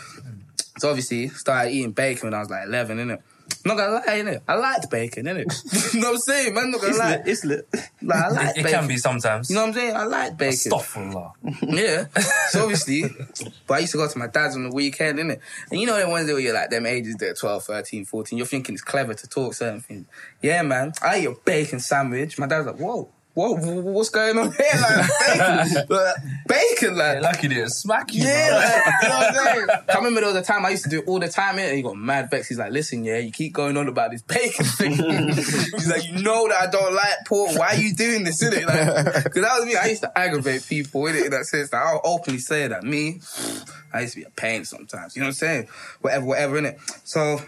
So 0.79 0.89
obviously, 0.91 1.29
started 1.29 1.71
eating 1.71 1.93
bacon 1.93 2.27
when 2.27 2.35
I 2.35 2.41
was 2.41 2.51
like 2.51 2.67
11, 2.67 2.99
innit? 2.99 3.23
Not 3.67 3.77
gonna 3.77 3.93
lie, 3.95 4.03
innit? 4.07 4.41
I 4.47 4.55
liked 4.55 4.91
bacon, 4.91 5.27
innit? 5.27 5.93
you 5.95 6.01
know 6.01 6.09
what 6.09 6.14
I'm 6.14 6.21
saying, 6.21 6.55
man? 6.55 6.71
Not 6.71 6.81
gonna 6.81 6.91
It's 6.91 6.99
lie. 6.99 7.11
lit. 7.17 7.23
It's 7.27 7.45
lit. 7.45 7.69
Like, 8.03 8.19
I 8.25 8.29
like 8.29 8.57
It, 8.57 8.67
it 8.67 8.71
can 8.71 8.87
be 8.87 8.97
sometimes. 8.97 9.51
You 9.51 9.57
know 9.57 9.62
what 9.62 9.69
I'm 9.69 9.75
saying? 9.75 9.97
I 9.97 10.05
like 10.05 10.37
bacon. 10.39 10.57
Astaghfirullah. 10.73 11.33
Yeah. 11.62 12.07
So 12.51 12.62
obviously, 12.62 13.05
but 13.67 13.75
I 13.75 13.79
used 13.81 13.93
to 13.93 13.99
go 13.99 14.09
to 14.09 14.19
my 14.19 14.29
dad's 14.29 14.55
on 14.57 14.64
the 14.64 14.75
weekend, 14.75 15.19
innit? 15.19 15.41
And 15.71 15.81
you 15.81 15.87
know 15.87 15.99
the 15.99 16.09
ones 16.09 16.27
that 16.27 16.33
were 16.35 16.41
you're 16.41 16.55
like 16.55 16.71
them 16.71 16.87
ages 16.87 17.17
there, 17.17 17.35
12, 17.35 17.64
13, 17.64 18.05
14, 18.05 18.39
you're 18.39 18.47
thinking 18.47 18.75
it's 18.75 18.85
clever 18.85 19.14
to 19.14 19.27
talk 19.29 19.55
certain 19.55 19.81
things. 19.81 20.07
Yeah, 20.41 20.62
man. 20.62 20.93
I 21.03 21.17
ate 21.17 21.27
a 21.27 21.35
bacon 21.45 21.81
sandwich. 21.81 22.39
My 22.39 22.47
dad's 22.47 22.67
like, 22.67 22.79
whoa. 22.79 23.11
Whoa, 23.37 23.55
wh- 23.55 23.84
what's 23.84 24.09
going 24.09 24.39
on 24.39 24.51
here? 24.51 24.80
Like, 24.80 25.11
bacon, 25.28 25.84
like, 25.91 26.14
bacon, 26.49 26.97
like, 26.97 27.14
Yeah, 27.16 27.20
lucky 27.20 27.49
they 27.49 27.66
smack 27.66 28.14
you. 28.14 28.22
yeah, 28.24 28.49
bro. 28.49 28.59
like, 28.59 29.03
you 29.03 29.09
know 29.11 29.14
what 29.14 29.26
I'm 29.28 29.34
saying? 29.68 29.68
I 29.91 29.95
remember 29.99 30.20
there 30.22 30.32
was 30.32 30.37
a 30.39 30.43
time 30.43 30.64
I 30.64 30.70
used 30.70 30.84
to 30.84 30.89
do 30.89 30.99
it 31.01 31.05
all 31.07 31.18
the 31.20 31.28
time, 31.28 31.59
and 31.59 31.76
he 31.76 31.82
got 31.82 31.97
mad 31.97 32.30
vexed. 32.30 32.49
He's 32.49 32.57
like, 32.59 32.72
listen, 32.72 33.05
yeah, 33.05 33.18
you 33.18 33.30
keep 33.30 33.53
going 33.53 33.76
on 33.76 33.89
about 33.89 34.11
this 34.12 34.22
bacon 34.22 34.64
thing. 34.64 34.93
He's 35.34 35.91
like, 35.91 36.09
you 36.09 36.22
know 36.22 36.49
that 36.49 36.57
I 36.62 36.66
don't 36.70 36.95
like 36.95 37.12
pork. 37.26 37.59
Why 37.59 37.66
are 37.68 37.76
you 37.76 37.93
doing 37.95 38.24
this, 38.24 38.43
innit? 38.43 38.64
Like, 38.66 39.24
Because 39.24 39.43
that 39.43 39.59
was 39.59 39.66
me. 39.66 39.76
I 39.76 39.87
used 39.89 40.01
to 40.03 40.18
aggravate 40.18 40.66
people, 40.66 41.03
innit? 41.03 41.26
In 41.26 41.30
that 41.32 41.45
sense. 41.45 41.70
Like, 41.70 41.82
I'll 41.82 42.01
openly 42.05 42.41
say 42.41 42.66
that. 42.68 42.84
Me, 42.84 43.20
I 43.93 44.01
used 44.01 44.14
to 44.14 44.20
be 44.20 44.24
a 44.26 44.30
pain 44.30 44.64
sometimes. 44.64 45.14
You 45.14 45.20
know 45.20 45.26
what 45.26 45.32
I'm 45.32 45.34
saying? 45.34 45.68
Whatever, 46.01 46.24
whatever, 46.24 46.59
innit? 46.62 46.78
So, 47.05 47.39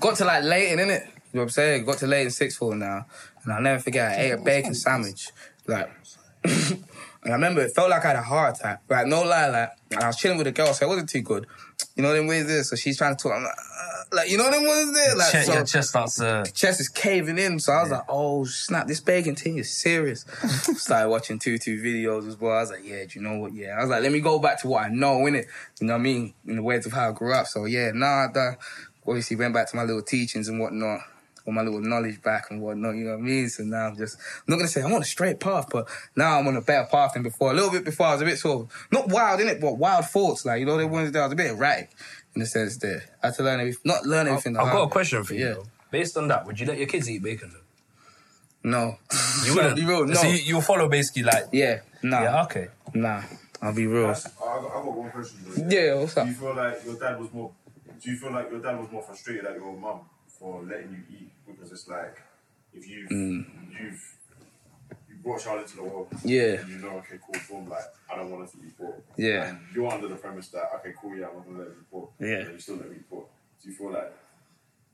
got 0.00 0.16
to 0.16 0.24
like 0.24 0.42
Leyton, 0.42 0.80
innit? 0.80 1.06
You 1.06 1.38
know 1.38 1.40
what 1.40 1.42
I'm 1.42 1.50
saying? 1.50 1.84
Got 1.84 1.98
to 1.98 2.08
Leyton 2.08 2.30
sixth 2.32 2.58
form 2.58 2.80
now. 2.80 3.06
And 3.44 3.52
I'll 3.52 3.62
never 3.62 3.80
forget, 3.80 4.12
I 4.12 4.22
ate 4.22 4.30
a 4.32 4.38
bacon 4.38 4.74
sandwich. 4.74 5.30
Like, 5.66 5.90
and 6.44 6.84
I 7.24 7.30
remember 7.30 7.62
it 7.62 7.74
felt 7.74 7.90
like 7.90 8.04
I 8.04 8.08
had 8.08 8.16
a 8.16 8.22
heart 8.22 8.58
attack. 8.58 8.82
Like, 8.88 9.06
no 9.06 9.22
lie, 9.22 9.48
like, 9.48 9.70
and 9.90 10.02
I 10.02 10.06
was 10.06 10.16
chilling 10.16 10.38
with 10.38 10.46
a 10.46 10.52
girl, 10.52 10.72
so 10.72 10.86
it 10.86 10.88
wasn't 10.88 11.08
too 11.08 11.22
good. 11.22 11.46
You 11.96 12.02
know 12.02 12.12
them 12.12 12.26
ways 12.26 12.46
there? 12.46 12.62
So 12.64 12.76
she's 12.76 12.98
trying 12.98 13.16
to 13.16 13.22
talk. 13.22 13.32
I'm 13.32 13.42
like, 13.42 13.52
uh, 13.52 13.94
like 14.12 14.30
you 14.30 14.38
know 14.38 14.50
them 14.50 14.66
ones 14.66 14.92
there? 14.92 15.16
Like, 15.16 15.44
so, 15.44 15.52
your 15.52 15.64
chest 15.64 15.90
starts 15.90 16.16
to. 16.16 16.44
chest 16.52 16.80
is 16.80 16.88
caving 16.88 17.38
in. 17.38 17.58
So 17.60 17.72
I 17.72 17.82
was 17.82 17.90
like, 17.90 18.04
oh 18.08 18.44
snap, 18.44 18.86
this 18.86 19.00
bacon 19.00 19.36
thing 19.36 19.58
is 19.58 19.70
serious. 19.70 20.24
Started 20.76 21.08
watching 21.08 21.38
YouTube 21.38 21.82
videos 21.82 22.26
as 22.26 22.38
well. 22.38 22.56
I 22.56 22.60
was 22.60 22.70
like, 22.70 22.84
yeah, 22.84 23.04
do 23.04 23.18
you 23.18 23.22
know 23.22 23.38
what? 23.38 23.54
Yeah. 23.54 23.76
I 23.78 23.80
was 23.80 23.90
like, 23.90 24.02
let 24.02 24.12
me 24.12 24.20
go 24.20 24.38
back 24.38 24.60
to 24.62 24.68
what 24.68 24.84
I 24.84 24.88
know, 24.88 25.18
innit? 25.20 25.46
You 25.80 25.86
know 25.86 25.94
what 25.94 26.00
I 26.00 26.02
mean? 26.02 26.34
In 26.46 26.56
the 26.56 26.62
ways 26.62 26.86
of 26.86 26.92
how 26.92 27.10
I 27.10 27.12
grew 27.12 27.32
up. 27.32 27.46
So 27.46 27.64
yeah, 27.64 27.90
nah, 27.92 28.28
I 28.34 28.56
obviously 29.06 29.36
went 29.36 29.54
back 29.54 29.70
to 29.70 29.76
my 29.76 29.84
little 29.84 30.02
teachings 30.02 30.48
and 30.48 30.60
whatnot. 30.60 31.00
Or 31.46 31.52
my 31.52 31.60
little 31.60 31.80
knowledge 31.80 32.22
back 32.22 32.46
and 32.50 32.62
whatnot, 32.62 32.96
you 32.96 33.04
know 33.04 33.12
what 33.12 33.18
I 33.18 33.22
mean? 33.22 33.48
So 33.50 33.64
now 33.64 33.88
I'm 33.88 33.96
just, 33.96 34.16
I'm 34.16 34.44
not 34.48 34.56
gonna 34.56 34.68
say 34.68 34.82
I'm 34.82 34.92
on 34.94 35.02
a 35.02 35.04
straight 35.04 35.40
path, 35.40 35.68
but 35.70 35.86
now 36.16 36.38
I'm 36.38 36.46
on 36.48 36.56
a 36.56 36.62
better 36.62 36.88
path 36.90 37.12
than 37.12 37.22
before. 37.22 37.50
A 37.50 37.54
little 37.54 37.70
bit 37.70 37.84
before 37.84 38.06
I 38.06 38.12
was 38.12 38.22
a 38.22 38.24
bit 38.24 38.38
sort 38.38 38.62
of, 38.62 38.86
not 38.90 39.08
wild, 39.08 39.40
in 39.40 39.48
it, 39.48 39.60
but 39.60 39.76
wild 39.76 40.06
thoughts. 40.06 40.46
Like, 40.46 40.60
you 40.60 40.66
know, 40.66 40.78
the 40.78 40.86
ones 40.86 41.12
that 41.12 41.20
I 41.20 41.24
was 41.24 41.32
a 41.32 41.36
bit 41.36 41.50
erratic 41.50 41.90
in 42.34 42.40
the 42.40 42.46
sense 42.46 42.78
that 42.78 43.02
I 43.22 43.26
had 43.26 43.34
to 43.36 43.42
learn 43.42 43.60
everything, 43.60 43.82
not 43.84 44.06
learn 44.06 44.26
everything. 44.26 44.54
the 44.54 44.60
I've 44.60 44.72
got 44.72 44.84
a 44.84 44.88
question 44.88 45.22
for 45.22 45.34
you. 45.34 45.46
Yeah. 45.46 45.52
though. 45.54 45.66
Based 45.90 46.16
on 46.16 46.28
that, 46.28 46.46
would 46.46 46.58
you 46.58 46.66
let 46.66 46.78
your 46.78 46.86
kids 46.86 47.10
eat 47.10 47.22
bacon? 47.22 47.52
Though? 47.52 48.70
No. 48.70 48.98
You 49.44 49.54
wouldn't. 49.54 49.76
Be 49.76 49.84
real, 49.84 50.06
no. 50.06 50.14
So 50.14 50.26
you, 50.26 50.38
you'll 50.38 50.62
follow 50.62 50.88
basically 50.88 51.24
like. 51.24 51.44
Yeah, 51.52 51.80
nah. 52.02 52.22
Yeah. 52.22 52.42
Okay. 52.44 52.68
Nah, 52.94 53.22
I'll 53.60 53.74
be 53.74 53.86
real. 53.86 54.06
I 54.06 54.14
got, 54.14 54.26
I 54.42 54.58
got 54.60 54.96
one 54.96 55.10
question. 55.10 55.38
Though. 55.46 55.68
Yeah, 55.68 55.94
what's 56.00 56.14
Do 56.14 56.24
you 56.24 56.32
feel 56.32 56.54
like 56.56 56.84
your 56.86 56.98
dad 56.98 57.20
was 57.20 57.32
more? 57.32 57.52
Do 58.02 58.10
you 58.10 58.16
feel 58.16 58.32
like 58.32 58.50
your 58.50 58.60
dad 58.60 58.80
was 58.80 58.90
more 58.90 59.02
frustrated 59.02 59.44
at 59.44 59.56
your 59.56 59.76
mum 59.76 60.00
for 60.44 60.62
letting 60.64 60.90
you 61.08 61.16
eat 61.18 61.30
because 61.46 61.72
it's 61.72 61.88
like 61.88 62.20
if 62.74 62.86
you've 62.86 63.10
you've 63.10 64.02
you 65.08 65.16
brought 65.22 65.40
Charlotte 65.40 65.66
to 65.68 65.76
the 65.76 65.84
world, 65.84 66.08
Mm. 66.10 66.20
Yeah. 66.24 66.60
and 66.60 66.68
you 66.68 66.78
know, 66.78 66.90
okay, 66.98 67.18
cool, 67.24 67.40
boom, 67.60 67.70
like 67.70 67.80
I 68.12 68.16
don't 68.16 68.30
want 68.30 68.44
her 68.44 68.58
to 68.58 68.66
eat 68.66 68.76
pork, 68.76 69.02
Yeah. 69.16 69.48
and 69.48 69.58
you're 69.74 69.90
under 69.90 70.06
the 70.08 70.16
premise 70.16 70.48
that 70.48 70.64
okay, 70.76 70.92
cool, 71.00 71.16
yeah, 71.16 71.28
I'm 71.28 71.36
not 71.36 71.46
gonna 71.46 71.58
let 71.60 71.68
her 71.68 71.72
eat 71.80 71.90
pork, 71.90 72.10
Yeah. 72.20 72.26
and 72.44 72.52
you 72.52 72.58
still 72.60 72.76
let 72.76 72.90
me 72.90 72.96
eat 72.96 73.08
pork. 73.08 73.26
Do 73.62 73.70
you 73.70 73.74
feel 73.74 73.90
like 73.92 74.12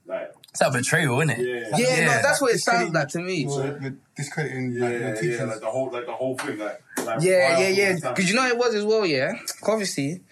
like 0.07 0.33
It's 0.51 0.61
a 0.63 0.71
betrayal, 0.71 1.21
isn't 1.21 1.31
it? 1.31 1.71
yeah, 1.73 1.77
Yeah, 1.77 2.07
no, 2.07 2.23
that's 2.23 2.41
what 2.41 2.55
it 2.55 2.59
sounds 2.61 2.95
like 2.95 3.09
to 3.09 3.19
me. 3.19 3.45
Well, 3.47 3.77
you're 3.83 3.95
discrediting 4.17 4.73
yeah, 4.73 4.83
like, 4.85 4.93
yeah, 4.93 5.21
your 5.23 5.35
yeah, 5.39 5.45
like 5.45 5.61
the 5.61 5.67
whole 5.67 5.91
like 5.91 6.07
the 6.07 6.13
whole 6.13 6.37
thing, 6.39 6.59
like, 6.59 6.81
like 7.05 7.21
Yeah, 7.23 7.59
yeah, 7.59 7.69
yeah. 7.69 7.89
all 7.89 7.95
the 7.97 8.01
time? 8.01 8.15
Because 8.15 8.31
you 8.31 8.37
know 8.37 8.47
it 8.47 8.57
was 8.57 8.75
as 8.77 8.85
well, 8.85 9.05
yeah. 9.05 9.33
Obviously, 9.65 10.23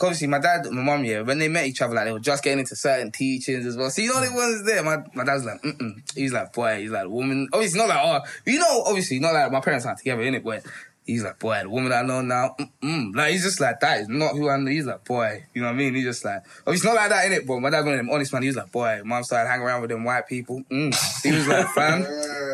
obviously, 0.00 0.26
my 0.26 0.38
dad, 0.38 0.66
and 0.66 0.76
my 0.76 0.82
mom, 0.82 1.04
yeah, 1.04 1.20
when 1.20 1.38
they 1.38 1.48
met 1.48 1.66
each 1.66 1.82
other, 1.82 1.94
like 1.94 2.06
they 2.06 2.12
were 2.12 2.20
just 2.20 2.42
getting 2.42 2.60
into 2.60 2.76
certain 2.76 3.10
teachings 3.10 3.66
as 3.66 3.76
well. 3.76 3.90
So 3.90 4.02
you 4.02 4.08
know, 4.08 4.20
the 4.20 4.34
ones 4.34 4.64
there. 4.64 4.82
My 4.82 4.98
my 5.14 5.24
dad's 5.24 5.44
like, 5.44 5.62
mm 5.62 5.94
He's 6.14 6.32
like, 6.32 6.52
boy, 6.52 6.80
he's 6.80 6.90
like, 6.90 7.08
woman. 7.08 7.48
Obviously, 7.52 7.78
not 7.78 7.88
like, 7.88 8.00
oh, 8.02 8.20
you 8.46 8.58
know, 8.58 8.82
obviously, 8.86 9.18
not 9.18 9.34
like 9.34 9.52
my 9.52 9.60
parents 9.60 9.86
aren't 9.86 9.98
together 9.98 10.22
in 10.22 10.34
it, 10.34 10.44
but. 10.44 10.64
He's 11.04 11.22
like, 11.22 11.38
boy, 11.38 11.60
the 11.62 11.68
woman 11.68 11.92
I 11.92 12.00
know 12.00 12.22
now, 12.22 12.56
mm-mm. 12.58 13.14
like 13.14 13.32
he's 13.32 13.42
just 13.42 13.60
like 13.60 13.78
that 13.80 14.00
is 14.00 14.08
not 14.08 14.32
who 14.32 14.48
I 14.48 14.56
know. 14.56 14.70
He's 14.70 14.86
like, 14.86 15.04
boy, 15.04 15.44
you 15.52 15.60
know 15.60 15.68
what 15.68 15.74
I 15.74 15.76
mean? 15.76 15.94
He's 15.94 16.04
just 16.04 16.24
like, 16.24 16.42
oh, 16.66 16.72
he's 16.72 16.82
not 16.82 16.94
like 16.94 17.10
that 17.10 17.26
in 17.26 17.32
it, 17.32 17.46
but 17.46 17.60
my 17.60 17.68
dad's 17.68 17.84
one 17.84 17.92
of 17.92 17.98
them 17.98 18.08
honest 18.08 18.32
man. 18.32 18.40
He 18.40 18.48
was 18.48 18.56
like, 18.56 18.72
boy, 18.72 19.02
mom 19.04 19.22
started 19.22 19.50
hanging 19.50 19.66
around 19.66 19.82
with 19.82 19.90
them 19.90 20.02
white 20.04 20.26
people. 20.26 20.62
Mm. 20.70 21.22
He 21.22 21.30
was 21.30 21.46
like, 21.46 21.68
fam, 21.74 22.00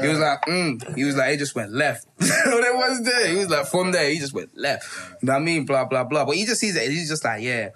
he 0.02 0.08
was 0.08 0.18
like, 0.18 0.42
mm. 0.46 0.96
He 0.96 1.04
was 1.04 1.16
like, 1.16 1.34
it 1.34 1.38
just 1.38 1.54
went 1.54 1.72
left. 1.72 2.08
no, 2.20 2.60
there 2.60 2.74
was 2.74 3.04
there. 3.04 3.28
He 3.28 3.36
was 3.36 3.50
like, 3.50 3.66
from 3.66 3.92
there, 3.92 4.10
he 4.10 4.18
just 4.18 4.34
went 4.34 4.56
left. 4.58 4.84
You 5.22 5.26
know 5.26 5.34
what 5.34 5.42
I 5.42 5.44
mean? 5.44 5.64
Blah 5.64 5.84
blah 5.84 6.02
blah. 6.02 6.24
But 6.24 6.34
he 6.34 6.44
just 6.44 6.60
sees 6.60 6.74
it. 6.74 6.90
He's 6.90 7.08
just 7.08 7.24
like, 7.24 7.42
yeah. 7.42 7.68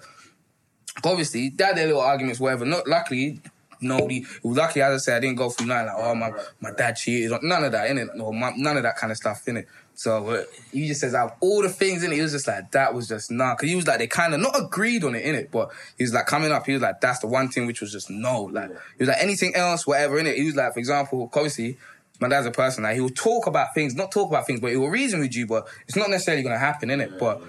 Obviously, 1.05 1.49
they 1.49 1.63
had 1.63 1.77
their 1.77 1.87
little 1.87 2.01
arguments, 2.01 2.41
whatever. 2.41 2.65
Not 2.65 2.85
luckily. 2.85 3.39
Nobody. 3.81 4.17
It 4.17 4.27
lucky, 4.43 4.81
as 4.81 4.93
I 4.93 4.97
said, 4.97 5.17
I 5.17 5.19
didn't 5.21 5.37
go 5.37 5.49
through 5.49 5.67
nothing 5.67 5.87
like, 5.87 5.95
oh 5.97 6.15
my, 6.15 6.31
my 6.61 6.71
dad 6.71 6.95
cheated. 6.95 7.31
None 7.43 7.63
of 7.63 7.71
that, 7.71 7.89
innit? 7.89 8.19
Or 8.19 8.33
my, 8.33 8.53
none 8.55 8.77
of 8.77 8.83
that 8.83 8.97
kind 8.97 9.11
of 9.11 9.17
stuff, 9.17 9.43
innit? 9.45 9.65
So 9.95 10.27
uh, 10.27 10.43
he 10.71 10.87
just 10.87 11.01
says 11.01 11.13
out 11.13 11.31
of 11.31 11.37
all 11.39 11.61
the 11.61 11.69
things 11.69 12.03
in 12.03 12.11
it, 12.11 12.15
he 12.15 12.21
was 12.21 12.33
just 12.33 12.47
like 12.47 12.71
that 12.71 12.93
was 12.93 13.07
just 13.07 13.31
nah. 13.31 13.55
Cause 13.55 13.69
he 13.69 13.75
was 13.75 13.87
like 13.87 13.99
they 13.99 14.07
kind 14.07 14.33
of 14.33 14.41
not 14.41 14.59
agreed 14.59 15.03
on 15.03 15.15
it 15.15 15.23
in 15.23 15.35
it, 15.35 15.51
but 15.51 15.71
he 15.97 16.03
was 16.03 16.13
like 16.13 16.25
coming 16.25 16.51
up. 16.51 16.65
He 16.65 16.73
was 16.73 16.81
like 16.81 16.99
that's 17.01 17.19
the 17.19 17.27
one 17.27 17.49
thing 17.49 17.65
which 17.65 17.81
was 17.81 17.91
just 17.91 18.09
no. 18.09 18.43
Like 18.43 18.69
he 18.69 19.03
was 19.03 19.09
like 19.09 19.21
anything 19.21 19.55
else, 19.55 19.87
whatever 19.87 20.19
in 20.19 20.27
it. 20.27 20.37
He 20.37 20.45
was 20.45 20.55
like 20.55 20.73
for 20.73 20.79
example, 20.79 21.29
obviously 21.33 21.77
my 22.19 22.29
dad's 22.29 22.45
a 22.45 22.51
person 22.51 22.83
like 22.83 22.95
he 22.95 23.01
will 23.01 23.09
talk 23.09 23.47
about 23.47 23.73
things, 23.73 23.95
not 23.95 24.11
talk 24.11 24.29
about 24.29 24.45
things, 24.45 24.59
but 24.59 24.71
he 24.71 24.77
will 24.77 24.89
reason 24.89 25.19
with 25.19 25.35
you, 25.35 25.47
but 25.47 25.67
it's 25.87 25.97
not 25.97 26.09
necessarily 26.09 26.43
gonna 26.43 26.57
happen 26.57 26.89
in 26.89 27.01
it. 27.01 27.17
But 27.17 27.41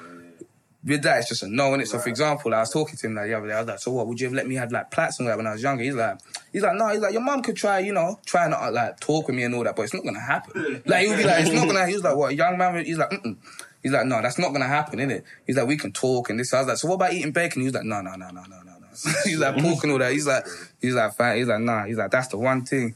with 0.86 1.02
that, 1.02 1.18
it's 1.18 1.28
just 1.28 1.42
a 1.42 1.48
no, 1.48 1.72
innit? 1.72 1.88
So, 1.88 1.98
for 1.98 2.08
example, 2.08 2.54
I 2.54 2.60
was 2.60 2.70
talking 2.72 2.96
to 2.96 3.06
him 3.06 3.14
like 3.16 3.26
the 3.26 3.34
other 3.34 3.48
day. 3.48 3.54
I 3.54 3.58
was 3.60 3.68
like, 3.68 3.78
"So 3.80 3.90
what? 3.92 4.06
Would 4.06 4.20
you 4.20 4.26
have 4.28 4.34
let 4.34 4.46
me 4.46 4.54
have 4.54 4.70
like 4.70 4.90
plaits 4.90 5.18
and 5.18 5.28
that 5.28 5.36
when 5.36 5.46
I 5.46 5.52
was 5.52 5.62
younger?" 5.62 5.82
He's 5.82 5.94
like, 5.94 6.18
"He's 6.52 6.62
like, 6.62 6.74
no." 6.76 6.88
He's 6.88 7.00
like, 7.00 7.12
"Your 7.12 7.22
mum 7.22 7.42
could 7.42 7.56
try, 7.56 7.80
you 7.80 7.92
know, 7.92 8.20
try 8.24 8.44
and 8.44 8.54
uh, 8.54 8.70
like 8.70 9.00
talk 9.00 9.26
with 9.26 9.34
me 9.36 9.42
and 9.42 9.54
all 9.54 9.64
that, 9.64 9.74
but 9.76 9.82
it's 9.82 9.94
not 9.94 10.04
gonna 10.04 10.20
happen." 10.20 10.82
Like 10.86 11.02
he 11.02 11.08
would 11.08 11.18
be 11.18 11.24
like, 11.24 11.40
"It's 11.44 11.52
not 11.52 11.66
gonna." 11.66 11.86
He 11.86 11.94
was 11.94 12.04
like, 12.04 12.16
"What? 12.16 12.32
A 12.32 12.34
young 12.34 12.56
man?" 12.56 12.84
He's 12.84 12.98
like, 12.98 13.10
Mm-mm. 13.10 13.36
"He's 13.82 13.92
like, 13.92 14.06
no, 14.06 14.22
that's 14.22 14.38
not 14.38 14.52
gonna 14.52 14.68
happen, 14.68 14.98
innit?" 15.00 15.24
He's 15.46 15.56
like, 15.56 15.66
"We 15.66 15.76
can 15.76 15.92
talk 15.92 16.30
and 16.30 16.38
this." 16.38 16.54
I 16.54 16.60
was 16.60 16.68
like, 16.68 16.76
"So 16.78 16.88
what 16.88 16.94
about 16.94 17.12
eating 17.12 17.32
bacon?" 17.32 17.62
He 17.62 17.66
was 17.66 17.74
like, 17.74 17.84
"No, 17.84 18.00
no, 18.00 18.14
no, 18.14 18.30
no, 18.30 18.42
no, 18.42 18.62
no, 18.62 18.78
no." 18.78 18.86
he's 19.24 19.38
like 19.38 19.58
pork 19.58 19.82
and 19.82 19.92
all 19.92 19.98
that. 19.98 20.12
He's 20.12 20.26
like, 20.26 20.46
he's 20.80 20.94
like, 20.94 21.14
fine. 21.16 21.36
He's 21.36 21.48
like, 21.48 21.60
nah. 21.60 21.84
He's 21.84 21.98
like, 21.98 22.10
that's 22.10 22.28
the 22.28 22.38
one 22.38 22.64
thing. 22.64 22.94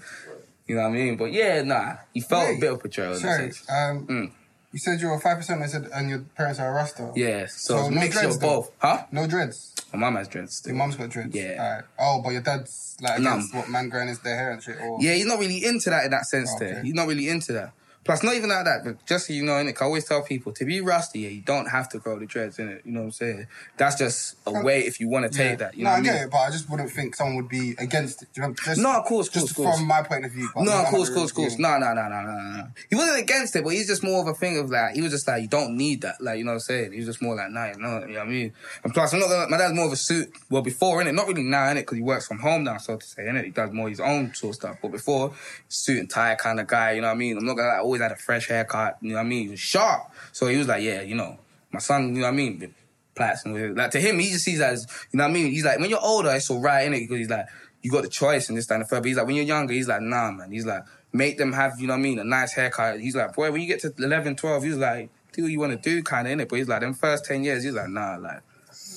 You 0.67 0.77
know 0.77 0.83
what 0.83 0.89
I 0.89 0.93
mean? 0.93 1.17
But 1.17 1.33
yeah, 1.33 1.61
nah. 1.63 1.97
He 2.15 2.21
felt 2.21 2.57
a 2.57 2.59
bit 2.59 2.73
of 2.73 2.83
betrayal. 2.83 3.17
Sorry, 3.17 3.53
sense. 3.53 3.69
um, 3.69 4.07
Mm. 4.07 4.31
You 4.73 4.79
said 4.79 5.01
you 5.01 5.09
were 5.09 5.19
five 5.21 5.37
percent. 5.39 5.63
I 5.63 5.67
said, 5.67 5.89
and 5.95 6.09
your 6.11 6.21
parents 6.37 6.61
are 6.61 6.71
a 6.71 6.73
Rasta. 6.73 7.13
Yeah, 7.17 7.47
so, 7.47 7.77
So 7.77 7.89
no 7.89 8.01
mixture 8.01 8.21
dreads 8.21 8.37
of 8.37 8.41
though? 8.41 8.47
both. 8.61 8.71
Huh? 8.79 9.05
No 9.13 9.27
dreads. 9.27 9.75
My 9.93 9.99
mum 9.99 10.15
has 10.17 10.29
dreads 10.29 10.57
still. 10.57 10.71
Your 10.71 10.79
mum's 10.79 10.97
got 10.97 11.09
dreads. 11.11 11.35
Yeah. 11.35 11.57
Alright. 11.63 11.85
Oh, 11.99 12.21
but 12.23 12.31
your 12.31 12.43
dad's 12.43 12.97
like 13.03 13.19
against 13.19 13.53
what 13.55 13.69
man 13.69 13.89
growing 13.89 14.07
his 14.09 14.21
their 14.21 14.37
hair 14.37 14.53
and 14.53 14.63
shit. 14.63 14.77
Or 14.81 14.99
Yeah, 15.01 15.15
he's 15.15 15.27
not 15.27 15.39
really 15.41 15.65
into 15.65 15.91
that 15.91 16.05
in 16.05 16.11
that 16.13 16.27
sense. 16.27 16.53
Oh, 16.55 16.59
there, 16.61 16.73
Okay. 16.79 16.83
he's 16.85 16.95
not 16.95 17.09
really 17.09 17.29
into 17.29 17.53
that. 17.55 17.73
Plus, 18.03 18.23
not 18.23 18.35
even 18.35 18.49
like 18.49 18.65
that, 18.65 18.83
but 18.83 19.05
just 19.05 19.27
so 19.27 19.33
you 19.35 19.43
know, 19.45 19.53
innit? 19.53 19.75
'cause 19.75 19.83
I 19.83 19.85
always 19.85 20.05
tell 20.07 20.23
people 20.23 20.53
to 20.53 20.65
be 20.65 20.81
Rasta, 20.81 21.19
yeah, 21.19 21.29
you 21.29 21.43
don't 21.43 21.67
have 21.67 21.87
to 21.91 21.99
grow 21.99 22.19
the 22.19 22.25
dreads, 22.25 22.59
in 22.59 22.69
it. 22.71 22.81
You 22.87 22.93
know 22.93 23.01
what 23.01 23.07
I'm 23.07 23.13
saying? 23.13 23.47
That's 23.77 23.97
just 23.97 24.37
a 24.47 24.53
way 24.63 24.81
if 24.87 25.01
you 25.01 25.09
want 25.11 25.31
to 25.31 25.39
Yeah. 25.39 25.51
take 25.51 25.59
that. 25.59 25.75
You 25.77 25.85
no, 25.85 25.91
know 25.91 25.97
I 25.97 25.99
what 25.99 26.01
I 26.01 26.05
get 26.05 26.15
mean? 26.15 26.23
it, 26.25 26.31
but 26.31 26.39
I 26.39 26.51
just 26.51 26.71
wouldn't 26.71 26.91
think 26.91 27.15
someone 27.15 27.37
would 27.37 27.49
be 27.51 27.75
against 27.79 28.23
it. 28.23 28.29
Do 28.33 28.41
you 28.41 28.49
know? 28.49 28.55
Just, 28.55 28.81
No, 28.81 28.93
of 28.93 29.05
course, 29.05 29.29
just 29.29 29.55
course, 29.55 29.77
from 29.77 29.87
my 29.87 30.03
point 30.03 30.25
of 30.25 30.33
view. 30.33 30.49
No, 30.57 30.73
of 30.73 30.87
course, 30.87 31.11
course, 31.11 31.31
course. 31.31 31.59
No, 31.59 31.77
no, 31.77 31.93
no, 31.93 32.09
no, 32.09 32.23
no, 32.23 32.33
no. 32.33 32.67
He 32.89 32.97
wasn't 32.97 33.19
against 33.19 33.55
it, 33.57 33.65
but 33.65 33.75
he's 33.75 33.87
just 33.87 34.03
more 34.03 34.23
of 34.23 34.29
a 34.29 34.35
thing 34.35 34.59
of 34.59 34.71
like, 34.71 34.95
he 34.95 35.03
was 35.03 35.13
just 35.13 35.29
like, 35.29 35.43
you 35.43 35.49
don't 35.49 35.77
need 35.77 36.01
that. 36.01 36.23
Like, 36.23 36.39
you 36.39 36.45
know 36.45 36.53
what 36.53 36.55
I'm 36.55 36.61
saying? 36.61 36.93
He 36.93 36.99
was 36.99 37.07
just 37.07 37.21
more 37.21 37.37
like, 37.37 37.51
nah, 37.51 37.67
you 37.67 37.77
know, 37.79 38.01
you 38.01 38.15
know 38.15 38.19
what 38.21 38.29
I 38.29 38.31
mean? 38.31 38.53
And 38.83 38.95
plus, 38.95 39.13
I'm 39.13 39.21
not 39.21 39.29
gonna, 39.29 39.47
my 39.49 39.59
dad's 39.59 39.75
more 39.75 39.85
of 39.87 39.93
a 39.93 39.97
suit, 39.97 40.33
well, 40.49 40.63
before, 40.63 41.03
innit? 41.03 41.15
Not 41.15 41.29
really 41.29 41.43
now, 41.43 41.67
innit? 41.67 41.81
Because 41.81 41.97
he 41.97 42.03
works 42.03 42.27
from 42.27 42.39
home 42.39 42.65
now, 42.65 42.79
so 42.79 42.97
to 42.97 43.07
say, 43.07 43.25
innit? 43.25 43.45
He 43.45 43.51
does 43.51 43.71
more 43.73 43.91
his 43.91 44.01
own 44.01 44.33
sort 44.35 44.53
of 44.53 44.55
stuff. 44.57 44.77
But 44.81 44.91
before, 44.91 45.35
suit 45.69 45.99
and 45.99 46.09
tie 46.11 46.35
kind 46.37 46.61
of 46.61 46.67
guy, 46.67 46.93
you 46.93 47.03
know 47.03 47.09
what 47.09 47.15
I 47.15 47.19
mean? 47.19 47.37
I'm 47.37 47.45
not 47.45 47.57
gonna, 47.59 47.69
like, 47.69 47.90
always 47.91 48.03
had 48.03 48.13
a 48.13 48.17
fresh 48.17 48.49
haircut, 48.49 48.99
you 49.01 49.11
know 49.11 49.17
what 49.17 49.23
I 49.23 49.29
mean? 49.29 49.43
He 49.45 49.49
was 49.51 49.61
sharp. 49.61 50.11
So 50.33 50.47
he 50.47 50.57
was 50.57 50.69
like, 50.69 50.83
yeah, 50.83 51.03
you 51.03 51.15
know, 51.15 51.39
my 51.73 51.81
son, 51.81 52.15
you 52.15 52.21
know 52.21 52.29
what 52.29 52.35
I 52.35 52.37
mean? 52.37 52.75
Plaits 53.15 53.45
and 53.45 53.55
with- 53.55 53.77
like 53.77 53.91
to 53.91 54.01
him, 54.01 54.19
he 54.19 54.31
just 54.31 54.45
sees 54.45 54.61
that 54.61 54.73
as 54.73 54.87
you 55.13 55.19
know 55.19 55.25
what 55.25 55.31
I 55.31 55.35
mean. 55.35 55.51
He's 55.51 55.65
like, 55.65 55.79
when 55.79 55.91
you're 55.91 56.01
older, 56.03 56.31
it's 56.31 56.49
all 56.51 56.61
right, 56.61 56.89
innit? 56.89 57.01
Because 57.01 57.19
he's 57.19 57.31
like, 57.31 57.47
you 57.83 57.91
got 57.91 58.03
the 58.03 58.09
choice 58.09 58.49
and 58.49 58.57
this 58.57 58.67
that, 58.67 58.75
and 58.75 58.85
the 58.85 58.87
third. 58.89 59.03
But 59.03 59.09
he's 59.09 59.17
like, 59.17 59.27
when 59.27 59.37
you're 59.37 59.45
younger, 59.45 59.73
he's 59.73 59.89
like, 59.89 60.01
nah, 60.03 60.31
man. 60.31 60.53
He's 60.53 60.67
like, 60.67 60.85
make 61.13 61.39
them 61.39 61.53
have, 61.53 61.81
you 61.81 61.87
know 61.87 61.95
what 61.95 61.99
I 61.99 62.03
mean, 62.03 62.19
a 62.19 62.25
nice 62.25 62.53
haircut. 62.53 63.01
He's 63.01 63.17
like, 63.17 63.35
boy, 63.35 63.51
when 63.51 63.61
you 63.61 63.67
get 63.67 63.81
to 63.81 63.93
11, 63.99 64.37
12, 64.37 64.63
he's 64.63 64.77
like, 64.77 65.11
do 65.33 65.43
what 65.43 65.51
you 65.51 65.59
want 65.61 65.73
to 65.73 65.79
do, 65.79 66.03
kind 66.03 66.29
of 66.29 66.39
innit. 66.39 66.49
But 66.49 66.57
he's 66.57 66.69
like, 66.69 66.81
them 66.81 66.95
first 66.95 67.25
ten 67.25 67.43
years, 67.45 67.65
he's 67.65 67.73
like, 67.73 67.89
nah, 67.89 68.17
like, 68.17 68.43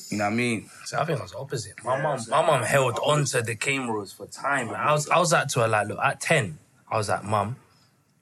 you 0.09 0.17
know 0.17 0.25
what 0.25 0.33
I 0.33 0.35
mean? 0.35 0.69
So 0.85 0.99
I 0.99 1.05
think 1.05 1.19
it 1.19 1.21
was 1.23 1.33
opposite. 1.33 1.83
My 1.83 2.01
mom, 2.01 2.19
my 2.29 2.45
mom 2.45 2.63
held 2.63 2.99
on 3.03 3.25
to 3.25 3.41
the 3.41 3.55
cameras 3.55 4.11
for 4.13 4.25
time. 4.27 4.69
I 4.69 4.91
was, 4.93 5.09
I 5.09 5.17
was 5.19 5.31
like 5.31 5.47
to 5.49 5.61
her 5.61 5.67
like, 5.67 5.87
look, 5.87 5.99
at 6.03 6.21
ten, 6.21 6.59
I 6.89 6.97
was 6.97 7.09
like, 7.09 7.23
mum, 7.23 7.55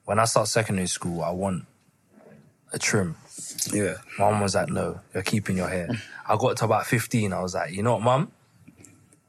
when 0.04 0.18
I 0.18 0.24
start 0.24 0.48
secondary 0.48 0.86
school, 0.88 1.22
I 1.22 1.30
want 1.30 1.64
a 2.72 2.78
trim. 2.78 3.16
Yeah. 3.72 3.94
My 4.18 4.30
mum 4.30 4.40
was 4.40 4.54
like, 4.54 4.68
no, 4.68 5.00
you're 5.14 5.22
keeping 5.22 5.56
your 5.56 5.68
hair. 5.68 5.88
I 6.28 6.36
got 6.36 6.56
to 6.58 6.64
about 6.64 6.86
fifteen. 6.86 7.32
I 7.32 7.40
was 7.40 7.54
like, 7.54 7.72
you 7.72 7.82
know 7.82 7.94
what, 7.94 8.02
mum, 8.02 8.32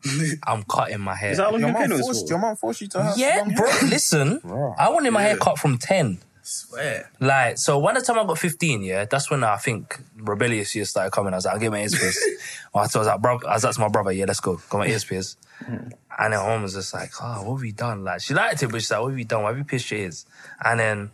I'm 0.43 0.63
cutting 0.63 0.99
my 0.99 1.15
hair. 1.15 1.31
Is 1.31 1.37
that 1.37 1.45
how 1.45 1.51
long 1.51 1.59
Your 1.61 1.69
your 1.69 1.79
mum 1.79 1.89
cane 1.89 1.99
forced 1.99 2.29
your 2.29 2.39
mum 2.39 2.55
forced 2.55 2.81
you 2.81 2.87
to 2.89 3.03
have 3.03 3.17
yeah, 3.17 3.43
bro. 3.55 3.65
Listen, 3.83 4.39
Right. 4.43 4.75
I 4.79 4.89
wanted 4.89 5.11
my 5.11 5.21
hair 5.21 5.37
cut 5.37 5.57
from 5.57 5.77
ten. 5.77 6.19
Swear. 6.45 7.09
Like, 7.21 7.57
so 7.57 7.79
when 7.79 7.95
the 7.95 8.01
time 8.01 8.19
I 8.19 8.25
got 8.25 8.37
15, 8.37 8.83
yeah, 8.83 9.05
that's 9.05 9.31
when 9.31 9.45
I 9.45 9.55
think 9.55 9.97
rebellious 10.17 10.75
years 10.75 10.89
started 10.89 11.11
coming. 11.11 11.33
I 11.33 11.37
was 11.37 11.45
like, 11.45 11.53
I'll 11.53 11.59
get 11.59 11.71
my 11.71 11.81
ears 11.81 11.97
pierced. 11.97 12.19
Well, 12.73 12.89
so 12.89 12.99
I 12.99 13.01
was 13.01 13.07
like, 13.07 13.21
bro, 13.21 13.39
I 13.47 13.53
was 13.53 13.63
like 13.63 13.75
to 13.75 13.79
my 13.81 13.87
brother, 13.87 14.11
yeah, 14.11 14.25
let's 14.25 14.39
go. 14.39 14.59
Got 14.69 14.79
my 14.79 14.87
ears 14.87 15.05
pierced. 15.05 15.37
Hmm. 15.59 15.89
And 16.19 16.33
then 16.33 16.39
mom 16.39 16.63
was 16.63 16.73
just 16.73 16.93
like, 16.93 17.11
oh, 17.21 17.43
what 17.43 17.57
have 17.57 17.65
you 17.65 17.71
done? 17.71 18.03
Like, 18.03 18.21
she 18.21 18.33
liked 18.33 18.61
it, 18.61 18.71
but 18.71 18.81
she's 18.81 18.91
like, 18.91 19.01
what 19.01 19.09
have 19.09 19.19
you 19.19 19.25
done? 19.25 19.43
Why 19.43 19.49
have 19.49 19.57
you 19.57 19.63
pierced 19.63 19.89
your 19.91 20.01
ears? 20.01 20.25
And 20.63 20.79
then 20.79 21.11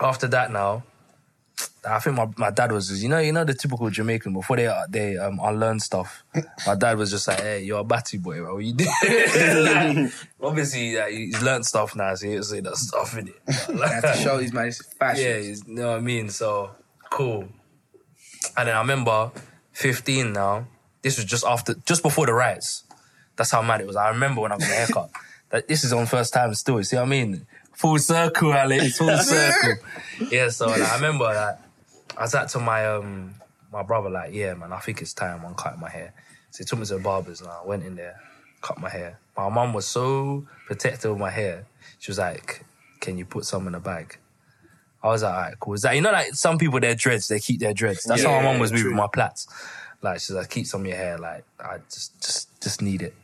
after 0.00 0.26
that 0.28 0.50
now, 0.50 0.82
I 1.88 1.98
think 1.98 2.16
my, 2.16 2.28
my 2.36 2.50
dad 2.50 2.72
was 2.72 2.88
just, 2.88 3.02
you 3.02 3.08
know, 3.08 3.18
you 3.18 3.32
know 3.32 3.44
the 3.44 3.54
typical 3.54 3.88
Jamaican 3.90 4.32
before 4.32 4.56
they 4.56 4.72
they 4.88 5.16
um 5.16 5.40
unlearn 5.42 5.80
stuff. 5.80 6.24
My 6.66 6.74
dad 6.74 6.98
was 6.98 7.10
just 7.10 7.26
like, 7.26 7.40
"Hey, 7.40 7.62
you're 7.62 7.80
a 7.80 7.84
batty 7.84 8.18
boy, 8.18 8.40
bro. 8.40 8.58
You 8.58 8.74
do?" 8.74 8.84
Like, 9.60 10.12
obviously, 10.42 10.96
like, 10.96 11.12
he's 11.12 11.42
learned 11.42 11.64
stuff 11.64 11.96
now, 11.96 12.14
so 12.14 12.26
he 12.26 12.34
don't 12.34 12.42
say 12.42 12.60
that 12.60 12.76
stuff 12.76 13.16
in 13.16 13.28
it. 13.28 13.34
Have 13.46 14.02
to 14.02 14.20
show 14.22 14.38
these 14.38 14.52
man 14.52 14.70
fashion. 14.98 15.24
Yeah, 15.24 15.36
you 15.38 15.56
know 15.66 15.90
what 15.90 15.98
I 15.98 16.00
mean? 16.00 16.28
So, 16.28 16.70
cool. 17.10 17.48
And 18.56 18.68
then 18.68 18.76
I 18.76 18.80
remember 18.80 19.32
15 19.72 20.32
now. 20.32 20.66
This 21.02 21.16
was 21.16 21.24
just 21.24 21.44
after, 21.44 21.74
just 21.86 22.02
before 22.02 22.26
the 22.26 22.34
riots. 22.34 22.84
That's 23.36 23.50
how 23.50 23.62
mad 23.62 23.80
it 23.80 23.86
was. 23.86 23.96
I 23.96 24.10
remember 24.10 24.42
when 24.42 24.52
I 24.52 24.58
got 24.58 24.68
my 24.68 24.74
haircut. 24.74 25.10
that 25.50 25.68
this 25.68 25.84
is 25.84 25.92
on 25.92 26.06
first 26.06 26.32
time 26.32 26.54
still. 26.54 26.78
You 26.78 26.84
see 26.84 26.96
what 26.96 27.02
I 27.02 27.06
mean? 27.08 27.46
Full 27.80 27.98
circle, 27.98 28.52
Alex. 28.52 28.92
Full 28.98 29.16
circle. 29.18 29.74
Yeah, 30.30 30.48
so 30.50 30.68
like, 30.68 30.82
I 30.82 30.94
remember 30.96 31.32
that 31.32 31.60
I 32.16 32.22
was 32.22 32.34
at 32.34 32.48
to 32.50 32.60
my 32.60 32.86
um 32.86 33.34
my 33.72 33.82
brother 33.82 34.10
like, 34.10 34.32
yeah, 34.34 34.54
man, 34.54 34.72
I 34.72 34.78
think 34.78 35.00
it's 35.02 35.12
time 35.14 35.44
I'm 35.44 35.54
cutting 35.54 35.80
my 35.80 35.90
hair. 35.90 36.12
So 36.50 36.58
he 36.58 36.64
took 36.64 36.78
me 36.78 36.84
to 36.86 36.94
the 36.94 37.00
barbers 37.00 37.40
and 37.40 37.50
I 37.50 37.64
went 37.64 37.84
in 37.84 37.96
there, 37.96 38.16
cut 38.60 38.78
my 38.78 38.90
hair. 38.90 39.18
My 39.36 39.48
mum 39.48 39.72
was 39.72 39.86
so 39.86 40.46
protective 40.66 41.10
of 41.12 41.18
my 41.18 41.30
hair. 41.30 41.66
She 41.98 42.10
was 42.10 42.18
like, 42.18 42.64
"Can 43.00 43.16
you 43.18 43.24
put 43.24 43.44
some 43.44 43.66
in 43.66 43.74
a 43.74 43.80
bag?" 43.80 44.18
I 45.02 45.08
was 45.08 45.22
like, 45.22 45.32
alright, 45.34 45.60
cool. 45.60 45.74
Is 45.74 45.82
that 45.82 45.94
you 45.94 46.02
know, 46.02 46.12
like 46.12 46.34
some 46.34 46.58
people 46.58 46.78
their 46.80 46.94
dreads, 46.94 47.28
they 47.28 47.40
keep 47.40 47.60
their 47.60 47.72
dreads. 47.72 48.04
That's 48.04 48.22
how 48.22 48.32
my 48.32 48.42
Yeah, 48.42 48.44
mum 48.52 48.58
was 48.60 48.72
me 48.72 48.84
with 48.84 48.92
my 48.92 49.08
plaits. 49.12 49.46
Like 50.02 50.20
she's 50.20 50.32
like, 50.32 50.50
keep 50.50 50.66
some 50.66 50.82
of 50.82 50.86
your 50.86 50.96
hair. 50.96 51.18
Like 51.18 51.44
I 51.58 51.78
just, 51.90 52.20
just, 52.22 52.60
just 52.60 52.82
need 52.82 53.02
it. 53.02 53.14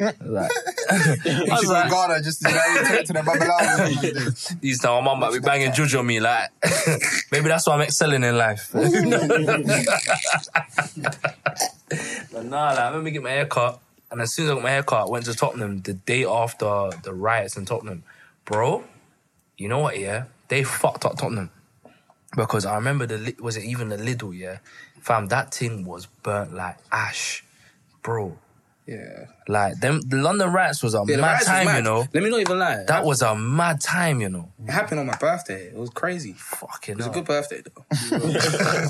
Like, 0.00 0.20
I 0.90 1.20
You 1.24 1.46
was 1.50 1.60
should 1.60 1.68
like, 1.70 1.90
Ghana 1.90 2.22
just 2.22 2.40
to, 2.42 2.48
like, 2.54 2.86
take 2.88 3.00
it 3.00 3.06
to 3.06 3.12
the 3.14 3.22
Babylon. 3.22 4.60
these 4.60 4.78
time 4.80 5.02
my 5.04 5.10
mum 5.10 5.18
might 5.20 5.32
be 5.32 5.40
banging 5.40 5.72
juju 5.72 5.98
on 5.98 6.06
me. 6.06 6.20
Like 6.20 6.50
maybe 7.32 7.48
that's 7.48 7.66
why 7.66 7.74
I'm 7.74 7.80
excelling 7.82 8.22
in 8.22 8.36
life. 8.38 8.70
but 8.72 8.84
nah, 12.44 12.68
like 12.70 12.78
I 12.78 12.86
remember 12.88 13.10
getting 13.10 13.22
my 13.24 13.30
hair 13.30 13.46
cut, 13.46 13.80
and 14.10 14.20
as 14.20 14.32
soon 14.32 14.46
as 14.46 14.52
I 14.52 14.54
got 14.54 14.62
my 14.62 14.70
hair 14.70 14.82
cut, 14.82 15.06
I 15.06 15.10
went 15.10 15.24
to 15.26 15.34
Tottenham 15.34 15.82
the 15.82 15.94
day 15.94 16.24
after 16.24 16.90
the 17.02 17.12
riots 17.12 17.56
in 17.56 17.64
Tottenham, 17.64 18.04
bro. 18.44 18.84
You 19.56 19.68
know 19.68 19.80
what? 19.80 19.98
Yeah, 19.98 20.24
they 20.48 20.62
fucked 20.62 21.04
up 21.04 21.16
Tottenham 21.18 21.50
because 22.36 22.64
I 22.66 22.76
remember 22.76 23.06
the 23.06 23.18
Li- 23.18 23.36
was 23.40 23.56
it 23.56 23.64
even 23.64 23.88
the 23.88 23.96
Lidl? 23.96 24.36
Yeah, 24.36 24.58
fam, 25.00 25.26
that 25.26 25.52
thing 25.54 25.84
was 25.84 26.06
burnt 26.06 26.54
like 26.54 26.76
ash, 26.92 27.44
bro. 28.02 28.38
Yeah. 28.88 29.26
Like 29.48 29.80
them, 29.80 30.00
the 30.00 30.16
London 30.16 30.50
riots 30.50 30.82
was 30.82 30.94
a 30.94 31.02
Yeah, 31.06 31.18
mad 31.18 31.42
time, 31.44 31.66
mad. 31.66 31.76
you 31.76 31.82
know. 31.82 32.08
Let 32.14 32.22
me 32.22 32.30
not 32.30 32.40
even 32.40 32.58
lie. 32.58 32.84
That 32.86 33.04
was 33.04 33.20
a 33.20 33.34
mad 33.36 33.82
time, 33.82 34.22
you 34.22 34.30
know. 34.30 34.50
It 34.66 34.70
happened 34.70 35.00
on 35.00 35.06
my 35.06 35.16
birthday. 35.16 35.66
It 35.66 35.74
was 35.76 35.90
crazy. 35.90 36.32
Fucking 36.32 36.94
It 36.94 36.96
was 36.98 37.06
a 37.06 37.10
good 37.10 37.26
birthday 37.26 37.60
though. 37.62 37.84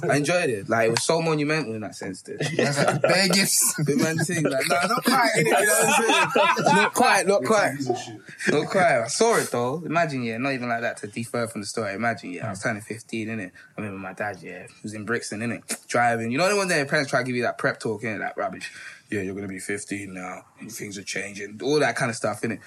I 0.09 0.17
enjoyed 0.19 0.51
it. 0.51 0.69
Like 0.69 0.87
it 0.89 0.91
was 0.91 1.03
so 1.03 1.21
monumental 1.21 1.75
in 1.75 1.81
that 1.81 1.97
sense. 1.97 2.23
Dude. 2.23 2.39
There's 2.57 2.79
like 2.79 3.03
bare 3.03 3.29
gifts. 3.29 3.75
The 3.89 3.97
man 3.97 4.19
thing, 4.19 4.45
like, 4.45 4.69
nah, 4.69 4.87
not 4.87 5.05
quite, 5.05 5.31
innit, 5.37 5.45
you 5.47 5.53
know 5.53 5.59
what 5.59 6.37
I'm 6.37 6.57
saying? 6.65 6.77
Not 6.77 6.95
quite, 6.95 7.27
not 7.27 7.45
quite. 7.45 7.75
Not 8.49 8.67
quite. 8.69 9.03
I 9.03 9.07
saw 9.09 9.37
it 9.37 9.51
though. 9.51 9.83
Imagine, 9.85 10.23
yeah, 10.23 10.37
not 10.39 10.53
even 10.53 10.69
like 10.69 10.83
that 10.83 10.99
to 10.99 11.07
defer 11.09 11.47
from 11.49 11.63
the 11.63 11.67
story. 11.67 11.95
Imagine, 11.95 12.31
yeah, 12.33 12.47
I 12.47 12.51
was 12.51 12.61
turning 12.63 12.83
15, 12.83 13.29
innit? 13.29 13.51
I 13.77 13.81
remember 13.81 13.99
my 13.99 14.13
dad, 14.13 14.39
yeah, 14.43 14.63
he 14.69 14.75
was 14.83 14.95
in 14.95 15.05
Brixton, 15.05 15.41
innit? 15.41 15.87
Driving. 15.89 16.31
You 16.31 16.39
know 16.39 16.49
the 16.49 16.57
one 16.57 16.69
day 16.69 16.77
your 16.79 16.87
parents 16.87 17.11
try 17.11 17.21
to 17.21 17.25
give 17.27 17.35
you 17.37 17.43
that 17.43 17.59
prep 17.59 17.81
talk, 17.81 18.03
innit? 18.03 18.19
That 18.19 18.37
rubbish. 18.37 18.71
Yeah, 19.11 19.23
you're 19.23 19.35
gonna 19.35 19.49
be 19.49 19.59
15 19.59 20.13
now, 20.13 20.45
and 20.61 20.71
things 20.71 20.99
are 20.99 21.03
changing. 21.03 21.61
All 21.63 21.81
that 21.81 21.97
kind 21.97 22.11
of 22.11 22.17
stuff, 22.17 22.43
innit? 22.43 22.61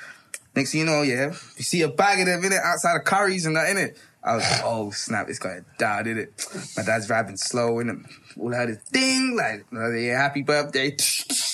Next 0.55 0.71
thing 0.71 0.81
you 0.81 0.85
know, 0.85 1.01
yeah, 1.01 1.27
you 1.55 1.63
see 1.63 1.81
a 1.81 1.87
bag 1.87 2.19
of 2.19 2.25
them, 2.25 2.41
innit, 2.41 2.61
outside 2.61 2.97
of 2.97 3.05
curries 3.05 3.45
and 3.45 3.55
that, 3.55 3.67
innit? 3.67 3.97
I 4.23 4.35
was 4.35 4.43
like, 4.43 4.61
oh 4.63 4.91
snap, 4.91 5.29
it's 5.29 5.37
it's 5.37 5.39
going 5.39 5.65
down, 5.79 6.05
innit? 6.05 6.77
My 6.77 6.83
dad's 6.83 7.07
driving 7.07 7.37
slow, 7.37 7.75
innit? 7.75 8.05
All 8.37 8.53
I 8.53 8.57
heard 8.57 8.69
is 8.71 8.77
ding, 8.91 9.35
like, 9.35 9.65
yeah, 9.71 10.21
happy 10.21 10.43
birthday, 10.43 10.95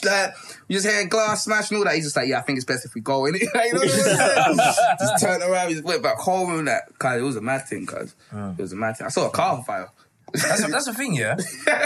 like, 0.04 0.34
you 0.68 0.76
just 0.76 0.88
hearing 0.88 1.10
glass 1.10 1.46
smash 1.46 1.70
and 1.70 1.78
all 1.78 1.86
that. 1.86 1.96
He's 1.96 2.06
just 2.06 2.16
like, 2.16 2.28
yeah, 2.28 2.40
I 2.40 2.42
think 2.42 2.58
it's 2.58 2.66
best 2.66 2.86
if 2.86 2.96
we 2.96 3.02
go, 3.02 3.22
innit? 3.22 3.48
Like, 3.54 3.68
you 3.68 3.74
know 3.74 3.80
what 3.80 4.38
I'm 4.38 4.56
saying? 4.56 4.98
just 5.00 5.24
turned 5.24 5.44
around, 5.44 5.70
he 5.70 5.76
just 5.76 5.86
went 5.86 6.04
back 6.04 6.18
home 6.18 6.58
and 6.58 6.68
that. 6.68 6.84
Cause 6.98 7.22
it 7.22 7.24
was 7.24 7.36
a 7.36 7.42
mad 7.42 7.68
thing, 7.68 7.86
cause 7.86 8.16
mm. 8.32 8.58
it 8.58 8.62
was 8.62 8.74
a 8.74 8.76
mad 8.76 8.98
thing. 8.98 9.08
I 9.08 9.10
saw 9.10 9.28
a 9.28 9.32
car 9.32 9.58
on 9.58 9.64
fire. 9.64 9.90
That's, 10.34 10.68
that's 10.70 10.86
the 10.86 10.94
thing, 10.94 11.16
yeah. 11.16 11.36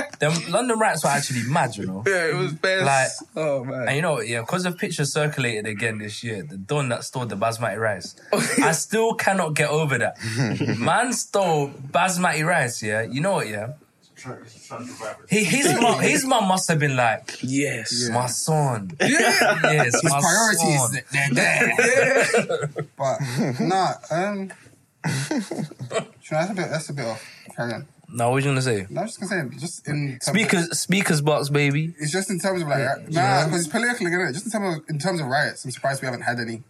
Them 0.20 0.34
London 0.50 0.80
rats 0.80 1.04
were 1.04 1.10
actually 1.10 1.44
mad, 1.44 1.76
you 1.78 1.86
know. 1.86 2.04
Yeah, 2.06 2.30
it 2.30 2.36
was 2.36 2.54
best. 2.54 2.86
Like- 2.86 3.46
oh 3.46 3.64
man. 3.64 3.88
And 3.88 3.96
you 3.96 4.02
know, 4.02 4.14
what, 4.14 4.28
yeah, 4.28 4.42
because 4.42 4.64
the 4.64 4.72
picture 4.72 5.06
circulated 5.06 5.68
again 5.68 6.00
this 6.00 6.24
year, 6.24 6.44
the 6.44 6.58
don 6.58 6.90
that 6.90 7.04
stole 7.04 7.26
the 7.26 7.38
basmati 7.38 7.78
rice. 7.78 8.16
I 8.34 8.72
still 8.72 9.14
cannot 9.14 9.54
get 9.54 9.70
over 9.70 9.98
that. 9.98 10.18
Man 10.80 11.14
stole 11.14 11.70
basmati 11.70 12.46
rice, 12.46 12.82
yeah. 12.82 13.04
You 13.04 13.22
know 13.22 13.34
what, 13.34 13.48
yeah? 13.48 13.74
He, 15.30 15.44
his 15.44 15.80
mom, 15.82 16.00
his 16.00 16.26
mom 16.26 16.48
must 16.48 16.70
have 16.70 16.78
been 16.80 16.96
like, 16.96 17.40
yes. 17.42 18.10
my 18.10 18.28
son. 18.28 18.92
Yeah. 19.00 19.08
Yes, 19.64 20.04
my 20.04 20.20
Priorities, 20.20 20.80
son. 20.80 21.02
they're 21.12 21.30
there. 21.34 22.70
but 22.98 23.20
nah, 23.60 23.94
um, 24.12 24.52
you 25.32 25.40
know, 25.90 26.06
that's 26.30 26.52
a 26.52 26.54
bit. 26.54 26.70
That's 26.70 26.90
a 26.90 26.94
bit 26.94 27.06
off. 27.06 27.26
Carry 27.56 27.74
on. 27.74 27.88
No, 28.14 28.30
what 28.30 28.36
was 28.36 28.46
you 28.46 28.52
gonna 28.52 28.62
say? 28.62 28.88
No, 28.90 29.02
I'm 29.02 29.08
just 29.08 29.20
gonna 29.20 29.50
say, 29.50 29.58
just 29.58 29.88
in 29.88 29.94
terms 30.20 30.28
of- 30.28 30.34
Speakers, 30.34 30.80
speakers 30.80 31.22
box, 31.22 31.50
baby. 31.50 31.94
it's 32.00 32.12
just 32.12 32.30
in 32.30 32.40
terms 32.40 32.62
of 32.62 32.68
like, 32.68 33.10
nah, 33.10 33.46
because 33.46 33.62
it's 33.62 33.70
political, 33.72 34.08
isn't 34.08 34.22
it? 34.22 34.34
Just 34.34 34.46
in 34.48 34.52
terms 34.52 34.78
of 34.78 34.84
in 34.90 35.00
terms 35.00 35.22
of 35.22 35.28
riots, 35.28 35.64
I'm 35.66 35.72
surprised 35.72 36.02
we 36.02 36.06
haven't 36.08 36.22
had 36.24 36.40
any. 36.40 36.64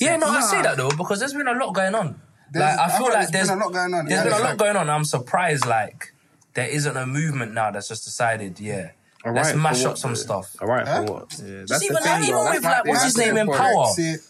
Yeah, 0.00 0.16
no, 0.16 0.26
I 0.28 0.40
Nah. 0.40 0.40
say 0.40 0.62
that 0.62 0.76
though 0.76 0.90
because 0.90 1.20
there's 1.20 1.32
been 1.32 1.46
a 1.46 1.52
lot 1.54 1.72
going 1.74 1.94
on. 1.94 2.20
There's- 2.52 2.76
like 2.76 2.78
I 2.80 2.84
I 2.84 2.88
feel 2.88 2.98
thought 2.98 3.04
like 3.06 3.12
there's 3.14 3.30
there's 3.30 3.48
been 3.50 3.58
a 3.60 3.64
lot 3.64 3.72
going 3.72 3.94
on. 3.94 4.04
There's 4.06 4.18
Yeah, 4.18 4.24
been 4.24 4.32
a 4.32 4.36
lot 4.38 4.44
like- 4.50 4.58
going 4.58 4.76
on. 4.76 4.90
I'm 4.90 5.04
surprised 5.04 5.66
like 5.66 6.12
there 6.54 6.66
isn't 6.68 6.96
a 6.96 7.06
movement 7.06 7.54
now 7.54 7.70
that's 7.70 7.86
just 7.86 8.04
decided, 8.04 8.58
yeah, 8.58 8.90
A 9.24 9.30
let's 9.30 9.54
mash 9.54 9.84
up 9.84 9.96
some 9.96 10.10
though? 10.14 10.14
stuff. 10.16 10.56
All 10.60 10.66
right, 10.66 10.86
Huh? 10.88 11.06
for 11.06 11.12
what? 11.12 11.26
Yeah, 11.38 11.58
that's 11.58 11.68
Just 11.70 11.80
the 11.80 11.86
even 11.86 11.96
thing, 12.02 12.12
like, 12.12 12.22
even 12.24 12.34
That's 12.44 12.54
with 12.56 12.62
my 12.64 12.70
like 12.70 12.84
what's 12.86 13.00
thing. 13.00 13.06
his 13.06 13.16
name 13.16 13.36
in 13.36 13.46
Brexit, 13.46 13.56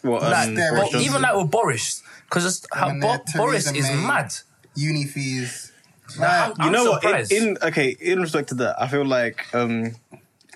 power, 0.02 0.10
What, 0.12 0.22
Like, 0.24 0.48
um, 0.48 0.54
there, 0.54 0.70
Boris 0.72 0.82
but 0.84 0.92
But 0.92 1.00
even 1.00 1.04
Johnson? 1.06 1.22
like 1.22 1.36
with 1.36 1.50
Boris, 1.50 2.02
because 2.28 2.66
how 2.74 2.92
Bo- 3.00 3.24
Boris 3.36 3.66
is 3.72 3.88
May. 3.88 4.06
mad. 4.06 4.34
uni 4.74 5.04
fees. 5.04 5.69
Like, 6.18 6.30
I'm, 6.30 6.48
you 6.50 6.54
I'm 6.58 6.72
know 6.72 6.90
what? 6.90 7.02
In, 7.04 7.08
surprised. 7.26 7.32
in 7.32 7.56
okay, 7.62 7.96
in 8.00 8.20
respect 8.20 8.48
to 8.50 8.54
that, 8.56 8.80
I 8.80 8.88
feel 8.88 9.04
like 9.04 9.44
um 9.54 9.94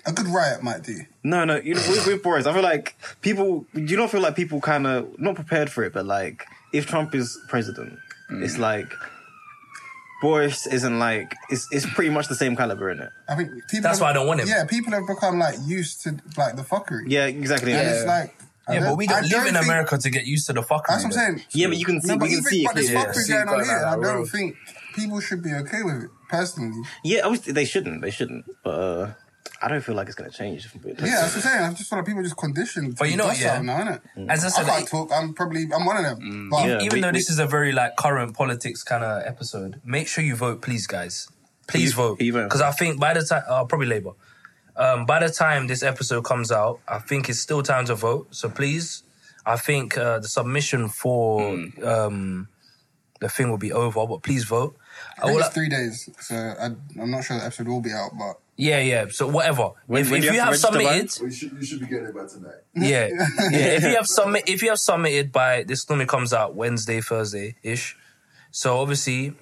A 0.05 0.11
good 0.13 0.27
riot 0.27 0.61
might 0.63 0.83
do. 0.83 0.97
no, 1.23 1.45
no. 1.45 1.55
You 1.57 1.75
know, 1.75 1.81
with, 1.89 2.05
with 2.07 2.23
Boris, 2.23 2.45
I 2.45 2.53
feel 2.53 2.61
like 2.63 2.95
people. 3.21 3.65
Do 3.73 3.81
you 3.81 3.97
not 3.97 4.11
feel 4.11 4.21
like 4.21 4.35
people 4.35 4.59
kind 4.61 4.85
of 4.87 5.19
not 5.19 5.35
prepared 5.35 5.69
for 5.71 5.83
it, 5.83 5.93
but 5.93 6.05
like 6.05 6.45
if 6.73 6.85
Trump 6.87 7.15
is 7.15 7.37
president, 7.47 7.97
it's 8.29 8.57
like 8.57 8.91
Boris 10.21 10.65
isn't 10.67 10.97
like 10.99 11.35
it's 11.49 11.67
it's 11.71 11.85
pretty 11.93 12.09
much 12.09 12.27
the 12.27 12.35
same 12.35 12.55
caliber 12.55 12.89
in 12.89 12.99
it. 12.99 13.09
I 13.27 13.35
think 13.35 13.49
people. 13.69 13.83
That's 13.83 13.99
have- 13.99 14.01
why 14.01 14.09
I 14.11 14.13
don't 14.13 14.27
want 14.27 14.39
him. 14.41 14.47
Yeah, 14.47 14.65
people 14.65 14.93
have 14.93 15.05
become 15.07 15.39
like 15.39 15.55
used 15.65 16.01
to 16.03 16.17
like 16.37 16.55
the 16.55 16.63
fuckery. 16.63 17.03
Yeah, 17.07 17.25
exactly. 17.25 17.73
and 17.73 17.81
Yeah, 17.83 17.93
it's 17.95 18.05
like. 18.05 18.35
I 18.67 18.73
yeah, 18.75 18.79
but 18.79 18.97
we 18.97 19.05
don't 19.05 19.17
I 19.17 19.21
live 19.21 19.45
in 19.45 19.53
think- 19.53 19.65
America 19.65 19.95
to 19.95 20.09
get 20.09 20.25
used 20.25 20.47
to 20.47 20.53
the 20.53 20.61
fuckery. 20.61 20.87
That's 20.87 21.03
what 21.03 21.13
I'm 21.17 21.37
saying. 21.37 21.43
yeah, 21.51 21.67
but 21.67 21.77
you 21.77 21.85
can 21.85 22.01
see, 22.01 22.07
No, 22.07 22.17
but 22.17 22.23
we 22.23 22.29
can 22.29 22.39
even 22.39 22.49
see 22.49 22.63
but 22.65 22.71
it. 22.71 22.75
there's 22.75 22.89
clearly. 22.89 23.05
fuckery 23.05 23.13
See 23.21 23.33
going 23.33 23.47
on 23.47 23.53
going 23.53 23.65
here. 23.65 23.77
on 23.85 23.93
and 23.93 24.05
I 24.05 24.13
don't 24.13 24.25
think 24.25 24.55
people 24.95 25.19
should 25.19 25.43
be 25.43 25.53
okay 25.53 25.83
with 25.83 26.03
it. 26.03 26.09
Personally, 26.29 26.81
Yeah, 27.03 27.21
obviously 27.25 27.53
they 27.53 27.65
shouldn't. 27.65 28.01
They 28.01 28.11
shouldn't. 28.11 28.45
But 28.63 28.69
uh, 28.79 29.13
I 29.61 29.67
don't 29.67 29.81
feel 29.81 29.95
like 29.95 30.07
it's 30.07 30.15
gonna 30.15 30.31
change. 30.31 30.67
yeah, 30.83 30.93
that's 30.95 31.01
what 31.01 31.35
I'm 31.35 31.41
saying. 31.41 31.63
I 31.63 31.73
just 31.73 31.89
feel 31.89 31.99
like 31.99 32.05
people 32.07 32.21
are 32.21 32.23
just 32.23 32.37
conditioned. 32.37 32.95
But 32.97 33.05
to 33.05 33.11
you 33.11 33.17
know 33.17 33.25
what, 33.25 33.37
docile 33.37 33.63
yeah? 33.65 33.83
now, 33.83 33.99
innit? 34.17 34.29
As 34.29 34.43
I 34.43 34.47
I 34.47 34.49
said, 34.49 34.65
can't 34.65 34.79
like, 34.81 34.89
talk. 34.89 35.11
I'm 35.13 35.33
probably 35.33 35.63
I'm 35.75 35.85
one 35.85 35.97
of 35.97 36.03
them. 36.03 36.49
But 36.49 36.67
Yeah. 36.67 36.81
even 36.81 36.93
we- 36.97 37.01
though 37.01 37.07
we- 37.09 37.19
this 37.19 37.29
is 37.29 37.39
a 37.39 37.45
very 37.47 37.71
like 37.71 37.95
current 37.97 38.35
politics 38.35 38.83
kind 38.83 39.03
of 39.03 39.23
episode, 39.25 39.79
make 39.85 40.07
sure 40.07 40.23
you 40.23 40.35
vote, 40.35 40.61
please, 40.61 40.87
guys. 40.87 41.27
Please 41.67 41.91
you- 41.91 41.95
vote 41.95 42.19
who 42.19 42.25
you 42.25 42.33
voting 42.33 42.47
because? 42.47 42.61
I 42.61 42.71
think 42.71 42.99
by 42.99 43.13
the 43.13 43.23
time, 43.23 43.43
uh, 43.47 43.63
probably 43.65 43.87
Labour. 43.87 44.11
Um, 44.77 45.05
by 45.05 45.19
the 45.25 45.29
time 45.29 45.67
this 45.67 45.83
episode 45.83 46.23
comes 46.25 46.51
out, 46.51 46.79
I 46.87 46.99
think 46.99 47.29
it's 47.29 47.39
still 47.39 47.63
time 47.63 47.85
to 47.85 47.95
vote. 47.95 48.27
So 48.31 48.49
please, 48.49 49.03
I 49.45 49.55
think 49.57 49.97
uh, 49.97 50.19
the 50.19 50.27
submission 50.27 50.89
for 50.89 51.41
um, 51.83 52.49
the 53.21 53.29
thing 53.29 53.49
will 53.49 53.57
be 53.57 53.71
over, 53.71 54.05
but 54.05 54.21
please 54.21 54.43
vote. 54.43 54.75
I 55.17 55.21
think 55.25 55.35
well, 55.37 55.45
it's 55.45 55.53
three 55.53 55.69
days, 55.69 56.09
so 56.19 56.35
I, 56.35 56.65
I'm 57.01 57.11
not 57.11 57.23
sure 57.23 57.37
the 57.37 57.45
episode 57.45 57.67
will 57.67 57.81
be 57.81 57.91
out. 57.91 58.11
But 58.17 58.39
yeah, 58.57 58.79
yeah. 58.79 59.05
So 59.09 59.27
whatever. 59.27 59.71
When- 59.87 60.01
if 60.03 60.11
when 60.11 60.19
if 60.19 60.23
do 60.23 60.27
you 60.27 60.33
you 60.33 60.39
have 60.41 60.53
have 60.53 60.61
by? 60.61 60.77
submitted, 60.79 61.11
Well, 61.19 61.29
you 61.29 61.35
should 61.35 61.51
you 61.53 61.65
should 61.65 61.79
be 61.81 61.85
getting 61.87 62.05
it 62.07 62.15
by 62.15 62.25
tonight. 62.27 62.53
yeah, 62.75 63.07
yeah. 63.51 63.75
If 63.77 63.83
you 63.83 63.95
have 63.95 64.07
submit, 64.19 64.43
if 64.47 64.61
you 64.61 64.69
have 64.69 64.79
submitted 64.79 65.31
by 65.31 65.63
this 65.63 65.87
normally 65.89 66.05
comes 66.07 66.33
out 66.33 66.55
Wednesday, 66.55 67.01
Thursday 67.01 67.55
ish. 67.63 67.95
So 68.51 68.77
obviously, 68.79 69.33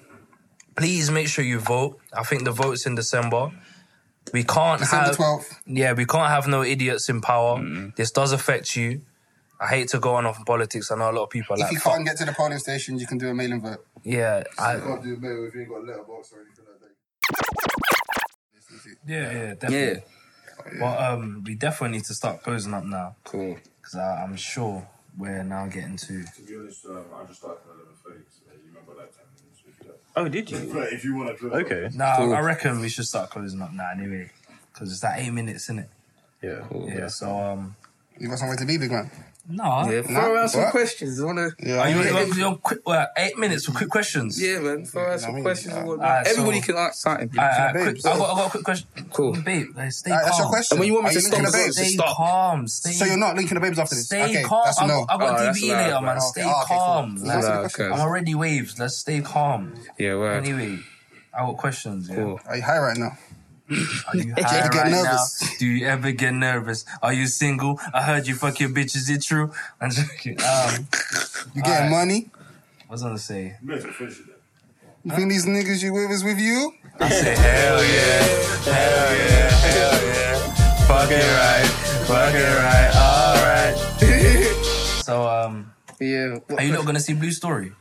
please 0.76 1.10
make 1.10 1.28
sure 1.28 1.44
you 1.44 1.58
vote. 1.60 2.00
I 2.12 2.22
think 2.24 2.44
the 2.44 2.50
vote's 2.52 2.86
in 2.86 2.94
December. 2.94 3.50
We 4.32 4.42
can't 4.42 4.80
December 4.80 5.06
have 5.08 5.16
12th. 5.16 5.60
yeah, 5.66 5.92
we 5.92 6.06
can't 6.06 6.30
have 6.30 6.46
no 6.48 6.62
idiots 6.62 7.08
in 7.08 7.20
power. 7.20 7.62
This 7.96 8.10
does 8.10 8.32
affect 8.32 8.74
you. 8.74 9.02
I 9.60 9.66
hate 9.68 9.88
to 9.88 9.98
go 10.00 10.14
on 10.16 10.26
off 10.26 10.44
politics. 10.44 10.90
I 10.90 10.96
know 10.96 11.10
a 11.10 11.12
lot 11.12 11.24
of 11.24 11.30
people 11.30 11.54
are 11.54 11.58
If 11.58 11.62
like, 11.64 11.72
you 11.72 11.80
can't 11.80 12.04
get 12.04 12.16
to 12.18 12.24
the 12.24 12.32
polling 12.32 12.58
station, 12.58 12.98
you 12.98 13.06
can 13.06 13.18
do 13.18 13.28
a 13.28 13.34
mail-in 13.34 13.60
vote. 13.60 13.86
yeah, 14.02 14.38
You 14.38 14.44
I, 14.58 14.76
can't 14.80 15.02
do 15.02 15.16
mail 15.16 15.44
if 15.46 15.54
you 15.54 15.60
ain't 15.62 15.70
got 15.70 15.78
a 15.78 15.86
letterbox 15.86 16.32
or 16.32 16.40
anything 16.40 16.64
like 16.70 16.80
that. 16.80 16.90
yeah, 19.06 19.32
yeah, 19.32 19.54
definitely. 19.54 20.02
But 20.80 21.00
um, 21.12 21.42
we 21.46 21.54
definitely 21.54 21.98
need 21.98 22.04
to 22.06 22.14
start 22.14 22.42
closing 22.42 22.74
up 22.74 22.84
now 22.84 23.16
Cool. 23.24 23.56
because 23.76 23.94
I'm 23.96 24.36
sure 24.36 24.86
we're 25.16 25.42
now 25.44 25.66
getting 25.66 25.96
to. 25.96 26.06
To 26.06 26.42
be 26.46 26.56
honest, 26.56 26.86
um, 26.86 27.04
I 27.14 27.24
just 27.26 27.40
started 27.40 27.60
at 27.60 27.74
eleven 27.74 27.94
thirty. 28.04 28.24
So 28.30 28.42
you 28.52 28.68
remember 28.68 28.94
that 28.96 29.12
time? 29.14 29.26
If 29.68 29.84
you- 29.86 29.92
Oh, 30.16 30.28
did 30.28 30.50
you? 30.50 30.70
But 30.72 30.92
if 30.92 31.04
you 31.04 31.16
want 31.16 31.38
to, 31.38 31.52
Okay. 31.52 31.88
Nah, 31.94 32.16
Cool. 32.16 32.34
I 32.34 32.40
reckon 32.40 32.80
we 32.80 32.88
should 32.88 33.04
start 33.04 33.30
closing 33.30 33.60
up 33.62 33.72
now 33.72 33.90
anyway 33.90 34.30
because 34.72 34.90
it's 34.90 35.00
that 35.00 35.18
eight 35.20 35.30
minutes, 35.30 35.64
isn't 35.64 35.80
it? 35.80 35.90
Yeah. 36.42 36.64
Yeah. 36.86 37.08
So 37.08 37.36
um, 37.38 37.76
You 38.18 38.28
got 38.28 38.38
somewhere 38.38 38.56
to 38.56 38.64
be, 38.64 38.78
big 38.78 38.90
man. 38.90 39.10
No. 39.48 39.90
Yeah, 39.90 40.02
throw 40.02 40.36
out 40.36 40.50
some 40.50 40.70
questions. 40.70 41.20
I 41.20 41.24
wanna, 41.24 41.50
Yeah, 41.58 41.78
Are 41.80 41.88
you, 41.90 41.96
yeah. 42.02 42.24
you, 42.24 42.34
you, 42.34 42.56
quick, 42.62 42.80
well, 42.86 43.06
eight 43.16 43.36
minutes 43.38 43.66
for 43.66 43.72
quick 43.72 43.90
questions. 43.90 44.40
yeah, 44.42 44.58
man. 44.60 44.84
Throw 44.84 45.02
out 45.04 45.10
I 45.12 45.16
some 45.18 45.34
mean, 45.34 45.44
questions. 45.44 45.74
uh, 45.74 45.78
and 45.78 45.88
whatnot. 45.88 46.26
so- 46.26 46.30
Everybody 46.32 46.60
can 46.62 46.76
ask 46.76 46.94
something. 46.94 47.30
Alright, 47.38 47.58
alright, 47.60 47.74
babes. 47.74 48.02
quick, 48.02 48.14
I 48.14 48.18
got, 48.18 48.30
I 48.32 48.34
got 48.38 48.46
a 48.46 48.50
quick 48.50 48.64
question. 48.64 48.88
Cool. 49.12 49.32
babe. 49.42 49.66
like, 49.76 49.92
stay 49.92 50.10
Alright, 50.10 50.24
that's 50.26 50.38
your 50.38 50.44
calm. 50.46 50.52
question. 50.54 50.74
And 50.76 50.80
when 50.80 50.86
you 50.88 50.94
want 50.94 51.04
me 51.04 51.10
Are 51.10 51.14
to 51.14 51.20
stop 51.20 51.40
the 51.40 51.46
the 51.46 51.52
babes? 51.52 51.76
Stay 51.76 51.88
Stop. 51.88 52.16
calm. 52.16 52.68
Stay, 52.68 52.90
So 52.92 53.04
you're 53.04 53.16
not 53.18 53.36
linking 53.36 53.54
the 53.54 53.60
babes 53.60 53.78
after 53.78 53.94
this? 53.94 54.06
stay 54.06 54.24
okay, 54.24 54.42
calm. 54.42 54.62
that's 54.64 54.80
a 54.80 54.84
I 54.84 54.86
no. 54.86 55.04
got, 55.04 55.14
I 55.14 55.18
got 55.18 55.40
Oh, 55.40 55.44
that's 55.44 55.60
DBE 55.60 55.68
later, 55.72 55.90
bro. 55.90 56.00
man. 56.02 56.20
Stay 56.20 56.42
oh, 56.44 56.64
calm. 56.66 57.18
So 57.18 57.24
Like, 57.26 57.34
that's 57.34 57.46
the 57.46 57.52
Nah, 57.54 57.60
question. 57.60 57.84
okay. 57.84 57.94
I'm 57.94 58.00
already 58.00 58.34
waves. 58.34 58.78
Let's 58.78 58.96
stay 58.96 59.20
calm. 59.20 59.74
Yeah, 59.98 60.14
word. 60.16 60.36
Anyway, 60.44 60.78
I 61.36 61.40
got 61.46 61.56
questions. 61.58 62.08
Cool. 62.08 62.40
Are 62.46 62.56
you 62.56 62.62
high 62.62 62.78
right 62.78 62.96
now? 62.96 63.18
Are 63.70 63.76
you 64.16 64.22
you 64.26 64.34
high 64.36 64.68
right 64.68 64.90
nervous? 64.90 65.42
now? 65.42 65.48
Do 65.58 65.66
you 65.66 65.86
ever 65.86 66.12
get 66.12 66.34
nervous? 66.34 66.84
Are 67.02 67.12
you 67.12 67.26
single? 67.26 67.80
I 67.92 68.02
heard 68.02 68.26
you 68.26 68.34
fuck 68.34 68.60
your 68.60 68.68
bitch. 68.68 68.94
Is 68.96 69.08
it 69.08 69.22
true? 69.22 69.52
I'm 69.80 69.90
joking. 69.90 70.36
Um, 70.42 70.86
You 71.54 71.62
getting 71.62 71.86
Alright. 71.86 71.90
money? 71.90 72.30
I 72.88 72.92
was 72.92 73.02
gonna 73.02 73.18
say. 73.18 73.56
you 73.62 73.68
may 73.68 73.78
finish 73.78 74.20
it 74.20 74.26
then. 74.26 74.34
You 75.04 75.10
think 75.16 75.28
these 75.30 75.46
niggas 75.46 75.82
you 75.82 75.92
with 75.92 76.10
is 76.10 76.22
with 76.24 76.38
you? 76.38 76.72
I 77.00 77.08
say 77.08 77.34
hell 77.34 77.82
yeah, 77.84 78.22
hell 78.72 79.16
yeah, 79.16 79.50
hell 79.50 80.04
yeah. 80.06 80.38
Fuck 80.86 81.10
it 81.10 81.24
right, 81.24 81.66
fuck 82.06 82.34
it 82.34 82.56
right, 82.64 82.92
alright. 82.94 83.76
so 85.04 85.26
um, 85.26 85.72
Yeah. 86.00 86.38
are 86.56 86.62
you 86.62 86.72
not 86.72 86.84
gonna 86.86 87.00
see 87.00 87.14
Blue 87.14 87.32
Story? 87.32 87.72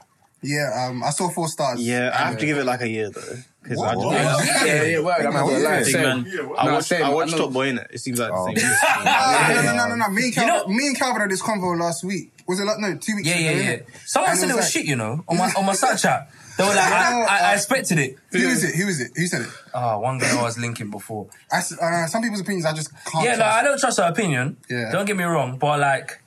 Yeah, 0.43 0.87
um, 0.89 1.03
I 1.03 1.09
saw 1.11 1.29
four 1.29 1.47
stars. 1.47 1.79
Yeah, 1.81 2.11
I 2.13 2.27
have 2.29 2.37
to 2.37 2.45
give 2.45 2.57
it 2.57 2.65
like 2.65 2.81
a 2.81 2.87
year 2.89 3.09
though. 3.09 3.21
Because 3.63 3.81
I 3.81 3.95
What? 3.95 4.13
just. 4.17 4.65
Yeah, 4.67 4.83
yeah, 4.83 4.99
word. 4.99 5.25
I'm 5.25 5.33
not 5.33 5.45
gonna 5.47 5.59
lie. 5.59 5.77
Big 5.83 5.85
Same. 5.93 6.01
man. 6.03 6.25
Yeah, 6.27 6.41
what? 6.43 6.59
I 6.59 6.65
No, 6.65 6.73
watched, 6.73 6.87
same. 6.87 7.03
I 7.05 7.09
watched 7.09 7.33
I 7.33 7.37
Top 7.37 7.53
Boy 7.53 7.67
in 7.69 7.77
it. 7.77 7.87
It 7.91 7.99
seems 7.99 8.19
like 8.19 8.31
Oh. 8.33 8.53
the 8.53 8.59
same. 8.59 8.69
Ah, 8.83 9.51
no, 9.55 9.61
no, 9.63 9.75
no, 9.75 9.87
no, 9.87 9.95
no. 9.95 10.09
Me 10.09 10.23
and 10.23 10.25
You 10.25 10.31
Calvin, 10.33 10.55
know- 10.55 10.67
me 10.75 10.87
and 10.87 10.99
Calvin 10.99 11.21
had 11.21 11.31
this 11.31 11.41
convo 11.41 11.79
last 11.79 12.03
week. 12.03 12.33
Was 12.45 12.59
it 12.59 12.65
like 12.65 12.79
no 12.79 12.95
two 12.97 13.15
weeks 13.15 13.27
Yeah, 13.29 13.35
ago? 13.35 13.43
yeah, 13.43 13.51
yeah. 13.51 13.71
innit? 13.77 13.85
Someone 14.05 14.31
And 14.31 14.39
said 14.39 14.45
it 14.49 14.51
it 14.51 14.55
was 14.55 14.65
was 14.65 14.65
like- 14.65 14.73
shit, 14.73 14.85
you 14.85 14.97
know, 14.97 15.23
on 15.29 15.37
my 15.37 15.49
on 15.55 15.65
my 15.65 15.73
Snapchat. 15.73 16.27
They 16.57 16.63
were 16.63 16.69
like, 16.69 16.77
I, 16.91 17.21
I, 17.23 17.37
I 17.51 17.53
expected 17.55 17.97
it. 17.99 18.17
Who 18.31 18.37
is 18.37 18.63
it? 18.63 18.75
Who 18.75 18.87
is 18.87 18.99
it? 18.99 19.11
Who 19.15 19.25
said 19.27 19.41
it? 19.41 19.47
Oh, 19.73 19.99
one 19.99 20.19
guy 20.19 20.37
I 20.37 20.43
was 20.43 20.57
linking 20.59 20.91
before. 20.91 21.27
I 21.51 21.57
s 21.59 21.71
uh, 21.71 22.05
some 22.07 22.21
people's 22.21 22.41
opinions 22.41 22.65
I 22.65 22.73
just 22.73 22.91
can't. 23.05 23.23
Yeah, 23.25 23.37
no. 23.37 23.45
I 23.45 23.63
don't 23.63 23.79
trust 23.79 23.97
her 23.97 24.03
opinion. 24.03 24.57
Yeah. 24.69 24.91
Don't 24.91 25.05
get 25.05 25.15
me 25.17 25.23
wrong, 25.23 25.57
but 25.57 25.79
like, 25.79 26.21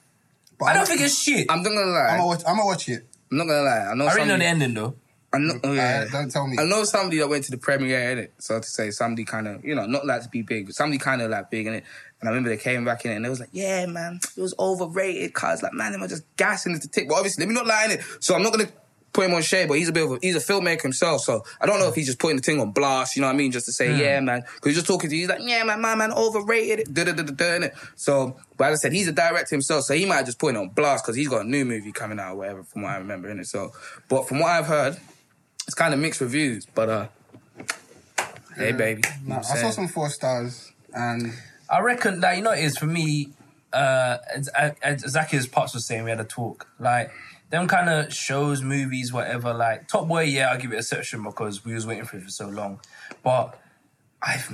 But 0.59 0.65
I 0.65 0.73
don't 0.73 0.81
not- 0.81 0.89
think 0.89 1.01
it's 1.03 1.17
shit. 1.17 1.47
I'm 1.51 1.63
not 1.63 1.69
gonna 1.69 1.81
I'm 1.83 1.93
lie. 1.93 2.17
gonna 2.17 2.27
watch. 2.27 2.43
I'm 2.49 2.57
gonna 2.57 2.67
watch 2.67 2.89
it. 2.89 3.07
I'm 3.31 3.39
not 3.39 3.47
gonna 3.47 3.63
lie. 3.63 3.87
I 3.91 3.95
know 3.95 4.07
I 4.07 4.11
already 4.11 4.29
know 4.29 4.39
the 4.39 4.45
ending 4.45 4.75
though. 4.75 4.95
I 5.33 5.39
know, 5.39 5.55
oh, 5.65 5.73
yeah. 5.73 6.07
Uh, 6.07 6.13
don't 6.13 6.31
tell 6.31 6.47
me. 6.47 6.57
I 6.59 6.65
know 6.65 6.85
somebody 6.85 7.19
that 7.19 7.29
went 7.29 7.45
to 7.45 7.51
the 7.51 7.59
premiere 7.59 8.11
in 8.13 8.19
it. 8.19 8.35
So 8.39 8.59
to 8.59 8.67
say, 8.67 8.91
somebody 8.91 9.25
kind 9.25 9.49
of, 9.49 9.65
you 9.65 9.75
know, 9.75 9.85
not 9.85 10.07
like 10.07 10.23
to 10.23 10.29
be 10.29 10.43
big, 10.43 10.67
but 10.67 10.75
somebody 10.75 10.99
kind 10.99 11.21
of 11.21 11.31
like 11.31 11.51
big 11.51 11.67
in 11.67 11.75
it. 11.75 11.85
And 12.21 12.29
I 12.29 12.33
remember 12.33 12.49
they 12.49 12.57
came 12.57 12.85
back 12.85 13.05
in 13.05 13.11
it 13.11 13.17
and 13.17 13.25
they 13.25 13.29
was 13.29 13.41
like, 13.41 13.51
yeah, 13.53 13.85
man, 13.87 14.21
it 14.37 14.41
was 14.41 14.55
overrated. 14.59 15.35
Cause 15.35 15.63
like, 15.63 15.75
man, 15.75 15.93
they 15.93 15.99
were 15.99 16.09
just 16.09 16.25
gassing 16.37 16.75
it 16.75 16.83
to 16.83 16.89
tick. 16.89 17.09
But 17.09 17.17
obviously, 17.17 17.45
let 17.45 17.49
me 17.49 17.55
not 17.55 17.67
lie 17.67 17.87
in 17.87 17.91
it. 17.93 18.01
So 18.21 18.35
I'm 18.35 18.43
not 18.43 18.53
gonna 18.53 18.69
put 19.17 19.25
him 19.25 19.35
on 19.35 19.41
shade, 19.43 19.67
but 19.67 19.79
he's 19.79 19.89
a 19.89 19.93
bit 19.93 20.05
of 20.05 20.13
a, 20.13 20.19
he's 20.21 20.37
a 20.37 20.53
filmmaker 20.53 20.83
himself. 20.83 21.23
So 21.23 21.43
I 21.59 21.65
don't 21.67 21.81
know 21.81 21.89
if 21.89 21.95
he's 21.95 22.07
just 22.07 22.19
putting 22.19 22.37
the 22.37 22.43
thing 22.43 22.61
on 22.61 22.71
blast, 22.71 23.17
you 23.17 23.23
know 23.23 23.29
what 23.29 23.35
I 23.35 23.37
mean? 23.37 23.51
Just 23.51 23.65
to 23.67 23.73
say, 23.73 23.97
yeah, 23.97 24.21
man. 24.21 24.43
Cause 24.43 24.67
he's 24.67 24.75
just 24.75 24.87
talking 24.87 25.09
to 25.09 25.17
you. 25.17 25.23
He's 25.23 25.31
like, 25.31 25.41
yeah, 25.43 25.65
man, 25.65 25.81
my 25.81 25.95
man 25.95 26.13
overrated 26.13 26.81
it. 26.81 26.95
Da 26.95 27.05
da 27.05 27.13
da 27.13 27.23
da 27.23 27.59
da. 27.59 27.69
So, 27.97 28.37
but 28.59 28.71
as 28.71 28.81
I 28.81 28.83
said, 28.83 28.93
he's 28.93 29.09
a 29.09 29.13
director 29.13 29.55
himself. 29.55 29.85
So 29.85 29.95
he 29.95 30.05
might 30.05 30.27
just 30.27 30.39
put 30.39 30.55
it 30.55 30.59
on 30.59 30.69
blast 30.69 31.05
because 31.05 31.17
he's 31.17 31.29
got 31.29 31.47
a 31.47 31.49
new 31.49 31.65
movie 31.65 31.93
coming 31.93 32.21
out 32.21 32.35
or 32.35 32.37
whatever, 32.37 32.63
from 32.63 32.83
what 32.83 32.93
I 32.93 32.99
remember, 32.99 33.31
in 33.31 33.41
it. 33.41 33.47
So, 33.47 33.73
but 34.09 34.29
from 34.29 34.39
what 34.39 34.51
I've 34.51 34.67
heard, 34.67 34.99
it's 35.67 35.75
kind 35.75 35.95
of 35.95 35.99
mixed 35.99 36.21
reviews, 36.21 36.67
but 36.67 36.89
uh, 36.89 37.09
hey, 38.55 38.73
baby. 38.73 39.03
You 39.23 39.31
know 39.31 39.37
Nah, 39.37 39.41
I 39.41 39.57
saw 39.57 39.71
some 39.71 39.89
four 39.89 40.11
stars, 40.11 40.73
and 40.93 41.33
I 41.71 41.81
reckon 41.81 42.21
that 42.21 42.37
you 42.37 42.43
know 42.43 42.53
it 42.53 42.65
is 42.65 42.77
for 42.77 42.87
me. 42.87 43.31
Uh, 43.73 44.19
as, 44.35 44.49
as 44.83 45.03
Zaki's 45.03 45.47
Pops 45.47 45.75
was 45.75 45.87
saying, 45.87 46.05
we 46.05 46.11
had 46.11 46.21
a 46.21 46.25
talk 46.25 46.69
like 46.79 47.11
them 47.51 47.69
kind 47.69 47.89
of 47.89 48.13
shows, 48.13 48.63
movies, 48.63 49.13
whatever. 49.13 49.55
Like 49.55 49.89
Top 49.89 50.09
Boy, 50.09 50.23
yeah, 50.25 50.49
I'll 50.53 50.59
give 50.59 50.73
it 50.73 50.79
a 50.79 50.83
section 50.83 51.23
because 51.23 51.65
we 51.65 51.75
was 51.75 51.87
waiting 51.87 52.05
for 52.05 52.17
it 52.17 52.23
for 52.25 52.31
so 52.31 52.49
long. 52.49 52.81
But 53.23 53.59
I've 54.23 54.51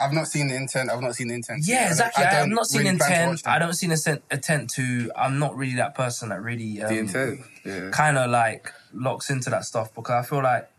I've 0.00 0.12
not 0.12 0.26
seen 0.28 0.48
the 0.48 0.56
intent. 0.56 0.90
I've 0.90 1.00
not 1.00 1.14
seen 1.14 1.28
the 1.28 1.34
intent. 1.34 1.62
yeah, 1.66 1.76
I 1.76 1.80
don't- 1.80 1.88
exactly. 1.92 2.24
I 2.24 2.28
I 2.28 2.32
have 2.34 2.48
don't 2.50 2.64
seen 2.66 2.82
really 2.84 2.96
plan 2.98 3.10
to 3.10 3.26
watch 3.28 3.38
intent. 3.40 3.46
I 3.46 3.58
don't 3.58 3.72
see 3.74 3.86
intent 3.86 4.22
intent 4.30 4.70
to. 4.70 5.10
I'm 5.16 5.38
not 5.38 5.56
really 5.56 5.74
that 5.76 5.94
person 5.94 6.28
that 6.30 6.42
really 6.42 6.82
um, 6.82 6.88
The 6.92 6.98
intent, 6.98 7.40
yeah. 7.64 7.90
kind 7.92 8.16
of 8.18 8.30
like 8.30 8.72
locks 8.92 9.30
into 9.30 9.50
that 9.50 9.64
stuff 9.64 9.94
because 9.94 10.24
I 10.24 10.28
feel 10.28 10.42
like 10.42 10.70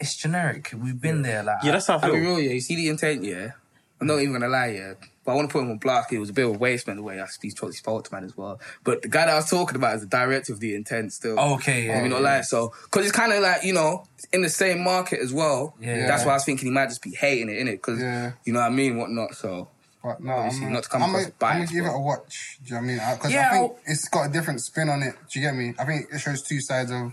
it's 0.00 0.16
generic. 0.16 0.72
We've 0.76 1.00
been 1.00 1.22
there. 1.22 1.42
Like 1.42 1.58
Yeah, 1.62 1.72
that's 1.72 1.86
how 1.86 1.98
I 1.98 2.06
I'll 2.06 2.12
be 2.12 2.20
feel. 2.20 2.30
real, 2.36 2.40
yeah. 2.40 2.52
You 2.52 2.60
see 2.60 2.76
the 2.76 2.88
intent, 2.88 3.24
yeah. 3.24 3.52
I'm 4.00 4.06
not 4.06 4.20
even 4.20 4.32
gonna 4.34 4.48
lie, 4.48 4.68
yeah. 4.68 4.94
But 5.26 5.32
I 5.32 5.34
want 5.34 5.48
to 5.50 5.52
put 5.52 5.62
him 5.64 5.72
on 5.72 5.78
blast. 5.78 6.12
It 6.12 6.20
was 6.20 6.30
a 6.30 6.32
bit 6.32 6.46
of 6.46 6.54
a 6.54 6.58
waste, 6.58 6.86
man, 6.86 6.96
the 6.96 7.02
way 7.02 7.20
I 7.20 7.26
he 7.42 7.50
spoke 7.50 7.74
he 7.74 7.80
to 7.80 8.08
man 8.12 8.22
as 8.22 8.36
well. 8.36 8.60
But 8.84 9.02
the 9.02 9.08
guy 9.08 9.26
that 9.26 9.32
I 9.32 9.34
was 9.34 9.50
talking 9.50 9.74
about 9.74 9.96
is 9.96 10.02
the 10.02 10.06
director 10.06 10.52
of 10.52 10.60
the 10.60 10.76
intent 10.76 11.12
still. 11.12 11.34
Oh, 11.38 11.54
okay, 11.56 11.86
yeah, 11.86 12.04
you 12.04 12.08
know, 12.08 12.18
yeah. 12.18 12.36
like 12.36 12.44
so, 12.44 12.72
because 12.84 13.06
it's 13.06 13.16
kind 13.16 13.32
of 13.32 13.42
like 13.42 13.64
you 13.64 13.72
know 13.72 14.06
in 14.32 14.42
the 14.42 14.48
same 14.48 14.84
market 14.84 15.18
as 15.20 15.32
well. 15.32 15.74
Yeah. 15.80 16.06
that's 16.06 16.24
why 16.24 16.30
I 16.30 16.34
was 16.34 16.44
thinking 16.44 16.66
he 16.68 16.72
might 16.72 16.88
just 16.88 17.02
be 17.02 17.10
hating 17.10 17.48
it 17.50 17.58
in 17.58 17.66
it 17.66 17.72
because 17.72 18.00
Yeah. 18.00 18.32
you 18.44 18.52
know 18.52 18.60
what 18.60 18.66
I 18.66 18.74
mean, 18.74 18.96
whatnot. 18.98 19.34
So 19.34 19.68
But 20.02 20.22
no, 20.22 20.32
I'm, 20.32 20.72
not 20.72 20.84
to 20.84 20.88
come 20.88 21.02
I'm, 21.02 21.10
across 21.10 21.26
gonna- 21.26 21.52
I'm 21.52 21.58
gonna 21.64 21.72
give 21.76 21.84
it 21.86 21.92
a 21.94 21.98
watch. 21.98 22.58
Do 22.62 22.68
you 22.68 22.70
know 22.70 22.76
what 22.76 22.84
I 22.84 22.86
mean? 22.86 23.16
Because 23.16 23.32
Yeah, 23.32 23.48
I 23.48 23.50
think 23.50 23.70
I'll- 23.72 23.78
it's 23.86 24.08
got 24.08 24.30
a 24.30 24.32
different 24.32 24.60
spin 24.60 24.88
on 24.88 25.02
it. 25.02 25.14
Do 25.32 25.40
you 25.40 25.46
get 25.46 25.56
me? 25.56 25.74
I 25.76 25.84
think 25.84 26.06
it 26.12 26.20
shows 26.20 26.42
two 26.42 26.60
sides 26.60 26.92
of, 26.92 27.12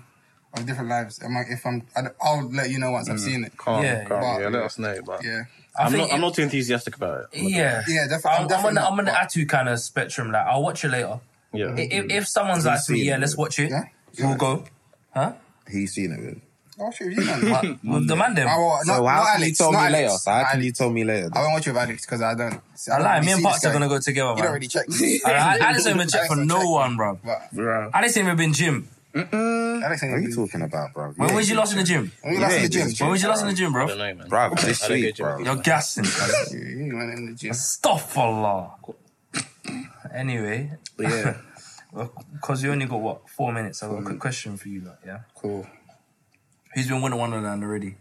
of 0.55 0.65
different 0.67 0.89
lives. 0.91 1.19
Am 1.23 1.35
I- 1.35 1.45
If 1.49 1.65
I'm, 1.65 1.81
I, 1.95 2.03
I'll 2.21 2.47
let 2.51 2.69
you 2.69 2.77
know 2.77 2.91
once 2.91 3.09
I've 3.09 3.17
mm. 3.17 3.19
seen 3.25 3.43
it. 3.43 3.57
Calm, 3.57 3.83
Yeah, 3.83 4.05
calm, 4.05 4.21
but- 4.21 4.41
yeah, 4.41 4.49
let 4.49 4.63
us 4.63 4.77
know. 4.77 4.99
But 5.03 5.23
Yeah, 5.23 5.43
I 5.77 5.83
I'm 5.85 5.91
think 5.91 6.01
not. 6.01 6.09
it- 6.09 6.13
I'm 6.13 6.21
not 6.21 6.33
too 6.35 6.41
enthusiastic 6.43 6.95
about 6.95 7.21
it. 7.33 7.39
Yeah, 7.41 7.81
Yeah, 7.87 8.07
defi- 8.07 8.27
I'm 8.27 8.35
I'm, 8.35 8.41
I'm 8.43 8.47
definitely 8.47 8.67
on 8.69 8.73
not, 8.75 8.91
I'm 8.93 8.99
on 8.99 9.05
the 9.05 9.11
Atu 9.11 9.47
kind 9.49 9.69
of 9.69 9.79
spectrum. 9.79 10.31
Like, 10.31 10.45
I'll 10.45 10.61
watch 10.63 10.83
it 10.85 10.89
later. 10.89 11.19
Yeah. 11.53 11.75
If, 11.77 12.11
if 12.11 12.27
someone's 12.27 12.65
like, 12.65 12.79
me, 12.89 13.03
yeah, 13.03 13.15
it, 13.15 13.19
let's 13.21 13.35
watch 13.37 13.59
it. 13.59 13.69
Yeah? 13.71 13.83
We'll 14.19 14.35
go. 14.35 14.65
Huh? 15.13 15.33
He's 15.69 15.93
seen 15.93 16.11
it. 16.11 16.19
With. 16.19 16.41
Oh, 16.79 16.85
I'll 16.85 16.91
show 16.91 17.05
you, 17.05 17.17
man. 17.23 17.39
Oh, 17.43 17.51
what? 17.51 17.63
With 17.83 18.07
the 18.07 18.15
man 18.15 18.33
them. 18.33 18.47
I 18.47 18.57
will- 18.57 18.79
So 18.83 19.05
how 19.05 19.23
not 19.23 19.37
can 19.37 19.47
you 19.47 19.53
tell 19.53 19.71
me 19.71 19.77
not 19.77 19.91
later? 19.91 20.09
So 20.09 20.31
how 20.31 20.43
can 20.51 20.63
you 20.63 20.71
tell 20.71 20.89
me 20.89 21.03
later? 21.03 21.29
I 21.33 21.41
won't 21.41 21.53
watch 21.53 21.67
with 21.67 21.77
Alex 21.77 22.05
because 22.05 22.21
I 22.23 22.33
don't. 22.35 22.59
see- 22.75 22.91
I 22.91 22.95
don't 22.97 23.03
lie. 23.05 23.13
really 23.15 23.25
Me 23.27 23.31
and 23.33 23.39
see 23.39 23.43
Parks 23.45 23.65
are 23.65 23.73
gonna 23.73 23.87
go 23.87 23.99
together, 23.99 24.33
You 24.37 24.43
don't 24.43 24.53
really 24.53 24.67
check. 24.67 24.85
I, 25.25 25.31
I, 25.31 25.57
Alex 25.59 25.85
ain't 25.87 25.95
even 25.95 26.07
check 26.07 26.27
for 26.27 26.35
no 26.37 26.57
check. 26.59 26.67
one, 26.67 26.97
bro. 26.97 27.19
Bro, 27.53 27.91
Alex 27.93 28.17
ain't 28.17 28.25
even 28.25 28.37
been 28.37 28.53
gym. 28.53 28.89
Alex 29.15 30.01
What 30.01 30.09
are 30.09 30.19
you 30.19 30.33
talking 30.33 30.61
about, 30.61 30.93
bro? 30.93 31.11
When 31.15 31.35
was 31.35 31.49
you 31.49 31.55
last 31.55 31.73
in 31.73 31.77
the 31.79 31.83
gym? 31.83 32.11
When 32.21 32.33
you 32.33 32.39
last 32.39 32.55
in 32.55 32.63
the 32.63 32.69
gym? 32.69 32.87
When 32.99 33.11
was 33.11 33.21
you 33.21 33.29
last 33.29 33.41
in 33.41 33.47
the 33.47 33.53
gym, 33.53 33.69
I 33.69 33.71
bro? 33.73 33.87
don't 33.87 33.97
know, 33.97 34.15
man. 34.15 34.27
Bro, 34.27 34.55
this 34.55 34.83
I 34.83 34.87
don't 34.87 34.97
week, 34.97 35.15
get 35.15 35.17
bro. 35.17 35.39
You're 35.39 35.55
gassing. 35.57 36.03
cuz. 36.03 36.53
You 36.53 36.59
you 36.59 36.95
went 36.95 37.11
in 37.13 37.25
the 37.27 37.35
gym. 37.35 37.51
Astaghfirullah. 37.51 38.95
Anyway, 40.13 40.71
but 40.97 41.09
yeah, 41.09 41.37
because 42.33 42.63
you 42.63 42.71
only 42.71 42.85
got 42.85 43.01
what 43.01 43.29
four 43.29 43.51
minutes, 43.51 43.81
I've 43.83 43.91
got 43.91 43.99
a 43.99 44.03
quick 44.03 44.19
question 44.19 44.57
for 44.57 44.67
you, 44.69 44.81
like, 44.81 44.97
yeah. 45.05 45.19
cool. 45.35 45.65
Who's 46.73 46.87
been 46.87 47.01
winning 47.01 47.19
Wonderland 47.19 47.63
already? 47.63 47.95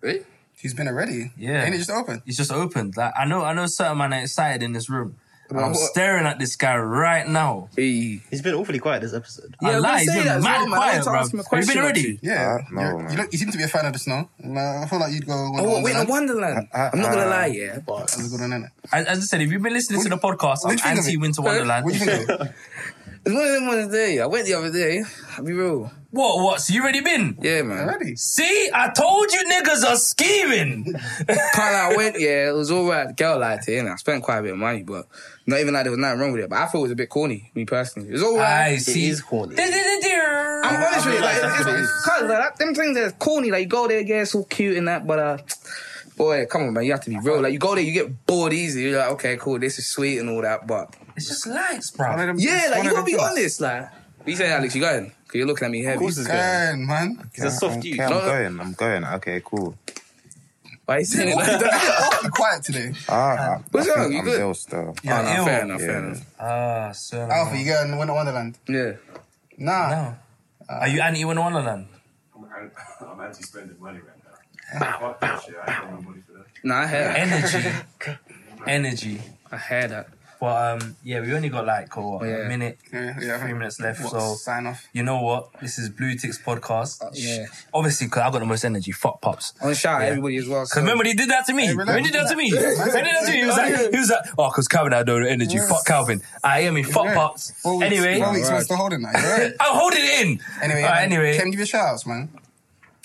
Really? 0.00 0.24
He's 0.56 0.74
been 0.74 0.88
already. 0.88 1.32
Yeah. 1.36 1.64
Ain't 1.64 1.74
it 1.74 1.78
just 1.78 1.90
open? 1.90 2.22
He's 2.24 2.36
just 2.36 2.52
opened. 2.52 2.96
Like 2.96 3.12
I 3.16 3.24
know, 3.24 3.42
I 3.44 3.52
know 3.52 3.66
certain 3.66 3.98
man 3.98 4.14
are 4.14 4.20
excited 4.20 4.62
in 4.62 4.72
this 4.72 4.88
room. 4.88 5.16
And 5.50 5.60
I'm 5.60 5.72
What? 5.72 5.90
staring 5.90 6.26
at 6.26 6.38
this 6.38 6.56
guy 6.56 6.76
right 6.76 7.28
now. 7.28 7.68
Hey. 7.76 8.22
He's 8.30 8.40
been 8.42 8.54
awfully 8.54 8.78
quiet 8.78 9.02
this 9.02 9.12
episode. 9.14 9.54
Yeah, 9.60 9.68
I 9.68 9.74
was 9.74 9.82
lie, 9.82 9.88
gonna 9.90 9.98
he's 10.00 10.08
say 10.12 10.18
been 10.18 10.26
that 10.26 10.42
mad 10.42 10.64
well. 10.70 10.74
I 10.74 10.76
quiet, 10.76 11.04
bro. 11.04 11.14
ask 11.16 11.34
him 11.34 11.40
a 11.40 11.42
Have 11.42 11.52
you 11.52 11.58
been 11.58 11.64
question, 11.66 11.82
already? 11.82 12.18
Yeah. 12.22 12.56
Uh, 12.56 12.58
no, 12.72 12.80
You're- 12.80 13.02
man. 13.02 13.12
you, 13.12 13.16
look, 13.18 13.32
you 13.32 13.38
seem 13.38 13.50
to 13.50 13.58
be 13.58 13.64
a 13.64 13.68
fan 13.68 13.86
of 13.86 13.92
the 13.92 13.98
snow. 13.98 14.28
Man, 14.42 14.82
I 14.82 14.86
feel 14.86 14.98
like 15.00 15.12
you'd 15.12 15.26
go. 15.26 15.34
Oh, 15.34 15.62
what, 15.70 15.82
wait, 15.82 15.94
no 15.94 16.04
Wonderland. 16.04 16.68
Uh, 16.72 16.90
I'm 16.92 17.00
not 17.00 17.10
gonna 17.12 17.26
uh, 17.26 17.30
lie, 17.30 17.46
yeah. 17.46 17.74
That 17.74 17.86
was 17.86 18.34
a 18.34 18.36
good 18.38 18.50
one. 18.50 18.70
As, 18.92 19.06
as 19.06 19.18
I 19.18 19.20
said, 19.22 19.42
if 19.42 19.52
you've 19.52 19.62
been 19.62 19.74
listening 19.74 20.02
to 20.02 20.08
the 20.08 20.16
podcast, 20.18 20.58
I'm 20.64 20.70
do 20.70 20.72
you 20.76 20.78
think 20.78 20.98
of 20.98 21.04
anti-Winter 21.06 21.42
Wonderland. 21.42 21.84
What 21.84 21.92
do 21.92 21.98
you 21.98 22.04
think 22.06 22.28
of 22.30 22.40
it? 22.40 22.52
It's 23.26 23.34
one 23.34 23.42
of 23.46 23.52
them 23.54 23.66
ones 23.66 23.90
there. 23.90 24.22
I 24.22 24.26
went 24.26 24.44
the 24.44 24.52
other 24.52 24.70
day. 24.70 25.02
I'll 25.38 25.44
be 25.44 25.54
real. 25.54 25.90
What? 26.14 26.44
What? 26.44 26.60
So 26.60 26.72
you 26.72 26.80
already 26.80 27.00
been? 27.00 27.36
Yeah, 27.42 27.62
man. 27.62 27.88
Already? 27.88 28.14
See, 28.14 28.70
I 28.72 28.90
told 28.90 29.32
you 29.32 29.40
niggas 29.50 29.84
are 29.84 29.96
scheming. 29.96 30.84
Kind 30.84 31.74
of 31.74 31.92
I 31.92 31.94
went, 31.96 32.20
yeah, 32.20 32.48
it 32.50 32.54
was 32.54 32.70
all 32.70 32.88
right. 32.88 33.08
The 33.08 33.14
girl 33.14 33.40
liked 33.40 33.68
it, 33.68 33.78
and 33.78 33.88
I 33.88 33.96
spent 33.96 34.22
quite 34.22 34.38
a 34.38 34.42
bit 34.42 34.52
of 34.52 34.58
money, 34.58 34.84
but 34.84 35.08
not 35.44 35.58
even 35.58 35.74
like 35.74 35.82
there 35.82 35.90
was 35.90 35.98
nothing 35.98 36.20
wrong 36.20 36.30
with 36.30 36.42
it. 36.42 36.50
But 36.50 36.60
I 36.60 36.66
thought 36.66 36.78
it 36.78 36.82
was 36.82 36.90
a 36.92 36.96
bit 36.96 37.08
corny, 37.08 37.50
me 37.56 37.64
personally. 37.64 38.10
It 38.10 38.12
was 38.12 38.22
all 38.22 38.36
right. 38.36 38.74
I 38.74 38.76
see. 38.76 39.08
is 39.08 39.22
corny. 39.22 39.56
I'm 39.58 40.76
honest 40.82 41.06
with 41.06 41.16
you, 41.16 41.20
like, 41.20 41.40
That's 41.42 41.60
it's, 41.66 41.80
it's, 41.80 42.04
cause 42.04 42.22
like, 42.22 42.28
that, 42.28 42.56
them 42.58 42.76
things 42.76 42.96
that's 42.96 43.14
corny. 43.18 43.50
Like 43.50 43.62
you 43.62 43.68
go 43.68 43.88
there, 43.88 44.00
yeah, 44.00 44.22
it's 44.22 44.36
all 44.36 44.44
cute 44.44 44.76
and 44.76 44.86
that, 44.86 45.08
but 45.08 45.18
uh, 45.18 45.38
boy, 46.16 46.46
come 46.46 46.62
on, 46.62 46.74
man, 46.74 46.84
you 46.84 46.92
have 46.92 47.00
to 47.02 47.10
be 47.10 47.18
real. 47.18 47.42
Like 47.42 47.52
you 47.52 47.58
go 47.58 47.74
there, 47.74 47.82
you 47.82 47.92
get 47.92 48.24
bored 48.24 48.52
easy. 48.52 48.82
You're 48.82 49.00
like, 49.00 49.10
okay, 49.14 49.36
cool, 49.36 49.58
this 49.58 49.80
is 49.80 49.86
sweet 49.86 50.18
and 50.18 50.30
all 50.30 50.42
that, 50.42 50.66
but 50.68 50.94
It's 51.16 51.26
just 51.26 51.46
lights, 51.48 51.90
bro. 51.90 52.06
yeah, 52.36 52.68
like 52.70 52.84
you 52.84 52.90
of 52.90 52.96
gotta 52.96 53.04
be 53.04 53.18
honest, 53.18 53.60
like. 53.60 53.90
What 54.18 54.30
you 54.30 54.36
saying, 54.36 54.52
Alex? 54.52 54.74
You 54.74 54.80
going? 54.80 55.12
Cause 55.34 55.38
you're 55.40 55.48
looking 55.48 55.64
at 55.66 55.70
me 55.72 55.82
heavy. 55.82 55.98
course 55.98 56.16
it's 56.16 56.28
going. 56.28 56.38
Going, 56.38 56.86
man. 56.86 57.30
He's 57.34 57.44
a 57.44 57.50
soft 57.50 57.78
okay, 57.78 57.88
youth. 57.88 58.00
I'm 58.02 58.10
No, 58.10 58.18
no. 58.20 58.24
going. 58.24 58.60
I'm 58.60 58.72
going. 58.74 59.04
Okay, 59.04 59.42
cool. 59.44 59.76
Why 60.84 60.94
are 60.94 60.98
you 61.00 61.04
saying 61.06 61.30
it 61.30 61.34
like 61.36 61.46
that? 61.58 62.20
Be 62.22 62.28
quiet 62.28 62.62
today. 62.62 62.92
Ah, 63.08 63.58
What's 63.72 63.88
I 63.88 63.94
think 63.94 63.98
wrong? 63.98 64.12
You 64.12 64.18
I'm 64.20 64.24
good? 64.26 64.40
ill 64.40 64.54
still. 64.54 64.94
Yeah, 65.02 65.18
oh, 65.18 65.22
no, 65.24 65.36
ill. 65.38 65.44
fair 65.44 65.62
enough, 65.64 65.80
Yeah. 65.80 65.86
fair 65.88 66.04
enough. 66.04 66.20
Ah, 66.38 66.92
so 66.92 67.20
Alpha, 67.28 67.58
you 67.58 67.64
going 67.64 67.90
to 67.90 67.96
Winter 67.96 68.14
Wonderland? 68.14 68.58
Yeah. 68.68 68.92
Nah. 69.58 69.88
No. 69.90 70.14
Are 70.68 70.86
you 70.88 71.00
anti 71.00 71.24
Winter 71.24 71.42
Wonderland? 71.42 71.88
I'm, 72.36 72.44
an- 72.44 72.70
I'm 73.00 73.20
anti 73.20 73.42
spending 73.42 73.76
money 73.80 73.98
right 73.98 74.80
now. 74.80 74.98
Fuck 75.00 75.20
that 75.20 75.42
shit. 75.42 75.56
I 75.66 75.72
ain't 75.72 75.80
got 75.82 75.90
no 75.94 76.00
money 76.10 76.22
for 76.24 76.32
that. 76.34 76.46
Nah, 76.62 76.78
I 76.82 76.86
heard. 76.86 77.16
Energy. 77.16 78.18
Energy. 78.68 79.20
I 79.50 79.56
heard 79.56 79.90
that. 79.90 80.06
But 80.40 80.82
um, 80.82 80.96
yeah, 81.02 81.20
we 81.20 81.32
only 81.32 81.48
got 81.48 81.64
like 81.66 81.96
oh, 81.96 82.16
what, 82.18 82.26
Yeah. 82.28 82.46
a 82.46 82.48
minute, 82.48 82.78
Yeah, 82.92 83.16
yeah. 83.20 83.38
Three 83.38 83.52
minutes 83.52 83.80
left. 83.80 84.00
What, 84.02 84.10
So 84.12 84.34
sign 84.34 84.66
off. 84.66 84.86
you 84.92 85.02
know 85.02 85.20
what? 85.22 85.48
This 85.60 85.78
is 85.78 85.88
Blue 85.88 86.14
Ticks 86.16 86.38
podcast. 86.42 87.02
yeah. 87.14 87.46
Obviously, 87.72 88.06
because 88.08 88.22
I 88.22 88.30
got 88.30 88.40
the 88.40 88.44
most 88.46 88.64
energy. 88.64 88.92
Fuck 88.92 89.20
pops. 89.20 89.54
I 89.60 89.64
want 89.66 89.76
to 89.76 89.80
shout 89.80 90.00
Yeah. 90.02 90.08
everybody 90.08 90.36
as 90.38 90.48
well. 90.48 90.62
Because 90.64 90.76
remember, 90.76 91.04
he 91.04 91.14
did 91.14 91.30
that 91.30 91.46
to 91.46 91.52
me. 91.54 91.70
relax. 91.70 91.88
When 91.88 92.04
he 92.04 92.10
did 92.10 92.20
that 92.20 92.28
to 92.30 92.36
me. 92.36 92.52
When 92.52 92.62
he 92.62 92.66
did 92.66 92.94
that 92.94 93.24
to 93.26 93.32
me, 93.32 93.38
he 93.40 93.46
was 93.46 93.56
like, 93.56 93.90
he 93.92 93.98
was 93.98 94.10
like, 94.10 94.24
oh, 94.38 94.50
because 94.50 94.68
Calvin 94.68 94.92
had 94.92 95.06
no 95.06 95.16
energy. 95.16 95.58
Fuck 95.58 95.86
Calvin. 95.86 96.20
I 96.42 96.62
hear 96.62 96.72
me. 96.72 96.82
Fuck 96.82 97.04
Yeah. 97.06 97.14
pops. 97.14 97.52
Four 97.62 97.78
weeks, 97.78 97.86
Anyway, 97.86 98.18
four 98.20 98.32
weeks 98.32 98.48
Right. 98.50 98.62
supposed 98.62 98.68
to 98.70 98.76
hold 98.76 98.92
it 98.92 99.00
now. 99.00 99.10
you 99.12 99.18
alright? 99.26 99.52
I'm 99.60 99.74
holding 99.76 100.00
it 100.04 100.20
in. 100.26 100.40
Anyway, 100.62 100.82
Alright, 100.82 101.08
man, 101.08 101.12
anyway, 101.18 101.36
Ken, 101.38 101.50
give 101.50 101.60
your 101.60 101.66
shout 101.66 101.86
outs, 101.86 102.06
man. 102.06 102.28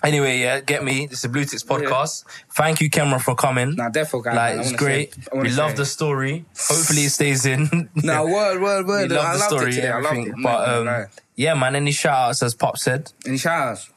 Anyway, 0.04 0.40
yeah, 0.40 0.60
get 0.62 0.84
me. 0.84 1.08
This 1.08 1.24
is 1.24 1.32
Blue 1.32 1.46
Ticks 1.46 1.64
podcast. 1.64 2.26
Thank 2.54 2.82
you, 2.82 2.90
Cameron, 2.90 3.20
for 3.20 3.36
coming. 3.36 3.76
Nah, 3.76 3.90
guy. 3.90 4.00
like, 4.06 4.36
man. 4.36 4.60
It's 4.60 4.72
great. 4.74 5.14
say- 5.14 5.22
we 5.34 5.50
love 5.52 5.72
say- 5.72 5.78
the 5.78 5.86
story. 5.86 6.46
Hopefully, 6.58 7.04
it 7.04 7.10
stays 7.12 7.46
in. 7.46 7.90
Nah, 7.96 8.24
word, 8.24 8.62
word, 8.62 8.86
we 8.86 8.92
word. 8.92 9.12
love 9.12 9.26
I 9.26 9.34
the 9.34 9.40
loved 9.40 9.52
story. 9.52 9.72
it 9.72 9.76
today. 9.76 9.90
I 9.90 10.00
loved 10.00 10.28
it. 10.28 10.36
But 10.42 10.70
um, 10.70 10.86
lie. 10.86 11.06
yeah, 11.36 11.54
man. 11.54 11.76
Any 11.76 11.92
shout 11.92 12.30
outs, 12.30 12.44
as 12.44 12.56
Pop 12.56 12.78
said? 12.78 13.12
Any 13.26 13.38
shout 13.38 13.70
outs? 13.70 13.90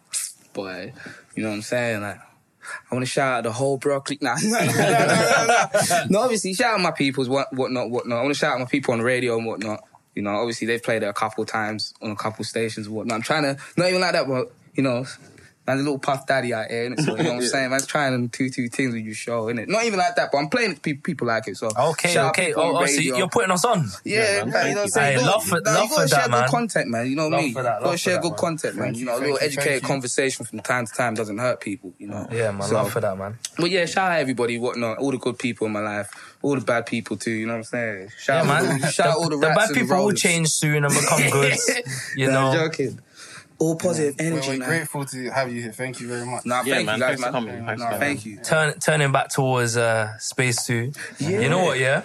Boy, 0.52 0.92
you 1.34 1.42
know 1.42 1.48
what 1.50 1.56
I'm 1.56 1.62
saying? 1.62 2.02
Like, 2.02 2.18
I 2.90 2.94
want 2.94 3.04
to 3.04 3.10
shout 3.10 3.38
out 3.38 3.42
the 3.44 3.52
whole 3.52 3.76
broccoli. 3.78 4.18
Nah, 4.22 4.36
no, 4.42 4.58
no. 4.64 6.04
no, 6.10 6.18
obviously, 6.20 6.54
shout 6.54 6.74
out 6.74 6.80
my 6.80 6.90
peoples, 6.90 7.28
what, 7.28 7.52
whatnot, 7.52 7.90
whatnot. 7.90 8.18
I 8.18 8.22
want 8.22 8.34
to 8.34 8.38
shout 8.38 8.54
out 8.54 8.60
my 8.60 8.66
people 8.66 8.92
on 8.92 8.98
the 8.98 9.04
radio 9.04 9.36
and 9.36 9.46
whatnot. 9.46 9.82
You 10.14 10.22
know, 10.22 10.30
obviously, 10.30 10.66
they've 10.66 10.82
played 10.82 11.02
it 11.02 11.06
a 11.06 11.12
couple 11.14 11.44
times 11.46 11.94
on 12.02 12.10
a 12.10 12.16
couple 12.16 12.44
stations 12.44 12.86
and 12.86 12.94
whatnot. 12.94 13.16
I'm 13.16 13.22
trying 13.22 13.42
to, 13.44 13.56
not 13.78 13.88
even 13.88 14.00
like 14.02 14.12
that, 14.12 14.28
but, 14.28 14.52
you 14.74 14.82
know, 14.82 15.06
man's 15.66 15.80
a 15.80 15.84
little 15.84 15.98
puff 15.98 16.26
daddy 16.26 16.52
out 16.52 16.70
here, 16.70 16.90
innit? 16.90 17.00
So, 17.04 17.16
you 17.16 17.22
know 17.22 17.34
what 17.34 17.42
I'm 17.42 17.46
saying? 17.48 17.70
Man's 17.70 17.86
trying 17.86 18.28
two, 18.30 18.50
two 18.50 18.68
things 18.68 18.94
with 18.94 19.04
your 19.04 19.14
show, 19.14 19.44
innit? 19.46 19.68
Not 19.68 19.84
even 19.84 19.98
like 19.98 20.16
that, 20.16 20.30
but 20.32 20.38
I'm 20.38 20.48
playing 20.48 20.72
it, 20.72 20.82
pe- 20.82 20.94
people 20.94 21.26
like 21.28 21.46
it. 21.48 21.56
So, 21.56 21.68
Okay, 21.76 22.12
shout 22.12 22.30
okay. 22.30 22.52
Oh, 22.54 22.76
oh, 22.76 22.86
so 22.86 23.00
you're 23.00 23.28
putting 23.28 23.50
us 23.50 23.64
on. 23.64 23.86
Yeah, 24.04 24.44
man. 24.44 24.50
man, 24.50 24.66
you 24.68 24.74
know 24.74 24.80
what 24.80 24.82
I'm 24.84 24.88
saying? 24.88 25.06
Hey, 25.06 25.12
You 25.12 25.26
gotta- 25.26 25.32
love 25.38 25.44
for- 25.44 25.60
nah, 25.60 25.70
love 25.72 25.82
you 25.84 25.88
gotta 25.90 26.02
for 26.02 26.08
share 26.08 26.18
that, 26.18 26.24
good 26.30 26.40
man. 26.40 26.48
content, 26.48 26.88
man. 26.90 27.06
You 27.06 27.16
know 27.16 27.28
what 27.28 27.38
I 27.38 27.42
mean? 27.42 27.52
for 27.54 27.62
love 27.62 27.82
gotta 27.82 27.98
share 27.98 28.14
that, 28.14 28.22
good 28.22 28.28
man. 28.30 28.38
content, 28.38 28.76
man. 28.76 28.94
You 28.94 29.04
know, 29.06 29.18
a 29.18 29.20
little 29.20 29.38
educated 29.40 29.82
conversation 29.84 30.44
from 30.46 30.60
time 30.60 30.86
to 30.86 30.92
time 30.92 31.14
doesn't 31.14 31.38
hurt 31.38 31.60
people, 31.60 31.94
you 31.98 32.08
know? 32.08 32.26
Yeah, 32.32 32.50
man. 32.50 32.68
So- 32.68 32.74
love 32.74 32.92
for 32.92 33.00
that, 33.00 33.16
man. 33.16 33.38
But 33.58 33.70
yeah, 33.70 33.86
shout 33.86 34.10
out 34.12 34.18
everybody, 34.20 34.58
whatnot, 34.58 34.98
all 34.98 35.10
the 35.10 35.18
good 35.18 35.38
people 35.38 35.66
in 35.66 35.72
my 35.72 35.80
life, 35.80 36.10
all 36.42 36.54
the 36.54 36.60
bad 36.60 36.86
people 36.86 37.16
too, 37.16 37.30
you 37.30 37.46
know 37.46 37.52
what 37.52 37.58
I'm 37.58 37.64
saying? 37.64 38.08
Shout 38.18 38.44
Yeah, 38.46 38.52
out, 38.52 38.64
man. 38.80 38.90
shout 38.92 39.06
out 39.08 39.16
all 39.18 39.28
the, 39.28 39.36
the 39.36 39.46
bad 39.46 39.68
and 39.68 39.76
the 39.76 39.80
people 39.80 40.04
will 40.04 40.12
change 40.12 40.48
soon 40.48 40.84
and 40.84 40.92
become 40.92 41.30
good. 41.30 41.56
You 42.16 42.28
Nah, 42.30 42.50
I'm 42.50 42.56
know. 42.56 42.64
joking. 42.66 42.98
All 43.62 43.76
positive 43.76 44.16
We're, 44.18 44.26
energy, 44.26 44.48
we're 44.50 44.58
man. 44.58 44.68
grateful 44.68 45.04
to 45.06 45.30
have 45.30 45.52
you 45.52 45.62
here. 45.62 45.72
Thank 45.72 46.00
you 46.00 46.08
very 46.08 46.26
much. 46.26 46.44
Nah, 46.44 46.62
Yeah, 46.64 46.74
thank 46.76 46.86
man. 46.86 46.94
you 46.96 47.00
guys, 47.00 47.08
Thanks 47.10 47.22
for 47.24 47.30
coming. 47.30 47.64
Thanks 47.66 47.80
Nah, 47.82 47.90
for 47.92 47.98
thank 47.98 48.26
you. 48.26 48.36
Turn, 48.40 48.78
turning 48.80 49.12
back 49.12 49.28
towards 49.28 49.76
uh, 49.76 50.18
Space 50.18 50.66
Two. 50.66 50.90
You 51.18 51.48
know 51.48 51.62
what? 51.64 51.78
Yeah, 51.78 52.02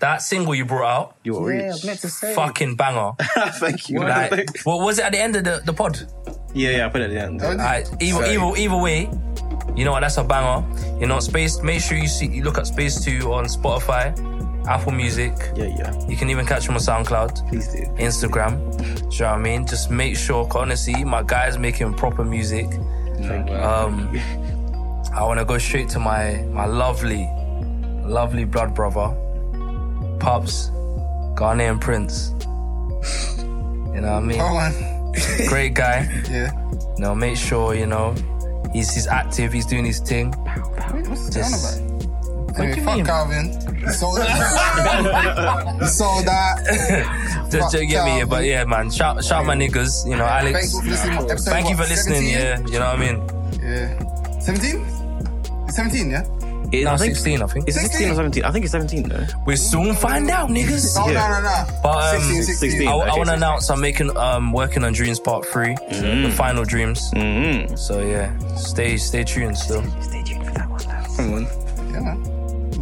that 0.00 0.20
single 0.22 0.54
you 0.54 0.64
brought 0.66 0.88
out, 0.98 1.16
You 1.24 1.34
were 1.34 1.52
Yeah, 1.52 1.60
I 1.60 1.64
rich. 1.64 1.72
was 1.72 1.84
meant 1.86 2.00
to 2.00 2.08
say. 2.08 2.34
fucking 2.34 2.76
banger. 2.76 3.12
Thank 3.54 3.88
you. 3.88 4.00
like, 4.00 4.60
what 4.64 4.84
was 4.84 4.98
it 4.98 5.04
at 5.06 5.12
the 5.12 5.18
end 5.20 5.36
of 5.36 5.44
the, 5.44 5.62
the 5.64 5.72
pod? 5.72 5.98
yeah, 6.54 6.70
yeah, 6.76 6.86
I 6.86 6.88
put 6.90 7.00
it 7.00 7.04
at 7.04 7.10
the 7.10 7.20
end. 7.22 7.40
Alright, 7.42 7.88
either, 8.02 8.16
Sorry. 8.24 8.34
either, 8.34 8.56
either 8.58 8.76
way, 8.76 9.10
you 9.74 9.84
know 9.86 9.92
what? 9.92 10.00
That's 10.00 10.18
a 10.18 10.24
banger. 10.24 10.66
You 11.00 11.06
know, 11.06 11.18
Space. 11.20 11.62
Make 11.62 11.80
sure 11.80 11.96
you 11.96 12.06
see, 12.08 12.26
you 12.26 12.42
look 12.44 12.58
at 12.58 12.66
Space 12.66 13.02
Two 13.02 13.32
on 13.32 13.46
Spotify, 13.46 14.12
Apple 14.68 14.92
Music. 14.92 15.32
Yeah, 15.56 15.64
yeah. 15.66 16.06
You 16.08 16.16
can 16.16 16.30
even 16.30 16.46
catch 16.46 16.66
him 16.68 16.74
on 16.74 16.80
SoundCloud. 16.80 17.48
Please 17.48 17.68
do. 17.68 17.78
Instagram. 17.98 18.76
Do 18.78 18.84
you 18.84 18.94
know 19.00 19.06
what 19.06 19.22
I 19.22 19.38
mean? 19.38 19.66
Just 19.66 19.90
make 19.90 20.16
sure, 20.16 20.48
honestly, 20.54 21.04
my 21.04 21.22
guy's 21.22 21.58
making 21.58 21.94
proper 21.94 22.24
music. 22.24 22.66
Thank 23.22 23.50
you. 23.50 23.56
Um, 23.56 24.18
I 25.14 25.24
want 25.24 25.38
to 25.40 25.44
go 25.44 25.58
straight 25.58 25.88
to 25.90 25.98
my 25.98 26.42
my 26.52 26.66
lovely, 26.66 27.28
lovely 28.04 28.44
blood 28.44 28.74
brother, 28.74 29.14
Pops, 30.20 30.70
Ghanaian 31.34 31.80
Prince. 31.80 32.30
You 33.94 34.00
know 34.00 34.12
what 34.12 34.16
I 34.16 34.20
mean? 34.20 34.38
Oh. 34.40 35.12
Great 35.48 35.74
guy. 35.74 36.08
Yeah. 36.30 36.50
You 36.96 37.04
know, 37.08 37.14
make 37.14 37.36
sure 37.36 37.74
you 37.74 37.86
know 37.86 38.14
he's 38.72 38.92
he's 38.94 39.06
active. 39.06 39.52
He's 39.52 39.66
doing 39.66 39.84
his 39.84 39.98
thing. 40.00 40.30
Wait, 40.92 41.08
what's 41.08 41.26
the 41.26 41.32
Just- 41.32 41.76
sound 41.76 41.90
about? 41.90 42.01
What 42.52 42.56
do 42.58 42.62
Anyway, 42.62 42.78
you 42.78 42.84
fuck 42.84 42.96
mean? 42.96 43.06
Calvin. 43.06 43.76
He 43.82 43.88
sold 43.92 44.18
that. 44.18 45.76
he 45.80 45.86
sold 45.86 46.24
that. 46.26 47.48
Just 47.50 47.72
to 47.72 47.86
get 47.86 48.04
me, 48.04 48.24
but 48.24 48.44
yeah, 48.44 48.64
man. 48.64 48.90
Shout 48.90 49.24
shout 49.24 49.44
my 49.46 49.54
niggas. 49.56 50.06
You 50.08 50.16
know, 50.16 50.24
Alex. 50.24 50.52
Thanks 50.58 50.72
for 50.78 50.84
listening. 50.84 51.38
Thank 51.38 51.68
you 51.70 51.76
for 51.76 51.82
listening. 51.84 52.28
Yeah, 52.28 52.58
you 52.60 52.78
know 52.78 52.86
what 52.94 52.98
I 52.98 53.12
mean. 53.12 53.18
Yeah. 53.62 54.38
17? 54.40 54.84
It's 55.66 55.76
17, 55.76 56.10
yeah? 56.10 56.24
It- 56.72 56.84
No, 56.84 56.92
I 56.92 56.96
think- 56.96 57.14
16, 57.14 57.42
I 57.42 57.46
think. 57.46 57.68
Is 57.68 57.76
it 57.76 57.80
16 57.80 58.10
or 58.10 58.14
17? 58.14 58.44
I 58.44 58.50
think 58.50 58.64
it's 58.64 58.72
17 58.72 59.08
though. 59.08 59.26
We 59.46 59.56
soon 59.56 59.94
find 59.94 60.30
out, 60.30 60.48
niggas. 60.48 60.96
No, 60.96 61.06
Yeah. 61.12 61.28
no, 61.28 61.34
no, 61.34 61.40
no. 61.42 61.80
But, 61.82 62.14
um, 62.16 62.20
16, 62.22 62.42
16. 62.44 62.70
16. 62.70 62.88
I, 62.88 62.92
Okay, 62.92 63.02
I 63.02 63.06
want 63.06 63.14
to 63.14 63.18
16. 63.26 63.34
announce 63.34 63.70
I'm 63.70 63.80
making 63.80 64.16
um 64.16 64.52
working 64.52 64.82
on 64.84 64.92
Dreams 64.94 65.20
Part 65.20 65.44
3 65.46 65.74
the 65.90 66.32
final 66.36 66.64
dreams. 66.64 67.10
Mm-hmm. 67.14 67.76
So 67.76 68.00
yeah, 68.00 68.30
stay 68.56 68.96
stay 68.96 69.22
tuned 69.24 69.56
still. 69.58 69.82
Stay 70.00 70.22
tuned 70.22 70.46
for 70.46 70.54
that 70.54 70.68
one, 70.68 70.80
lads. 70.86 71.16
Come 71.16 71.34
on. 71.34 71.46
Yeah, 71.92 72.00
man. 72.00 72.24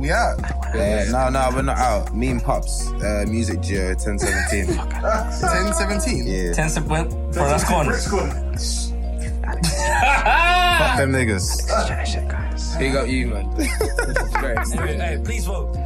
We 0.01 0.11
out. 0.11 0.43
Uh, 0.75 1.05
no, 1.11 1.29
no, 1.29 1.51
we're 1.55 1.61
not 1.61 1.77
out. 1.77 2.15
Me 2.15 2.29
and 2.31 2.43
Pops, 2.43 2.91
uh, 3.03 3.27
Music 3.29 3.61
Geo, 3.61 3.89
1017. 3.89 4.75
10, 4.75 5.75
17. 5.75 6.27
yeah. 6.27 6.53
Ten 6.55 6.71
sep- 6.71 6.87
Bro, 6.87 7.05
that's 7.33 7.69
gone. 7.69 7.87
Rick's. 7.87 8.07
Fuck 8.09 8.23
them 10.97 11.13
niggas. 11.13 12.79
Big 12.79 12.95
up 12.97 13.09
you, 13.09 13.27
man. 13.27 13.47
Hey, 14.41 14.97
hey, 14.97 15.21
please 15.23 15.45
vote. 15.45 15.77